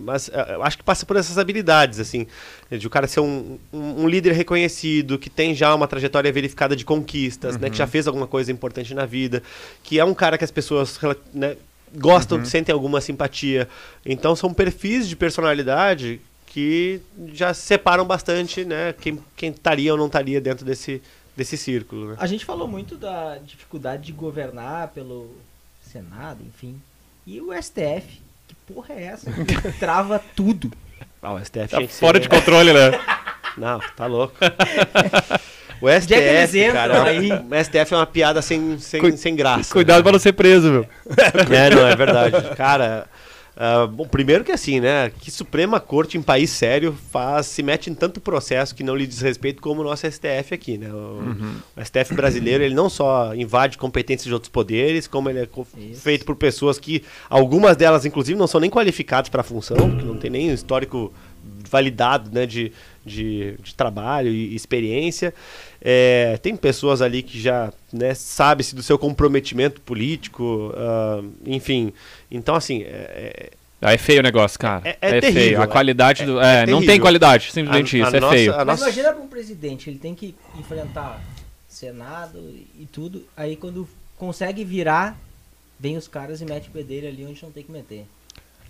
mas 0.00 0.28
é, 0.28 0.54
eu 0.54 0.62
acho 0.62 0.76
que 0.78 0.84
passa 0.84 1.04
por 1.06 1.16
essas 1.16 1.38
habilidades, 1.38 2.00
assim, 2.00 2.26
de 2.70 2.86
o 2.86 2.90
cara 2.90 3.06
ser 3.06 3.20
um, 3.20 3.58
um, 3.72 4.02
um 4.02 4.08
líder 4.08 4.32
reconhecido, 4.32 5.18
que 5.18 5.30
tem 5.30 5.54
já 5.54 5.74
uma 5.74 5.86
trajetória 5.86 6.32
verificada 6.32 6.74
de 6.74 6.84
conquistas, 6.84 7.58
né? 7.58 7.70
Que 7.70 7.76
já 7.76 7.86
fez 7.86 8.06
alguma 8.06 8.26
coisa 8.26 8.50
importante 8.50 8.94
na 8.94 9.06
vida, 9.06 9.42
que 9.82 9.98
é 9.98 10.04
um 10.04 10.14
cara 10.14 10.38
que 10.38 10.44
as 10.44 10.50
pessoas 10.50 10.98
né, 11.32 11.56
gostam, 11.96 12.44
sentem 12.44 12.72
alguma 12.72 13.00
simpatia. 13.00 13.68
Então 14.04 14.34
são 14.34 14.52
perfis 14.52 15.08
de 15.08 15.16
personalidade 15.16 16.20
que 16.46 17.00
já 17.32 17.52
separam 17.52 18.04
bastante, 18.04 18.64
né? 18.64 18.92
Quem, 18.92 19.18
quem 19.36 19.50
estaria 19.50 19.92
ou 19.92 19.98
não 19.98 20.06
estaria 20.06 20.40
dentro 20.40 20.64
desse, 20.64 21.02
desse 21.36 21.56
círculo, 21.56 22.10
né? 22.10 22.16
A 22.18 22.26
gente 22.26 22.44
falou 22.44 22.68
muito 22.68 22.96
da 22.96 23.38
dificuldade 23.38 24.04
de 24.04 24.12
governar 24.12 24.88
pelo 24.88 25.36
Senado, 25.82 26.42
enfim. 26.46 26.80
E 27.26 27.40
o 27.40 27.52
STF? 27.60 28.22
Que 28.48 28.54
porra 28.72 28.94
é 28.94 29.04
essa? 29.04 29.30
Trava 29.78 30.20
tudo. 30.36 30.70
Ah, 31.22 31.32
o 31.34 31.38
STF 31.44 31.68
Tá 31.68 31.80
fora 31.88 32.18
ser, 32.18 32.22
de 32.22 32.28
controle, 32.28 32.72
né? 32.72 32.90
Não, 33.56 33.80
tá 33.96 34.06
louco. 34.06 34.34
O 35.80 35.88
é 35.88 36.00
STF, 36.00 36.72
cara, 36.72 37.02
aí? 37.02 37.30
o 37.30 37.64
STF 37.64 37.92
é 37.92 37.96
uma 37.96 38.06
piada 38.06 38.40
sem, 38.40 38.78
sem, 38.78 39.00
Cui- 39.00 39.16
sem 39.18 39.36
graça. 39.36 39.70
Cuidado 39.72 40.02
pra 40.02 40.12
não 40.12 40.18
ser 40.18 40.32
preso, 40.32 40.70
meu. 40.70 40.86
É, 41.50 41.68
não, 41.68 41.86
é 41.86 41.94
verdade. 41.94 42.54
Cara, 42.56 43.06
ah, 43.56 43.86
bom, 43.86 44.06
primeiro 44.06 44.42
que 44.42 44.50
assim, 44.50 44.80
né? 44.80 45.10
Que 45.20 45.30
Suprema 45.30 45.78
Corte 45.78 46.18
em 46.18 46.22
país 46.22 46.50
sério 46.50 46.96
faz, 47.10 47.46
se 47.46 47.62
mete 47.62 47.88
em 47.88 47.94
tanto 47.94 48.20
processo 48.20 48.74
que 48.74 48.82
não 48.82 48.96
lhe 48.96 49.06
diz 49.06 49.20
respeito 49.20 49.62
como 49.62 49.80
o 49.80 49.84
nosso 49.84 50.10
STF 50.10 50.52
aqui, 50.52 50.76
né? 50.76 50.92
O, 50.92 51.20
o 51.76 51.84
STF 51.84 52.14
brasileiro, 52.14 52.64
ele 52.64 52.74
não 52.74 52.90
só 52.90 53.32
invade 53.34 53.78
competências 53.78 54.26
de 54.26 54.34
outros 54.34 54.50
poderes, 54.50 55.06
como 55.06 55.30
ele 55.30 55.40
é 55.40 55.48
Isso. 55.78 56.00
feito 56.00 56.24
por 56.24 56.34
pessoas 56.34 56.78
que, 56.80 57.04
algumas 57.30 57.76
delas, 57.76 58.04
inclusive, 58.04 58.36
não 58.36 58.48
são 58.48 58.60
nem 58.60 58.70
qualificadas 58.70 59.28
para 59.28 59.42
a 59.42 59.44
função, 59.44 59.90
porque 59.90 60.04
não 60.04 60.16
tem 60.16 60.30
nem 60.30 60.52
histórico 60.52 61.12
validado, 61.70 62.30
né? 62.32 62.46
De, 62.46 62.72
de, 63.04 63.56
de 63.62 63.74
trabalho 63.74 64.30
e 64.30 64.54
experiência. 64.54 65.34
É, 65.80 66.38
tem 66.42 66.56
pessoas 66.56 67.02
ali 67.02 67.22
que 67.22 67.40
já 67.40 67.72
né, 67.92 68.14
sabe-se 68.14 68.74
do 68.74 68.82
seu 68.82 68.98
comprometimento 68.98 69.80
político, 69.80 70.72
ah, 70.76 71.22
enfim. 71.46 71.92
Então, 72.30 72.54
assim, 72.54 72.82
é, 72.86 73.50
Ah, 73.82 73.92
é 73.92 73.98
feio 73.98 74.20
o 74.20 74.22
negócio, 74.22 74.58
cara. 74.58 74.80
É- 74.88 74.96
é 75.00 75.20
terrível, 75.20 75.42
feio. 75.42 75.60
A 75.60 75.64
é- 75.64 75.66
qualidade 75.66 76.24
do. 76.24 76.40
é 76.40 76.62
É, 76.62 76.66
não 76.66 76.84
tem 76.84 76.98
qualidade, 76.98 77.52
simplesmente 77.52 78.00
A- 78.00 78.06
a 78.06 78.08
isso. 78.08 78.20
nossa- 78.20 78.34
é 78.34 78.38
feio. 78.38 78.52
a 78.54 78.56
Mas 78.58 78.66
nossa- 78.66 78.82
imagina 78.84 79.12
pra 79.12 79.22
um 79.22 79.28
presidente, 79.28 79.90
ele 79.90 79.98
tem 79.98 80.14
que 80.14 80.34
enfrentar 80.58 81.20
Senado 81.68 82.38
e 82.80 82.86
tudo, 82.90 83.24
aí 83.36 83.56
quando 83.56 83.86
consegue 84.16 84.64
virar, 84.64 85.18
vem 85.78 85.96
os 85.98 86.08
caras 86.08 86.40
e 86.40 86.44
mete 86.46 86.68
o 86.68 86.70
pé 86.70 86.82
dele 86.82 87.08
ali 87.08 87.26
onde 87.26 87.42
não 87.42 87.50
tem 87.50 87.62
que 87.62 87.70
meter. 87.72 88.06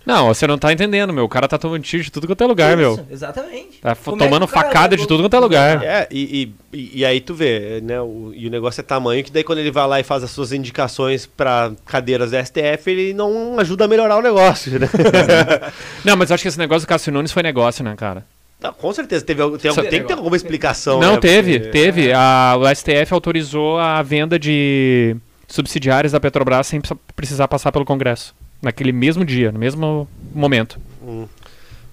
Não, 0.05 0.27
você 0.27 0.45
não 0.45 0.57
tá 0.57 0.71
entendendo, 0.71 1.11
meu. 1.11 1.25
O 1.25 1.29
cara 1.29 1.47
tá 1.47 1.57
tomando 1.57 1.81
tiro 1.81 2.03
de 2.03 2.11
tudo 2.11 2.27
quanto 2.27 2.43
é 2.43 2.47
lugar, 2.47 2.77
meu. 2.77 2.93
Isso, 2.93 3.05
Exatamente. 3.09 3.79
Tá 3.81 3.95
Como 3.95 4.21
é 4.21 4.25
tomando 4.25 4.47
cara 4.47 4.67
facada 4.67 4.95
de 4.95 5.07
tudo 5.07 5.23
quanto 5.23 5.35
é 5.35 5.39
lugar. 5.39 5.83
É, 5.83 6.07
e, 6.11 6.53
e, 6.73 6.77
e- 6.77 6.91
e 6.99 7.05
aí 7.05 7.19
tu 7.19 7.33
vê, 7.33 7.81
né? 7.81 7.99
O, 8.01 8.31
e 8.35 8.45
o 8.47 8.51
negócio 8.51 8.81
é 8.81 8.83
tamanho 8.83 9.23
que 9.23 9.31
daí 9.31 9.43
quando 9.43 9.59
ele 9.59 9.71
vai 9.71 9.87
lá 9.87 9.99
e 9.99 10.03
faz 10.03 10.23
as 10.23 10.29
suas 10.29 10.51
indicações 10.51 11.25
para 11.25 11.71
cadeiras 11.85 12.31
da 12.31 12.43
STF, 12.45 12.87
ele 12.91 13.13
não 13.13 13.57
ajuda 13.59 13.85
a 13.85 13.87
melhorar 13.87 14.17
o 14.17 14.21
negócio, 14.21 14.79
né? 14.79 14.87
Não, 16.05 16.15
mas 16.15 16.29
eu 16.29 16.35
acho 16.35 16.43
que 16.43 16.47
esse 16.49 16.57
negócio 16.59 16.85
do 16.85 16.89
Cássio 16.89 17.11
Nunes 17.11 17.31
foi 17.31 17.41
negócio, 17.41 17.83
né, 17.83 17.95
cara? 17.97 18.25
Não, 18.61 18.71
com 18.73 18.93
certeza, 18.93 19.25
teve, 19.25 19.41
tem, 19.57 19.71
Só- 19.71 19.81
tem 19.81 20.01
que 20.01 20.07
ter 20.07 20.13
alguma 20.13 20.35
explicação. 20.35 20.99
não, 20.99 21.13
né? 21.15 21.19
teve, 21.19 21.59
Porque- 21.59 21.71
teve. 21.71 22.13
A, 22.13 22.55
o 22.59 22.67
STF 22.75 23.11
autorizou 23.13 23.77
a 23.79 24.01
venda 24.01 24.37
de 24.39 25.15
subsidiárias 25.47 26.11
da 26.13 26.19
Petrobras 26.19 26.67
sem 26.67 26.79
precisa- 26.79 26.99
precisar 27.15 27.47
passar 27.47 27.71
pelo 27.71 27.85
Congresso. 27.85 28.33
Naquele 28.65 28.91
mesmo 28.91 29.23
dia, 29.23 29.51
no 29.51 29.59
mesmo 29.59 30.07
momento. 30.33 30.79
Hum. 30.99 31.27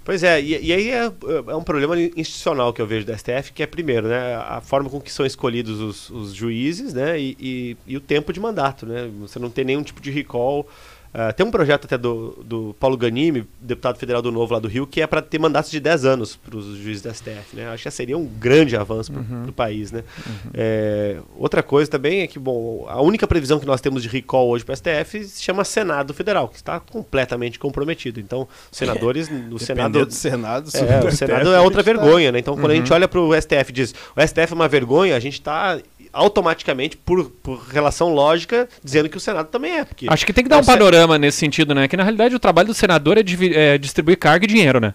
Pois 0.03 0.23
é, 0.23 0.41
e, 0.41 0.69
e 0.69 0.73
aí 0.73 0.91
é, 0.91 1.05
é, 1.05 1.55
um 1.55 1.63
problema 1.63 2.01
institucional 2.01 2.73
que 2.73 2.81
eu 2.81 2.87
vejo 2.87 3.07
da 3.07 3.15
STF, 3.17 3.53
que 3.53 3.63
é 3.63 3.67
primeiro, 3.67 4.09
né, 4.09 4.37
a 4.37 4.59
forma 4.63 4.89
com 4.89 4.99
que 4.99 5.13
são 5.13 5.27
escolhidos 5.27 5.79
os, 5.81 6.09
os 6.09 6.33
juízes, 6.33 6.95
né, 6.95 7.21
e, 7.21 7.37
e, 7.39 7.77
e, 7.87 7.95
o 7.95 8.01
tempo 8.01 8.33
de 8.33 8.41
mandato, 8.41 8.87
né, 8.87 9.09
você 9.21 9.39
não 9.39 9.51
tem 9.51 9.67
nenhum 9.67 9.83
tipo 9.83 10.01
de 10.01 10.11
recall, 10.11 10.67
Uh, 11.15 11.31
tem 11.35 11.45
um 11.45 11.51
projeto 11.51 11.85
até 11.85 11.99
do, 11.99 12.43
do 12.43 12.75
Paulo 12.81 12.97
Ganimi, 12.97 13.47
deputado 13.61 13.99
federal 13.99 14.23
do 14.23 14.33
Novo 14.33 14.55
lá 14.55 14.59
do 14.59 14.67
Rio, 14.67 14.87
que 14.87 15.03
é 15.03 15.07
para 15.07 15.21
ter 15.21 15.39
mandatos 15.39 15.71
de 15.71 15.79
10 15.79 16.07
anos 16.07 16.37
para 16.37 16.57
os 16.57 16.79
juízes 16.79 17.03
da 17.03 17.13
STF. 17.13 17.55
Né? 17.55 17.69
Acho 17.69 17.83
que 17.83 17.91
seria 17.91 18.17
um 18.17 18.25
grande 18.25 18.75
avanço 18.77 19.13
para 19.13 19.21
o 19.21 19.25
uhum. 19.25 19.53
país. 19.53 19.93
Né? 19.93 20.05
Uhum. 20.27 20.51
É, 20.55 21.19
outra 21.37 21.63
coisa 21.63 21.91
também 21.91 22.23
é 22.23 22.27
que, 22.27 22.39
bom, 22.39 22.87
a 22.89 23.03
única 23.03 23.27
previsão 23.27 23.61
que 23.61 23.67
nós 23.67 23.83
temos 23.83 24.03
de 24.03 24.09
recall 24.09 24.49
hoje 24.49 24.65
para 24.65 24.73
o 24.73 24.77
STF 24.77 25.25
se 25.25 25.43
chama 25.43 25.65
Senado 25.65 26.15
Federal, 26.15 26.49
que 26.49 26.57
está 26.57 26.81
completamente 26.81 27.59
comprometido. 27.59 28.19
Então, 28.19 28.49
senadores 28.71 29.29
no 29.31 29.59
Senado. 29.59 30.07
do 30.07 30.13
Senado, 30.13 30.71
é, 30.75 31.05
o 31.09 31.13
Senado 31.13 31.53
é 31.53 31.61
outra 31.61 31.83
vergonha. 31.83 32.33
Né? 32.33 32.39
Então, 32.39 32.55
quando 32.55 32.71
uhum. 32.71 32.73
a 32.73 32.77
gente 32.77 32.93
olha 32.93 33.07
para 33.07 33.21
o 33.21 33.39
STF 33.39 33.69
e 33.69 33.73
diz 33.73 33.95
o 34.17 34.27
STF 34.27 34.53
é 34.53 34.55
uma 34.55 34.69
vergonha, 34.69 35.15
a 35.15 35.21
gente 35.21 35.35
está 35.35 35.79
automaticamente, 36.13 36.97
por, 36.97 37.31
por 37.43 37.59
relação 37.69 38.13
lógica, 38.13 38.69
dizendo 38.83 39.09
que 39.09 39.17
o 39.17 39.21
Senado 39.21 39.49
também 39.49 39.79
é. 39.79 39.85
Porque 39.85 40.07
Acho 40.09 40.27
que 40.27 40.33
tem 40.33 40.45
que 40.45 40.51
dar 40.51 40.59
um 40.59 40.65
panorama 40.65 41.19
nesse 41.19 41.39
sentido, 41.39 41.75
né? 41.75 41.89
Que 41.89 41.97
na 41.97 42.03
realidade 42.03 42.35
o 42.35 42.41
trabalho 42.41 42.69
do 42.69 42.75
senador 42.75 43.17
é, 43.19 43.23
é 43.55 43.79
distribuir 43.79 44.19
carga 44.19 44.45
e 44.45 44.49
dinheiro, 44.49 44.81
né? 44.81 44.95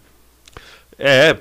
É. 0.99 1.37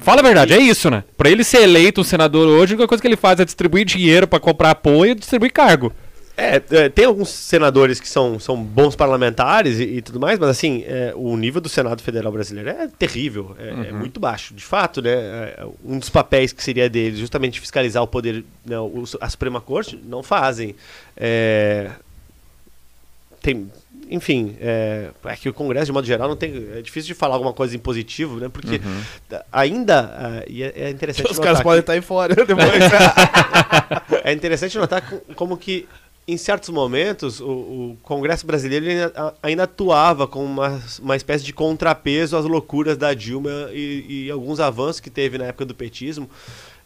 Fala 0.00 0.20
a 0.20 0.24
verdade, 0.24 0.52
é 0.52 0.58
isso, 0.58 0.90
né? 0.90 1.04
Pra 1.16 1.30
ele 1.30 1.44
ser 1.44 1.62
eleito 1.62 2.00
um 2.00 2.04
senador 2.04 2.48
hoje, 2.48 2.72
a 2.72 2.76
única 2.76 2.88
coisa 2.88 3.00
que 3.00 3.06
ele 3.06 3.16
faz 3.16 3.38
é 3.38 3.44
distribuir 3.44 3.84
dinheiro 3.84 4.26
para 4.26 4.40
comprar 4.40 4.70
apoio 4.70 5.12
e 5.12 5.14
distribuir 5.14 5.52
cargo. 5.52 5.92
É, 6.36 6.56
é, 6.56 6.88
tem 6.88 7.04
alguns 7.04 7.28
senadores 7.28 8.00
que 8.00 8.08
são, 8.08 8.40
são 8.40 8.60
bons 8.60 8.96
parlamentares 8.96 9.78
e, 9.78 9.84
e 9.84 10.02
tudo 10.02 10.18
mais, 10.18 10.36
mas 10.36 10.48
assim, 10.48 10.82
é, 10.84 11.12
o 11.14 11.36
nível 11.36 11.60
do 11.60 11.68
Senado 11.68 12.02
Federal 12.02 12.32
Brasileiro 12.32 12.70
é 12.70 12.88
terrível, 12.88 13.56
é, 13.56 13.68
é 13.68 13.72
uhum. 13.72 13.84
é, 13.84 13.92
muito 13.92 14.18
baixo. 14.18 14.52
De 14.52 14.64
fato, 14.64 15.00
né, 15.00 15.12
é, 15.12 15.66
um 15.84 15.98
dos 15.98 16.08
papéis 16.08 16.52
que 16.52 16.62
seria 16.62 16.90
deles, 16.90 17.20
justamente 17.20 17.60
fiscalizar 17.60 18.02
o 18.02 18.06
poder, 18.08 18.44
né, 18.66 18.74
a 19.20 19.30
Suprema 19.30 19.60
Corte, 19.60 20.00
não 20.04 20.24
fazem. 20.24 20.74
tem, 23.40 23.70
enfim, 24.10 24.56
é, 24.60 25.10
que 25.40 25.48
o 25.48 25.54
Congresso, 25.54 25.86
de 25.86 25.92
modo 25.92 26.06
geral, 26.06 26.28
não 26.28 26.36
tem. 26.36 26.68
É 26.74 26.82
difícil 26.82 27.08
de 27.08 27.14
falar 27.14 27.34
alguma 27.34 27.52
coisa 27.52 27.76
em 27.76 27.78
positivo, 27.78 28.38
né? 28.38 28.48
Porque 28.48 28.80
uhum. 28.84 29.38
ainda. 29.52 30.42
Uh, 30.46 30.50
e 30.50 30.62
é, 30.62 30.90
interessante. 30.90 31.30
Os 31.30 31.38
caras 31.38 31.62
podem 31.62 31.80
estar 31.80 31.92
aí 31.92 32.00
fora 32.00 32.34
depois. 32.44 32.84
é 34.24 34.32
interessante 34.32 34.76
notar 34.76 35.02
como 35.34 35.56
que 35.56 35.88
em 36.26 36.36
certos 36.36 36.70
momentos, 36.70 37.40
o, 37.40 37.48
o 37.48 37.98
Congresso 38.02 38.46
brasileiro 38.46 38.86
ainda, 38.86 39.34
ainda, 39.42 39.62
atuava 39.64 40.26
como 40.26 40.46
uma, 40.46 40.82
uma 41.00 41.16
espécie 41.16 41.44
de 41.44 41.52
contrapeso 41.52 42.36
às 42.36 42.44
loucuras 42.46 42.96
da 42.96 43.12
Dilma 43.12 43.68
e, 43.72 44.26
e 44.26 44.30
alguns 44.30 44.58
avanços 44.58 45.00
que 45.00 45.10
teve 45.10 45.36
na 45.36 45.44
época 45.44 45.66
do 45.66 45.74
petismo. 45.74 46.28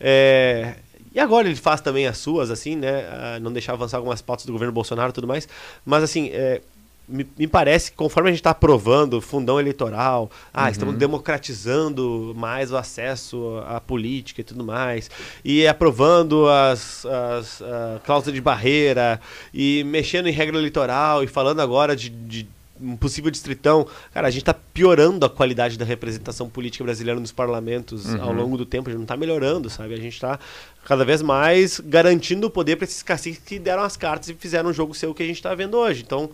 É, 0.01 0.75
e 1.15 1.21
agora 1.21 1.49
ele 1.49 1.57
faz 1.57 1.81
também 1.81 2.07
as 2.07 2.19
suas, 2.19 2.51
assim, 2.51 2.77
né? 2.77 3.39
Não 3.41 3.53
deixar 3.53 3.73
avançar 3.73 3.97
algumas 3.97 4.21
pautas 4.21 4.45
do 4.45 4.53
governo 4.53 4.73
Bolsonaro 4.73 5.11
e 5.11 5.13
tudo 5.13 5.27
mais. 5.27 5.49
Mas, 5.85 6.03
assim, 6.03 6.31
é, 6.33 6.61
me, 7.09 7.27
me, 7.39 7.47
parece 7.47 7.91
que 7.91 7.97
conforme 7.97 8.29
a 8.29 8.33
gente 8.33 8.41
está 8.41 8.51
aprovando 8.51 9.21
fundão 9.21 9.59
eleitoral, 9.59 10.31
ah, 10.53 10.65
uhum. 10.65 10.71
estamos 10.71 10.95
democratizando 10.97 12.35
mais 12.37 12.71
o 12.71 12.77
acesso 12.77 13.63
à 13.67 13.81
política 13.81 14.41
e 14.41 14.45
tudo 14.45 14.65
mais, 14.65 15.11
e 15.45 15.67
aprovando 15.67 16.49
as, 16.49 17.07
as 17.07 17.63
cláusulas 18.05 18.35
de 18.35 18.41
barreira, 18.41 19.21
e 19.53 19.83
mexendo 19.85 20.29
em 20.29 20.33
regra 20.33 20.57
eleitoral, 20.59 21.25
e 21.25 21.27
falando 21.27 21.61
agora 21.61 21.97
de, 21.97 22.11
de 22.11 22.49
um 22.81 22.97
possível 22.97 23.31
distritão. 23.31 23.87
Cara, 24.13 24.29
a 24.29 24.31
gente 24.31 24.43
está 24.43 24.55
piorando 24.55 25.27
a 25.27 25.31
qualidade 25.31 25.77
da 25.77 25.85
representação 25.85 26.49
política 26.49 26.85
brasileira 26.85 27.21
nos 27.21 27.33
parlamentos 27.33 28.07
uhum. 28.07 28.23
ao 28.23 28.33
longo 28.33 28.57
do 28.57 28.65
tempo. 28.65 28.89
A 28.89 28.93
gente 28.93 28.99
não 28.99 29.05
está 29.05 29.17
melhorando, 29.17 29.69
sabe? 29.69 29.95
A 29.95 29.99
gente 29.99 30.15
está 30.15 30.39
cada 30.85 31.05
vez 31.05 31.21
mais 31.21 31.81
garantindo 31.81 32.47
o 32.47 32.51
poder 32.51 32.77
para 32.77 32.85
esses 32.85 33.03
caciques 33.03 33.43
que 33.45 33.59
deram 33.59 33.83
as 33.83 33.97
cartas 33.97 34.29
e 34.29 34.35
fizeram 34.35 34.71
um 34.71 34.73
jogo 34.73 34.95
seu 34.95 35.15
que 35.15 35.23
a 35.23 35.27
gente 35.27 35.37
está 35.37 35.55
vendo 35.55 35.77
hoje. 35.77 36.03
Então, 36.07 36.31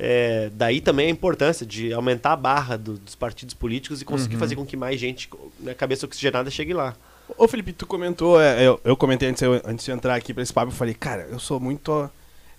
é, 0.00 0.48
daí 0.54 0.80
também 0.80 1.08
a 1.08 1.10
importância 1.10 1.66
de 1.66 1.92
aumentar 1.92 2.32
a 2.32 2.36
barra 2.36 2.78
do, 2.78 2.94
dos 2.94 3.16
partidos 3.16 3.52
políticos 3.52 4.00
e 4.00 4.04
conseguir 4.04 4.36
uhum. 4.36 4.40
fazer 4.40 4.54
com 4.54 4.64
que 4.64 4.76
mais 4.76 5.00
gente, 5.00 5.28
né, 5.58 5.74
cabeça 5.74 6.06
oxigenada, 6.06 6.48
chegue 6.50 6.72
lá. 6.72 6.94
Ô 7.36 7.48
Felipe, 7.48 7.72
tu 7.72 7.84
comentou, 7.84 8.40
é, 8.40 8.64
eu, 8.64 8.80
eu 8.84 8.96
comentei 8.96 9.28
antes, 9.28 9.42
eu, 9.42 9.60
antes 9.64 9.84
de 9.84 9.90
entrar 9.90 10.14
aqui 10.14 10.32
para 10.32 10.42
esse 10.42 10.52
papo, 10.52 10.70
eu 10.70 10.76
falei, 10.76 10.94
cara, 10.94 11.26
eu 11.30 11.40
sou 11.40 11.58
muito. 11.58 12.08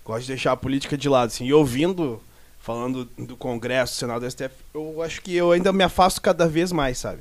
Gosto 0.04 0.22
de 0.22 0.28
deixar 0.28 0.52
a 0.52 0.56
política 0.56 0.98
de 0.98 1.08
lado, 1.08 1.28
assim, 1.28 1.46
e 1.46 1.52
ouvindo, 1.52 2.20
falando 2.58 3.08
do 3.18 3.36
Congresso, 3.36 3.94
Senado 3.94 4.20
do 4.20 4.30
STF, 4.30 4.54
eu 4.74 5.02
acho 5.02 5.22
que 5.22 5.34
eu 5.34 5.52
ainda 5.52 5.72
me 5.72 5.82
afasto 5.82 6.20
cada 6.20 6.46
vez 6.46 6.72
mais, 6.72 6.98
sabe? 6.98 7.20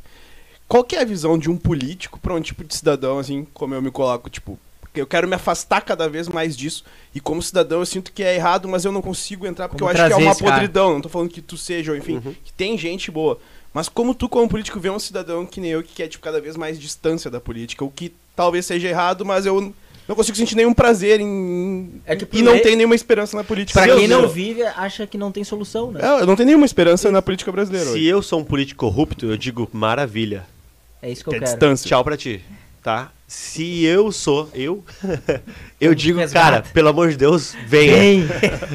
Qual 0.68 0.84
que 0.84 0.96
é 0.96 1.02
a 1.02 1.06
visão 1.06 1.38
de 1.38 1.50
um 1.50 1.58
político 1.58 2.20
para 2.20 2.34
um 2.34 2.42
tipo 2.42 2.64
de 2.64 2.76
cidadão, 2.76 3.20
assim, 3.20 3.48
como 3.54 3.74
eu 3.74 3.82
me 3.82 3.90
coloco, 3.90 4.30
tipo, 4.30 4.60
eu 4.96 5.08
quero 5.08 5.28
me 5.28 5.36
afastar 5.36 5.82
cada 5.82 6.08
vez 6.08 6.28
mais 6.28 6.56
disso. 6.56 6.84
E 7.14 7.20
como 7.20 7.42
cidadão 7.42 7.80
eu 7.80 7.86
sinto 7.86 8.12
que 8.12 8.24
é 8.24 8.36
errado, 8.36 8.68
mas 8.68 8.86
eu 8.86 8.92
não 8.92 9.02
consigo 9.02 9.46
entrar 9.46 9.68
porque 9.68 9.84
como 9.84 9.92
eu 9.92 10.04
acho 10.06 10.16
que 10.16 10.22
é 10.22 10.26
uma 10.26 10.36
podridão. 10.36 10.86
Cara? 10.86 10.94
Não 10.96 11.02
tô 11.02 11.10
falando 11.10 11.30
que 11.30 11.42
tu 11.42 11.58
seja, 11.58 11.92
ou 11.92 11.98
enfim, 11.98 12.16
uhum. 12.16 12.36
que 12.44 12.54
tem 12.54 12.78
gente 12.78 13.12
boa. 13.12 13.40
Mas 13.74 13.88
como 13.88 14.16
tu, 14.16 14.28
como 14.28 14.50
político, 14.50 14.80
vê 14.80 14.90
um 14.90 15.00
cidadão 15.00 15.46
que 15.46 15.62
nem 15.62 15.72
eu 15.72 15.84
que 15.84 15.94
quer, 15.94 16.08
tipo, 16.08 16.24
cada 16.24 16.42
vez 16.42 16.56
mais 16.56 16.80
distância 16.80 17.30
da 17.30 17.40
política, 17.40 17.86
o 17.86 17.92
que 17.92 18.14
talvez 18.36 18.66
seja 18.66 18.88
errado, 18.88 19.24
mas 19.24 19.46
eu 19.46 19.74
não 20.08 20.16
consigo 20.16 20.36
sentir 20.36 20.56
nenhum 20.56 20.74
prazer 20.74 21.20
em. 21.20 22.02
É 22.04 22.16
que 22.16 22.28
e 22.36 22.42
não 22.42 22.58
tem 22.58 22.76
nenhuma 22.76 22.96
esperança 22.96 23.38
na 23.38 23.44
política. 23.44 23.80
Pra 23.80 23.96
quem 23.96 24.08
não 24.08 24.28
vive, 24.28 24.64
acha 24.64 25.06
que 25.06 25.20
não 25.20 25.32
tem 25.32 25.44
solução, 25.44 25.92
né? 25.92 26.00
É, 26.02 26.22
eu 26.22 26.26
não 26.26 26.36
tenho 26.36 26.48
nenhuma 26.48 26.66
esperança 26.66 27.12
na 27.12 27.22
política 27.22 27.52
brasileira. 27.52 27.86
Se 27.86 27.92
hoje. 27.92 28.06
eu 28.06 28.24
sou 28.24 28.40
um 28.40 28.44
político 28.44 28.80
corrupto, 28.80 29.28
eu 29.28 29.38
digo 29.38 29.70
maravilha. 29.72 30.48
É 31.00 31.12
isso 31.12 31.24
que 31.24 31.30
eu 31.30 31.34
quero. 31.34 31.46
Distância. 31.46 31.88
Tchau 31.88 32.04
pra 32.04 32.18
ti, 32.18 32.42
tá? 32.82 33.12
Se 33.30 33.86
eu 33.86 34.12
sou, 34.12 34.50
eu, 34.56 34.84
eu 35.80 35.94
digo, 35.94 36.20
cara, 36.32 36.64
pelo 36.74 36.90
amor 36.90 37.12
de 37.12 37.18
Deus, 37.18 37.56
venha. 37.68 37.94
Vem. 37.94 38.28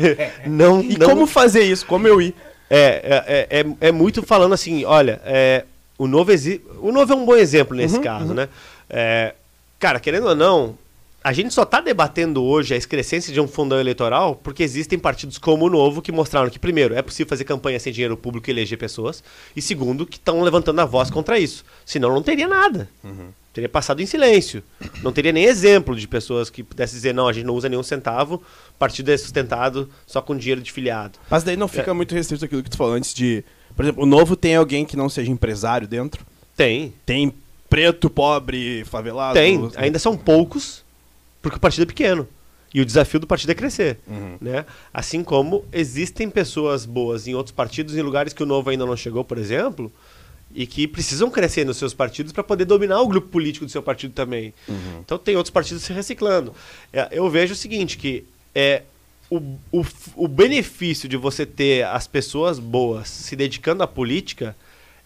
não, 0.47 0.81
e 0.81 0.97
não... 0.97 1.09
como 1.09 1.27
fazer 1.27 1.65
isso? 1.65 1.85
Como 1.85 2.07
eu 2.07 2.23
ir? 2.23 2.37
É, 2.71 3.27
é, 3.51 3.61
é, 3.61 3.89
é 3.89 3.91
muito 3.91 4.23
falando 4.23 4.53
assim, 4.53 4.85
olha, 4.85 5.21
é, 5.25 5.65
o 5.99 6.07
novo 6.07 6.31
exi... 6.31 6.63
o 6.81 6.93
novo 6.93 7.13
é 7.13 7.17
um 7.17 7.27
bom 7.27 7.35
exemplo 7.35 7.77
nesse 7.77 7.97
uhum, 7.97 8.03
caso, 8.03 8.29
uhum. 8.29 8.35
né? 8.35 8.49
É, 8.89 9.35
cara, 9.81 9.99
querendo 9.99 10.29
ou 10.29 10.37
não, 10.37 10.79
a 11.25 11.33
gente 11.33 11.53
só 11.53 11.65
está 11.65 11.81
debatendo 11.81 12.41
hoje 12.41 12.75
a 12.75 12.77
excrescência 12.77 13.33
de 13.33 13.41
um 13.41 13.49
fundão 13.49 13.81
eleitoral 13.81 14.37
porque 14.37 14.63
existem 14.63 15.01
partidos 15.01 15.37
como 15.37 15.67
o 15.67 15.71
Novo 15.71 16.01
que 16.01 16.13
mostraram 16.13 16.49
que, 16.49 16.61
primeiro, 16.61 16.95
é 16.95 17.03
possível 17.03 17.29
fazer 17.29 17.43
campanha 17.43 17.81
sem 17.81 17.93
dinheiro 17.93 18.17
público 18.17 18.49
e 18.49 18.53
eleger 18.53 18.79
pessoas, 18.79 19.21
e 19.57 19.61
segundo, 19.61 20.07
que 20.07 20.17
estão 20.17 20.43
levantando 20.43 20.81
a 20.81 20.85
voz 20.85 21.11
contra 21.11 21.41
isso. 21.41 21.65
Senão 21.85 22.15
não 22.15 22.23
teria 22.23 22.47
nada. 22.47 22.89
Uhum 23.03 23.31
teria 23.55 23.69
passado 23.69 24.03
em 24.03 24.07
silêncio. 24.07 24.63
Não 25.01 25.13
teria 25.13 25.33
nem 25.33 25.45
exemplo 25.45 25.95
de 25.95 26.09
pessoas 26.09 26.51
que 26.51 26.65
pudessem 26.65 26.97
dizer, 26.97 27.15
não, 27.15 27.29
a 27.29 27.33
gente 27.33 27.47
não 27.47 27.55
usa 27.55 27.69
nenhum 27.69 27.85
centavo, 27.85 28.43
o 28.71 28.79
partido 28.79 29.13
é 29.13 29.17
sustentado 29.17 29.89
só 30.05 30.21
com 30.21 30.37
dinheiro 30.37 30.61
de 30.61 30.73
filiado. 30.73 31.19
Mas 31.31 31.45
daí 31.45 31.57
não 31.57 31.69
fica 31.69 31.93
é. 31.93 31.95
muito 31.95 32.15
restrito 32.15 32.45
aquilo 32.45 32.65
que 32.65 32.69
tu 32.69 32.77
falou 32.77 32.95
antes 32.95 33.15
de. 33.15 33.45
Por 33.77 33.85
exemplo, 33.85 34.03
o 34.03 34.07
novo 34.07 34.35
tem 34.35 34.57
alguém 34.57 34.85
que 34.85 34.97
não 34.97 35.09
seja 35.09 35.31
empresário 35.31 35.87
dentro? 35.87 36.27
Tem. 36.57 36.93
Tem 37.07 37.33
preto, 37.71 38.11
pobre, 38.11 38.85
favelado? 38.85 39.35
Tem. 39.35 39.71
Ainda 39.77 40.01
são 40.01 40.17
poucos, 40.17 40.85
porque 41.41 41.57
o 41.57 41.61
partido 41.61 41.85
é 41.85 41.87
pequeno. 41.87 42.29
E 42.73 42.81
o 42.81 42.85
desafio 42.85 43.21
do 43.21 43.27
partido 43.27 43.51
é 43.51 43.55
crescer. 43.55 43.99
Uhum. 44.05 44.37
Né? 44.41 44.67
Assim 44.93 45.23
como 45.23 45.65
existem 45.73 46.29
pessoas 46.29 46.85
boas 46.85 47.29
em 47.29 47.35
outros 47.35 47.55
partidos, 47.55 47.97
em 47.97 48.03
lugares 48.03 48.33
que 48.33 48.43
o 48.43 48.47
novo 48.47 48.69
ainda 48.69 48.85
não 48.85 48.97
chegou, 48.97 49.23
por 49.23 49.39
exemplo, 49.39 49.93
e 50.55 50.67
que 50.67 50.87
precisam 50.87 51.31
crescer 51.31 51.65
nos 51.65 51.77
seus 51.77 51.93
partidos 51.93 52.33
para 52.33 52.45
poder 52.45 52.65
dominar 52.65 53.01
o 53.01 53.09
grupo 53.09 53.29
político 53.29 53.67
do 53.67 53.71
seu 53.71 53.83
partido 53.83 54.15
também. 54.15 54.55
Uhum. 54.69 55.01
Então 55.05 55.19
tem 55.19 55.37
outros 55.37 55.51
partidos 55.51 55.83
se 55.83 55.93
reciclando. 55.93 56.55
É, 56.93 57.09
eu 57.11 57.29
vejo 57.29 57.55
o 57.55 57.57
seguinte, 57.57 57.99
que 57.99 58.25
é 58.55 58.83
o, 59.29 59.39
o, 59.73 59.85
o 60.15 60.29
benefício 60.29 61.09
de 61.09 61.17
você 61.17 61.45
ter 61.45 61.85
as 61.85 62.07
pessoas 62.07 62.59
boas 62.61 63.09
se 63.09 63.35
dedicando 63.35 63.83
à 63.83 63.87
política 63.87 64.57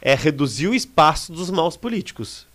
é 0.03 0.15
reduzir 0.15 0.69
o 0.69 0.75
espaço 0.75 1.33
dos 1.33 1.51
maus 1.51 1.77
políticos. 1.77 2.47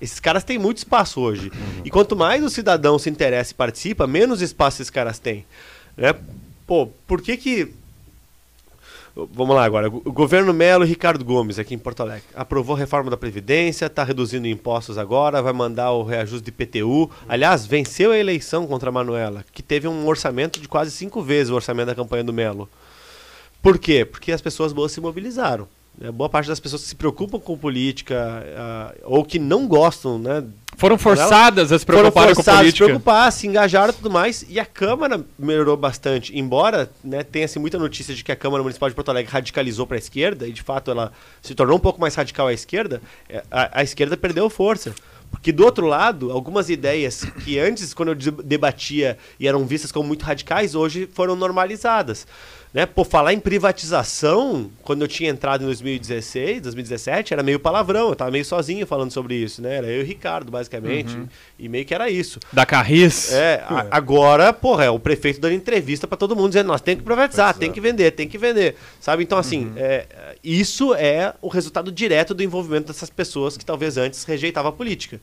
Esses 0.00 0.18
caras 0.18 0.42
têm 0.42 0.58
muito 0.58 0.78
espaço 0.78 1.20
hoje. 1.20 1.48
Uhum. 1.48 1.82
E 1.84 1.90
quanto 1.90 2.16
mais 2.16 2.42
o 2.42 2.50
cidadão 2.50 2.98
se 2.98 3.08
interessa 3.08 3.52
e 3.52 3.54
participa, 3.54 4.04
menos 4.04 4.42
espaço 4.42 4.82
esses 4.82 4.90
caras 4.90 5.20
têm. 5.20 5.46
Né? 5.96 6.12
Pô, 6.66 6.88
por 7.06 7.22
que 7.22 7.36
que 7.36 7.72
Vamos 9.14 9.54
lá 9.54 9.64
agora. 9.64 9.88
O 9.88 10.12
governo 10.12 10.54
Melo 10.54 10.84
e 10.84 10.88
Ricardo 10.88 11.22
Gomes, 11.22 11.58
aqui 11.58 11.74
em 11.74 11.78
Porto 11.78 12.00
Alegre, 12.00 12.24
aprovou 12.34 12.74
a 12.74 12.78
reforma 12.78 13.10
da 13.10 13.16
Previdência, 13.16 13.84
está 13.84 14.02
reduzindo 14.02 14.48
impostos 14.48 14.96
agora, 14.96 15.42
vai 15.42 15.52
mandar 15.52 15.92
o 15.92 16.02
reajuste 16.02 16.44
de 16.44 16.52
PTU. 16.52 17.10
Aliás, 17.28 17.66
venceu 17.66 18.10
a 18.10 18.18
eleição 18.18 18.66
contra 18.66 18.88
a 18.88 18.92
Manuela, 18.92 19.44
que 19.52 19.62
teve 19.62 19.86
um 19.86 20.06
orçamento 20.06 20.58
de 20.58 20.66
quase 20.66 20.90
cinco 20.90 21.20
vezes 21.20 21.50
o 21.50 21.54
orçamento 21.54 21.88
da 21.88 21.94
campanha 21.94 22.24
do 22.24 22.32
Melo. 22.32 22.68
Por 23.60 23.78
quê? 23.78 24.04
Porque 24.04 24.32
as 24.32 24.40
pessoas 24.40 24.72
boas 24.72 24.92
se 24.92 25.00
mobilizaram. 25.00 25.68
Né? 26.02 26.10
Boa 26.10 26.28
parte 26.28 26.48
das 26.48 26.58
pessoas 26.58 26.82
que 26.82 26.88
se 26.88 26.96
preocupam 26.96 27.38
com 27.38 27.56
política 27.56 28.44
uh, 28.44 28.98
ou 29.04 29.24
que 29.24 29.38
não 29.38 29.68
gostam, 29.68 30.18
né? 30.18 30.42
Foram 30.76 30.98
forçadas 30.98 31.70
a 31.70 31.78
se 31.78 31.84
foram 31.84 32.00
preocuparem 32.00 32.30
com 32.30 32.42
forçados 32.42 32.58
a 32.58 32.64
se 32.64 32.64
política. 32.64 32.84
preocupar, 32.86 33.32
se 33.32 33.46
engajaram 33.46 33.92
e 33.92 33.96
tudo 33.96 34.10
mais, 34.10 34.44
e 34.48 34.58
a 34.58 34.66
Câmara 34.66 35.24
melhorou 35.38 35.76
bastante. 35.76 36.36
Embora 36.36 36.90
né, 37.04 37.22
tenha-se 37.22 37.56
muita 37.60 37.78
notícia 37.78 38.12
de 38.12 38.24
que 38.24 38.32
a 38.32 38.36
Câmara 38.36 38.64
Municipal 38.64 38.88
de 38.88 38.94
Porto 38.96 39.10
Alegre 39.10 39.30
radicalizou 39.30 39.86
para 39.86 39.96
a 39.96 39.98
esquerda, 39.98 40.48
e 40.48 40.52
de 40.52 40.62
fato 40.62 40.90
ela 40.90 41.12
se 41.40 41.54
tornou 41.54 41.76
um 41.76 41.80
pouco 41.80 42.00
mais 42.00 42.16
radical 42.16 42.48
à 42.48 42.52
esquerda, 42.52 43.00
é, 43.28 43.44
a, 43.48 43.80
a 43.80 43.82
esquerda 43.84 44.16
perdeu 44.16 44.50
força. 44.50 44.92
Porque 45.30 45.52
do 45.52 45.64
outro 45.64 45.86
lado, 45.86 46.30
algumas 46.30 46.68
ideias 46.68 47.24
que 47.44 47.58
antes, 47.58 47.94
quando 47.94 48.10
eu 48.10 48.14
de- 48.14 48.30
debatia 48.30 49.16
e 49.40 49.48
eram 49.48 49.64
vistas 49.64 49.90
como 49.90 50.06
muito 50.06 50.24
radicais, 50.24 50.74
hoje 50.74 51.08
foram 51.12 51.34
normalizadas. 51.34 52.26
Né? 52.72 52.86
Pô, 52.86 53.04
falar 53.04 53.34
em 53.34 53.38
privatização, 53.40 54.70
quando 54.82 55.02
eu 55.02 55.08
tinha 55.08 55.28
entrado 55.28 55.62
em 55.62 55.66
2016, 55.66 56.62
2017, 56.62 57.34
era 57.34 57.42
meio 57.42 57.60
palavrão, 57.60 58.08
eu 58.08 58.16
tava 58.16 58.30
meio 58.30 58.44
sozinho 58.44 58.86
falando 58.86 59.10
sobre 59.10 59.34
isso, 59.34 59.60
né? 59.60 59.76
Era 59.76 59.86
eu 59.88 60.00
e 60.00 60.04
o 60.04 60.06
Ricardo, 60.06 60.50
basicamente, 60.50 61.14
e 61.58 61.68
meio 61.68 61.84
que 61.84 61.92
era 61.94 62.08
isso. 62.08 62.40
Da 62.52 62.64
Carris. 62.64 63.32
É, 63.32 63.62
a- 63.68 63.86
agora, 63.90 64.52
porra, 64.52 64.84
é 64.84 64.90
o 64.90 64.98
prefeito 64.98 65.38
dando 65.40 65.54
entrevista 65.54 66.06
pra 66.06 66.16
todo 66.16 66.34
mundo 66.34 66.48
dizendo, 66.48 66.68
nós 66.68 66.80
tem 66.80 66.96
que 66.96 67.02
privatizar, 67.02 67.54
tem 67.58 67.70
que 67.70 67.80
vender, 67.80 68.10
tem 68.12 68.26
que 68.28 68.38
vender. 68.38 68.76
Sabe? 69.00 69.22
Então, 69.22 69.36
assim, 69.36 69.70
é, 69.76 70.06
isso 70.42 70.94
é 70.94 71.34
o 71.42 71.48
resultado 71.48 71.92
direto 71.92 72.32
do 72.32 72.42
envolvimento 72.42 72.86
dessas 72.86 73.10
pessoas 73.10 73.56
que 73.58 73.64
talvez 73.66 73.96
antes 73.98 74.24
rejeitavam 74.24 74.70
a 74.70 74.72
política. 74.72 75.20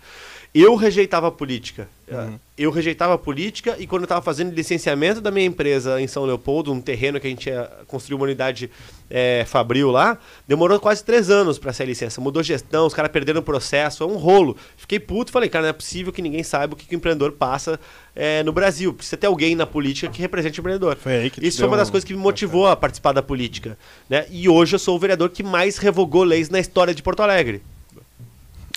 Eu 0.54 0.76
rejeitava 0.76 1.28
a 1.28 1.32
política. 1.32 1.88
É, 2.08 2.28
Eu 2.58 2.72
rejeitava 2.72 3.14
a 3.14 3.18
política 3.20 3.76
e 3.78 3.86
quando 3.86 4.02
eu 4.02 4.06
estava 4.06 4.20
fazendo 4.22 4.52
licenciamento 4.52 5.22
da 5.22 5.30
minha 5.30 5.46
empresa 5.46 6.02
em 6.02 6.08
São 6.08 6.26
Leopoldo, 6.26 6.74
um 6.74 6.82
terreno 6.82 7.20
que 7.20 7.28
a 7.28 7.30
gente 7.30 7.48
ia 7.50 7.70
construir 7.88 8.16
uma 8.16 8.24
unidade 8.26 8.68
é, 9.12 9.46
fabril 9.48 9.92
lá, 9.92 10.18
demorou 10.48 10.80
quase 10.80 11.04
três 11.04 11.30
anos 11.30 11.60
para 11.60 11.72
sair 11.72 11.86
licença. 11.86 12.20
Mudou 12.20 12.42
gestão, 12.42 12.88
os 12.88 12.96
caras 12.96 13.12
perderam 13.12 13.42
o 13.42 13.44
processo, 13.44 14.04
é 14.04 14.08
um 14.08 14.18
rolo. 14.18 14.58
Fiquei 14.76 15.00
puto, 15.00 15.32
falei, 15.32 15.50
cara, 15.50 15.62
não 15.64 15.70
é 15.70 15.74
possível 15.74 16.12
que 16.12 16.22
ninguém 16.22 16.42
saiba 16.42 16.74
o 16.74 16.76
que, 16.76 16.88
que 16.88 16.96
o 16.96 16.98
empreendedor 16.98 17.34
passa 17.34 17.80
é, 18.16 18.42
no 18.42 18.52
Brasil. 18.52 18.92
Precisa 18.92 19.18
ter 19.18 19.28
alguém 19.28 19.56
na 19.56 19.68
política 19.68 20.12
que 20.12 20.20
represente 20.20 20.60
o 20.60 20.62
empreendedor. 20.62 20.96
Foi 20.98 21.32
Isso 21.44 21.60
foi 21.60 21.68
uma 21.68 21.78
das 21.78 21.90
um- 21.90 21.92
coisas 21.92 22.08
que 22.08 22.14
me 22.14 22.20
motivou 22.20 22.66
a 22.68 22.76
participar 22.76 23.12
da 23.14 23.22
política. 23.22 23.78
Né? 24.10 24.26
E 24.32 24.50
hoje 24.50 24.74
eu 24.76 24.80
sou 24.80 24.96
o 24.96 25.00
vereador 25.00 25.30
que 25.30 25.44
mais 25.44 25.78
revogou 25.78 26.24
leis 26.24 26.50
na 26.50 26.60
história 26.60 26.94
de 26.96 27.04
Porto 27.04 27.22
Alegre. 27.22 27.62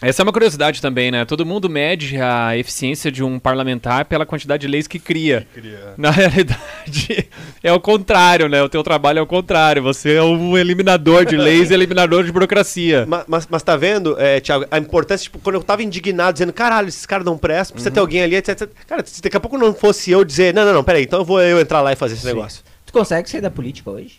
Essa 0.03 0.21
é 0.21 0.25
uma 0.25 0.33
curiosidade 0.33 0.83
também, 0.83 1.11
né? 1.11 1.25
Todo 1.25 1.47
mundo 1.47 1.71
mede 1.71 2.21
a 2.21 2.57
eficiência 2.57 3.11
de 3.13 3.23
um 3.23 3.39
parlamentar 3.39 4.05
pela 4.07 4.27
quantidade 4.27 4.63
de 4.63 4.67
leis 4.67 4.87
que 4.89 4.99
cria. 4.99 5.47
Queria- 5.55 5.95
Na 5.97 6.11
realidade, 6.13 7.29
é 7.63 7.73
o 7.73 7.79
contrário, 7.81 8.49
né? 8.49 8.63
O 8.63 8.69
teu 8.69 8.83
trabalho 8.83 9.21
é 9.21 9.23
o 9.23 9.27
contrário. 9.27 9.83
Você 9.83 10.15
é 10.15 10.23
um 10.23 10.59
eliminador 10.59 11.25
de 11.25 11.37
leis 11.37 11.71
e 11.71 11.75
eliminador 11.75 12.25
de 12.25 12.33
burocracia. 12.33 13.07
Ma- 13.09 13.25
Mas, 13.29 13.47
mas, 13.49 13.63
tá 13.63 13.77
vendo, 13.77 14.17
é, 14.21 14.41
Thiago, 14.41 14.67
a 14.71 14.79
importância, 14.79 15.25
tipo, 15.25 15.39
quando 15.39 15.57
eu 15.57 15.63
tava 15.63 15.83
indignado, 15.83 16.33
dizendo, 16.33 16.53
caralho, 16.53 16.89
esses 16.89 17.07
caras 17.07 17.25
não 17.25 17.39
prestam, 17.39 17.75
precisa 17.75 17.91
ter 17.91 18.01
alguém 18.01 18.23
ali, 18.23 18.35
etc, 18.37 18.49
etc. 18.63 18.71
Cara, 18.87 19.05
se 19.07 19.23
daqui 19.23 19.37
a 19.37 19.41
pouco 19.41 19.57
não 19.57 19.73
fosse 19.73 20.11
eu 20.11 20.25
dizer, 20.25 20.53
não, 20.53 20.65
não, 20.65 20.73
não, 20.75 20.85
peraí, 20.85 21.05
então 21.05 21.21
eu 21.21 21.25
vou 21.25 21.41
eu 21.41 21.61
entrar 21.61 21.81
lá 21.81 21.93
e 21.93 21.97
fazer 21.97 22.15
esse 22.15 22.27
negócio. 22.27 22.63
Tu 22.85 22.93
consegue 22.93 23.31
sair 23.31 23.41
da 23.41 23.51
política 23.51 23.91
hoje? 23.91 24.17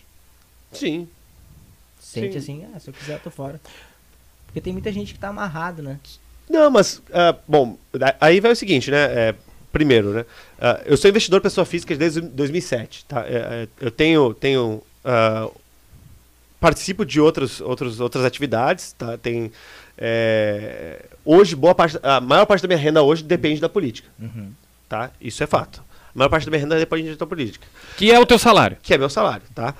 Sim. 0.72 1.06
Sente 2.00 2.32
Sim. 2.32 2.38
assim, 2.38 2.64
ah, 2.74 2.80
se 2.80 2.88
eu 2.88 2.94
quiser 2.94 3.14
eu 3.14 3.18
tô 3.20 3.30
fora. 3.30 3.60
Porque 4.54 4.60
tem 4.60 4.72
muita 4.72 4.92
gente 4.92 5.12
que 5.12 5.18
tá 5.18 5.30
amarrado, 5.30 5.82
né? 5.82 5.98
Não, 6.48 6.70
mas, 6.70 7.02
ah, 7.12 7.34
bom, 7.48 7.76
aí 8.20 8.38
vai 8.38 8.52
o 8.52 8.56
seguinte, 8.56 8.88
né? 8.88 8.98
é, 8.98 9.34
primeiro, 9.72 10.10
né? 10.12 10.24
ah, 10.60 10.80
eu 10.86 10.96
sou 10.96 11.10
investidor 11.10 11.40
pessoa 11.40 11.64
física 11.64 11.96
desde 11.96 12.20
2007, 12.20 13.04
tá? 13.06 13.22
É, 13.26 13.34
é, 13.34 13.68
eu 13.80 13.90
tenho, 13.90 14.32
tenho 14.32 14.80
ah, 15.04 15.48
participo 16.60 17.04
de 17.04 17.20
outros, 17.20 17.60
outros, 17.60 17.98
outras 17.98 18.24
atividades, 18.24 18.92
tá? 18.92 19.18
Tem, 19.18 19.50
é, 19.98 21.04
hoje, 21.24 21.56
boa 21.56 21.74
parte, 21.74 21.98
a 22.00 22.20
maior 22.20 22.46
parte 22.46 22.62
da 22.62 22.68
minha 22.68 22.78
renda 22.78 23.02
hoje 23.02 23.24
depende 23.24 23.60
da 23.60 23.68
política, 23.68 24.08
Uhum. 24.20 24.52
tá? 24.88 25.10
Isso 25.20 25.42
é 25.42 25.48
fato. 25.48 25.82
A 26.14 26.18
maior 26.20 26.28
parte 26.28 26.44
da 26.44 26.50
minha 26.52 26.60
renda 26.60 26.78
depende 26.78 27.16
da 27.16 27.26
política 27.26 27.66
Que 27.96 28.12
é 28.12 28.20
o 28.20 28.24
teu 28.24 28.38
salário. 28.38 28.76
que 28.80 28.94
é 28.94 28.98
meu 28.98 29.10
salário, 29.10 29.42
tá? 29.52 29.74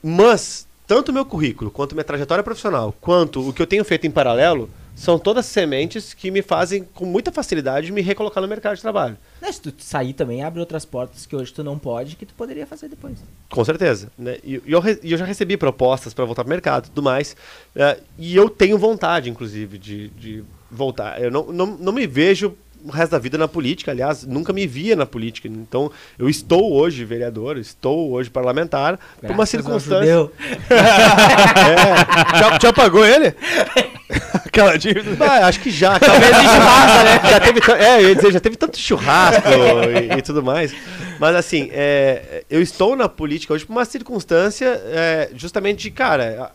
Mas, 0.00 0.65
tanto 0.86 1.10
o 1.10 1.12
meu 1.12 1.24
currículo, 1.24 1.70
quanto 1.70 1.94
minha 1.94 2.04
trajetória 2.04 2.44
profissional, 2.44 2.94
quanto 3.00 3.48
o 3.48 3.52
que 3.52 3.60
eu 3.60 3.66
tenho 3.66 3.84
feito 3.84 4.06
em 4.06 4.10
paralelo, 4.10 4.70
são 4.94 5.18
todas 5.18 5.44
sementes 5.44 6.14
que 6.14 6.30
me 6.30 6.40
fazem, 6.40 6.82
com 6.82 7.04
muita 7.04 7.30
facilidade, 7.30 7.92
me 7.92 8.00
recolocar 8.00 8.42
no 8.42 8.48
mercado 8.48 8.76
de 8.76 8.82
trabalho. 8.82 9.18
Né, 9.42 9.52
se 9.52 9.60
tu 9.60 9.72
sair 9.78 10.14
também, 10.14 10.42
abre 10.42 10.58
outras 10.58 10.86
portas 10.86 11.26
que 11.26 11.36
hoje 11.36 11.52
tu 11.52 11.62
não 11.62 11.78
pode, 11.78 12.16
que 12.16 12.24
tu 12.24 12.32
poderia 12.32 12.66
fazer 12.66 12.88
depois. 12.88 13.18
Com 13.50 13.62
certeza. 13.62 14.10
Né? 14.16 14.38
E, 14.42 14.54
e 14.64 14.72
eu, 14.72 14.82
e 15.02 15.12
eu 15.12 15.18
já 15.18 15.26
recebi 15.26 15.58
propostas 15.58 16.14
para 16.14 16.24
voltar 16.24 16.44
para 16.44 16.48
o 16.48 16.50
mercado 16.50 16.86
e 16.86 16.88
tudo 16.88 17.02
mais. 17.02 17.36
eh, 17.74 18.00
e 18.16 18.34
eu 18.34 18.48
tenho 18.48 18.78
vontade, 18.78 19.28
inclusive, 19.28 19.76
de, 19.76 20.08
de 20.08 20.44
voltar. 20.70 21.20
Eu 21.20 21.30
não, 21.30 21.52
não, 21.52 21.66
não 21.66 21.92
me 21.92 22.06
vejo 22.06 22.56
o 22.86 22.90
resto 22.90 23.12
da 23.12 23.18
vida 23.18 23.36
na 23.36 23.48
política, 23.48 23.90
aliás, 23.90 24.24
nunca 24.24 24.52
me 24.52 24.66
via 24.66 24.94
na 24.94 25.04
política. 25.04 25.48
Então, 25.48 25.90
eu 26.18 26.28
estou 26.28 26.72
hoje 26.72 27.04
vereador, 27.04 27.58
estou 27.58 28.12
hoje 28.12 28.30
parlamentar, 28.30 28.98
por 29.20 29.30
uma 29.30 29.36
Graças 29.36 29.54
ao 29.54 29.62
circunstância. 29.80 30.06
judeu. 30.06 30.32
Já, 32.38 32.58
já 32.60 32.72
pagou 32.72 33.04
ele? 33.04 33.34
Aquela 34.44 34.76
dívida. 34.78 35.16
Ah, 35.24 35.46
acho 35.46 35.60
que 35.60 35.70
já. 35.70 35.98
Talvez 36.00 36.34
de 36.36 36.42
churrasco, 36.42 37.04
né? 37.04 37.30
Já 37.30 37.40
teve, 37.40 37.60
é, 37.72 38.02
eu 38.02 38.08
ia 38.08 38.14
dizer, 38.14 38.32
já 38.32 38.40
teve 38.40 38.56
tanto 38.56 38.78
churrasco 38.78 39.48
e, 39.48 40.18
e 40.18 40.22
tudo 40.22 40.42
mais. 40.42 40.72
Mas 41.18 41.34
assim, 41.34 41.68
é, 41.72 42.44
eu 42.48 42.62
estou 42.62 42.94
na 42.94 43.08
política 43.08 43.52
hoje 43.52 43.66
por 43.66 43.72
uma 43.72 43.84
circunstância 43.84 44.80
é, 44.86 45.30
justamente 45.34 45.82
de, 45.82 45.90
cara, 45.90 46.52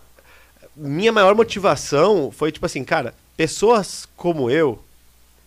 minha 0.75 1.11
maior 1.11 1.35
motivação 1.35 2.31
foi 2.31 2.51
tipo 2.51 2.65
assim, 2.65 2.83
cara, 2.83 3.13
pessoas 3.35 4.07
como 4.15 4.49
eu, 4.49 4.79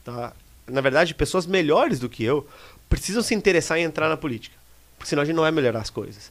tá? 0.05 0.32
Na 0.66 0.81
verdade, 0.81 1.15
pessoas 1.15 1.47
melhores 1.47 1.99
do 1.99 2.09
que 2.09 2.24
eu, 2.24 2.47
precisam 2.89 3.23
se 3.23 3.35
interessar 3.35 3.78
em 3.78 3.82
entrar 3.82 4.09
na 4.09 4.16
política. 4.16 4.57
Porque 4.97 5.09
senão 5.09 5.23
a 5.23 5.24
gente 5.27 5.35
não 5.35 5.43
vai 5.43 5.53
melhorar 5.53 5.81
as 5.81 5.91
coisas. 5.91 6.31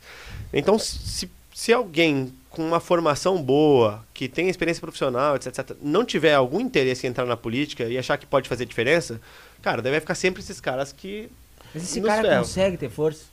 Então, 0.52 0.80
se, 0.80 1.30
se 1.54 1.74
alguém 1.74 2.34
com 2.50 2.64
uma 2.64 2.80
formação 2.80 3.42
boa, 3.42 4.06
que 4.14 4.28
tem 4.28 4.48
experiência 4.48 4.80
profissional, 4.80 5.36
etc, 5.36 5.48
etc, 5.48 5.78
não 5.82 6.06
tiver 6.06 6.36
algum 6.36 6.60
interesse 6.60 7.08
em 7.08 7.10
entrar 7.10 7.26
na 7.26 7.36
política 7.36 7.86
e 7.86 7.98
achar 7.98 8.16
que 8.18 8.28
pode 8.28 8.48
fazer 8.48 8.66
diferença, 8.66 9.20
cara, 9.62 9.82
deve 9.82 10.00
ficar 10.00 10.14
sempre 10.14 10.42
esses 10.42 10.62
caras 10.62 10.92
que. 10.92 11.30
Mas 11.74 11.84
esse 11.84 12.00
cara 12.00 12.22
ferram. 12.22 12.44
consegue 12.44 12.78
ter 12.78 12.90
força. 12.90 13.33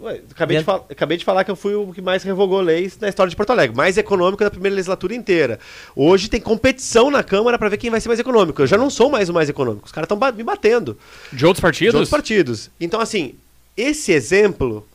Ué, 0.00 0.20
acabei, 0.30 0.58
de 0.60 0.70
acabei 0.70 1.16
de 1.16 1.24
falar 1.24 1.44
que 1.44 1.50
eu 1.50 1.56
fui 1.56 1.74
o 1.74 1.92
que 1.92 2.02
mais 2.02 2.22
revogou 2.24 2.60
leis 2.60 2.98
na 3.00 3.08
história 3.08 3.30
de 3.30 3.36
Porto 3.36 3.50
Alegre. 3.50 3.76
Mais 3.76 3.96
econômico 3.96 4.42
da 4.42 4.50
primeira 4.50 4.74
legislatura 4.74 5.14
inteira. 5.14 5.58
Hoje 5.94 6.28
tem 6.28 6.40
competição 6.40 7.10
na 7.10 7.22
Câmara 7.22 7.58
para 7.58 7.68
ver 7.68 7.76
quem 7.76 7.90
vai 7.90 8.00
ser 8.00 8.08
mais 8.08 8.18
econômico. 8.18 8.60
Eu 8.60 8.66
já 8.66 8.76
não 8.76 8.90
sou 8.90 9.08
mais 9.08 9.28
o 9.28 9.32
mais 9.32 9.48
econômico. 9.48 9.86
Os 9.86 9.92
caras 9.92 10.10
estão 10.10 10.32
me 10.32 10.42
batendo. 10.42 10.98
De 11.32 11.46
outros 11.46 11.60
De 11.60 11.62
partidos? 11.62 11.94
outros 11.94 12.10
partidos. 12.10 12.70
Então, 12.80 13.00
assim, 13.00 13.34
esse 13.76 14.12
exemplo 14.12 14.86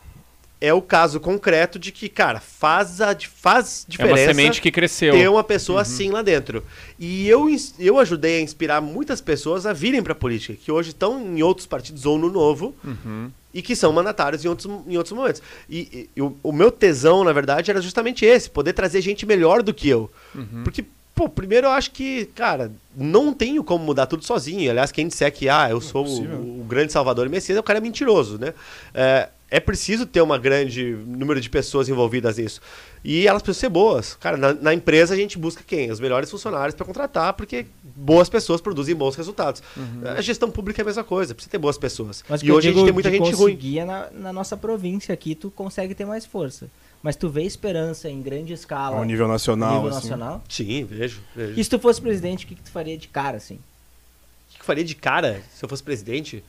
é 0.62 0.74
o 0.74 0.82
caso 0.82 1.20
concreto 1.22 1.80
de 1.80 1.92
que, 1.92 2.10
cara, 2.10 2.40
faz, 2.42 3.00
a, 3.00 3.16
faz 3.34 3.86
É 3.88 3.92
diferença 3.92 4.22
uma 4.22 4.34
semente 4.36 4.62
que 4.62 4.70
cresceu. 4.72 5.14
ter 5.14 5.30
uma 5.30 5.44
pessoa 5.44 5.82
assim 5.82 6.10
lá 6.10 6.22
dentro. 6.22 6.64
E 7.00 7.28
eu, 7.30 7.48
eu 7.80 7.98
ajudei 7.98 8.40
a 8.40 8.42
inspirar 8.42 8.82
muitas 8.82 9.22
pessoas 9.22 9.66
a 9.66 9.72
virem 9.74 10.04
para 10.04 10.12
a 10.12 10.16
política, 10.16 10.54
que 10.62 10.72
hoje 10.72 10.90
estão 10.90 11.20
em 11.22 11.42
outros 11.42 11.66
partidos 11.66 12.06
ou 12.06 12.18
no 12.18 12.30
Novo, 12.30 12.76
e 13.54 13.62
que 13.62 13.76
são 13.76 13.92
mandatários 13.94 14.44
em 14.44 14.48
outros, 14.50 14.70
em 14.88 14.98
outros 14.98 15.16
momentos. 15.16 15.42
E, 15.70 16.10
e- 16.16 16.22
o, 16.22 16.36
o 16.44 16.52
meu 16.52 16.70
tesão, 16.72 17.24
na 17.24 17.32
verdade, 17.32 17.72
era 17.72 17.82
justamente 17.82 18.26
esse, 18.26 18.50
poder 18.50 18.74
trazer 18.74 19.00
gente 19.02 19.26
melhor 19.26 19.64
do 19.64 19.74
que 19.74 19.88
eu. 19.88 20.12
Porque, 20.66 20.84
pô, 21.16 21.30
primeiro 21.30 21.68
eu 21.68 21.72
acho 21.72 21.92
que, 21.92 22.26
cara, 22.36 22.70
não 22.96 23.34
tenho 23.34 23.64
como 23.64 23.84
mudar 23.86 24.08
tudo 24.08 24.26
sozinho. 24.26 24.70
Aliás, 24.70 24.92
quem 24.92 25.08
disser 25.08 25.32
que, 25.34 25.48
ah, 25.48 25.68
eu 25.70 25.80
sou 25.80 26.04
possível. 26.04 26.36
o, 26.38 26.62
o 26.62 26.64
grande 26.66 26.92
salvador 26.92 27.26
e 27.28 27.30
messias, 27.30 27.58
o 27.58 27.64
cara 27.64 27.80
é 27.80 27.82
mentiroso, 27.82 28.38
né? 28.38 28.54
É, 28.94 29.30
é 29.52 29.60
preciso 29.60 30.06
ter 30.06 30.22
uma 30.22 30.38
grande 30.38 30.96
número 31.08 31.42
de 31.42 31.50
pessoas 31.50 31.90
envolvidas 31.90 32.38
nisso. 32.38 32.62
E 33.04 33.28
elas 33.28 33.42
precisam 33.42 33.62
ser 33.62 33.70
boas. 33.70 34.16
Cara, 34.16 34.38
na, 34.38 34.54
na 34.54 34.74
empresa 34.74 35.14
a 35.14 35.18
gente 35.18 35.38
busca 35.38 35.64
quem? 35.66 35.90
Os 35.90 36.00
melhores 36.00 36.30
funcionários 36.30 36.76
para 36.76 36.86
contratar, 36.86 37.34
porque 37.34 37.66
boas 37.84 38.30
pessoas 38.30 38.62
produzem 38.62 38.96
bons 38.96 39.16
resultados. 39.16 39.64
A 40.18 40.22
gestão 40.22 40.52
pública 40.52 40.82
é 40.82 40.84
a 40.84 40.86
mesma 40.86 41.04
coisa, 41.04 41.34
precisa 41.34 41.52
ter 41.52 41.58
boas 41.58 41.78
pessoas. 41.78 42.24
Mas 42.30 42.42
e 42.42 42.46
que 42.46 42.52
hoje 42.52 42.70
a 42.70 42.72
gente 42.72 42.84
tem 42.84 42.94
muita 42.94 43.10
gente 43.10 43.34
ruim. 43.34 43.78
é 43.78 43.86
na, 43.86 44.12
na 44.12 44.34
nossa 44.34 44.56
província 44.56 45.14
aqui, 45.14 45.34
tu 45.34 45.50
consegue 45.50 45.96
ter 45.96 46.06
mais 46.06 46.26
força. 46.26 46.68
Mas 47.02 47.16
tu 47.16 47.30
vê 47.30 47.44
esperança 47.44 48.10
em 48.10 48.22
grande 48.22 48.54
escala. 48.54 48.98
Ao 48.98 49.06
nível 49.06 49.28
nacional, 49.28 49.76
nível 49.76 49.90
assim. 49.90 50.10
nacional. 50.10 50.44
Sim, 50.50 50.84
vejo. 50.84 51.22
vejo. 51.34 51.60
E 51.60 51.64
se 51.64 51.70
tu 51.70 51.80
fosse 51.80 52.02
presidente, 52.02 52.46
o 52.46 52.48
que, 52.48 52.56
que 52.56 52.64
tu 52.64 52.72
faria 52.72 52.98
de 52.98 53.08
cara, 53.08 53.38
assim? 53.38 53.56
O 53.56 54.56
que 54.56 54.62
eu 54.62 54.66
faria 54.66 54.84
de 54.84 54.96
cara 54.96 55.42
se 55.56 55.64
eu 55.64 55.70
fosse 55.70 55.82
presidente? 55.82 56.44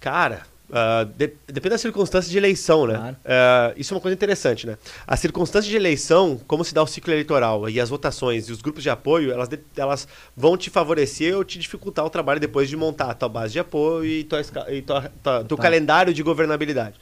Cara, 0.00 0.46
ah, 0.72 1.04
de- 1.16 1.32
depende 1.46 1.70
da 1.70 1.78
circunstância 1.78 2.30
de 2.30 2.36
eleição, 2.38 2.86
né? 2.86 2.94
Claro. 2.94 3.16
Ah, 3.24 3.72
isso 3.76 3.92
é 3.92 3.96
uma 3.96 4.00
coisa 4.00 4.14
interessante, 4.14 4.66
né? 4.66 4.76
A 5.06 5.16
circunstância 5.16 5.70
de 5.70 5.76
eleição, 5.76 6.40
como 6.46 6.64
se 6.64 6.72
dá 6.74 6.82
o 6.82 6.86
ciclo 6.86 7.12
eleitoral 7.12 7.68
e 7.68 7.80
as 7.80 7.88
votações 7.88 8.48
e 8.48 8.52
os 8.52 8.60
grupos 8.62 8.82
de 8.82 8.90
apoio, 8.90 9.30
elas, 9.32 9.48
de- 9.48 9.60
elas 9.76 10.08
vão 10.36 10.56
te 10.56 10.70
favorecer 10.70 11.36
ou 11.36 11.44
te 11.44 11.58
dificultar 11.58 12.04
o 12.04 12.10
trabalho 12.10 12.40
depois 12.40 12.68
de 12.68 12.76
montar 12.76 13.10
a 13.10 13.14
tua 13.14 13.28
base 13.28 13.52
de 13.52 13.58
apoio 13.58 14.04
e, 14.04 14.24
tua, 14.24 14.40
e 14.70 14.82
tua- 14.82 15.12
tua- 15.22 15.44
teu 15.44 15.56
Tá. 15.56 15.62
calendário 15.62 16.12
de 16.14 16.22
governabilidade. 16.22 16.94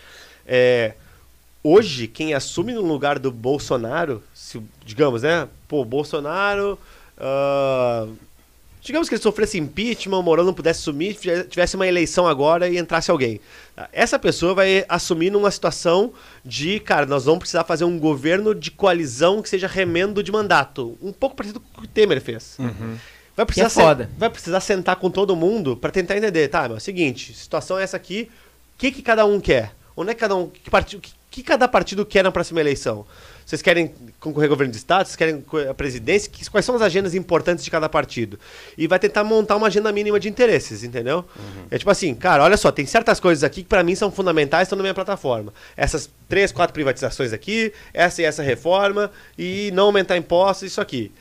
É, 0.46 0.94
hoje, 1.62 2.06
quem 2.08 2.34
assume 2.34 2.72
no 2.74 2.82
lugar 2.82 3.18
do 3.18 3.30
Bolsonaro, 3.30 4.22
se, 4.34 4.60
digamos, 4.84 5.22
né? 5.22 5.48
Pô, 5.68 5.84
Bolsonaro. 5.84 6.78
ah, 7.18 8.06
Digamos 8.82 9.08
que 9.08 9.14
ele 9.14 9.22
sofresse 9.22 9.58
impeachment, 9.58 10.18
o 10.18 10.22
Mourão 10.22 10.44
não 10.44 10.52
pudesse 10.52 10.80
assumir, 10.80 11.16
tivesse 11.48 11.76
uma 11.76 11.86
eleição 11.86 12.26
agora 12.26 12.68
e 12.68 12.76
entrasse 12.76 13.12
alguém. 13.12 13.40
Essa 13.92 14.18
pessoa 14.18 14.54
vai 14.54 14.84
assumir 14.88 15.30
numa 15.30 15.52
situação 15.52 16.12
de, 16.44 16.80
cara, 16.80 17.06
nós 17.06 17.26
vamos 17.26 17.38
precisar 17.38 17.62
fazer 17.62 17.84
um 17.84 17.96
governo 17.96 18.52
de 18.52 18.72
coalizão 18.72 19.40
que 19.40 19.48
seja 19.48 19.68
remendo 19.68 20.20
de 20.20 20.32
mandato. 20.32 20.98
Um 21.00 21.12
pouco 21.12 21.36
parecido 21.36 21.60
com 21.60 21.78
o 21.78 21.80
que 21.82 21.86
o 21.86 21.88
Temer 21.88 22.20
fez. 22.20 22.56
Uhum. 22.58 22.96
Vai 23.36 23.46
precisar, 23.46 23.66
é 23.66 23.70
foda. 23.70 24.10
vai 24.18 24.28
precisar 24.28 24.58
sentar 24.58 24.96
com 24.96 25.08
todo 25.08 25.36
mundo 25.36 25.76
para 25.76 25.92
tentar 25.92 26.16
entender, 26.16 26.48
tá, 26.48 26.62
meu, 26.62 26.74
é 26.74 26.78
o 26.78 26.80
seguinte, 26.80 27.32
situação 27.34 27.78
é 27.78 27.84
essa 27.84 27.96
aqui, 27.96 28.28
o 28.74 28.78
que, 28.78 28.90
que 28.90 29.00
cada 29.00 29.24
um 29.24 29.40
quer? 29.40 29.72
Onde 29.96 30.10
é 30.10 30.14
que 30.14 30.20
cada 30.20 30.34
um, 30.34 30.48
que, 30.48 30.68
partido, 30.68 31.00
que, 31.00 31.12
que 31.30 31.42
cada 31.44 31.68
partido 31.68 32.04
quer 32.04 32.24
na 32.24 32.32
próxima 32.32 32.60
eleição? 32.60 33.06
Vocês 33.52 33.60
querem 33.60 33.92
concorrer 34.18 34.46
ao 34.46 34.54
governo 34.54 34.72
de 34.72 34.78
estado? 34.78 35.04
Vocês 35.04 35.14
querem 35.14 35.44
a 35.68 35.74
presidência? 35.74 36.32
Quais 36.50 36.64
são 36.64 36.74
as 36.74 36.80
agendas 36.80 37.14
importantes 37.14 37.62
de 37.62 37.70
cada 37.70 37.86
partido? 37.86 38.40
E 38.78 38.86
vai 38.86 38.98
tentar 38.98 39.24
montar 39.24 39.56
uma 39.56 39.66
agenda 39.66 39.92
mínima 39.92 40.18
de 40.18 40.26
interesses, 40.26 40.82
entendeu? 40.82 41.18
Uhum. 41.36 41.66
É 41.70 41.76
tipo 41.76 41.90
assim, 41.90 42.14
cara, 42.14 42.42
olha 42.42 42.56
só, 42.56 42.72
tem 42.72 42.86
certas 42.86 43.20
coisas 43.20 43.44
aqui 43.44 43.62
que 43.62 43.68
para 43.68 43.82
mim 43.82 43.94
são 43.94 44.10
fundamentais, 44.10 44.62
estão 44.62 44.76
na 44.78 44.82
minha 44.82 44.94
plataforma. 44.94 45.52
Essas 45.76 46.08
três, 46.30 46.50
quatro 46.50 46.72
privatizações 46.72 47.34
aqui, 47.34 47.74
essa 47.92 48.22
e 48.22 48.24
essa 48.24 48.42
reforma, 48.42 49.10
e 49.38 49.70
não 49.74 49.84
aumentar 49.84 50.16
impostos, 50.16 50.68
isso 50.68 50.80
aqui. 50.80 51.12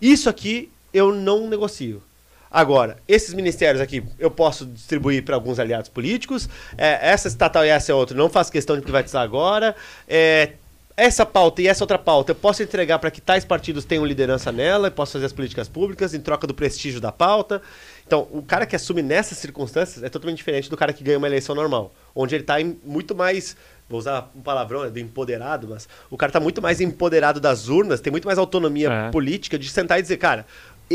Isso 0.00 0.28
aqui 0.28 0.70
eu 0.94 1.12
não 1.12 1.48
negocio. 1.48 2.00
Agora, 2.48 2.98
esses 3.08 3.34
ministérios 3.34 3.80
aqui 3.80 4.04
eu 4.20 4.30
posso 4.30 4.66
distribuir 4.66 5.24
para 5.24 5.34
alguns 5.34 5.58
aliados 5.58 5.88
políticos, 5.88 6.48
é, 6.78 7.10
essa 7.10 7.26
estatal 7.26 7.64
e 7.64 7.70
essa 7.70 7.90
é 7.90 7.94
outra, 7.94 8.16
não 8.16 8.28
faço 8.28 8.52
questão 8.52 8.76
de 8.76 8.82
privatizar 8.82 9.22
agora. 9.22 9.74
É, 10.06 10.52
essa 10.96 11.24
pauta 11.24 11.62
e 11.62 11.66
essa 11.66 11.82
outra 11.82 11.98
pauta 11.98 12.32
eu 12.32 12.36
posso 12.36 12.62
entregar 12.62 12.98
para 12.98 13.10
que 13.10 13.20
tais 13.20 13.44
partidos 13.44 13.84
tenham 13.84 14.04
liderança 14.04 14.52
nela, 14.52 14.88
eu 14.88 14.92
posso 14.92 15.12
fazer 15.12 15.26
as 15.26 15.32
políticas 15.32 15.68
públicas 15.68 16.14
em 16.14 16.20
troca 16.20 16.46
do 16.46 16.54
prestígio 16.54 17.00
da 17.00 17.10
pauta. 17.10 17.62
Então, 18.06 18.28
o 18.30 18.42
cara 18.42 18.66
que 18.66 18.76
assume 18.76 19.00
nessas 19.00 19.38
circunstâncias 19.38 20.02
é 20.02 20.08
totalmente 20.08 20.36
diferente 20.38 20.68
do 20.68 20.76
cara 20.76 20.92
que 20.92 21.02
ganha 21.02 21.18
uma 21.18 21.26
eleição 21.26 21.54
normal, 21.54 21.94
onde 22.14 22.34
ele 22.34 22.42
está 22.42 22.56
muito 22.84 23.14
mais, 23.14 23.56
vou 23.88 23.98
usar 23.98 24.30
um 24.36 24.40
palavrão, 24.40 24.84
é 24.84 24.90
do 24.90 24.98
empoderado, 24.98 25.68
mas 25.68 25.88
o 26.10 26.16
cara 26.16 26.30
está 26.30 26.40
muito 26.40 26.60
mais 26.60 26.80
empoderado 26.80 27.40
das 27.40 27.68
urnas, 27.68 28.00
tem 28.00 28.10
muito 28.10 28.26
mais 28.26 28.38
autonomia 28.38 28.90
é. 28.90 29.10
política 29.10 29.58
de 29.58 29.68
sentar 29.68 29.98
e 29.98 30.02
dizer, 30.02 30.18
cara, 30.18 30.46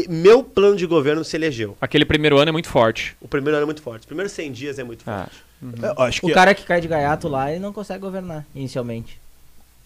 meu 0.08 0.44
plano 0.44 0.76
de 0.76 0.86
governo 0.86 1.24
se 1.24 1.36
elegeu. 1.36 1.76
Aquele 1.82 2.06
primeiro 2.06 2.38
ano 2.38 2.50
é 2.50 2.52
muito 2.52 2.70
forte. 2.70 3.18
O 3.20 3.28
primeiro 3.28 3.58
ano 3.58 3.64
é 3.64 3.66
muito 3.66 3.82
forte. 3.82 4.02
Os 4.02 4.06
primeiros 4.06 4.32
100 4.34 4.52
dias 4.52 4.78
é 4.78 4.84
muito 4.84 5.04
ah. 5.08 5.26
forte. 5.26 5.48
Uhum. 5.60 6.30
o 6.30 6.34
cara 6.34 6.54
que 6.54 6.64
cai 6.64 6.80
de 6.80 6.88
gaiato 6.88 7.28
lá, 7.28 7.50
ele 7.50 7.60
não 7.60 7.74
consegue 7.74 8.00
governar, 8.00 8.46
inicialmente 8.54 9.20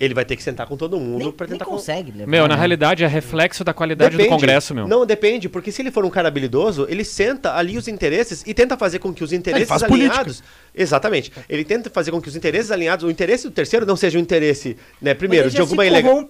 ele 0.01 0.15
vai 0.15 0.25
ter 0.25 0.35
que 0.35 0.41
sentar 0.41 0.65
com 0.65 0.75
todo 0.75 0.99
mundo 0.99 1.31
para 1.31 1.45
tentar 1.45 1.63
nem 1.63 1.73
consegue 1.73 2.11
levar, 2.11 2.29
Meu, 2.29 2.47
na 2.47 2.55
né? 2.55 2.59
realidade 2.59 3.03
é 3.03 3.07
reflexo 3.07 3.63
da 3.63 3.71
qualidade 3.71 4.17
depende. 4.17 4.29
do 4.29 4.33
Congresso, 4.33 4.73
meu. 4.73 4.87
Não, 4.87 5.05
depende, 5.05 5.47
porque 5.47 5.71
se 5.71 5.79
ele 5.81 5.91
for 5.91 6.03
um 6.03 6.09
cara 6.09 6.27
habilidoso, 6.27 6.87
ele 6.89 7.05
senta 7.05 7.55
ali 7.55 7.77
os 7.77 7.87
interesses 7.87 8.43
e 8.47 8.53
tenta 8.53 8.75
fazer 8.75 8.97
com 8.97 9.13
que 9.13 9.23
os 9.23 9.31
interesses 9.31 9.83
alinhados. 9.83 10.41
Política. 10.41 10.60
Exatamente. 10.73 11.31
Ele 11.49 11.65
tenta 11.65 11.89
fazer 11.89 12.11
com 12.11 12.21
que 12.21 12.29
os 12.29 12.35
interesses 12.35 12.71
alinhados, 12.71 13.05
o 13.05 13.11
interesse 13.11 13.43
do 13.43 13.51
terceiro 13.51 13.85
não 13.85 13.95
seja 13.95 14.17
o 14.17 14.21
interesse, 14.21 14.77
né, 15.01 15.13
primeiro, 15.13 15.49
de 15.49 15.59
alguma 15.59 15.85
ilegal. 15.85 16.29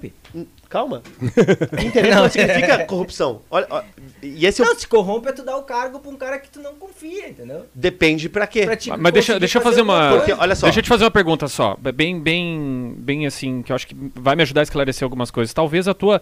Calma. 0.70 1.04
Interesse 1.86 2.16
não, 2.16 2.24
não 2.24 2.30
significa 2.30 2.86
corrupção. 2.86 3.42
Olha, 3.52 3.68
olha, 3.70 3.86
e 4.24 4.46
esse 4.46 4.62
é 4.62 4.66
não, 4.66 4.72
é 4.72 4.76
o... 4.76 4.80
se 4.80 4.88
corrompe 4.88 5.28
é 5.28 5.34
tu 5.34 5.44
dar 5.44 5.58
o 5.58 5.64
cargo 5.64 6.00
pra 6.00 6.10
um 6.10 6.16
cara 6.16 6.40
que 6.40 6.50
tu 6.50 6.62
não 6.62 6.76
confia, 6.76 7.28
entendeu? 7.28 7.66
Depende 7.76 8.30
pra 8.30 8.48
quê. 8.48 8.66
Pra 8.66 8.98
Mas 8.98 9.12
deixa, 9.12 9.38
deixa 9.38 9.58
eu 9.58 9.62
fazer 9.62 9.82
uma. 9.82 10.16
Porque, 10.16 10.32
olha 10.32 10.56
só. 10.56 10.68
Deixa 10.68 10.80
eu 10.80 10.84
te 10.84 10.88
fazer 10.88 11.04
uma 11.04 11.12
pergunta 11.12 11.50
só. 11.50 11.76
Bem, 11.76 12.18
bem, 12.18 12.94
bem 12.98 13.28
assim, 13.28 13.62
que 13.62 13.74
eu 13.74 13.76
acho 13.76 13.86
que 13.86 13.94
vai 14.16 14.34
me 14.38 14.44
ajudar 14.44 14.62
a 14.62 14.64
esclarecer 14.64 15.04
algumas 15.04 15.30
coisas. 15.30 15.54
Talvez 15.54 15.90
a 15.90 15.94
tua. 15.94 16.22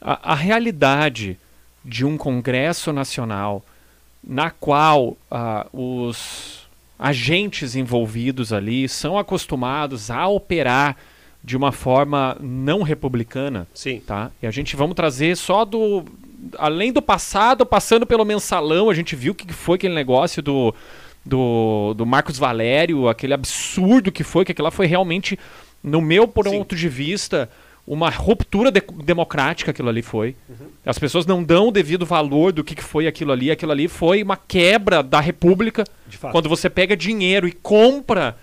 A, 0.00 0.32
a 0.32 0.34
realidade 0.34 1.38
de 1.84 2.06
um 2.06 2.16
Congresso 2.16 2.90
Nacional 2.90 3.62
na 4.26 4.50
qual 4.50 5.18
uh, 5.30 5.68
os 5.72 6.63
agentes 7.04 7.76
envolvidos 7.76 8.50
ali 8.50 8.88
são 8.88 9.18
acostumados 9.18 10.10
a 10.10 10.26
operar 10.26 10.96
de 11.44 11.54
uma 11.54 11.70
forma 11.70 12.34
não 12.40 12.80
republicana. 12.80 13.66
Sim. 13.74 14.00
Tá? 14.06 14.30
E 14.42 14.46
a 14.46 14.50
gente 14.50 14.74
vamos 14.74 14.94
trazer 14.94 15.36
só 15.36 15.66
do. 15.66 16.02
Além 16.58 16.92
do 16.92 17.02
passado, 17.02 17.66
passando 17.66 18.06
pelo 18.06 18.24
mensalão, 18.24 18.88
a 18.88 18.94
gente 18.94 19.14
viu 19.14 19.32
o 19.32 19.34
que 19.34 19.52
foi 19.52 19.76
aquele 19.76 19.94
negócio 19.94 20.42
do, 20.42 20.74
do, 21.24 21.92
do 21.94 22.06
Marcos 22.06 22.38
Valério, 22.38 23.06
aquele 23.06 23.34
absurdo 23.34 24.10
que 24.10 24.24
foi, 24.24 24.44
que 24.44 24.52
aquilo 24.52 24.64
lá 24.64 24.70
foi 24.70 24.86
realmente, 24.86 25.38
no 25.82 26.00
meu 26.00 26.26
ponto 26.26 26.74
Sim. 26.74 26.80
de 26.80 26.88
vista, 26.88 27.50
uma 27.86 28.08
ruptura 28.08 28.70
de 28.70 28.82
democrática 29.04 29.70
aquilo 29.70 29.88
ali 29.88 30.02
foi. 30.02 30.34
Uhum. 30.48 30.66
As 30.86 30.98
pessoas 30.98 31.26
não 31.26 31.42
dão 31.42 31.68
o 31.68 31.72
devido 31.72 32.06
valor 32.06 32.52
do 32.52 32.64
que, 32.64 32.74
que 32.74 32.82
foi 32.82 33.06
aquilo 33.06 33.32
ali. 33.32 33.50
Aquilo 33.50 33.72
ali 33.72 33.88
foi 33.88 34.22
uma 34.22 34.36
quebra 34.36 35.02
da 35.02 35.20
república. 35.20 35.84
Quando 36.32 36.48
você 36.48 36.70
pega 36.70 36.96
dinheiro 36.96 37.46
e 37.46 37.52
compra 37.52 38.36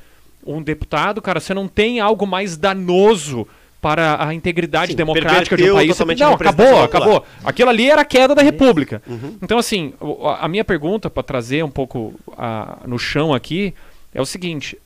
um 0.45 0.61
deputado, 0.61 1.21
cara, 1.21 1.39
você 1.39 1.53
não 1.53 1.67
tem 1.67 1.99
algo 1.99 2.27
mais 2.27 2.55
danoso 2.55 3.47
para 3.81 4.27
a 4.27 4.31
integridade 4.31 4.91
Sim, 4.91 4.97
democrática 4.97 5.57
de 5.57 5.71
um 5.71 5.73
país. 5.73 5.97
Não, 6.19 6.33
acabou, 6.33 6.83
acabou. 6.83 7.25
Aquilo 7.43 7.69
ali 7.71 7.89
era 7.89 8.01
a 8.01 8.05
queda 8.05 8.35
da 8.35 8.43
República. 8.43 9.01
Uhum. 9.07 9.37
Então, 9.41 9.57
assim, 9.57 9.93
a 10.39 10.47
minha 10.47 10.63
pergunta 10.63 11.09
para 11.09 11.23
trazer 11.23 11.63
um 11.63 11.71
pouco 11.71 12.13
a, 12.37 12.77
no 12.85 12.99
chão 12.99 13.33
aqui 13.33 13.73
é 14.13 14.21
o 14.21 14.25
seguinte: 14.25 14.77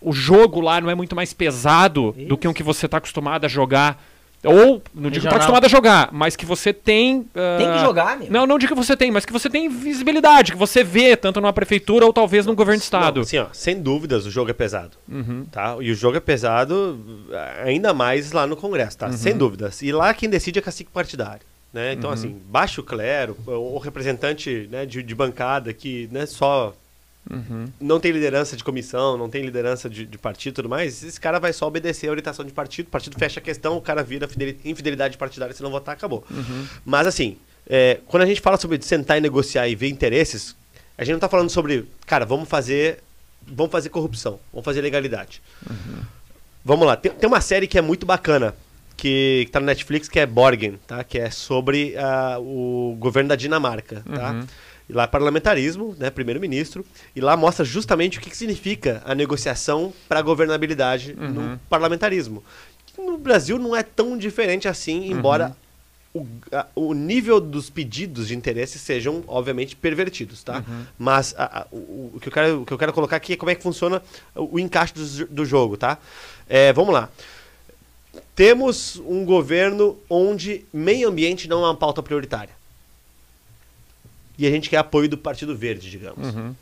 o 0.00 0.12
jogo 0.12 0.60
lá 0.60 0.80
não 0.80 0.90
é 0.90 0.94
muito 0.94 1.16
mais 1.16 1.32
pesado 1.32 2.14
Isso. 2.16 2.28
do 2.28 2.38
que 2.38 2.46
o 2.46 2.54
que 2.54 2.62
você 2.62 2.86
está 2.86 2.98
acostumado 2.98 3.44
a 3.44 3.48
jogar 3.48 4.00
ou, 4.42 4.82
não 4.94 5.10
digo 5.10 5.24
que 5.24 5.28
tá 5.28 5.36
acostumado 5.36 5.66
a 5.66 5.68
jogar, 5.68 6.08
mas 6.12 6.34
que 6.34 6.46
você 6.46 6.72
tem. 6.72 7.18
Uh... 7.18 7.58
Tem 7.58 7.72
que 7.72 7.78
jogar, 7.80 8.18
meu. 8.18 8.30
Não, 8.30 8.46
não 8.46 8.58
digo 8.58 8.74
que 8.74 8.78
você 8.78 8.96
tem, 8.96 9.10
mas 9.10 9.26
que 9.26 9.32
você 9.32 9.50
tem 9.50 9.68
visibilidade, 9.68 10.52
que 10.52 10.58
você 10.58 10.82
vê, 10.82 11.14
tanto 11.14 11.40
numa 11.42 11.52
prefeitura 11.52 12.06
ou 12.06 12.12
talvez 12.12 12.46
num 12.46 12.54
governo 12.54 12.78
de 12.78 12.84
estado. 12.84 13.22
sim, 13.24 13.38
ó, 13.38 13.48
sem 13.52 13.80
dúvidas 13.80 14.24
o 14.24 14.30
jogo 14.30 14.50
é 14.50 14.54
pesado. 14.54 14.96
Uhum. 15.06 15.44
Tá? 15.50 15.76
E 15.80 15.90
o 15.90 15.94
jogo 15.94 16.16
é 16.16 16.20
pesado 16.20 16.98
ainda 17.62 17.92
mais 17.92 18.32
lá 18.32 18.46
no 18.46 18.56
Congresso, 18.56 18.96
tá? 18.96 19.06
Uhum. 19.08 19.12
Sem 19.12 19.36
dúvidas. 19.36 19.82
E 19.82 19.92
lá 19.92 20.14
quem 20.14 20.30
decide 20.30 20.58
é 20.58 20.62
cacique 20.62 20.90
partidário. 20.90 21.42
Né? 21.72 21.92
Então, 21.92 22.08
uhum. 22.08 22.14
assim, 22.14 22.40
baixo 22.48 22.82
clero, 22.82 23.36
o 23.46 23.78
representante 23.78 24.68
né, 24.72 24.86
de, 24.86 25.02
de 25.02 25.14
bancada 25.14 25.72
que 25.72 26.08
né, 26.10 26.24
só 26.24 26.74
Uhum. 27.28 27.66
Não 27.80 28.00
tem 28.00 28.12
liderança 28.12 28.56
de 28.56 28.64
comissão, 28.64 29.16
não 29.16 29.28
tem 29.28 29.42
liderança 29.42 29.90
de, 29.90 30.06
de 30.06 30.18
partido 30.18 30.52
e 30.52 30.56
tudo 30.56 30.68
mais. 30.68 31.02
Esse 31.02 31.20
cara 31.20 31.38
vai 31.38 31.52
só 31.52 31.66
obedecer 31.66 32.08
a 32.08 32.10
orientação 32.10 32.44
de 32.44 32.52
partido, 32.52 32.86
o 32.86 32.90
partido 32.90 33.18
fecha 33.18 33.40
a 33.40 33.42
questão, 33.42 33.76
o 33.76 33.80
cara 33.80 34.02
vira 34.02 34.28
infidelidade 34.64 35.18
partidária, 35.18 35.54
se 35.54 35.62
não 35.62 35.70
votar, 35.70 35.94
acabou. 35.94 36.24
Uhum. 36.30 36.66
Mas 36.84 37.06
assim, 37.06 37.36
é, 37.66 38.00
quando 38.06 38.22
a 38.22 38.26
gente 38.26 38.40
fala 38.40 38.56
sobre 38.56 38.80
sentar 38.82 39.18
e 39.18 39.20
negociar 39.20 39.68
e 39.68 39.74
ver 39.74 39.88
interesses, 39.88 40.56
a 40.96 41.04
gente 41.04 41.12
não 41.12 41.18
está 41.18 41.28
falando 41.28 41.50
sobre, 41.50 41.88
cara, 42.06 42.24
vamos 42.24 42.48
fazer. 42.48 43.02
Vamos 43.46 43.72
fazer 43.72 43.88
corrupção, 43.88 44.38
vamos 44.52 44.64
fazer 44.64 44.82
legalidade. 44.82 45.40
Uhum. 45.68 46.02
Vamos 46.62 46.86
lá, 46.86 46.94
tem, 46.94 47.10
tem, 47.10 47.26
uma 47.26 47.40
série 47.40 47.66
que 47.66 47.78
é 47.78 47.80
muito 47.80 48.04
bacana, 48.04 48.54
que, 48.96 49.44
está 49.46 49.58
no 49.58 49.66
Netflix, 49.66 50.08
que 50.08 50.20
é 50.20 50.26
Borgen, 50.26 50.78
tá? 50.86 51.02
Que 51.02 51.18
é 51.18 51.30
sobre 51.30 51.94
uh, 51.96 52.38
o 52.38 52.96
governo 52.96 53.30
da 53.30 53.36
Dinamarca, 53.36 54.02
tá? 54.14 54.32
Uhum. 54.32 54.46
E 54.90 54.92
lá 54.92 55.04
é 55.04 55.06
parlamentarismo, 55.06 55.94
né, 55.96 56.10
primeiro-ministro, 56.10 56.84
e 57.14 57.20
lá 57.20 57.36
mostra 57.36 57.64
justamente 57.64 58.18
o 58.18 58.20
que, 58.20 58.28
que 58.28 58.36
significa 58.36 59.00
a 59.04 59.14
negociação 59.14 59.92
para 60.08 60.18
a 60.18 60.22
governabilidade 60.22 61.14
uhum. 61.16 61.28
no 61.30 61.60
parlamentarismo. 61.70 62.42
No 62.98 63.16
Brasil 63.16 63.56
não 63.56 63.74
é 63.74 63.84
tão 63.84 64.18
diferente 64.18 64.66
assim, 64.66 65.08
embora 65.08 65.54
uhum. 66.12 66.26
o, 66.50 66.56
a, 66.56 66.66
o 66.74 66.92
nível 66.92 67.40
dos 67.40 67.70
pedidos 67.70 68.26
de 68.26 68.34
interesse 68.34 68.80
sejam, 68.80 69.22
obviamente, 69.28 69.76
pervertidos, 69.76 70.42
tá? 70.42 70.64
Uhum. 70.68 70.84
Mas 70.98 71.36
a, 71.38 71.60
a, 71.60 71.66
o, 71.70 72.10
o, 72.14 72.18
que 72.20 72.26
eu 72.26 72.32
quero, 72.32 72.62
o 72.62 72.66
que 72.66 72.72
eu 72.72 72.78
quero 72.78 72.92
colocar 72.92 73.14
aqui 73.14 73.34
é 73.34 73.36
como 73.36 73.52
é 73.52 73.54
que 73.54 73.62
funciona 73.62 74.02
o, 74.34 74.56
o 74.56 74.58
encaixe 74.58 74.92
do, 74.92 75.26
do 75.26 75.44
jogo, 75.44 75.76
tá? 75.76 75.98
É, 76.48 76.72
vamos 76.72 76.92
lá. 76.92 77.08
Temos 78.34 79.00
um 79.06 79.24
governo 79.24 79.96
onde 80.10 80.64
meio 80.72 81.08
ambiente 81.08 81.46
não 81.46 81.62
é 81.62 81.68
uma 81.68 81.76
pauta 81.76 82.02
prioritária 82.02 82.59
e 84.40 84.46
a 84.46 84.50
gente 84.50 84.70
quer 84.70 84.78
apoio 84.78 85.06
do 85.06 85.18
Partido 85.18 85.54
Verde, 85.54 85.90
digamos. 85.90 86.34
Uhum. 86.34 86.54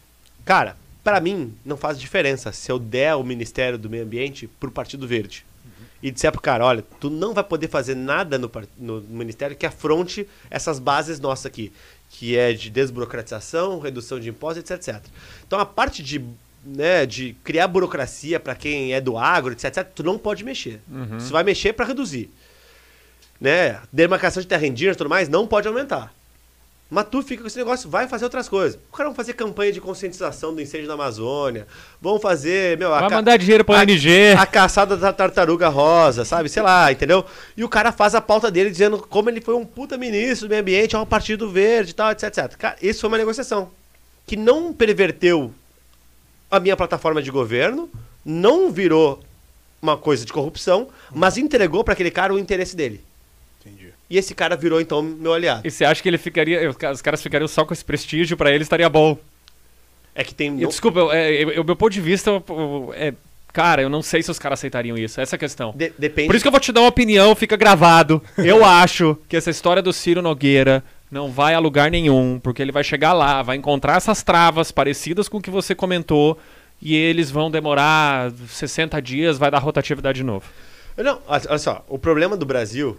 Cara, 0.44 0.76
para 1.05 1.20
mim 1.20 1.55
não 1.64 1.76
faz 1.76 1.98
diferença 1.98 2.50
se 2.50 2.72
eu 2.72 2.76
der 2.76 3.14
o 3.14 3.22
Ministério 3.22 3.78
do 3.78 3.88
Meio 3.88 4.02
Ambiente 4.02 4.48
pro 4.59 4.68
Partido 4.68 5.06
Verde. 5.06 5.46
Uhum. 5.64 5.86
E 6.02 6.10
disser 6.10 6.32
pro 6.32 6.40
cara, 6.40 6.64
olha, 6.64 6.84
tu 6.98 7.09
não 7.09 7.32
vai 7.32 7.44
poder 7.44 7.68
fazer 7.68 7.94
nada 7.94 8.36
no, 8.36 8.50
no 8.76 9.00
Ministério 9.02 9.56
que 9.56 9.64
afronte 9.64 10.28
essas 10.50 10.80
bases 10.80 11.20
nossas 11.20 11.46
aqui, 11.46 11.72
que 12.10 12.36
é 12.36 12.52
de 12.52 12.68
desburocratização, 12.68 13.78
redução 13.78 14.18
de 14.18 14.28
impostos, 14.28 14.68
etc, 14.68 14.88
etc. 14.88 15.05
Então 15.46 15.60
a 15.60 15.64
parte 15.64 16.02
de 16.02 16.20
né, 16.64 17.06
de 17.06 17.36
criar 17.44 17.68
burocracia 17.68 18.40
para 18.40 18.56
quem 18.56 18.92
é 18.92 19.00
do 19.00 19.16
agro, 19.16 19.52
etc, 19.52 19.66
etc, 19.66 19.88
tu 19.94 20.02
não 20.02 20.18
pode 20.18 20.42
mexer. 20.42 20.80
Uhum. 20.90 21.20
Você 21.20 21.30
vai 21.30 21.44
mexer 21.44 21.72
para 21.74 21.86
reduzir. 21.86 22.28
Né? 23.40 23.80
Demarcação 23.92 24.42
de 24.42 24.48
terra 24.48 24.66
indígena 24.66 24.94
e 24.94 24.96
tudo 24.96 25.09
mais 25.09 25.28
não 25.28 25.46
pode 25.46 25.68
aumentar. 25.68 26.12
Mas 26.90 27.06
tu 27.10 27.23
fica 27.23 27.43
com 27.43 27.47
esse 27.47 27.59
negócio, 27.59 27.90
vai 27.90 28.09
fazer 28.09 28.24
outras 28.24 28.48
coisas. 28.48 28.78
O 28.90 28.97
cara 28.97 29.10
vai 29.10 29.16
fazer 29.16 29.35
campanha 29.35 29.70
de 29.70 29.78
conscientização 29.81 30.55
do 30.55 30.60
incêndio 30.62 30.89
da 30.89 30.94
Amazônia. 30.94 31.66
Vão 32.01 32.19
fazer, 32.19 32.78
meu, 32.78 32.89
Vai 32.89 33.10
mandar 33.10 33.36
dinheiro 33.36 33.62
pra 33.62 33.77
a- 33.81 33.82
ONG. 33.82 34.32
A 34.39 34.47
caçada 34.47 34.97
da 34.97 35.12
tartaruga 35.12 35.69
rosa, 35.69 36.24
sabe? 36.24 36.48
Sei 36.48 36.62
lá, 36.62 36.90
entendeu? 36.90 37.27
E 37.55 37.62
o 37.62 37.69
cara 37.69 37.93
faz 37.93 38.15
a 38.15 38.23
pauta 38.23 38.51
dele 38.51 38.70
dizendo 38.70 38.98
como 39.06 39.28
ele 39.28 39.43
foi 39.43 39.55
um 39.55 39.66
puta 39.66 39.98
ministro 39.98 40.48
do 40.48 40.51
meio 40.51 40.62
ambiente 40.62 40.97
ao 40.97 41.05
Partido 41.05 41.51
Verde 41.51 41.90
e 41.90 41.94
tal, 41.94 42.10
etc, 42.10 42.23
etc. 42.24 42.56
Cara, 42.56 42.77
isso 42.81 43.01
foi 43.01 43.09
uma 43.09 43.19
negociação 43.19 43.70
que 44.27 44.35
não 44.36 44.73
perverteu 44.73 45.52
a 46.51 46.59
minha 46.59 46.77
plataforma 46.77 47.20
de 47.20 47.31
governo, 47.31 47.90
não 48.24 48.73
virou 48.73 49.23
uma 49.82 49.98
coisa 49.98 50.24
de 50.24 50.32
corrupção, 50.32 50.89
mas 51.12 51.36
entregou 51.36 51.85
pra 51.85 51.93
aquele 51.93 52.10
cara 52.10 52.32
o 52.32 52.39
interesse 52.39 52.74
dele. 52.74 53.05
Entendi. 53.60 53.93
E 54.10 54.16
esse 54.16 54.35
cara 54.35 54.56
virou 54.56 54.80
então 54.80 55.02
meu 55.02 55.35
aliado. 55.35 55.66
E 55.66 55.70
você 55.70 55.85
acha 55.85 56.02
que 56.02 56.09
ele 56.09 56.18
ficaria. 56.18 56.70
Os 56.93 57.02
caras 57.02 57.22
ficariam 57.22 57.47
só 57.48 57.64
com 57.64 57.74
esse 57.74 57.85
prestígio, 57.85 58.36
pra 58.36 58.51
ele 58.51 58.62
estaria 58.62 58.89
bom. 58.89 59.18
É 60.14 60.24
que 60.24 60.35
tem. 60.35 60.60
E, 60.62 60.66
desculpa, 60.66 60.98
eu- 61.01 61.12
é, 61.12 61.32
eu- 61.32 61.62
o 61.62 61.64
meu 61.64 61.76
ponto 61.76 61.93
de 61.93 62.01
vista 62.01 62.30
eu- 62.30 62.93
é. 62.97 63.12
Cara, 63.52 63.80
eu 63.82 63.89
não 63.89 64.02
sei 64.02 64.22
se 64.22 64.30
os 64.30 64.39
caras 64.39 64.59
aceitariam 64.60 64.97
isso. 64.97 65.20
Essa 65.20 65.35
é 65.35 65.36
a 65.36 65.39
questão. 65.39 65.72
de- 65.74 65.93
depende. 65.98 66.26
Por 66.28 66.35
isso 66.36 66.43
que 66.43 66.48
eu 66.48 66.52
vou 66.52 66.60
te 66.60 66.70
dar 66.70 66.80
uma 66.82 66.89
opinião, 66.89 67.35
fica 67.35 67.56
gravado. 67.56 68.22
Eu 68.36 68.64
acho 68.64 69.16
que 69.28 69.36
essa 69.36 69.51
história 69.51 69.82
do 69.82 69.93
Ciro 69.93 70.20
Nogueira 70.22 70.82
não 71.10 71.30
vai 71.30 71.55
a 71.55 71.59
lugar 71.59 71.90
nenhum, 71.90 72.39
porque 72.43 72.60
ele 72.60 72.70
vai 72.72 72.85
chegar 72.85 73.12
lá, 73.14 73.43
vai 73.43 73.56
encontrar 73.56 73.97
essas 73.97 74.22
travas 74.22 74.70
parecidas 74.70 75.28
com 75.28 75.39
o 75.39 75.40
que 75.40 75.51
você 75.51 75.74
comentou, 75.74 76.39
e 76.80 76.94
eles 76.94 77.30
vão 77.30 77.51
demorar 77.51 78.30
60 78.48 79.01
dias, 79.01 79.39
vai 79.39 79.51
dar 79.51 79.59
rotatividade 79.59 80.16
de 80.18 80.24
novo. 80.24 80.44
Não, 80.97 81.18
olha 81.26 81.59
só, 81.59 81.85
o 81.89 81.98
problema 81.98 82.36
do 82.36 82.44
Brasil 82.44 82.98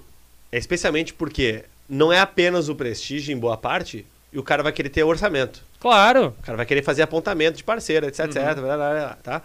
especialmente 0.51 1.13
porque 1.13 1.65
não 1.87 2.11
é 2.11 2.19
apenas 2.19 2.69
o 2.69 2.75
prestígio 2.75 3.33
em 3.33 3.37
boa 3.37 3.57
parte, 3.57 4.05
e 4.31 4.37
o 4.37 4.43
cara 4.43 4.61
vai 4.61 4.71
querer 4.71 4.89
ter 4.89 5.03
orçamento. 5.03 5.63
Claro. 5.79 6.35
O 6.39 6.43
cara 6.43 6.57
vai 6.57 6.65
querer 6.65 6.83
fazer 6.83 7.01
apontamento 7.01 7.57
de 7.57 7.63
parceiro, 7.63 8.05
etc, 8.05 8.25
etc, 8.25 8.35
blá, 8.35 8.75
blá, 8.75 8.75
blá, 8.75 9.17
tá? 9.23 9.41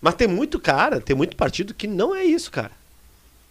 Mas 0.00 0.14
tem 0.14 0.28
muito 0.28 0.58
cara, 0.58 1.00
tem 1.00 1.14
muito 1.16 1.36
partido 1.36 1.74
que 1.74 1.86
não 1.86 2.14
é 2.14 2.24
isso, 2.24 2.50
cara. 2.50 2.70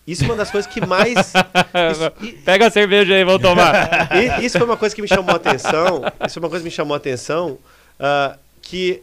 Isso 0.07 0.24
é 0.24 0.28
uma 0.28 0.36
das 0.36 0.52
coisas 0.52 0.72
que 0.72 0.86
mais. 0.86 1.18
isso, 1.34 2.44
Pega 2.44 2.68
a 2.68 2.72
cerveja 2.72 3.16
aí, 3.16 3.24
vamos 3.24 3.41
tomar. 3.41 4.10
isso 4.41 4.57
foi 4.57 4.68
uma 4.68 4.78
coisa 4.78 4.95
que 4.95 5.02
me 5.02 5.07
chamou 5.07 5.34
a 5.34 5.38
atenção. 5.38 6.02
Isso 6.26 6.36
foi 6.36 6.44
uma 6.44 6.49
coisa 6.49 6.64
que 6.64 6.70
me 6.70 6.76
chamou 6.76 6.94
a 6.94 6.98
atenção. 6.98 7.57
ah, 7.99 8.38
que 8.62 9.02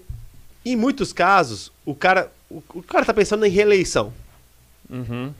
em 0.65 0.77
muitos 0.77 1.13
casos, 1.13 1.73
o 1.85 1.95
cara. 1.95 2.31
O, 2.49 2.63
o 2.75 2.83
cara 2.83 3.05
tá 3.05 3.13
pensando 3.13 3.45
em 3.45 3.51
reeleição. 3.51 4.13
Uhum. 4.89 5.33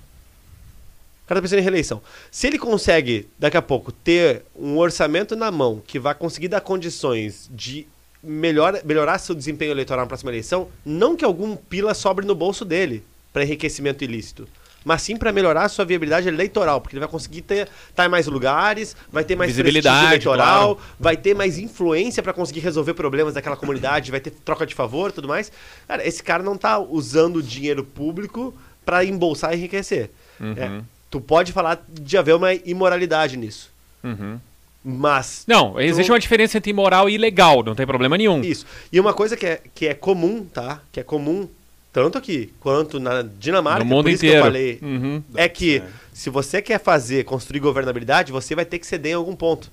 O 1.25 1.29
cara 1.29 1.41
tá 1.41 1.43
pensando 1.43 1.61
em 1.61 1.63
reeleição. 1.63 2.03
Se 2.31 2.47
ele 2.47 2.59
consegue, 2.59 3.29
daqui 3.39 3.57
a 3.57 3.63
pouco, 3.63 3.93
ter 3.93 4.43
um 4.57 4.77
orçamento 4.77 5.37
na 5.37 5.51
mão 5.51 5.83
que 5.87 5.99
vai 5.99 6.15
conseguir 6.15 6.49
dar 6.49 6.61
condições 6.61 7.49
de 7.51 7.87
melhor, 8.23 8.81
melhorar 8.85 9.19
seu 9.19 9.35
desempenho 9.35 9.71
eleitoral 9.71 10.05
na 10.05 10.09
próxima 10.09 10.31
eleição, 10.31 10.69
não 10.85 11.17
que 11.17 11.25
algum 11.25 11.57
pila 11.57 11.95
sobre 11.95 12.27
no 12.27 12.35
bolso 12.35 12.65
dele 12.65 13.05
para 13.33 13.45
enriquecimento 13.45 14.05
ilícito, 14.05 14.47
mas 14.85 15.03
sim 15.03 15.17
para 15.17 15.33
melhorar 15.33 15.65
a 15.65 15.69
sua 15.69 15.85
viabilidade 15.85 16.29
eleitoral, 16.29 16.81
porque 16.81 16.95
ele 16.97 17.01
vai 17.01 17.09
conseguir 17.09 17.43
ter, 17.43 17.69
estar 17.89 18.05
em 18.05 18.09
mais 18.09 18.27
lugares, 18.27 18.97
vai 19.11 19.25
ter 19.25 19.37
mais 19.37 19.51
Visibilidade, 19.51 20.07
eleitoral, 20.07 20.77
claro. 20.77 20.91
vai 20.99 21.17
ter 21.17 21.35
mais 21.35 21.59
influência 21.59 22.23
para 22.23 22.33
conseguir 22.33 22.61
resolver 22.61 22.95
problemas 22.95 23.35
daquela 23.35 23.57
comunidade, 23.57 24.11
vai 24.11 24.21
ter 24.21 24.31
troca 24.31 24.67
de 24.67 24.75
favor 24.75 25.11
e 25.11 25.13
tudo 25.13 25.29
mais. 25.29 25.51
Cara, 25.87 26.07
esse 26.07 26.23
cara 26.23 26.43
não 26.43 26.57
tá 26.57 26.79
usando 26.79 27.37
o 27.37 27.43
dinheiro 27.43 27.85
público 27.85 28.55
para 28.85 29.05
embolsar 29.05 29.53
e 29.53 29.57
enriquecer. 29.57 30.11
É, 30.59 30.83
tu 31.13 31.21
pode 31.21 31.53
falar 31.53 31.85
de 31.89 32.17
haver 32.17 32.35
uma 32.35 32.55
imoralidade 32.55 33.37
nisso. 33.37 33.71
Uhum. 34.03 34.41
Mas. 34.85 35.45
Não, 35.47 35.79
existe 35.81 36.11
uma 36.11 36.19
diferença 36.19 36.59
entre 36.59 36.71
imoral 36.71 37.09
e 37.09 37.15
ilegal, 37.15 37.63
não 37.63 37.75
tem 37.75 37.87
problema 37.87 38.17
nenhum. 38.19 38.41
Isso. 38.41 38.67
E 38.91 38.99
uma 38.99 39.13
coisa 39.15 39.37
que 39.37 39.47
é, 39.47 39.61
que 39.75 39.87
é 39.87 39.95
comum, 39.95 40.45
tá? 40.45 40.81
Que 40.91 40.99
é 41.01 41.03
comum, 41.05 41.47
tanto 41.93 42.19
aqui 42.19 42.53
quanto 42.59 42.99
na 42.99 43.23
Dinamarca, 43.23 43.85
No 43.85 43.85
mundo 43.85 44.05
por 44.05 44.11
isso 44.11 44.25
inteiro. 44.25 44.35
que 44.43 44.49
eu 44.49 44.53
falei, 44.53 44.79
Uhum. 44.83 45.23
é 45.37 45.49
que 45.49 45.83
se 46.13 46.31
você 46.31 46.61
quer 46.61 46.81
fazer, 46.81 47.25
construir 47.25 47.61
governabilidade, 47.61 48.33
você 48.33 48.55
vai 48.57 48.65
ter 48.65 48.79
que 48.81 48.87
ceder 48.87 49.13
em 49.13 49.17
algum 49.17 49.37
ponto. 49.37 49.71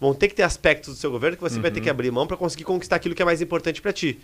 Vão 0.00 0.14
ter 0.14 0.28
que 0.28 0.34
ter 0.34 0.42
aspectos 0.44 0.94
do 0.94 0.98
seu 0.98 1.10
governo 1.10 1.36
que 1.36 1.42
você 1.42 1.60
vai 1.60 1.70
Uhum. 1.70 1.74
ter 1.74 1.80
que 1.82 1.90
abrir 1.90 2.10
mão 2.10 2.26
para 2.26 2.36
conseguir 2.36 2.64
conquistar 2.64 2.96
aquilo 2.96 3.14
que 3.14 3.20
é 3.22 3.24
mais 3.24 3.40
importante 3.42 3.80
para 3.82 3.92
ti. 3.92 4.18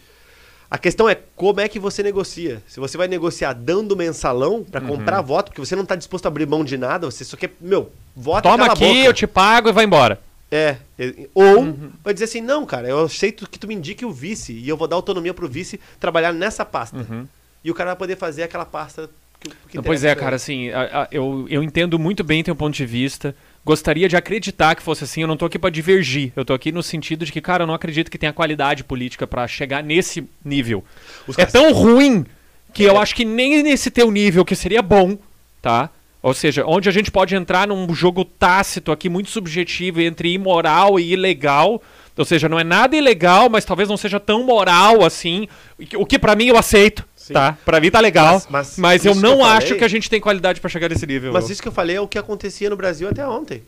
A 0.70 0.78
questão 0.78 1.08
é 1.08 1.16
como 1.36 1.60
é 1.60 1.68
que 1.68 1.78
você 1.78 2.02
negocia. 2.02 2.60
Se 2.66 2.80
você 2.80 2.96
vai 2.98 3.06
negociar 3.06 3.52
dando 3.52 3.96
mensalão 3.96 4.64
para 4.64 4.80
Uhum. 4.80 4.88
comprar 4.88 5.20
voto, 5.20 5.46
porque 5.50 5.60
você 5.64 5.76
não 5.76 5.84
tá 5.86 5.94
disposto 5.94 6.26
a 6.26 6.28
abrir 6.28 6.46
mão 6.46 6.64
de 6.64 6.76
nada, 6.76 7.08
você 7.08 7.24
só 7.24 7.36
quer, 7.36 7.52
meu, 7.60 7.92
vota 8.16 8.48
e 8.48 8.50
Toma 8.50 8.66
aqui, 8.66 8.84
boca. 8.86 8.98
eu 9.00 9.12
te 9.14 9.26
pago 9.26 9.68
e 9.68 9.72
vai 9.72 9.84
embora. 9.84 10.20
É. 10.50 10.76
Ou 11.34 11.58
Uhum. 11.60 11.90
vai 12.02 12.12
dizer 12.14 12.24
assim, 12.24 12.40
não, 12.40 12.64
cara, 12.66 12.88
eu 12.88 13.00
aceito 13.04 13.48
que 13.48 13.58
tu 13.58 13.66
me 13.68 13.74
indique 13.74 14.04
o 14.04 14.10
vice 14.12 14.52
e 14.52 14.68
eu 14.68 14.76
vou 14.76 14.88
dar 14.88 14.96
autonomia 14.96 15.32
pro 15.34 15.48
vice 15.48 15.78
trabalhar 16.00 16.32
nessa 16.32 16.64
pasta. 16.64 16.96
Uhum. 16.98 17.26
E 17.64 17.70
o 17.70 17.74
cara 17.74 17.90
vai 17.90 17.96
poder 17.96 18.16
fazer 18.16 18.42
aquela 18.44 18.64
pasta 18.64 19.08
que, 19.40 19.50
que 19.68 19.82
pois 19.82 20.02
é, 20.02 20.14
cara, 20.14 20.36
assim, 20.36 20.70
eu, 21.10 21.46
eu 21.48 21.62
entendo 21.62 21.98
muito 21.98 22.24
bem 22.24 22.42
teu 22.42 22.56
ponto 22.56 22.74
de 22.74 22.86
vista. 22.86 23.34
Gostaria 23.66 24.08
de 24.08 24.16
acreditar 24.16 24.76
que 24.76 24.82
fosse 24.82 25.02
assim. 25.02 25.22
Eu 25.22 25.26
não 25.26 25.36
tô 25.36 25.44
aqui 25.44 25.58
pra 25.58 25.68
divergir. 25.70 26.32
Eu 26.36 26.44
tô 26.44 26.54
aqui 26.54 26.70
no 26.70 26.84
sentido 26.84 27.24
de 27.26 27.32
que, 27.32 27.40
cara, 27.40 27.64
eu 27.64 27.66
não 27.66 27.74
acredito 27.74 28.08
que 28.08 28.16
tenha 28.16 28.32
qualidade 28.32 28.84
política 28.84 29.26
pra 29.26 29.48
chegar 29.48 29.82
nesse 29.82 30.22
nível. 30.44 30.84
Os 31.26 31.36
É 31.36 31.38
caras- 31.44 31.52
tão 31.52 31.72
ruim 31.72 32.24
que 32.72 32.84
eu 32.84 32.96
acho 32.96 33.12
que 33.12 33.24
nem 33.24 33.64
nesse 33.64 33.90
teu 33.90 34.08
nível, 34.12 34.44
que 34.44 34.54
seria 34.54 34.80
bom, 34.82 35.18
tá? 35.60 35.90
Ou 36.22 36.32
seja, 36.32 36.64
onde 36.64 36.88
a 36.88 36.92
gente 36.92 37.10
pode 37.10 37.34
entrar 37.34 37.66
num 37.66 37.92
jogo 37.92 38.24
tácito 38.24 38.92
aqui, 38.92 39.08
muito 39.08 39.30
subjetivo, 39.30 40.00
entre 40.00 40.32
imoral 40.32 41.00
e 41.00 41.12
ilegal. 41.12 41.82
Ou 42.16 42.24
seja, 42.24 42.48
não 42.48 42.58
é 42.58 42.64
nada 42.64 42.96
ilegal, 42.96 43.50
mas 43.50 43.64
talvez 43.64 43.88
não 43.88 43.96
seja 43.96 44.18
tão 44.18 44.42
moral 44.42 45.04
assim. 45.04 45.46
O 45.96 46.06
que 46.06 46.18
pra 46.18 46.34
mim 46.34 46.46
eu 46.46 46.56
aceito, 46.56 47.04
Sim. 47.14 47.34
tá? 47.34 47.58
Pra 47.64 47.78
mim 47.80 47.90
tá 47.90 48.00
legal. 48.00 48.34
Mas- 48.34 48.46
Mas, 48.48 48.78
mas 48.78 49.04
eu 49.04 49.12
isso 49.12 49.20
que 49.20 49.26
não 49.26 49.38
eu 49.40 49.44
acho 49.44 49.66
falei- 49.66 49.78
que 49.78 49.84
a 49.84 49.88
gente 49.88 50.08
tem 50.08 50.20
qualidade 50.20 50.60
pra 50.60 50.70
chegar 50.70 50.88
nesse 50.88 51.06
nível. 51.06 51.32
Mas 51.32 51.50
isso 51.50 51.60
que 51.60 51.68
eu 51.68 51.72
falei 51.72 51.96
é 51.96 52.00
o 52.00 52.08
que 52.08 52.18
acontecia 52.18 52.70
no 52.70 52.76
Brasil 52.76 53.06
até 53.08 53.26
ontem. 53.26 53.62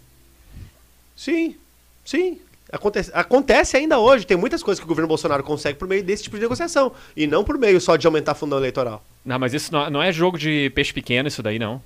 Sim, 1.16 1.56
sim. 2.04 2.38
Acontece, 2.70 3.10
acontece 3.14 3.76
ainda 3.76 3.98
hoje. 3.98 4.26
Tem 4.26 4.36
muitas 4.36 4.62
coisas 4.62 4.78
que 4.78 4.84
o 4.84 4.88
governo 4.88 5.08
Bolsonaro 5.08 5.42
consegue 5.42 5.78
por 5.78 5.88
meio 5.88 6.02
desse 6.02 6.22
tipo 6.24 6.36
de 6.36 6.42
negociação. 6.42 6.92
E 7.16 7.26
não 7.26 7.42
por 7.42 7.56
meio 7.58 7.80
só 7.80 7.96
de 7.96 8.06
aumentar 8.06 8.34
fundão 8.34 8.58
eleitoral. 8.58 9.02
Não, 9.24 9.38
mas 9.38 9.54
isso 9.54 9.72
não, 9.72 9.88
não 9.88 10.02
é 10.02 10.12
jogo 10.12 10.38
de 10.38 10.70
peixe 10.74 10.92
pequeno, 10.92 11.28
isso 11.28 11.42
daí, 11.42 11.58
não. 11.58 11.82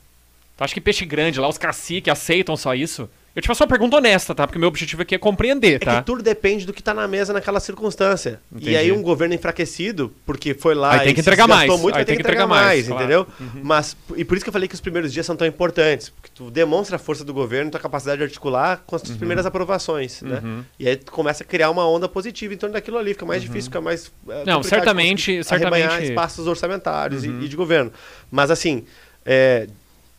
Tu 0.57 0.65
acha 0.65 0.75
que 0.75 0.81
peixe 0.81 1.05
grande, 1.05 1.39
lá 1.41 1.49
os 1.49 1.57
caciques 1.57 2.13
aceitam 2.13 2.57
só 2.57 2.75
isso? 2.75 3.09
Eu 3.35 3.41
te 3.41 3.49
faço 3.49 3.63
uma 3.63 3.67
pergunta 3.69 3.97
honesta, 3.97 4.35
tá? 4.35 4.47
Porque 4.47 4.59
o 4.59 4.61
meu 4.61 4.69
objetivo 4.69 5.01
aqui 5.03 5.15
é 5.15 5.19
compreender, 5.19 5.77
É 5.77 5.79
tá? 5.79 6.01
que 6.01 6.07
tudo 6.07 6.23
depende 6.23 6.67
do 6.67 6.73
que 6.73 6.83
tá 6.83 6.93
na 6.93 7.09
mesa 7.09 7.33
naquela 7.33 7.61
circunstância. 7.61 8.41
Entendi. 8.53 8.73
E 8.73 8.77
aí 8.77 8.93
um 8.93 9.01
governo 9.01 9.35
enfraquecido, 9.35 10.13
porque 10.27 10.53
foi 10.53 10.75
lá 10.75 10.93
Aí 10.93 10.99
tem 11.01 11.09
e 11.11 11.15
que 11.15 11.21
entregar 11.21 11.49
mais. 11.49 11.69
muito, 11.81 11.97
Aí 11.97 12.05
tem 12.05 12.15
que 12.15 12.21
entregar, 12.21 12.47
mais, 12.47 12.89
entendeu? 12.91 13.27
Uhum. 13.41 13.61
Mas, 13.63 13.97
e 14.17 14.25
por 14.25 14.37
isso 14.37 14.45
que 14.45 14.51
eu 14.51 14.53
falei 14.53 14.69
que 14.69 14.75
os 14.75 14.83
primeiros 14.83 15.11
dias 15.13 15.25
são 15.25 15.35
tão 15.35 15.47
importantes, 15.47 16.11
porque 16.11 16.29
tu 16.35 16.51
demonstra 16.51 16.97
a 16.97 16.99
força 16.99 17.25
do 17.25 17.33
governo, 17.33 17.71
tua 17.71 17.81
capacidade 17.81 18.19
de 18.19 18.25
articular 18.25 18.83
com 18.87 18.97
as 18.97 19.01
Uhum. 19.03 19.07
tuas 19.07 19.17
primeiras 19.19 19.47
aprovações, 19.47 20.21
né? 20.21 20.43
E 20.79 20.87
aí 20.87 20.97
tu 20.97 21.11
começa 21.11 21.43
a 21.43 21.47
criar 21.47 21.71
uma 21.71 21.89
onda 21.89 22.07
positiva 22.09 22.53
em 22.53 22.57
torno 22.59 22.75
daquilo 22.75 22.99
ali, 22.99 23.15
fica 23.15 23.25
mais 23.25 23.41
difícil, 23.41 23.71
fica 23.71 23.81
mais 23.81 24.13
é, 24.29 24.33
Uhum. 24.41 24.45
Não, 24.45 24.63
certamente- 24.63 25.43
certamente- 25.43 26.05
espaços 26.05 26.47
orçamentários 26.47 27.25
Uhum. 27.25 27.41
e, 27.41 27.45
e 27.47 27.49
de 27.49 27.57
governo. 27.57 27.91
Mas 28.31 28.51
assim, 28.51 28.85
é, 29.25 29.69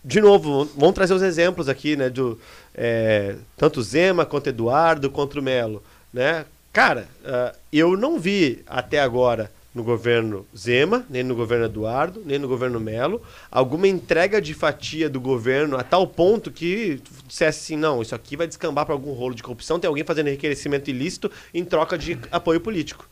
de 0.03 0.19
novo, 0.19 0.65
vamos 0.75 0.95
trazer 0.95 1.13
os 1.13 1.21
exemplos 1.21 1.69
aqui, 1.69 1.95
né? 1.95 2.09
Do, 2.09 2.39
é, 2.75 3.35
tanto 3.55 3.81
Zema 3.81 4.25
quanto 4.25 4.47
Eduardo, 4.47 5.09
quanto 5.09 5.41
Melo, 5.41 5.81
né? 6.11 6.45
Cara, 6.73 7.07
ah, 7.23 7.53
eu 7.71 7.95
não 7.95 8.19
vi 8.19 8.63
até 8.67 8.99
agora 8.99 9.51
no 9.73 9.83
governo 9.83 10.45
Zema, 10.55 11.05
nem 11.09 11.23
no 11.23 11.35
governo 11.35 11.65
Eduardo, 11.65 12.21
nem 12.25 12.37
no 12.37 12.47
governo 12.47 12.79
Melo, 12.79 13.21
alguma 13.49 13.87
entrega 13.87 14.41
de 14.41 14.53
fatia 14.53 15.09
do 15.09 15.19
governo 15.19 15.77
a 15.77 15.83
tal 15.83 16.05
ponto 16.05 16.51
que 16.51 17.01
dissesse 17.27 17.73
assim, 17.73 17.75
não, 17.75 18.01
isso 18.01 18.13
aqui 18.13 18.35
vai 18.35 18.45
descambar 18.45 18.85
para 18.85 18.93
algum 18.93 19.13
rolo 19.13 19.33
de 19.33 19.41
corrupção, 19.41 19.79
tem 19.79 19.87
alguém 19.87 20.03
fazendo 20.03 20.27
enriquecimento 20.27 20.89
ilícito 20.89 21.31
em 21.53 21.65
troca 21.65 21.97
de 21.97 22.19
apoio 22.31 22.59
político. 22.59 23.07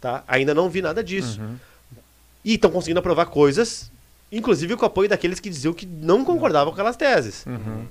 Tá? 0.00 0.22
Ainda 0.28 0.54
não 0.54 0.70
vi 0.70 0.80
nada 0.80 1.02
disso. 1.02 1.40
E 2.44 2.54
estão 2.54 2.70
conseguindo 2.70 3.00
aprovar 3.00 3.26
coisas, 3.26 3.90
inclusive 4.32 4.76
com 4.76 4.82
o 4.82 4.86
apoio 4.86 5.08
daqueles 5.08 5.40
que 5.40 5.48
diziam 5.50 5.72
que 5.74 5.86
não 5.86 6.24
concordavam 6.24 6.72
com 6.72 6.74
aquelas 6.74 6.96
teses. 6.96 7.44
Uhum. 7.46 7.84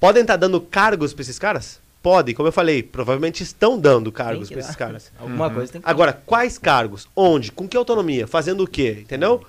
Podem 0.00 0.22
estar 0.22 0.36
dando 0.36 0.60
cargos 0.60 1.12
para 1.12 1.22
esses 1.22 1.38
caras? 1.38 1.80
Podem, 2.02 2.34
como 2.34 2.48
eu 2.48 2.52
falei, 2.52 2.82
provavelmente 2.82 3.42
estão 3.42 3.78
dando 3.78 4.12
cargos 4.12 4.48
para 4.48 4.60
esses 4.60 4.76
caras. 4.76 5.10
Alguma 5.18 5.50
coisa 5.50 5.72
tem 5.72 5.80
que 5.80 5.88
Agora, 5.88 6.12
quais 6.24 6.56
cargos? 6.56 7.08
Onde? 7.16 7.50
Com 7.50 7.66
que 7.68 7.76
autonomia? 7.76 8.26
Fazendo 8.26 8.62
o 8.62 8.68
quê? 8.68 8.98
Entendeu? 9.00 9.44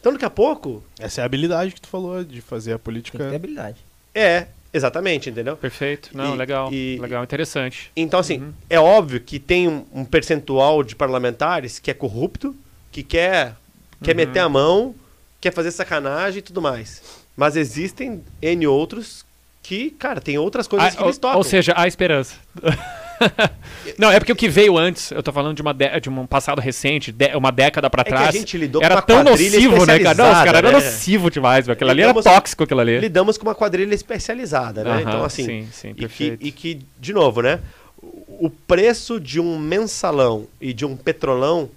Então, 0.00 0.12
daqui 0.12 0.24
a 0.26 0.30
pouco, 0.30 0.84
Essa 0.98 1.20
é 1.20 1.22
a 1.22 1.24
habilidade 1.24 1.72
que 1.72 1.80
tu 1.80 1.88
falou 1.88 2.22
de 2.22 2.42
fazer 2.42 2.72
a 2.72 2.74
tem 2.74 2.78
que 2.78 2.84
política. 2.84 3.18
ter 3.30 3.34
habilidade. 3.34 3.78
é, 4.14 4.48
exatamente, 4.70 5.30
entendeu? 5.30 5.56
Perfeito. 5.56 6.10
Não, 6.12 6.34
E- 6.34 6.36
legal. 6.36 6.70
e- 6.70 6.98
legal, 7.00 7.24
interessante. 7.24 7.90
Então, 7.96 8.20
assim, 8.20 8.52
é 8.68 8.78
óbvio 8.78 9.18
que 9.18 9.38
tem 9.38 9.66
um, 9.66 9.86
um 9.90 10.04
percentual 10.04 10.82
de 10.84 10.94
parlamentares 10.94 11.78
que 11.78 11.90
é 11.90 11.94
corrupto, 11.94 12.54
que 12.92 13.02
quer, 13.02 13.56
quer 14.02 14.14
meter 14.14 14.40
a 14.40 14.48
mão, 14.48 14.94
quer 15.44 15.52
fazer 15.52 15.70
sacanagem 15.70 16.38
e 16.38 16.42
tudo 16.42 16.60
mais. 16.62 17.02
Mas 17.36 17.54
existem 17.56 18.22
N 18.42 18.66
outros 18.66 19.24
que, 19.62 19.90
cara, 19.90 20.20
tem 20.20 20.36
outras 20.38 20.66
coisas 20.66 20.92
Ah, 20.94 20.96
que 20.96 21.02
eles 21.04 21.18
tocam. 21.18 21.36
ou 21.38 21.44
seja, 21.44 21.72
há 21.76 21.86
esperança. 21.86 22.34
Não, 23.98 24.10
é 24.10 24.18
porque 24.18 24.32
o 24.32 24.36
que 24.36 24.48
veio 24.48 24.76
antes, 24.76 25.10
eu 25.10 25.22
tô 25.22 25.32
falando 25.32 25.54
de, 25.56 25.62
uma 25.62 25.72
de, 25.72 26.00
de 26.00 26.10
um 26.10 26.26
passado 26.26 26.60
recente, 26.60 27.12
de- 27.12 27.34
uma 27.36 27.50
década 27.52 27.88
pra 27.88 28.00
É 28.02 28.04
que 28.04 28.12
a 28.12 28.16
trás. 28.16 28.34
gente 28.34 28.58
lidou 28.58 28.80
com 28.80 28.84
era 28.84 28.96
uma 28.96 29.02
tão 29.02 29.22
nocivo, 29.22 29.86
né, 29.86 29.98
cara? 30.00 30.14
Não, 30.16 30.26
os 30.32 30.38
caras 30.44 30.54
eram 30.54 30.68
né? 30.72 30.74
nocivo 30.84 31.30
demais, 31.30 31.64
velho. 31.66 31.74
Aquilo 31.74 31.90
ali 31.90 32.02
era 32.02 32.22
tóxico, 32.22 32.64
aquilo 32.64 32.80
ali. 32.80 32.98
lidamos 32.98 33.38
com 33.38 33.46
uma 33.46 33.54
quadrilha 33.54 33.94
especializada, 33.94 34.82
né? 34.82 34.90
Aham, 34.90 35.00
então, 35.02 35.24
assim. 35.24 35.44
sim, 35.44 35.68
sim, 35.72 35.88
e, 35.90 35.94
que, 35.94 36.00
perfeito. 36.00 36.46
e 36.46 36.52
que, 36.52 36.80
de 36.98 37.12
novo, 37.12 37.40
né? 37.42 37.60
O 38.02 38.50
preço 38.50 39.18
de 39.20 39.40
um 39.40 39.58
mensalão 39.58 40.46
e 40.60 40.72
de 40.72 40.84
um 40.84 40.96
petrolão 40.96 41.70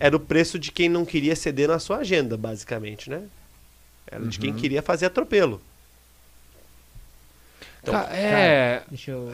era 0.00 0.16
o 0.16 0.20
preço 0.20 0.58
de 0.58 0.72
quem 0.72 0.88
não 0.88 1.04
queria 1.04 1.36
ceder 1.36 1.68
na 1.68 1.78
sua 1.78 1.98
agenda, 1.98 2.36
basicamente, 2.36 3.08
né? 3.10 3.22
Era 4.10 4.24
de 4.26 4.38
Uhum. 4.38 4.44
quem 4.46 4.54
queria 4.54 4.82
fazer 4.82 5.06
atropelo. 5.06 5.60
Então, 7.82 7.94
Ca- 7.94 8.08
é. 8.14 8.82
Deixa 8.88 9.10
eu. 9.12 9.32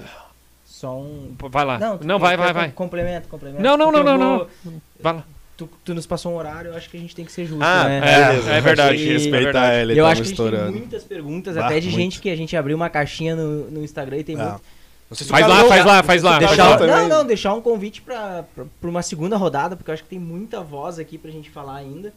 Só 0.66 0.98
um. 0.98 1.34
Vai 1.50 1.64
lá. 1.64 1.78
Não, 1.78 1.98
Não, 2.02 2.18
vai, 2.18 2.36
vai, 2.36 2.52
vai. 2.52 2.70
Complemento, 2.70 3.28
complemento. 3.28 3.62
Não, 3.62 3.76
não, 3.76 3.90
não, 3.90 4.02
não, 4.04 4.18
vou- 4.18 4.50
não. 4.64 4.82
Vai 5.00 5.12
lá. 5.14 5.24
Tu, 5.56 5.66
tu 5.82 5.94
nos 5.94 6.06
passou 6.06 6.32
um 6.32 6.36
horário, 6.36 6.70
eu 6.72 6.76
acho 6.76 6.90
que 6.90 6.98
a 6.98 7.00
gente 7.00 7.16
tem 7.16 7.24
que 7.24 7.32
ser 7.32 7.46
justo, 7.46 7.64
Ah, 7.64 7.84
né? 7.84 8.00
É, 8.04 8.56
é 8.58 8.60
verdade. 8.60 8.98
E- 8.98 9.08
é 9.08 9.12
Respeitar 9.14 9.74
ele, 9.74 9.92
eu 9.92 9.96
tamo 10.04 10.08
acho 10.08 10.22
que 10.22 10.28
a 10.28 10.44
gente 10.50 10.50
tem 10.64 10.70
muitas 10.80 11.04
perguntas, 11.04 11.54
Bah, 11.54 11.64
até 11.64 11.80
de 11.80 11.86
muito. 11.86 11.96
gente 11.98 12.20
que 12.20 12.28
a 12.28 12.36
gente 12.36 12.54
abriu 12.54 12.76
uma 12.76 12.90
caixinha 12.90 13.34
no, 13.34 13.70
no 13.70 13.82
Instagram 13.82 14.18
e 14.18 14.24
tem 14.24 14.38
Ah. 14.38 14.44
muito. 14.50 14.62
Não 15.08 15.16
sei 15.16 15.24
se 15.24 15.30
Faz 15.30 15.46
lá, 15.46 15.64
faz 15.64 15.84
lá, 15.84 16.02
faz 16.02 16.22
lá. 16.22 16.38
Deixar. 16.38 16.80
Não, 16.80 17.08
não, 17.08 17.24
deixar 17.24 17.54
um 17.54 17.60
convite 17.60 18.02
pra, 18.02 18.44
pra, 18.54 18.64
pra 18.80 18.90
uma 18.90 19.02
segunda 19.02 19.36
rodada, 19.36 19.76
porque 19.76 19.90
eu 19.90 19.94
acho 19.94 20.02
que 20.02 20.08
tem 20.08 20.18
muita 20.18 20.60
voz 20.62 20.98
aqui 20.98 21.16
pra 21.16 21.30
gente 21.30 21.48
falar 21.50 21.76
ainda. 21.76 22.12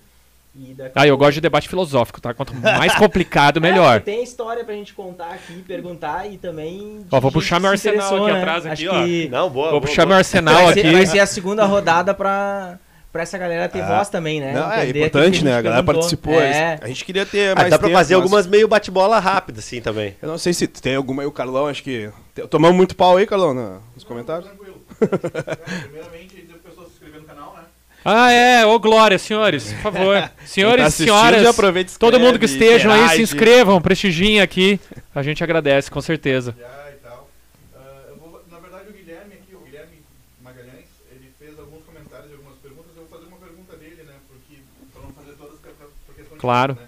E 0.56 0.74
daqui 0.74 0.94
Ah, 0.96 1.06
eu 1.06 1.16
gosto 1.16 1.34
de 1.36 1.42
debate 1.42 1.70
filosófico, 1.70 2.20
tá? 2.20 2.34
Quanto 2.34 2.56
mais 2.56 2.96
complicado, 2.96 3.58
É, 3.60 3.60
melhor. 3.60 4.02
tem 4.02 4.24
história 4.24 4.66
pra 4.66 4.74
gente 4.74 4.96
contar 4.96 5.30
aqui, 5.30 5.62
perguntar 5.68 6.26
e 6.28 6.40
também. 6.40 7.06
Ó, 7.12 7.20
vou 7.20 7.32
puxar 7.32 7.60
meu 7.60 7.78
se 7.78 7.88
arsenal 7.88 8.24
aqui 8.26 8.34
né? 8.34 8.40
atrás, 8.40 8.66
Acho 8.66 8.74
aqui, 8.74 8.88
ó. 8.88 9.04
que 9.06 9.30
Não, 9.30 9.50
boa. 9.52 9.70
Vou 9.70 9.80
boa, 9.80 9.82
puxar 9.82 10.02
boa. 10.04 10.08
meu 10.08 10.18
arsenal 10.18 10.64
vai, 10.66 10.74
ser, 10.74 10.80
aqui. 10.80 10.92
vai 10.92 11.06
ser 11.06 11.20
a 11.20 11.26
segunda 11.28 11.66
rodada 11.66 12.16
pra, 12.16 12.80
pra 13.12 13.24
essa 13.24 13.38
galera 13.38 13.68
ter 13.70 13.80
É. 13.80 13.86
voz 13.86 14.10
também, 14.10 14.40
né? 14.40 14.54
Não, 14.54 14.72
é 14.72 14.90
importante, 14.90 15.44
né? 15.44 15.52
gente 15.52 15.60
A 15.60 15.62
galera 15.62 15.84
participou. 15.84 16.34
É. 16.40 16.78
A 16.82 16.88
gente 16.88 17.04
queria 17.06 17.26
ter 17.26 17.52
Ah, 17.52 17.56
mais 17.56 17.70
dá 17.70 17.78
pra 17.80 17.88
tempo, 17.88 17.98
fazer 17.98 18.16
mas- 18.16 18.24
algumas 18.24 18.48
meio 18.48 18.68
bate-bola 18.68 19.20
rápido, 19.20 19.60
assim, 19.60 19.82
também. 19.82 20.16
Eu 20.22 20.28
não 20.30 20.38
sei 20.38 20.54
se 20.54 20.68
tem 20.68 20.96
alguma 20.96 21.24
aí, 21.24 21.28
o 21.28 21.32
Carlão, 21.32 21.68
acho 21.68 21.84
que... 21.84 22.10
Tomamos 22.50 22.78
muito 22.78 22.96
pau 22.96 23.18
aí, 23.18 23.26
Carlão, 23.26 23.54
nos 23.94 24.04
comentários? 24.04 24.46
Tranquilo. 24.48 24.82
É, 25.02 25.56
primeiramente, 25.84 26.36
pessoas 26.64 26.88
se 26.88 26.94
inscrever 26.94 27.22
no 27.22 27.28
canal, 27.28 27.54
né? 27.56 27.64
Ah, 28.06 28.32
é. 28.32 28.66
Ô, 28.66 28.80
Glória, 28.80 29.18
senhores, 29.20 29.74
por 29.74 29.92
favor. 29.92 30.32
Senhores 30.46 30.78
tá 30.78 30.84
e 30.84 30.88
assistindo, 30.88 31.06
senhoras, 31.16 31.42
já 31.44 31.50
aproveita 31.50 31.92
e 31.92 31.98
todo 32.00 32.14
escreve, 32.14 32.26
mundo 32.26 32.40
que 32.40 32.46
estejam 32.46 32.92
aí, 32.92 33.10
se 33.10 33.22
inscrevam, 33.22 33.82
prestigiem 33.82 34.40
aqui. 34.42 34.80
A 35.14 35.22
gente 35.22 35.44
agradece, 35.44 35.92
com 35.92 36.00
certeza. 36.02 36.56
Já 36.58 36.66
e 36.92 36.96
tal. 37.04 37.28
Ah, 37.76 37.80
eu 38.10 38.16
vou- 38.18 38.42
na 38.50 38.58
verdade, 38.60 38.86
o 38.90 38.94
Guilherme 38.94 39.34
aqui, 39.34 39.54
o 39.54 39.60
Guilherme 39.60 39.98
Magalhães, 40.42 40.88
ele 41.12 41.30
fez 41.38 41.60
alguns 41.60 41.84
comentários 41.84 42.32
e 42.32 42.34
algumas 42.34 42.56
perguntas. 42.64 42.92
Eu 42.96 43.04
vou 43.04 43.12
fazer 43.20 43.28
uma 43.28 43.38
pergunta 43.38 43.76
dele, 43.76 44.04
né? 44.08 44.14
Porque, 44.32 44.62
pra 44.94 45.02
não 45.04 45.12
fazer 45.12 45.34
todas 45.38 45.60
por 45.60 45.72
por 46.08 46.16
questão 46.16 46.16
de 46.16 46.20
Claro. 46.40 46.76
né? 46.76 46.88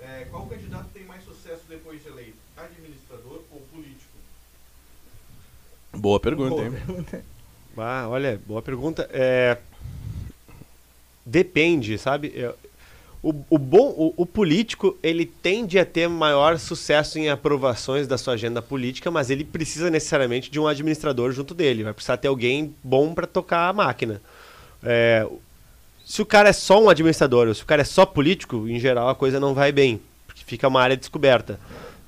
É, 0.00 0.24
qual 0.30 0.46
candidato 0.46 0.86
tem 0.94 1.04
mais 1.04 1.22
sucesso 1.24 1.62
depois 1.68 2.02
de 2.02 2.08
eleito? 2.08 2.38
Administrador 2.56 3.42
ou 3.52 3.60
político? 3.72 4.00
Boa 5.96 6.18
pergunta, 6.20 6.62
hein? 6.62 7.22
Ah, 7.76 8.06
olha, 8.08 8.40
boa 8.46 8.62
pergunta. 8.62 9.08
É, 9.12 9.58
Depende, 11.26 11.98
sabe? 11.98 12.32
Eu- 12.34 12.54
O, 13.26 13.32
o 13.48 13.56
bom, 13.58 13.88
o, 13.96 14.12
o 14.18 14.26
político, 14.26 14.98
ele 15.02 15.24
tende 15.24 15.78
a 15.78 15.84
ter 15.86 16.06
maior 16.10 16.58
sucesso 16.58 17.18
em 17.18 17.30
aprovações 17.30 18.06
da 18.06 18.18
sua 18.18 18.34
agenda 18.34 18.60
política, 18.60 19.10
mas 19.10 19.30
ele 19.30 19.42
precisa 19.44 19.88
necessariamente 19.88 20.50
de 20.50 20.60
um 20.60 20.66
administrador 20.66 21.32
junto 21.32 21.54
dele. 21.54 21.82
Vai 21.84 21.94
precisar 21.94 22.18
ter 22.18 22.28
alguém 22.28 22.74
bom 22.84 23.14
para 23.14 23.26
tocar 23.26 23.70
a 23.70 23.72
máquina. 23.72 24.20
É, 24.82 25.26
se 26.04 26.20
o 26.22 26.26
cara 26.26 26.50
é 26.50 26.52
só 26.52 26.82
um 26.82 26.88
administrador, 26.88 27.48
ou 27.48 27.54
se 27.54 27.62
o 27.62 27.66
cara 27.66 27.82
é 27.82 27.84
só 27.84 28.04
político, 28.04 28.68
em 28.68 28.78
geral 28.78 29.08
a 29.08 29.14
coisa 29.14 29.40
não 29.40 29.54
vai 29.54 29.72
bem, 29.72 30.00
porque 30.26 30.42
fica 30.44 30.68
uma 30.68 30.80
área 30.80 30.96
descoberta. 30.96 31.58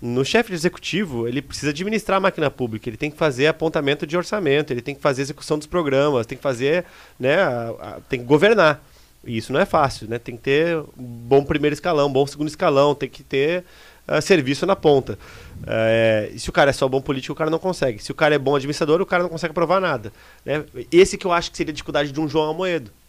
No 0.00 0.24
chefe 0.24 0.50
de 0.50 0.54
executivo, 0.54 1.26
ele 1.26 1.40
precisa 1.40 1.70
administrar 1.70 2.18
a 2.18 2.20
máquina 2.20 2.50
pública, 2.50 2.88
ele 2.88 2.98
tem 2.98 3.10
que 3.10 3.16
fazer 3.16 3.46
apontamento 3.46 4.06
de 4.06 4.16
orçamento, 4.16 4.70
ele 4.70 4.82
tem 4.82 4.94
que 4.94 5.00
fazer 5.00 5.22
execução 5.22 5.56
dos 5.56 5.66
programas, 5.66 6.26
tem 6.26 6.36
que 6.36 6.42
fazer, 6.42 6.84
né, 7.18 7.36
a- 7.36 7.74
a- 7.80 7.98
tem 8.08 8.20
que 8.20 8.26
governar. 8.26 8.84
E 9.24 9.38
isso 9.38 9.52
não 9.52 9.58
é 9.58 9.64
fácil, 9.64 10.06
né? 10.08 10.18
Tem 10.18 10.36
que 10.36 10.42
ter 10.42 10.76
um 10.76 10.84
bom 11.02 11.42
primeiro 11.42 11.74
escalão, 11.74 12.06
um 12.08 12.12
bom 12.12 12.26
segundo 12.26 12.46
escalão, 12.46 12.94
tem 12.94 13.08
que 13.08 13.24
ter 13.24 13.64
ah, 14.06 14.20
serviço 14.20 14.64
na 14.66 14.76
ponta. 14.76 15.18
É, 15.66 16.30
e 16.32 16.38
se 16.38 16.48
o 16.48 16.52
cara 16.52 16.70
é 16.70 16.72
só 16.72 16.86
bom 16.86 17.00
político, 17.00 17.32
o 17.32 17.36
cara 17.36 17.50
não 17.50 17.58
consegue. 17.58 18.00
Se 18.00 18.12
o 18.12 18.14
cara 18.14 18.36
é 18.36 18.38
bom 18.38 18.54
administrador, 18.54 19.00
o 19.00 19.06
cara 19.06 19.24
não 19.24 19.30
consegue 19.30 19.50
aprovar 19.50 19.80
nada. 19.80 20.12
Né? 20.44 20.64
Esse 20.92 21.18
que 21.18 21.26
eu 21.26 21.32
acho 21.32 21.50
que 21.50 21.56
seria 21.56 21.72
a 21.72 21.74
dificuldade 21.74 22.12
de 22.12 22.20
um 22.20 22.28
João 22.28 22.46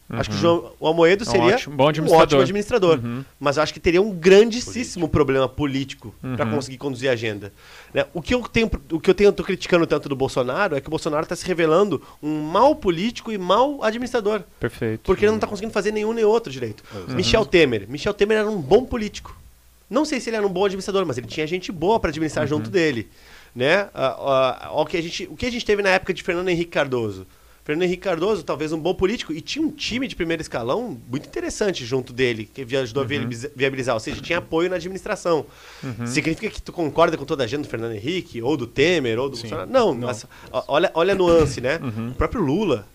Amoedo. 0.09 0.21
Acho 0.21 0.29
que 0.29 0.35
o, 0.37 0.39
João, 0.39 0.71
o 0.79 0.87
Amoedo 0.87 1.23
Um 1.23 1.25
seria 1.25 1.55
ótimo- 1.55 1.75
bom 1.75 1.83
um 1.83 1.87
administrador. 1.89 2.23
ótimo 2.23 2.41
administrador. 2.41 2.99
Uhum. 3.03 3.25
Mas 3.39 3.57
eu 3.57 3.63
acho 3.63 3.73
que 3.73 3.79
teria 3.79 4.01
um 4.01 4.11
grandíssimo 4.11 5.09
problema 5.09 5.49
político 5.49 6.15
para 6.35 6.45
Uhum. 6.45 6.51
conseguir 6.55 6.77
conduzir 6.77 7.09
a 7.09 7.13
agenda. 7.13 7.51
Né? 7.93 8.05
O 8.13 8.21
que 8.21 8.33
eu 8.33 8.41
tenho, 8.43 8.69
o 8.91 8.99
que 8.99 9.09
eu 9.09 9.13
tenho, 9.13 9.33
tô 9.33 9.43
criticando 9.43 9.85
tanto 9.85 10.07
do 10.07 10.15
Bolsonaro 10.15 10.75
é 10.75 10.81
que 10.81 10.87
o 10.87 10.89
Bolsonaro 10.89 11.23
está 11.23 11.35
se 11.35 11.45
revelando 11.45 12.01
um 12.23 12.39
mau 12.41 12.75
político 12.75 13.31
e 13.31 13.37
mau 13.37 13.83
administrador. 13.83 14.43
Perfeito. 14.59 15.01
Porque 15.03 15.25
ele 15.25 15.31
não 15.31 15.37
está 15.37 15.47
conseguindo 15.47 15.73
fazer 15.73 15.91
nenhum 15.91 16.13
nem 16.13 16.23
outro 16.23 16.51
direito. 16.51 16.83
Michel 17.09 17.45
Temer. 17.45 17.85
Michel 17.89 18.13
Temer 18.13 18.37
era 18.37 18.49
um 18.49 18.61
bom 18.61 18.85
político. 18.85 19.35
Não 19.89 20.05
sei 20.05 20.19
se 20.19 20.29
ele 20.29 20.37
era 20.37 20.45
um 20.45 20.49
bom 20.49 20.65
administrador, 20.65 21.05
mas 21.05 21.17
ele 21.17 21.27
tinha 21.27 21.45
gente 21.47 21.71
boa 21.71 21.99
para 21.99 22.09
administrar 22.09 22.45
junto 22.47 22.69
dele. 22.69 23.07
Né? 23.55 23.89
Ah, 23.93 24.59
ah, 24.67 24.81
o, 24.81 24.85
que 24.85 24.97
a 24.97 25.01
gente, 25.01 25.27
o 25.31 25.35
que 25.35 25.45
a 25.45 25.51
gente 25.51 25.65
teve 25.65 25.81
na 25.81 25.89
época 25.89 26.13
de 26.13 26.21
Fernando 26.21 26.49
Henrique 26.49 26.71
Cardoso? 26.71 27.25
Fernando 27.67 27.83
Henrique 27.83 28.01
Cardoso, 28.03 28.43
talvez 28.43 28.71
um 28.71 28.79
bom 28.79 28.93
político, 28.93 29.33
e 29.33 29.41
tinha 29.41 29.65
um 29.65 29.69
time 29.69 30.07
de 30.07 30.15
primeiro 30.15 30.41
escalão 30.41 30.97
muito 31.11 31.27
interessante 31.27 31.83
junto 31.83 32.13
dele, 32.13 32.49
que 32.53 32.61
ajudou 32.77 33.03
a 33.03 33.05
viabiliza- 33.05 33.51
viabilizar. 33.53 33.93
Ou 33.93 33.99
seja, 33.99 34.21
tinha 34.21 34.37
apoio 34.39 34.69
na 34.69 34.77
administração. 34.77 35.45
Significa 36.05 36.49
que 36.49 36.61
tu 36.61 36.71
concorda 36.71 37.17
com 37.17 37.25
toda 37.25 37.43
a 37.43 37.45
agenda 37.45 37.63
do 37.63 37.69
Fernando 37.69 37.91
Henrique, 37.91 38.41
ou 38.41 38.55
do 38.55 38.65
Temer, 38.65 39.19
ou 39.19 39.27
do 39.29 39.35
Bolsonaro? 39.41 39.69
Não, 39.69 39.93
mas, 39.93 40.25
ó, 40.49 40.63
olha, 40.69 40.89
olha 40.93 41.11
a 41.11 41.15
nuance, 41.17 41.59
né? 41.59 41.77
O 42.11 42.15
próprio 42.15 42.41
Lula, 42.41 42.87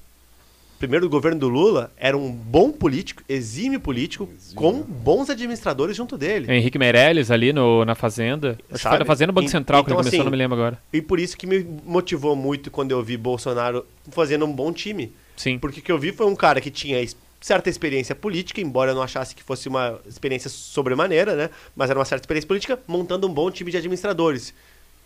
primeiro 0.83 1.09
governo 1.09 1.39
do 1.39 1.49
Lula, 1.49 1.93
era 1.97 2.19
um 2.19 2.33
bom 2.33 2.73
político, 2.73 3.23
exímio 3.29 3.79
político, 3.79 4.29
com 4.57 4.83
bons 4.83 5.31
administradores 5.31 5.97
junto 5.97 6.19
dele. 6.19 6.53
Henrique 6.53 6.77
Meirelles 6.77 7.31
ali 7.31 7.53
no, 7.53 7.85
na 7.85 7.95
Fazenda. 7.95 8.59
Acho 8.69 8.83
que 8.83 8.89
foi 8.89 8.99
na 8.99 9.05
Fazenda 9.05 9.31
Banco 9.31 9.49
Central 9.49 9.85
que 9.85 9.91
ele 9.91 9.95
então, 9.95 10.03
começou, 10.03 10.19
assim, 10.19 10.25
não 10.25 10.31
me 10.33 10.37
lembro 10.37 10.59
agora. 10.59 10.83
E 10.93 11.01
por 11.01 11.21
isso 11.21 11.37
que 11.37 11.47
me 11.47 11.65
motivou 11.87 12.35
muito 12.35 12.69
quando 12.69 12.91
eu 12.91 13.01
vi 13.01 13.17
Bolsonaro 13.17 13.87
fazendo 14.11 14.45
um 14.45 14.53
bom 14.53 14.73
time. 14.73 15.13
Sim. 15.37 15.57
Porque 15.57 15.79
o 15.79 15.83
que 15.85 15.93
eu 15.93 15.99
vi 15.99 16.11
foi 16.11 16.27
um 16.27 16.35
cara 16.35 16.61
que 16.61 16.69
tinha 16.69 16.99
certa 17.41 17.71
experiência 17.71 18.17
política, 18.17 18.61
embora 18.61 18.91
eu 18.91 18.95
não 18.97 19.03
achasse 19.03 19.37
que 19.37 19.43
fosse 19.45 19.69
uma 19.69 20.01
experiência 20.05 20.51
sobremaneira, 20.51 21.37
né? 21.37 21.51
Mas 21.77 21.91
era 21.91 21.99
uma 21.99 22.05
certa 22.05 22.25
experiência 22.25 22.49
política, 22.49 22.81
montando 22.89 23.29
um 23.29 23.33
bom 23.33 23.49
time 23.53 23.71
de 23.71 23.77
administradores. 23.77 24.53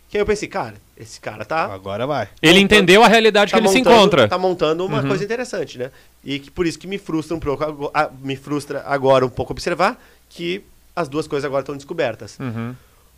Que 0.09 0.17
aí 0.17 0.21
eu 0.21 0.25
pensei, 0.25 0.47
cara, 0.47 0.75
esse 0.97 1.19
cara 1.19 1.43
tá. 1.43 1.65
Agora 1.65 2.07
vai. 2.07 2.29
Ele 2.41 2.61
montando- 2.61 2.75
entendeu 2.75 3.03
a 3.03 3.07
realidade 3.07 3.51
que 3.51 3.59
ele 3.59 3.67
se 3.67 3.77
montando- 3.79 3.95
encontra. 3.95 4.27
Tá 4.27 4.37
montando 4.37 4.85
uma 4.85 5.01
Uhum. 5.01 5.07
coisa 5.09 5.23
interessante, 5.23 5.77
né? 5.77 5.91
E 6.23 6.39
que 6.39 6.49
por 6.49 6.65
isso 6.65 6.79
que 6.79 6.87
me 6.87 6.97
frustra 6.97 7.35
um 7.35 7.39
pouco, 7.39 7.91
me 8.21 8.35
frustra 8.35 8.83
agora 8.85 9.25
um 9.25 9.29
pouco 9.29 9.51
observar 9.51 10.01
que 10.29 10.63
as 10.95 11.07
duas 11.09 11.27
coisas 11.27 11.45
agora 11.45 11.61
estão 11.61 11.75
descobertas. 11.75 12.37
Uhum. 12.39 12.73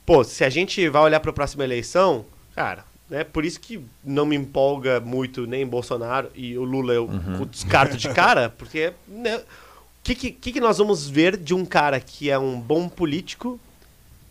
Pô, 0.05 0.23
se 0.23 0.43
a 0.43 0.49
gente 0.49 0.87
vai 0.89 1.01
olhar 1.03 1.19
para 1.19 1.29
a 1.29 1.33
próxima 1.33 1.63
eleição, 1.63 2.25
cara, 2.55 2.83
né? 3.07 3.23
Por 3.23 3.45
isso 3.45 3.59
que 3.59 3.79
não 4.03 4.25
me 4.25 4.35
empolga 4.35 4.99
muito 4.99 5.45
nem 5.45 5.65
Bolsonaro 5.67 6.29
e 6.35 6.57
o 6.57 6.63
Lula 6.63 6.93
eu 6.93 7.05
Uhum. 7.05 7.45
descarto 7.45 7.95
de 7.95 8.09
cara, 8.09 8.49
porque 8.57 8.93
né, 9.07 9.39
que, 10.03 10.15
que 10.15 10.51
que 10.53 10.59
nós 10.59 10.79
vamos 10.79 11.07
ver 11.07 11.37
de 11.37 11.53
um 11.53 11.63
cara 11.63 11.99
que 11.99 12.31
é 12.31 12.39
um 12.39 12.59
bom 12.59 12.89
político 12.89 13.59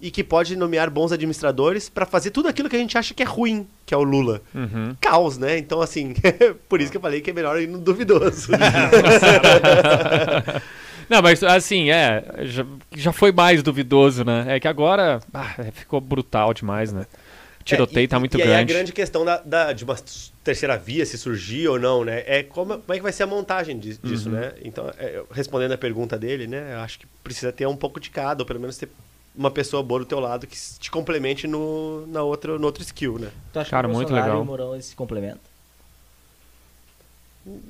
e 0.01 0.11
que 0.11 0.23
pode 0.23 0.55
nomear 0.57 0.89
bons 0.91 1.11
administradores 1.13 1.89
para 1.89 2.07
fazer 2.07 2.31
tudo 2.31 2.49
aquilo 2.49 2.69
que 2.69 2.77
a 2.77 2.79
gente 2.79 2.97
acha 2.97 3.13
que 3.15 3.23
é 3.23 3.27
ruim, 3.27 3.67
que 3.85 3.93
é 3.93 3.97
o 3.97 4.03
Lula. 4.05 4.41
Uhum. 4.55 4.95
Caos, 5.01 5.37
né? 5.39 5.59
Então, 5.59 5.81
assim, 5.81 6.15
por 6.69 6.81
isso 6.81 6.91
que 6.91 6.97
eu 6.97 7.01
falei 7.01 7.21
que 7.21 7.31
é 7.31 7.33
melhor 7.33 7.61
ir 7.61 7.67
no 7.67 7.79
duvidoso. 7.79 8.53
Não, 11.09 11.23
mas 11.23 11.43
assim, 11.43 11.91
é. 11.91 12.23
Já, 12.43 12.67
já 12.95 13.13
foi 13.13 13.33
mais 13.33 13.63
duvidoso, 13.63 14.25
né? 14.25 14.45
É 14.49 14.61
que 14.61 14.69
agora 14.69 15.21
ah, 15.33 15.55
é, 15.59 15.71
ficou 15.71 16.01
brutal 16.01 16.53
demais, 16.53 16.93
né? 16.93 17.07
O 17.61 17.65
tiroteio 17.65 18.01
É, 18.01 18.05
e- 18.05 18.09
tá 18.09 18.19
muito 18.19 18.37
e 18.39 18.43
aí 18.43 18.49
grande. 18.49 18.73
a 18.73 18.75
grande 18.77 18.93
questão 18.93 19.25
da, 19.25 19.39
da- 19.39 19.73
de 19.73 19.85
uma 19.85 19.97
terceira 20.45 20.77
via, 20.77 21.05
se 21.07 21.17
surgir 21.19 21.67
ou 21.69 21.79
não, 21.79 22.05
né? 22.05 22.23
É 22.27 22.43
como, 22.43 22.79
como 22.79 22.93
é 22.93 22.97
que 22.97 23.03
vai 23.03 23.13
ser 23.13 23.23
a 23.23 23.27
montagem 23.27 23.79
di- 23.79 23.99
disso, 24.03 24.29
Uhum. 24.29 24.35
né? 24.37 24.53
Então, 24.63 24.91
é, 24.99 25.23
respondendo 25.31 25.73
a 25.73 25.79
pergunta 25.79 26.19
dele, 26.19 26.47
né? 26.47 26.75
Eu 26.75 26.81
acho 26.81 26.99
que 26.99 27.07
precisa 27.25 27.51
ter 27.53 27.67
um 27.67 27.77
pouco 27.77 27.99
de 27.99 28.11
cada, 28.11 28.43
ou 28.43 28.47
pelo 28.47 28.61
menos 28.61 28.77
ter 28.77 28.89
uma 29.39 29.51
pessoa 29.51 29.83
boa 29.83 30.01
do 30.01 30.07
teu 30.07 30.19
lado 30.19 30.47
que 30.47 30.57
te 30.57 30.91
complemente 30.91 31.47
no, 31.47 32.05
na 32.09 32.23
outro, 32.23 32.59
no 32.59 32.67
outro 32.67 32.83
skill, 32.83 33.19
né? 33.19 33.31
Tu 33.53 33.61
acha 33.61 33.71
Cara, 33.71 33.87
que 33.87 33.95
o 33.95 33.97
muito 33.97 34.13
legal. 34.13 34.39
e 34.39 34.41
o 34.41 34.45
Mourão 34.45 34.81
se 34.81 34.97
complementam? 34.97 35.41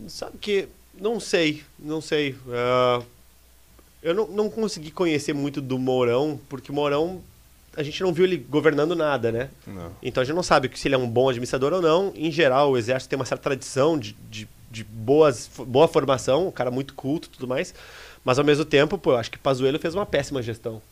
Sabe 0.09 0.39
que. 0.39 0.69
Não 0.99 1.21
sei, 1.21 1.63
não 1.79 2.01
sei. 2.01 2.35
Ah, 2.51 3.03
eu 4.03 4.15
não, 4.15 4.27
não 4.27 4.51
consegui 4.51 4.91
conhecer 4.91 5.33
muito 5.33 5.61
do 5.61 5.79
Mourão, 5.79 6.41
porque 6.49 6.73
o 6.73 6.75
Mourão 6.75 7.21
a 7.77 7.83
gente 7.83 8.03
não 8.03 8.13
viu 8.13 8.25
ele 8.25 8.37
governando 8.37 8.97
nada, 8.97 9.31
né? 9.31 9.51
Não. 9.65 9.93
Então 10.03 10.21
a 10.23 10.25
gente 10.25 10.35
não 10.35 10.43
sabe 10.43 10.69
se 10.75 10.89
ele 10.89 10.97
é 10.97 10.99
um 10.99 11.09
bom 11.09 11.29
administrador 11.29 11.73
ou 11.75 11.83
não. 11.83 12.13
Em 12.17 12.33
geral, 12.33 12.73
o 12.73 12.79
exército 12.79 13.11
tem 13.11 13.17
uma 13.17 13.25
certa 13.25 13.45
tradição 13.45 13.97
de, 13.97 14.17
de, 14.29 14.49
de 14.69 14.83
boas, 14.83 15.49
boa 15.59 15.87
formação, 15.87 16.49
um 16.49 16.51
cara 16.51 16.71
muito 16.73 16.95
culto 16.95 17.29
e 17.29 17.31
tudo 17.31 17.47
mais. 17.47 17.73
Mas 18.25 18.39
ao 18.39 18.45
mesmo 18.45 18.65
tempo, 18.65 18.99
pô, 18.99 19.13
eu 19.13 19.17
acho 19.17 19.31
que 19.31 19.39
Pazuello 19.39 19.79
fez 19.79 19.95
uma 19.95 20.05
péssima 20.05 20.43
gestão. 20.43 20.83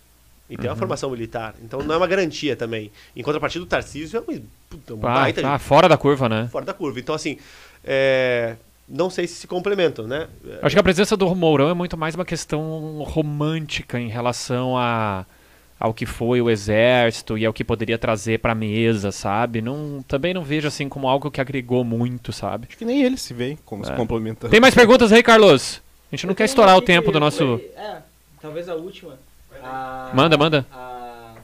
E 0.49 0.57
tem 0.57 0.71
uma 0.71 0.77
formação 0.77 1.11
militar. 1.11 1.55
Então 1.63 1.81
não 1.83 1.95
é 1.95 1.99
uma 1.99 2.07
garantia 2.07 2.55
também. 2.55 2.91
Em 3.17 3.23
contrapartida, 3.23 3.65
o 3.65 3.67
Tarcísio 3.67 4.17
é 4.19 4.21
um, 4.21 4.43
puta, 4.71 4.95
um 4.95 4.99
Ah, 4.99 5.15
baita 5.15 5.49
ah, 5.49 5.59
fora 5.59 5.89
da 5.89 5.97
curva, 5.97 6.29
né? 6.29 6.49
fora 6.53 6.65
da 6.65 6.73
curva. 6.73 7.01
Então, 7.01 7.15
assim, 7.15 7.37
é, 7.85 8.55
não 8.89 9.11
sei 9.11 9.27
se 9.27 9.35
se 9.35 9.47
complementam, 9.49 10.07
né? 10.07 10.29
Acho 10.63 10.77
que 10.77 10.81
a 10.81 10.85
presença 10.85 11.17
do 11.17 11.35
Mourão 11.35 11.69
é 11.69 11.75
muito 11.75 11.97
mais 11.97 12.15
uma 12.15 12.25
questão 12.25 13.03
romântica 13.05 13.99
em 13.99 14.09
relação 14.09 14.79
a, 14.79 15.27
ao 15.81 15.93
que 15.93 16.07
foi 16.07 16.41
o 16.41 16.49
exército 16.49 17.37
e 17.37 17.45
ao 17.45 17.53
que 17.53 17.65
poderia 17.65 17.99
trazer 17.99 18.39
pra 18.39 18.55
mesa, 18.55 19.11
sabe? 19.11 19.61
Não, 19.61 20.05
também 20.07 20.33
não 20.33 20.45
vejo 20.45 20.69
assim 20.69 20.89
como 20.89 21.09
algo 21.09 21.29
que 21.31 21.41
agregou 21.41 21.83
muito, 21.83 22.33
sabe? 22.33 22.67
Acho 22.69 22.79
que 22.79 22.85
nem 22.85 23.03
ele 23.03 23.17
se 23.17 23.35
vê 23.35 23.59
como 23.65 23.85
se 23.85 23.91
É. 23.91 23.97
complementando. 23.97 24.51
Tem 24.51 24.61
mais 24.61 24.75
perguntas 24.75 25.11
aí, 25.13 25.23
Carlos? 25.25 25.83
A 26.13 26.15
gente 26.15 26.27
não 26.27 26.33
Eu 26.33 26.37
quer 26.37 26.45
estourar 26.45 26.77
o 26.77 26.81
tempo 26.83 27.07
que 27.09 27.13
do 27.13 27.19
nosso. 27.19 27.61
É, 27.77 27.97
talvez 28.41 28.69
a 28.69 28.77
última. 28.77 29.19
A- 29.67 30.11
Manda, 30.15 30.37
manda. 30.37 30.67
a- 30.73 31.35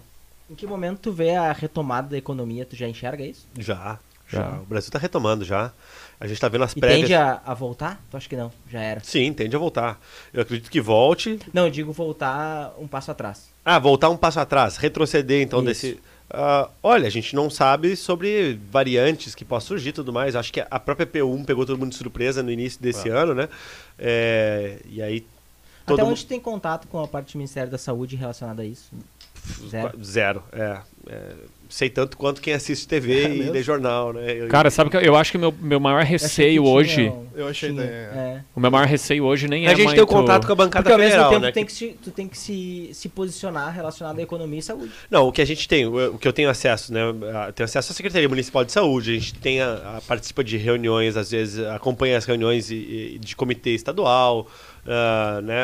Em 0.51 0.55
que 0.55 0.67
momento 0.67 0.99
tu 1.01 1.13
vê 1.13 1.35
a 1.35 1.53
retomada 1.53 2.09
da 2.09 2.17
economia? 2.19 2.65
Tu 2.67 2.77
já 2.77 2.87
enxerga 2.89 3.25
isso? 3.25 3.47
Já, 3.59 3.99
já. 4.29 4.41
Já. 4.41 4.49
O 4.61 4.65
Brasil 4.67 4.89
está 4.89 4.99
retomando 4.99 5.45
já. 5.45 5.73
A 6.21 6.27
gente 6.27 6.35
está 6.37 6.49
vendo 6.49 6.63
as 6.65 6.73
E 6.73 6.79
prévias. 6.81 7.01
tende 7.01 7.15
a, 7.15 7.41
a 7.45 7.53
voltar? 7.55 8.01
Tu 8.11 8.17
acha 8.17 8.29
que 8.29 8.37
não? 8.37 8.53
Já 8.71 8.81
era. 8.81 9.01
Sim, 9.03 9.33
tende 9.33 9.57
a 9.57 9.59
voltar. 9.59 9.99
Eu 10.33 10.43
acredito 10.43 10.71
que 10.71 10.81
volte. 10.81 11.39
Não, 11.53 11.65
eu 11.65 11.71
digo 11.71 11.93
voltar 11.93 12.73
um 12.79 12.87
passo 12.87 13.11
atrás. 13.11 13.51
Ah, 13.65 13.79
voltar 13.79 14.09
um 14.11 14.17
passo 14.17 14.39
atrás, 14.41 14.77
retroceder 14.77 15.43
então 15.43 15.59
Isso. 15.61 15.67
desse. 15.69 16.01
Ah, 16.31 16.69
olha, 16.83 17.07
a 17.07 17.11
gente 17.11 17.35
não 17.35 17.51
sabe 17.51 17.95
sobre 17.97 18.59
variantes 18.71 19.35
que 19.35 19.45
possam 19.45 19.69
surgir 19.69 19.89
e 19.91 19.93
tudo 19.93 20.13
mais. 20.13 20.35
Acho 20.37 20.53
que 20.53 20.61
a 20.61 20.81
própria 20.81 21.07
P1 21.07 21.45
pegou 21.45 21.67
todo 21.67 21.79
mundo 21.79 21.91
de 21.91 21.97
surpresa 21.97 22.43
no 22.43 22.51
início 22.51 22.81
desse 22.81 23.09
ano, 23.09 23.35
né? 23.35 23.49
É, 23.99 24.79
e 24.89 25.03
aí. 25.03 25.27
Todo 25.87 25.95
Até 25.97 26.03
mundo... 26.05 26.13
onde 26.13 26.27
tem 26.27 26.39
contato 26.41 26.87
com 26.89 27.01
a 27.03 27.09
parte 27.09 27.33
do 27.33 27.39
Ministério 27.39 27.71
da 27.71 27.79
Saúde 27.79 28.17
relacionada 28.17 28.63
a 28.63 28.65
isso? 28.65 28.91
Zero. 29.69 30.05
Zero, 30.05 30.43
é. 30.53 30.79
É, 31.09 31.33
Sei 31.69 31.89
tanto 31.89 32.19
quanto 32.19 32.43
quem 32.43 32.53
assiste 32.53 32.87
TV 32.87 33.23
É 33.25 33.35
e 33.35 33.43
lê 33.51 33.63
jornal, 33.63 34.13
né? 34.13 34.43
Eu- 34.43 34.49
Cara, 34.49 34.71
sabe 34.71 34.91
que 34.91 34.97
eu- 34.97 35.01
eu 35.01 35.17
acho 35.17 35.31
que 35.33 35.39
o 35.39 35.41
meu, 35.41 35.55
meu 35.59 35.81
maior 35.81 36.01
Eu 36.03 36.07
receio 36.07 36.63
tinha 36.63 36.75
hoje. 36.75 37.09
um- 37.09 37.27
Eu 37.35 37.49
achei 37.49 37.71
tinha, 37.71 37.81
daí, 37.83 37.91
é. 37.91 38.45
O 38.55 38.61
meu 38.61 38.71
maior 38.71 38.87
receio 38.87 39.25
hoje 39.25 39.49
nem 39.49 39.65
é 39.65 39.69
a 39.69 39.71
gente 39.71 39.85
muito... 39.85 39.95
tem 39.95 40.05
o 40.05 40.07
contato 40.07 40.47
com 40.47 40.53
a 40.53 40.55
bancada 40.55 40.83
Porque 40.83 40.93
ao 40.93 40.99
mesmo 40.99 41.13
federal, 41.13 41.31
tempo 41.31 41.43
né? 41.43 41.51
tu 41.51 41.55
tem 41.55 41.65
que, 41.65 41.73
se, 41.73 41.89
tu 42.05 42.11
tem 42.11 42.29
que 42.29 42.37
se, 42.39 42.91
se 42.93 43.09
posicionar 43.09 43.75
relacionado 43.75 44.19
à 44.19 44.23
economia 44.23 44.59
e 44.59 44.63
saúde. 44.63 44.93
Não, 45.11 45.27
o 45.27 45.33
que 45.33 45.41
a 45.41 45.47
gente 45.47 45.67
tem, 45.67 45.87
o 45.87 46.15
o 46.15 46.19
que 46.19 46.29
eu 46.29 46.33
tenho 46.35 46.51
acesso, 46.51 46.93
né? 46.93 47.01
a- 47.35 47.51
Tenho 47.53 47.65
acesso 47.65 47.91
à 47.91 47.95
Secretaria 47.95 48.29
Municipal 48.29 48.65
de 48.67 48.71
Saúde, 48.71 49.11
a 49.13 49.15
gente 49.15 49.35
tem 49.37 49.63
a, 49.63 49.97
a- 49.97 50.01
participa 50.07 50.45
de 50.45 50.59
reuniões, 50.59 51.17
às 51.17 51.31
vezes 51.31 51.59
acompanha 51.67 52.19
as 52.19 52.27
reuniões 52.27 52.71
e- 52.71 53.15
e 53.15 53.19
de 53.19 53.35
comitê 53.35 53.71
estadual, 53.71 54.47
ah, 54.87 55.41
né? 55.43 55.63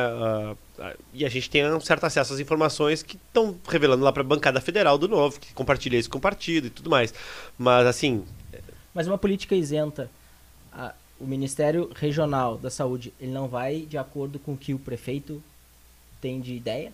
ah, 0.78 0.94
e 1.12 1.24
a 1.24 1.28
gente 1.28 1.50
tem 1.50 1.66
um 1.66 1.80
certo 1.80 2.04
acesso 2.04 2.32
às 2.34 2.40
informações 2.40 3.02
que 3.02 3.16
estão 3.16 3.56
revelando 3.68 4.04
lá 4.04 4.12
para 4.12 4.22
a 4.22 4.24
bancada 4.26 4.60
federal 4.60 4.96
do 4.96 5.08
Novo, 5.08 5.40
que 5.40 5.52
compartilha 5.54 5.96
isso 5.96 6.08
com 6.10 6.18
o 6.18 6.20
partido 6.20 6.68
e 6.68 6.70
tudo 6.70 6.88
mais. 6.90 7.12
Mas 7.58 7.86
assim, 7.86 8.24
Mas 8.94 9.06
uma 9.06 9.18
política 9.18 9.54
isenta, 9.54 10.10
a- 10.72 10.94
o 11.20 11.26
Ministério 11.26 11.90
Regional 11.96 12.56
da 12.58 12.70
Saúde, 12.70 13.12
ele 13.20 13.32
não 13.32 13.48
vai 13.48 13.80
de 13.80 13.98
acordo 13.98 14.38
com 14.38 14.52
o 14.52 14.56
que 14.56 14.72
o 14.72 14.78
prefeito 14.78 15.42
tem 16.20 16.40
de 16.40 16.54
ideia? 16.54 16.92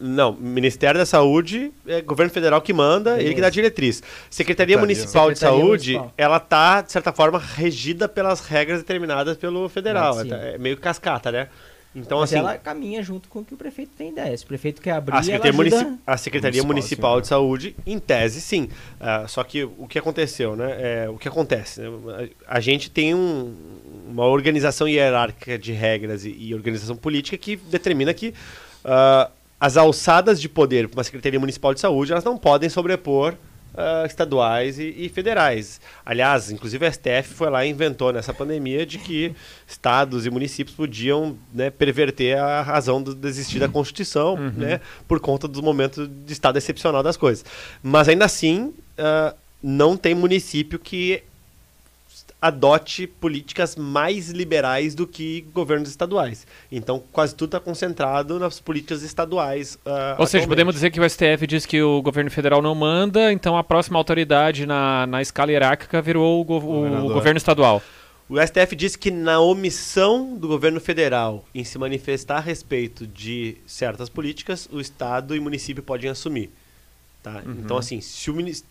Não, 0.00 0.32
Ministério 0.32 0.98
da 0.98 1.06
Saúde 1.06 1.72
é 1.86 2.00
governo 2.00 2.32
federal 2.32 2.60
que 2.60 2.72
manda, 2.72 3.20
ele 3.20 3.34
que 3.34 3.40
dá 3.40 3.48
diretriz. 3.50 4.02
Secretaria 4.30 4.76
Secretaria. 4.76 4.78
Municipal 4.78 5.30
de 5.32 5.38
Secretaria 5.38 5.64
Saúde, 5.64 5.92
Municipal. 5.94 6.14
ela 6.16 6.40
tá, 6.40 6.80
de 6.82 6.92
certa 6.92 7.12
forma, 7.12 7.38
regida 7.38 8.08
pelas 8.08 8.40
regras 8.40 8.78
determinadas 8.80 9.36
pelo 9.36 9.68
federal. 9.68 10.14
Sim. 10.20 10.32
É 10.32 10.58
meio 10.58 10.76
cascata, 10.76 11.30
né? 11.32 11.48
Então, 11.96 12.20
Mas 12.20 12.30
assim, 12.30 12.38
ela 12.38 12.56
caminha 12.58 13.02
junto 13.02 13.28
com 13.28 13.40
o 13.40 13.44
que 13.44 13.54
o 13.54 13.56
prefeito 13.56 13.90
tem 13.96 14.10
ideia. 14.10 14.36
Se 14.36 14.44
o 14.44 14.46
prefeito 14.46 14.80
quer 14.80 14.92
abrir, 14.92 15.16
a 15.16 15.22
Secretaria, 15.22 15.50
ela 15.52 15.62
ajuda... 15.62 15.76
Munici- 15.84 16.00
a 16.06 16.16
Secretaria 16.16 16.62
Municipal, 16.62 17.12
Municipal 17.12 17.16
sim, 17.16 17.22
de 17.22 17.28
Saúde, 17.28 17.76
em 17.86 17.98
tese, 17.98 18.40
sim. 18.40 18.68
Ah, 19.00 19.24
só 19.26 19.42
que 19.42 19.64
o 19.64 19.86
que 19.88 19.98
aconteceu, 19.98 20.54
né? 20.54 20.76
É, 20.78 21.08
o 21.08 21.16
que 21.16 21.26
acontece? 21.26 21.80
né? 21.80 22.28
A, 22.46 22.60
gente 22.60 22.90
tem 22.90 23.14
um- 23.14 23.54
uma 24.08 24.26
organização 24.26 24.86
hierárquica 24.86 25.58
de 25.58 25.72
regras 25.72 26.24
e, 26.24 26.30
e 26.38 26.54
organização 26.54 26.94
política 26.94 27.36
que 27.38 27.56
determina 27.56 28.12
que 28.12 28.34
ah, 28.84 29.30
as 29.60 29.76
alçadas 29.76 30.40
de 30.40 30.48
poder 30.48 30.88
para 30.88 30.98
uma 30.98 31.04
Secretaria 31.04 31.40
Municipal 31.40 31.74
de 31.74 31.80
Saúde 31.80 32.12
elas 32.12 32.24
não 32.24 32.36
podem 32.36 32.68
sobrepor 32.68 33.34
ah, 33.74 34.04
estaduais 34.06 34.78
e, 34.78 34.92
e 34.96 35.08
federais. 35.08 35.80
Aliás, 36.04 36.50
inclusive 36.50 36.84
a 36.84 36.90
STF 36.90 37.34
foi 37.34 37.48
lá 37.48 37.64
e 37.64 37.70
inventou 37.70 38.12
nessa 38.12 38.34
pandemia 38.34 38.84
de 38.84 38.98
que 38.98 39.32
estados 39.68 40.26
e 40.26 40.30
municípios 40.30 40.74
podiam 40.74 41.36
né, 41.54 41.70
perverter 41.70 42.38
a 42.38 42.60
razão 42.62 43.00
do 43.00 43.14
desistir 43.14 43.60
da 43.60 43.68
Constituição, 43.68 44.36
né, 44.36 44.80
por 45.06 45.20
conta 45.20 45.46
do 45.46 45.62
momento 45.62 46.08
de 46.08 46.32
estado 46.32 46.58
excepcional 46.58 47.02
das 47.02 47.16
coisas. 47.16 47.44
Mas 47.82 48.08
ainda 48.08 48.24
assim, 48.24 48.74
ah, 48.98 49.34
não 49.62 49.96
tem 49.96 50.14
município 50.14 50.78
que 50.78 51.22
adote 52.40 53.06
políticas 53.06 53.74
mais 53.74 54.30
liberais 54.30 54.94
do 54.94 55.06
que 55.06 55.44
governos 55.52 55.88
estaduais. 55.90 56.46
Então, 56.70 57.02
quase 57.12 57.34
tudo 57.34 57.48
está 57.48 57.60
concentrado 57.60 58.38
nas 58.38 58.60
políticas 58.60 59.02
estaduais. 59.02 59.76
ah, 59.84 60.14
Ou 60.18 60.26
seja, 60.26 60.46
podemos 60.46 60.74
dizer 60.74 60.90
que 60.90 61.00
o 61.00 61.08
STF 61.08 61.46
diz 61.48 61.66
que 61.66 61.82
o 61.82 62.00
governo 62.00 62.30
federal 62.30 62.62
não 62.62 62.74
manda, 62.76 63.32
então 63.32 63.56
a 63.56 63.64
próxima 63.64 63.98
autoridade 63.98 64.66
na, 64.66 65.06
na 65.06 65.20
escala 65.20 65.50
hierárquica 65.50 66.00
virou 66.00 66.40
o, 66.40 66.44
go- 66.44 66.58
o 66.58 67.08
governo 67.12 67.38
estadual. 67.38 67.82
O 68.28 68.36
STF 68.40 68.76
disse 68.76 68.98
que 68.98 69.10
na 69.10 69.40
omissão 69.40 70.36
do 70.36 70.46
governo 70.46 70.78
federal 70.80 71.44
em 71.54 71.64
se 71.64 71.78
manifestar 71.78 72.36
a 72.36 72.40
respeito 72.40 73.06
de 73.06 73.56
certas 73.66 74.08
políticas, 74.08 74.68
o 74.70 74.80
Estado 74.80 75.34
e 75.34 75.38
o 75.38 75.42
município 75.42 75.82
podem 75.82 76.10
assumir. 76.10 76.50
Tá? 77.22 77.42
Então, 77.58 77.76
assim, 77.76 78.00
se 78.00 78.30
o 78.30 78.34
ministro. 78.34 78.68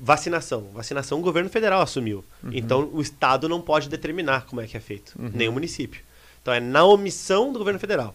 Vacinação. 0.00 0.70
Vacinação 0.74 1.20
o 1.20 1.22
governo 1.22 1.48
federal 1.48 1.80
assumiu. 1.80 2.24
Então, 2.52 2.90
o 2.92 3.00
Estado 3.00 3.48
não 3.48 3.60
pode 3.60 3.88
determinar 3.88 4.46
como 4.46 4.60
é 4.60 4.66
que 4.66 4.76
é 4.76 4.80
feito, 4.80 5.14
nem 5.16 5.48
o 5.48 5.52
município. 5.52 6.02
Então, 6.42 6.52
é 6.52 6.60
na 6.60 6.84
omissão 6.84 7.52
do 7.52 7.58
governo 7.58 7.78
federal. 7.78 8.14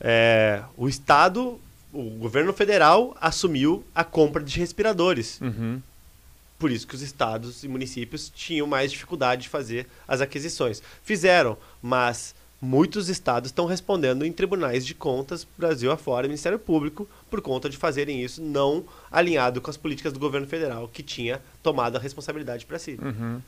É, 0.00 0.62
o 0.76 0.88
Estado, 0.88 1.60
o 1.92 2.10
governo 2.18 2.52
federal 2.52 3.16
assumiu 3.20 3.84
a 3.94 4.02
compra 4.02 4.42
de 4.42 4.58
respiradores. 4.58 5.40
Uhum. 5.40 5.80
Por 6.58 6.70
isso 6.70 6.86
que 6.86 6.94
os 6.94 7.02
estados 7.02 7.64
e 7.64 7.68
municípios 7.68 8.30
tinham 8.34 8.66
mais 8.66 8.90
dificuldade 8.90 9.42
de 9.42 9.48
fazer 9.48 9.86
as 10.06 10.20
aquisições. 10.20 10.82
Fizeram, 11.02 11.56
mas 11.80 12.34
muitos 12.62 13.08
estados 13.08 13.48
estão 13.50 13.66
respondendo 13.66 14.24
em 14.24 14.30
tribunais 14.32 14.86
de 14.86 14.94
contas, 14.94 15.44
Brasil 15.58 15.90
afora, 15.90 16.28
Ministério 16.28 16.58
Público, 16.60 17.08
por 17.28 17.40
conta 17.42 17.68
de 17.68 17.76
fazerem 17.76 18.22
isso 18.22 18.40
não 18.40 18.84
alinhado 19.10 19.60
com 19.60 19.68
as 19.68 19.76
políticas 19.76 20.12
do 20.12 20.20
governo 20.20 20.46
federal, 20.46 20.88
que 20.90 21.02
tinha 21.02 21.40
tomado 21.62 21.96
a 21.96 22.00
responsabilidade 22.00 22.64
para 22.64 22.78
si. 22.78 22.96
Uhum. 23.02 23.40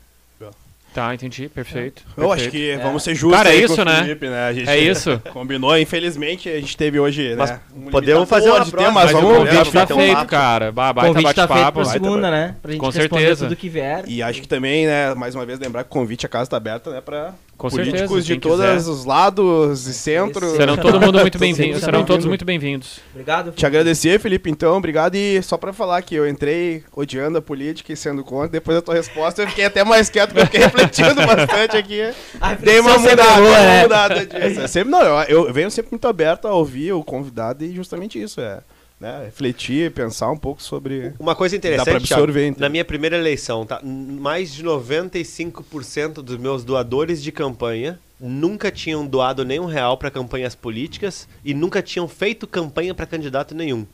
Tá, 0.93 1.13
entendi. 1.13 1.49
Perfeito. 1.49 2.03
Eu 2.15 2.31
acho 2.31 2.49
que 2.49 2.77
vamos 2.77 3.03
ser 3.03 3.13
justos 3.15 3.37
Cara, 3.37 3.53
é 3.53 3.57
isso, 3.57 3.81
o 3.81 3.83
né? 3.83 3.97
Felipe, 4.03 4.29
né? 4.29 4.47
A 4.47 4.53
gente 4.53 4.69
É 4.69 4.77
isso. 4.77 5.19
Combinou, 5.33 5.77
infelizmente 5.77 6.47
a 6.47 6.57
gente 6.57 6.77
teve 6.77 6.97
hoje, 6.97 7.35
Mas 7.37 7.49
né? 7.51 7.59
um 7.75 7.89
podemos 7.89 8.29
fazer 8.29 8.49
uma 8.49 8.63
de 8.63 8.71
próxima, 8.71 8.93
temas, 8.93 9.03
mas 9.03 9.13
Mas 9.13 9.21
vamos 9.21 9.35
o 9.37 9.39
convite 9.41 9.71
ver, 9.71 9.85
tá 9.87 9.87
feito, 9.95 10.13
papo. 10.15 10.29
cara. 10.31 10.71
Ba- 10.71 10.91
O 10.91 10.93
Baita 10.93 11.13
convite 11.13 11.35
tá 11.35 11.47
feito 11.49 11.71
pra 11.73 11.85
segunda, 11.85 12.21
bate- 12.21 12.31
né? 12.31 12.55
Pra 12.61 12.71
gente 12.71 12.79
Com 12.79 12.85
responder 12.87 13.09
certeza. 13.21 13.45
tudo 13.45 13.57
que 13.57 13.67
vier. 13.67 14.05
E 14.07 14.23
acho 14.23 14.41
que 14.41 14.47
também, 14.47 14.85
né, 14.87 15.13
mais 15.15 15.35
uma 15.35 15.45
vez 15.45 15.59
lembrar 15.59 15.83
que 15.83 15.89
o 15.89 15.91
convite 15.91 16.25
a 16.25 16.29
casa 16.29 16.49
tá 16.49 16.55
aberta, 16.55 16.89
né, 16.89 17.01
para 17.01 17.33
Com 17.57 17.69
políticos 17.69 18.25
certeza, 18.25 18.25
de 18.25 18.39
todos 18.39 18.87
os 18.87 19.05
lados 19.05 19.87
e 19.87 19.93
centros. 19.93 20.57
Serão 20.57 20.75
todo 20.75 20.99
mundo 20.99 21.19
muito 21.19 21.37
Todos 21.37 21.39
bem-vindos. 21.39 21.81
serão 21.81 22.03
todos 22.03 22.25
muito 22.25 22.43
bem-vindos. 22.43 22.99
Obrigado. 23.11 23.51
Te 23.53 23.65
agradecer, 23.65 24.19
Felipe, 24.19 24.49
então, 24.49 24.75
obrigado. 24.75 25.15
E 25.15 25.41
só 25.41 25.57
pra 25.57 25.71
falar 25.71 26.01
que 26.01 26.15
eu 26.15 26.27
entrei 26.27 26.83
odiando 26.93 27.37
a 27.37 27.41
política 27.41 27.93
e 27.93 27.95
sendo 27.95 28.23
contra, 28.25 28.49
depois 28.49 28.77
da 28.77 28.81
tua 28.81 28.93
resposta 28.95 29.41
eu 29.41 29.47
fiquei 29.47 29.63
até 29.65 29.83
mais 29.85 30.09
quieto, 30.09 30.33
porque 30.33 30.41
eu 30.41 30.45
fiquei 30.47 30.59
refletindo 30.65 31.15
bastante 31.25 31.77
aqui. 31.77 32.01
A 32.41 32.53
Dei 32.55 32.79
uma 32.81 32.97
mudada, 32.97 33.23
boa, 33.23 33.49
uma 33.49 33.59
né? 33.59 33.81
mudada 33.83 34.25
disso. 34.25 34.61
É 34.65 34.67
sempre, 34.67 34.91
não, 34.91 35.01
eu, 35.01 35.45
eu 35.47 35.53
venho 35.53 35.71
sempre 35.71 35.91
muito 35.91 36.07
aberto 36.07 36.47
a 36.47 36.53
ouvir 36.53 36.91
o 36.91 37.03
convidado 37.03 37.63
e 37.63 37.73
justamente 37.73 38.21
isso, 38.21 38.41
é 38.41 38.59
né, 38.99 39.25
refletir, 39.25 39.91
pensar 39.91 40.31
um 40.31 40.37
pouco 40.37 40.61
sobre... 40.63 41.13
Uma 41.19 41.35
coisa 41.35 41.55
Dá 41.55 41.57
interessante, 41.57 41.95
absorver, 41.97 42.41
Thiago, 42.45 42.59
na 42.61 42.69
minha 42.69 42.85
primeira 42.85 43.17
eleição, 43.17 43.65
tá? 43.65 43.79
Mais 43.83 44.53
de 44.53 44.63
95% 44.63 46.13
dos 46.21 46.37
meus 46.37 46.63
doadores 46.63 47.21
de 47.21 47.31
campanha 47.31 47.99
nunca 48.19 48.71
tinham 48.71 49.05
doado 49.05 49.43
nenhum 49.43 49.65
real 49.65 49.97
para 49.97 50.09
campanhas 50.09 50.55
políticas 50.55 51.27
e 51.43 51.53
nunca 51.53 51.81
tinham 51.81 52.07
feito 52.07 52.47
campanha 52.47 52.93
para 52.93 53.05
candidato 53.05 53.53
nenhum. 53.53 53.85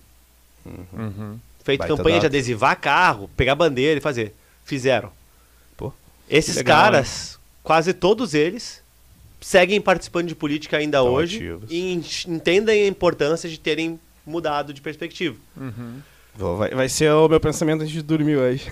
Uhum. 0.66 1.40
Feito 1.64 1.80
Baita 1.80 1.96
campanha 1.96 2.18
de 2.18 2.22
dado. 2.24 2.32
adesivar 2.32 2.80
carro, 2.80 3.30
pegar 3.36 3.56
bandeira 3.56 3.98
e 3.98 4.02
fazer. 4.02 4.34
Fizeram. 4.64 5.12
Pô, 5.76 5.92
Esses 6.30 6.56
legal, 6.58 6.84
caras, 6.84 7.40
quase 7.64 7.94
todos 7.94 8.34
eles, 8.36 8.82
seguem 9.40 9.82
participando 9.82 10.28
de 10.28 10.36
política 10.36 10.78
ainda 10.78 11.00
Tão 11.00 11.08
hoje 11.12 11.38
ativos. 11.38 11.72
e 11.72 11.94
en- 11.94 12.04
entendem 12.28 12.84
a 12.84 12.88
importância 12.88 13.50
de 13.50 13.60
terem 13.60 14.00
mudado 14.26 14.74
de 14.74 14.82
perspectiva. 14.82 15.38
Vou- 16.36 16.58
Vai, 16.58 16.70
vai 16.70 16.88
ser 16.90 17.12
o 17.12 17.28
meu 17.28 17.40
pensamento 17.40 17.82
antes 17.82 17.92
de 17.94 18.02
dormir 18.02 18.38
hoje. 18.38 18.66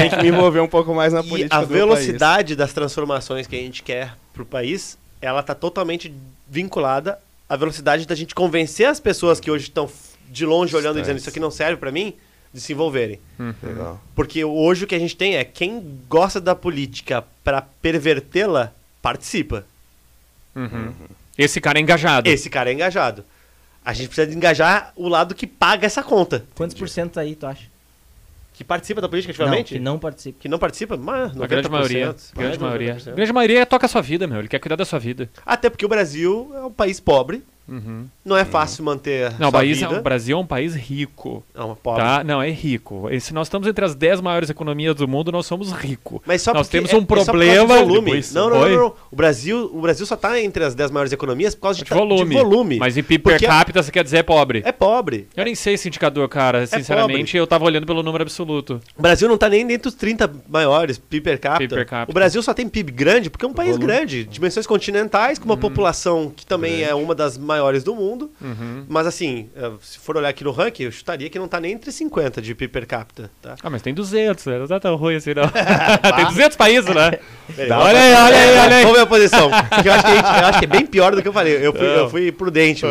Tem 0.00 0.10
que 0.10 0.16
me 0.22 0.28
envolver 0.28 0.60
um 0.60 0.68
pouco 0.68 0.94
mais 0.94 1.12
na 1.12 1.20
E 1.20 1.28
política 1.28 1.56
a 1.56 1.60
do 1.62 1.66
velocidade 1.68 2.54
das 2.54 2.72
transformações 2.72 3.46
que 3.46 3.56
a 3.56 3.58
gente 3.58 3.82
quer 3.82 4.14
pro 4.34 4.44
país, 4.44 4.98
ela 5.20 5.42
tá 5.42 5.54
totalmente 5.54 6.12
vinculada 6.48 7.18
à 7.48 7.56
velocidade 7.56 8.06
da 8.06 8.14
gente 8.14 8.34
convencer 8.34 8.86
as 8.86 9.00
pessoas 9.00 9.40
que 9.40 9.50
hoje 9.50 9.64
estão 9.64 9.88
de 10.28 10.44
longe 10.44 10.74
olhando 10.76 10.98
e 10.98 11.00
dizendo 11.02 11.18
isso 11.18 11.28
aqui 11.28 11.40
não 11.40 11.50
serve 11.50 11.76
pra 11.78 11.90
mim, 11.90 12.14
de 12.52 12.60
se 12.60 12.72
envolverem. 12.72 13.18
Legal. 13.62 13.98
Porque 14.14 14.44
hoje 14.44 14.84
o 14.84 14.86
que 14.86 14.94
a 14.94 14.98
gente 14.98 15.16
tem 15.16 15.36
é 15.36 15.44
quem 15.44 15.98
gosta 16.08 16.38
da 16.40 16.54
política 16.54 17.24
pra 17.42 17.62
pervertê-la, 17.62 18.72
participa. 19.00 19.64
Uhum. 20.54 20.92
Esse 21.38 21.60
cara 21.62 21.78
é 21.78 21.82
engajado. 21.82 22.28
Esse 22.28 22.50
cara 22.50 22.68
é 22.70 22.74
engajado. 22.74 23.24
A 23.84 23.92
gente 23.92 24.06
precisa 24.08 24.26
de 24.26 24.36
engajar 24.36 24.92
o 24.96 25.08
lado 25.08 25.34
que 25.34 25.46
paga 25.46 25.86
essa 25.86 26.02
conta. 26.02 26.44
Quantos 26.54 26.76
por 26.76 26.88
cento 26.88 27.18
aí 27.18 27.34
tu 27.34 27.46
acha? 27.46 27.70
Que 28.54 28.62
participa 28.62 29.00
da 29.00 29.08
política 29.08 29.32
Não, 29.32 29.44
ativamente? 29.46 29.74
que 29.74 29.80
não 29.80 29.98
participa. 29.98 30.38
Que 30.40 30.48
não 30.48 30.58
participa? 30.58 30.96
Mas 30.96 31.32
A 31.40 31.46
grande 31.46 31.68
90%, 31.68 31.70
maioria. 31.70 32.16
Grande 32.34 32.58
de 32.58 32.62
maioria. 32.62 32.94
90%. 32.96 33.08
A 33.08 33.14
grande 33.14 33.32
maioria 33.32 33.66
toca 33.66 33.86
a 33.86 33.88
sua 33.88 34.02
vida, 34.02 34.26
meu. 34.26 34.38
Ele 34.38 34.48
quer 34.48 34.58
cuidar 34.58 34.76
da 34.76 34.84
sua 34.84 34.98
vida. 34.98 35.28
Até 35.44 35.70
porque 35.70 35.84
o 35.84 35.88
Brasil 35.88 36.52
é 36.54 36.60
um 36.60 36.70
país 36.70 37.00
pobre. 37.00 37.42
Uhum. 37.66 38.06
Não 38.24 38.36
é 38.36 38.44
fácil 38.44 38.84
manter 38.84 39.32
Não, 39.38 39.50
país, 39.50 39.82
o 39.82 40.00
Brasil 40.00 40.36
é 40.36 40.40
um 40.40 40.46
país 40.46 40.74
rico. 40.74 41.42
É 41.54 41.60
uma 41.60 41.74
pobre. 41.74 42.02
Tá? 42.02 42.22
Não, 42.22 42.40
é 42.40 42.50
rico. 42.50 43.08
E 43.10 43.20
se 43.20 43.34
nós 43.34 43.46
estamos 43.48 43.66
entre 43.66 43.84
as 43.84 43.94
10 43.96 44.20
maiores 44.20 44.48
economias 44.48 44.94
do 44.94 45.08
mundo, 45.08 45.32
nós 45.32 45.44
somos 45.46 45.72
ricos. 45.72 46.20
Mas 46.24 46.40
só 46.42 46.54
Nós 46.54 46.68
porque 46.68 46.78
temos 46.78 46.92
é- 46.92 46.96
um 46.96 47.02
é 47.02 47.04
problema- 47.06 47.34
de 47.78 47.84
volume. 47.84 48.22
Não, 48.32 48.48
não, 48.50 48.60
não, 48.60 48.68
não. 48.68 48.94
O 49.10 49.16
Brasil, 49.16 49.70
o 49.74 49.80
Brasil 49.80 50.06
só 50.06 50.14
tá 50.16 50.40
entre 50.40 50.62
as 50.62 50.74
10 50.74 50.90
maiores 50.92 51.12
economias 51.12 51.54
por 51.54 51.62
causa 51.62 51.78
de, 51.78 51.84
De 51.84 51.90
volume. 51.92 52.34
volume. 52.34 52.78
Mas 52.78 52.96
em 52.96 53.02
PIB 53.02 53.24
per 53.24 53.32
Porque 53.34 53.46
capita, 53.46 53.82
você 53.82 53.90
quer 53.90 54.04
dizer 54.04 54.18
é 54.18 54.22
pobre. 54.22 54.62
É 54.64 54.70
pobre. 54.72 55.26
Eu 55.36 55.44
nem 55.44 55.54
sei 55.56 55.74
esse 55.74 55.88
indicador, 55.88 56.28
cara. 56.28 56.64
Sinceramente, 56.66 57.36
eu 57.36 57.46
tava 57.46 57.64
olhando 57.64 57.86
pelo 57.86 58.02
número 58.02 58.22
absoluto. 58.22 58.80
O 58.96 59.02
Brasil 59.02 59.28
não 59.28 59.36
tá 59.36 59.48
nem 59.48 59.66
dentro 59.66 59.90
dos 59.90 59.94
30 59.98 60.30
maiores 60.48 60.96
PIB 60.96 61.22
per 61.24 61.40
capita. 61.40 61.58
PIB 61.58 61.74
per 61.74 61.86
capita. 61.86 62.10
O 62.10 62.14
Brasil 62.14 62.42
só 62.42 62.54
tem 62.54 62.68
PIB 62.68 62.92
grande 62.92 63.30
porque 63.30 63.44
é 63.44 63.48
um 63.48 63.52
país 63.52 63.70
Volume. 63.76 63.86
grande, 63.86 64.24
dimensões 64.24 64.66
continentais, 64.66 65.38
com 65.38 65.44
uma 65.46 65.56
população 65.56 66.32
que 66.34 66.46
também 66.46 66.82
é 66.84 66.94
uma 66.94 67.14
das 67.14 67.36
maiores 67.36 67.82
do 67.82 67.94
mundo. 67.94 68.11
Uhum. 68.40 68.84
Mas 68.88 69.06
assim, 69.06 69.48
eh, 69.56 69.70
se 69.80 69.98
for 69.98 70.16
olhar 70.16 70.28
aqui 70.28 70.44
no 70.44 70.50
ranking, 70.52 70.84
eu 70.84 70.92
chutaria 70.92 71.28
que 71.30 71.38
não 71.38 71.48
tá 71.48 71.58
nem 71.60 71.72
entre 71.72 71.90
50 71.92 72.40
de 72.42 72.54
PIB 72.54 72.72
per 72.72 72.86
capita, 72.86 73.30
tá? 73.40 73.56
Ah, 73.62 73.70
mas 73.70 73.82
tem 73.82 73.92
200, 73.94 74.44
né? 74.46 74.58
Não 74.58 74.66
tá 74.66 74.78
tão 74.80 74.94
ruim 74.96 75.16
assim, 75.16 75.32
não. 75.34 75.44
tem 76.16 76.24
200 76.26 76.56
países, 76.56 76.94
né? 76.94 77.18
Olha 77.58 78.00
aí, 78.00 78.14
olha 78.14 78.36
aí, 78.38 78.58
olha 78.58 78.76
aí. 78.76 78.82
Vamos 78.82 78.96
ver 78.98 79.02
a 79.02 79.06
posição. 79.06 79.50
Porque 79.68 79.88
eu 79.88 79.92
acho, 79.92 80.04
que 80.04 80.10
a 80.10 80.14
gente- 80.14 80.24
eu 80.42 80.46
acho 80.46 80.58
que 80.58 80.64
é 80.64 80.68
bem 80.68 80.86
pior 80.86 81.14
do 81.14 81.22
que 81.22 81.28
eu 81.28 81.32
falei. 81.32 81.64
Eu 81.66 81.72
fui, 81.72 81.86
eu 81.86 82.10
fui 82.10 82.32
prudente. 82.32 82.84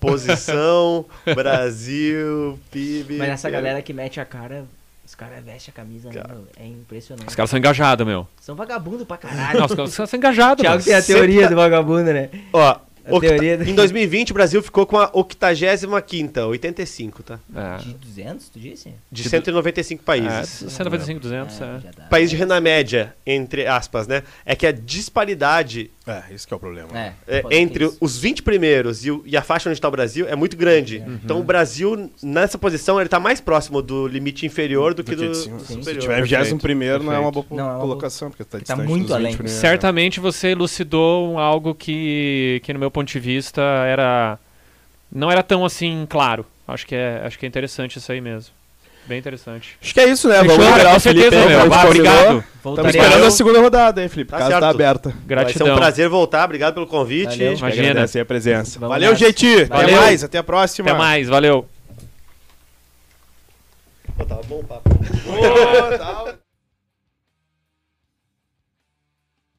Posição, 0.00 1.04
Brasil, 1.34 2.58
PIB. 2.70 3.16
Mas 3.18 3.28
essa 3.30 3.50
galera 3.50 3.80
que 3.82 3.92
mete 3.92 4.20
a 4.20 4.24
cara, 4.24 4.64
os 5.06 5.14
caras 5.14 5.42
vestem 5.44 5.72
a 5.72 5.76
camisa, 5.76 6.10
né, 6.10 6.22
meu? 6.28 6.46
É 6.58 6.66
impressionante. 6.66 7.28
Os 7.28 7.34
caras 7.34 7.50
são 7.50 7.58
engajados, 7.58 8.06
meu. 8.06 8.26
São 8.40 8.54
vagabundo 8.54 9.04
pra 9.06 9.16
caralho. 9.16 9.58
Não, 9.60 9.66
os 9.66 9.74
caras 9.74 10.10
são 10.10 10.18
engajados, 10.18 10.62
Thiago 10.62 10.82
tem 10.82 10.94
a 10.94 11.02
teoria 11.02 11.42
tá- 11.42 11.48
do 11.48 11.56
vagabundo, 11.56 12.12
né? 12.12 12.28
Ó, 12.52 12.76
A 13.04 13.14
octa- 13.14 13.28
teoria 13.28 13.58
do- 13.58 13.64
em 13.68 13.74
2020 13.74 14.30
o 14.30 14.34
Brasil 14.34 14.62
ficou 14.62 14.86
com 14.86 14.96
a 14.98 15.10
85ª, 15.12 16.46
85, 16.46 17.22
tá? 17.22 17.40
É. 17.54 17.76
De 17.78 17.94
200, 17.94 18.48
tu 18.48 18.58
disse? 18.60 18.94
De 19.10 19.28
195 19.28 20.02
É, 20.02 20.04
países. 20.04 20.72
195, 20.72 21.20
200, 21.20 21.60
é. 21.60 21.80
já 21.80 21.90
dá. 21.96 22.04
País 22.04 22.30
de 22.30 22.36
renda 22.36 22.60
média, 22.60 23.14
entre 23.26 23.66
aspas, 23.66 24.06
né? 24.06 24.22
É 24.46 24.54
que 24.54 24.66
a 24.66 24.72
disparidade 24.72 25.90
É, 26.06 26.22
esse 26.34 26.46
que 26.46 26.52
é 26.52 26.56
o 26.56 26.60
problema. 26.60 26.88
É, 26.98 27.12
é, 27.28 27.42
pode 27.42 27.54
ser 27.54 27.60
entre 27.60 27.84
isso. 27.84 27.96
os 28.00 28.18
20 28.18 28.42
primeiros 28.42 29.04
e, 29.06 29.10
o- 29.12 29.22
e 29.24 29.36
a 29.36 29.42
faixa 29.42 29.68
onde 29.68 29.78
está 29.78 29.86
o 29.86 29.90
Brasil 29.90 30.26
é 30.28 30.34
muito 30.34 30.56
grande. 30.56 30.98
Uhum. 30.98 31.18
Então 31.24 31.38
o 31.40 31.44
Brasil, 31.44 32.10
nessa 32.22 32.58
posição, 32.58 32.98
ele 33.00 33.08
tá 33.08 33.20
mais 33.20 33.40
próximo 33.40 33.80
do 33.80 34.08
limite 34.08 34.44
inferior 34.44 34.94
do 34.94 35.04
que 35.04 35.14
do, 35.14 35.28
do 35.28 35.34
Se 35.34 35.48
superior. 35.74 36.00
tiver 36.02 36.18
em 36.18 36.22
21 36.24 36.58
primeiro, 36.58 37.04
não 37.04 37.12
é 37.12 37.18
uma 37.18 37.30
boa. 37.30 37.46
Não, 37.50 37.58
é 37.58 37.72
uma 37.72 37.80
colocação, 37.80 38.30
porque 38.30 38.42
tá, 38.42 38.58
porque 38.58 38.64
tá 38.66 38.74
distante 38.74 38.88
muito 38.88 39.06
dos 39.06 39.16
20 39.16 39.20
além. 39.26 39.36
primeiros. 39.36 39.60
Certamente 39.60 40.18
você 40.18 40.48
elucidou 40.48 41.38
algo 41.38 41.74
que, 41.74 42.60
que 42.64 42.72
no 42.72 42.80
meu 42.80 42.90
ponto 42.90 43.06
de 43.08 43.20
vista 43.20 43.60
era 43.62 44.38
não 45.10 45.30
era 45.30 45.42
tão 45.42 45.64
assim 45.64 46.04
claro. 46.08 46.44
Acho 46.66 46.86
que 46.86 46.94
é, 46.94 47.22
acho 47.24 47.38
que 47.38 47.44
é 47.46 47.48
interessante 47.48 47.98
isso 47.98 48.10
aí 48.10 48.20
mesmo. 48.20 48.52
Bem 49.06 49.18
interessante. 49.18 49.76
Acho 49.82 49.94
que 49.94 50.00
é 50.00 50.08
isso, 50.08 50.28
né? 50.28 50.40
Fechou, 50.40 50.56
Vamos 50.56 50.70
esperar 50.70 50.96
o 50.96 51.00
Felipe. 51.00 51.22
certeza, 51.30 51.42
aí, 51.42 51.56
meu. 51.56 51.86
obrigado. 51.86 52.44
Estamos 52.56 52.94
esperando 52.94 53.24
a 53.24 53.30
segunda 53.32 53.60
rodada, 53.60 54.02
hein, 54.02 54.08
Felipe? 54.08 54.30
Tá 54.30 54.38
Casa 54.38 54.50
certo. 54.50 54.60
tá 54.62 54.68
aberta. 54.70 55.08
Vai 55.10 55.18
ser 55.20 55.26
Gratidão. 55.26 55.74
um 55.74 55.76
prazer 55.76 56.08
voltar. 56.08 56.44
Obrigado 56.44 56.74
pelo 56.74 56.86
convite. 56.86 57.30
Valeu. 57.38 57.56
Imagina. 57.56 57.90
Agradecer 57.90 58.20
a 58.20 58.24
presença. 58.24 58.78
Vamos 58.78 58.94
Valeu, 58.94 59.10
nessa. 59.10 59.24
gente. 59.26 59.62
Até 59.68 59.90
mais. 59.96 60.24
Até 60.24 60.38
a 60.38 60.42
próxima. 60.44 60.88
Até 60.90 60.98
mais, 60.98 61.28
valeu. 61.28 61.66
Pô, 64.16 64.24
tava 64.24 64.42
bom 64.44 64.60
o 64.60 64.64
papo. 64.64 64.88
Ô, 64.90 65.98
tá. 65.98 66.34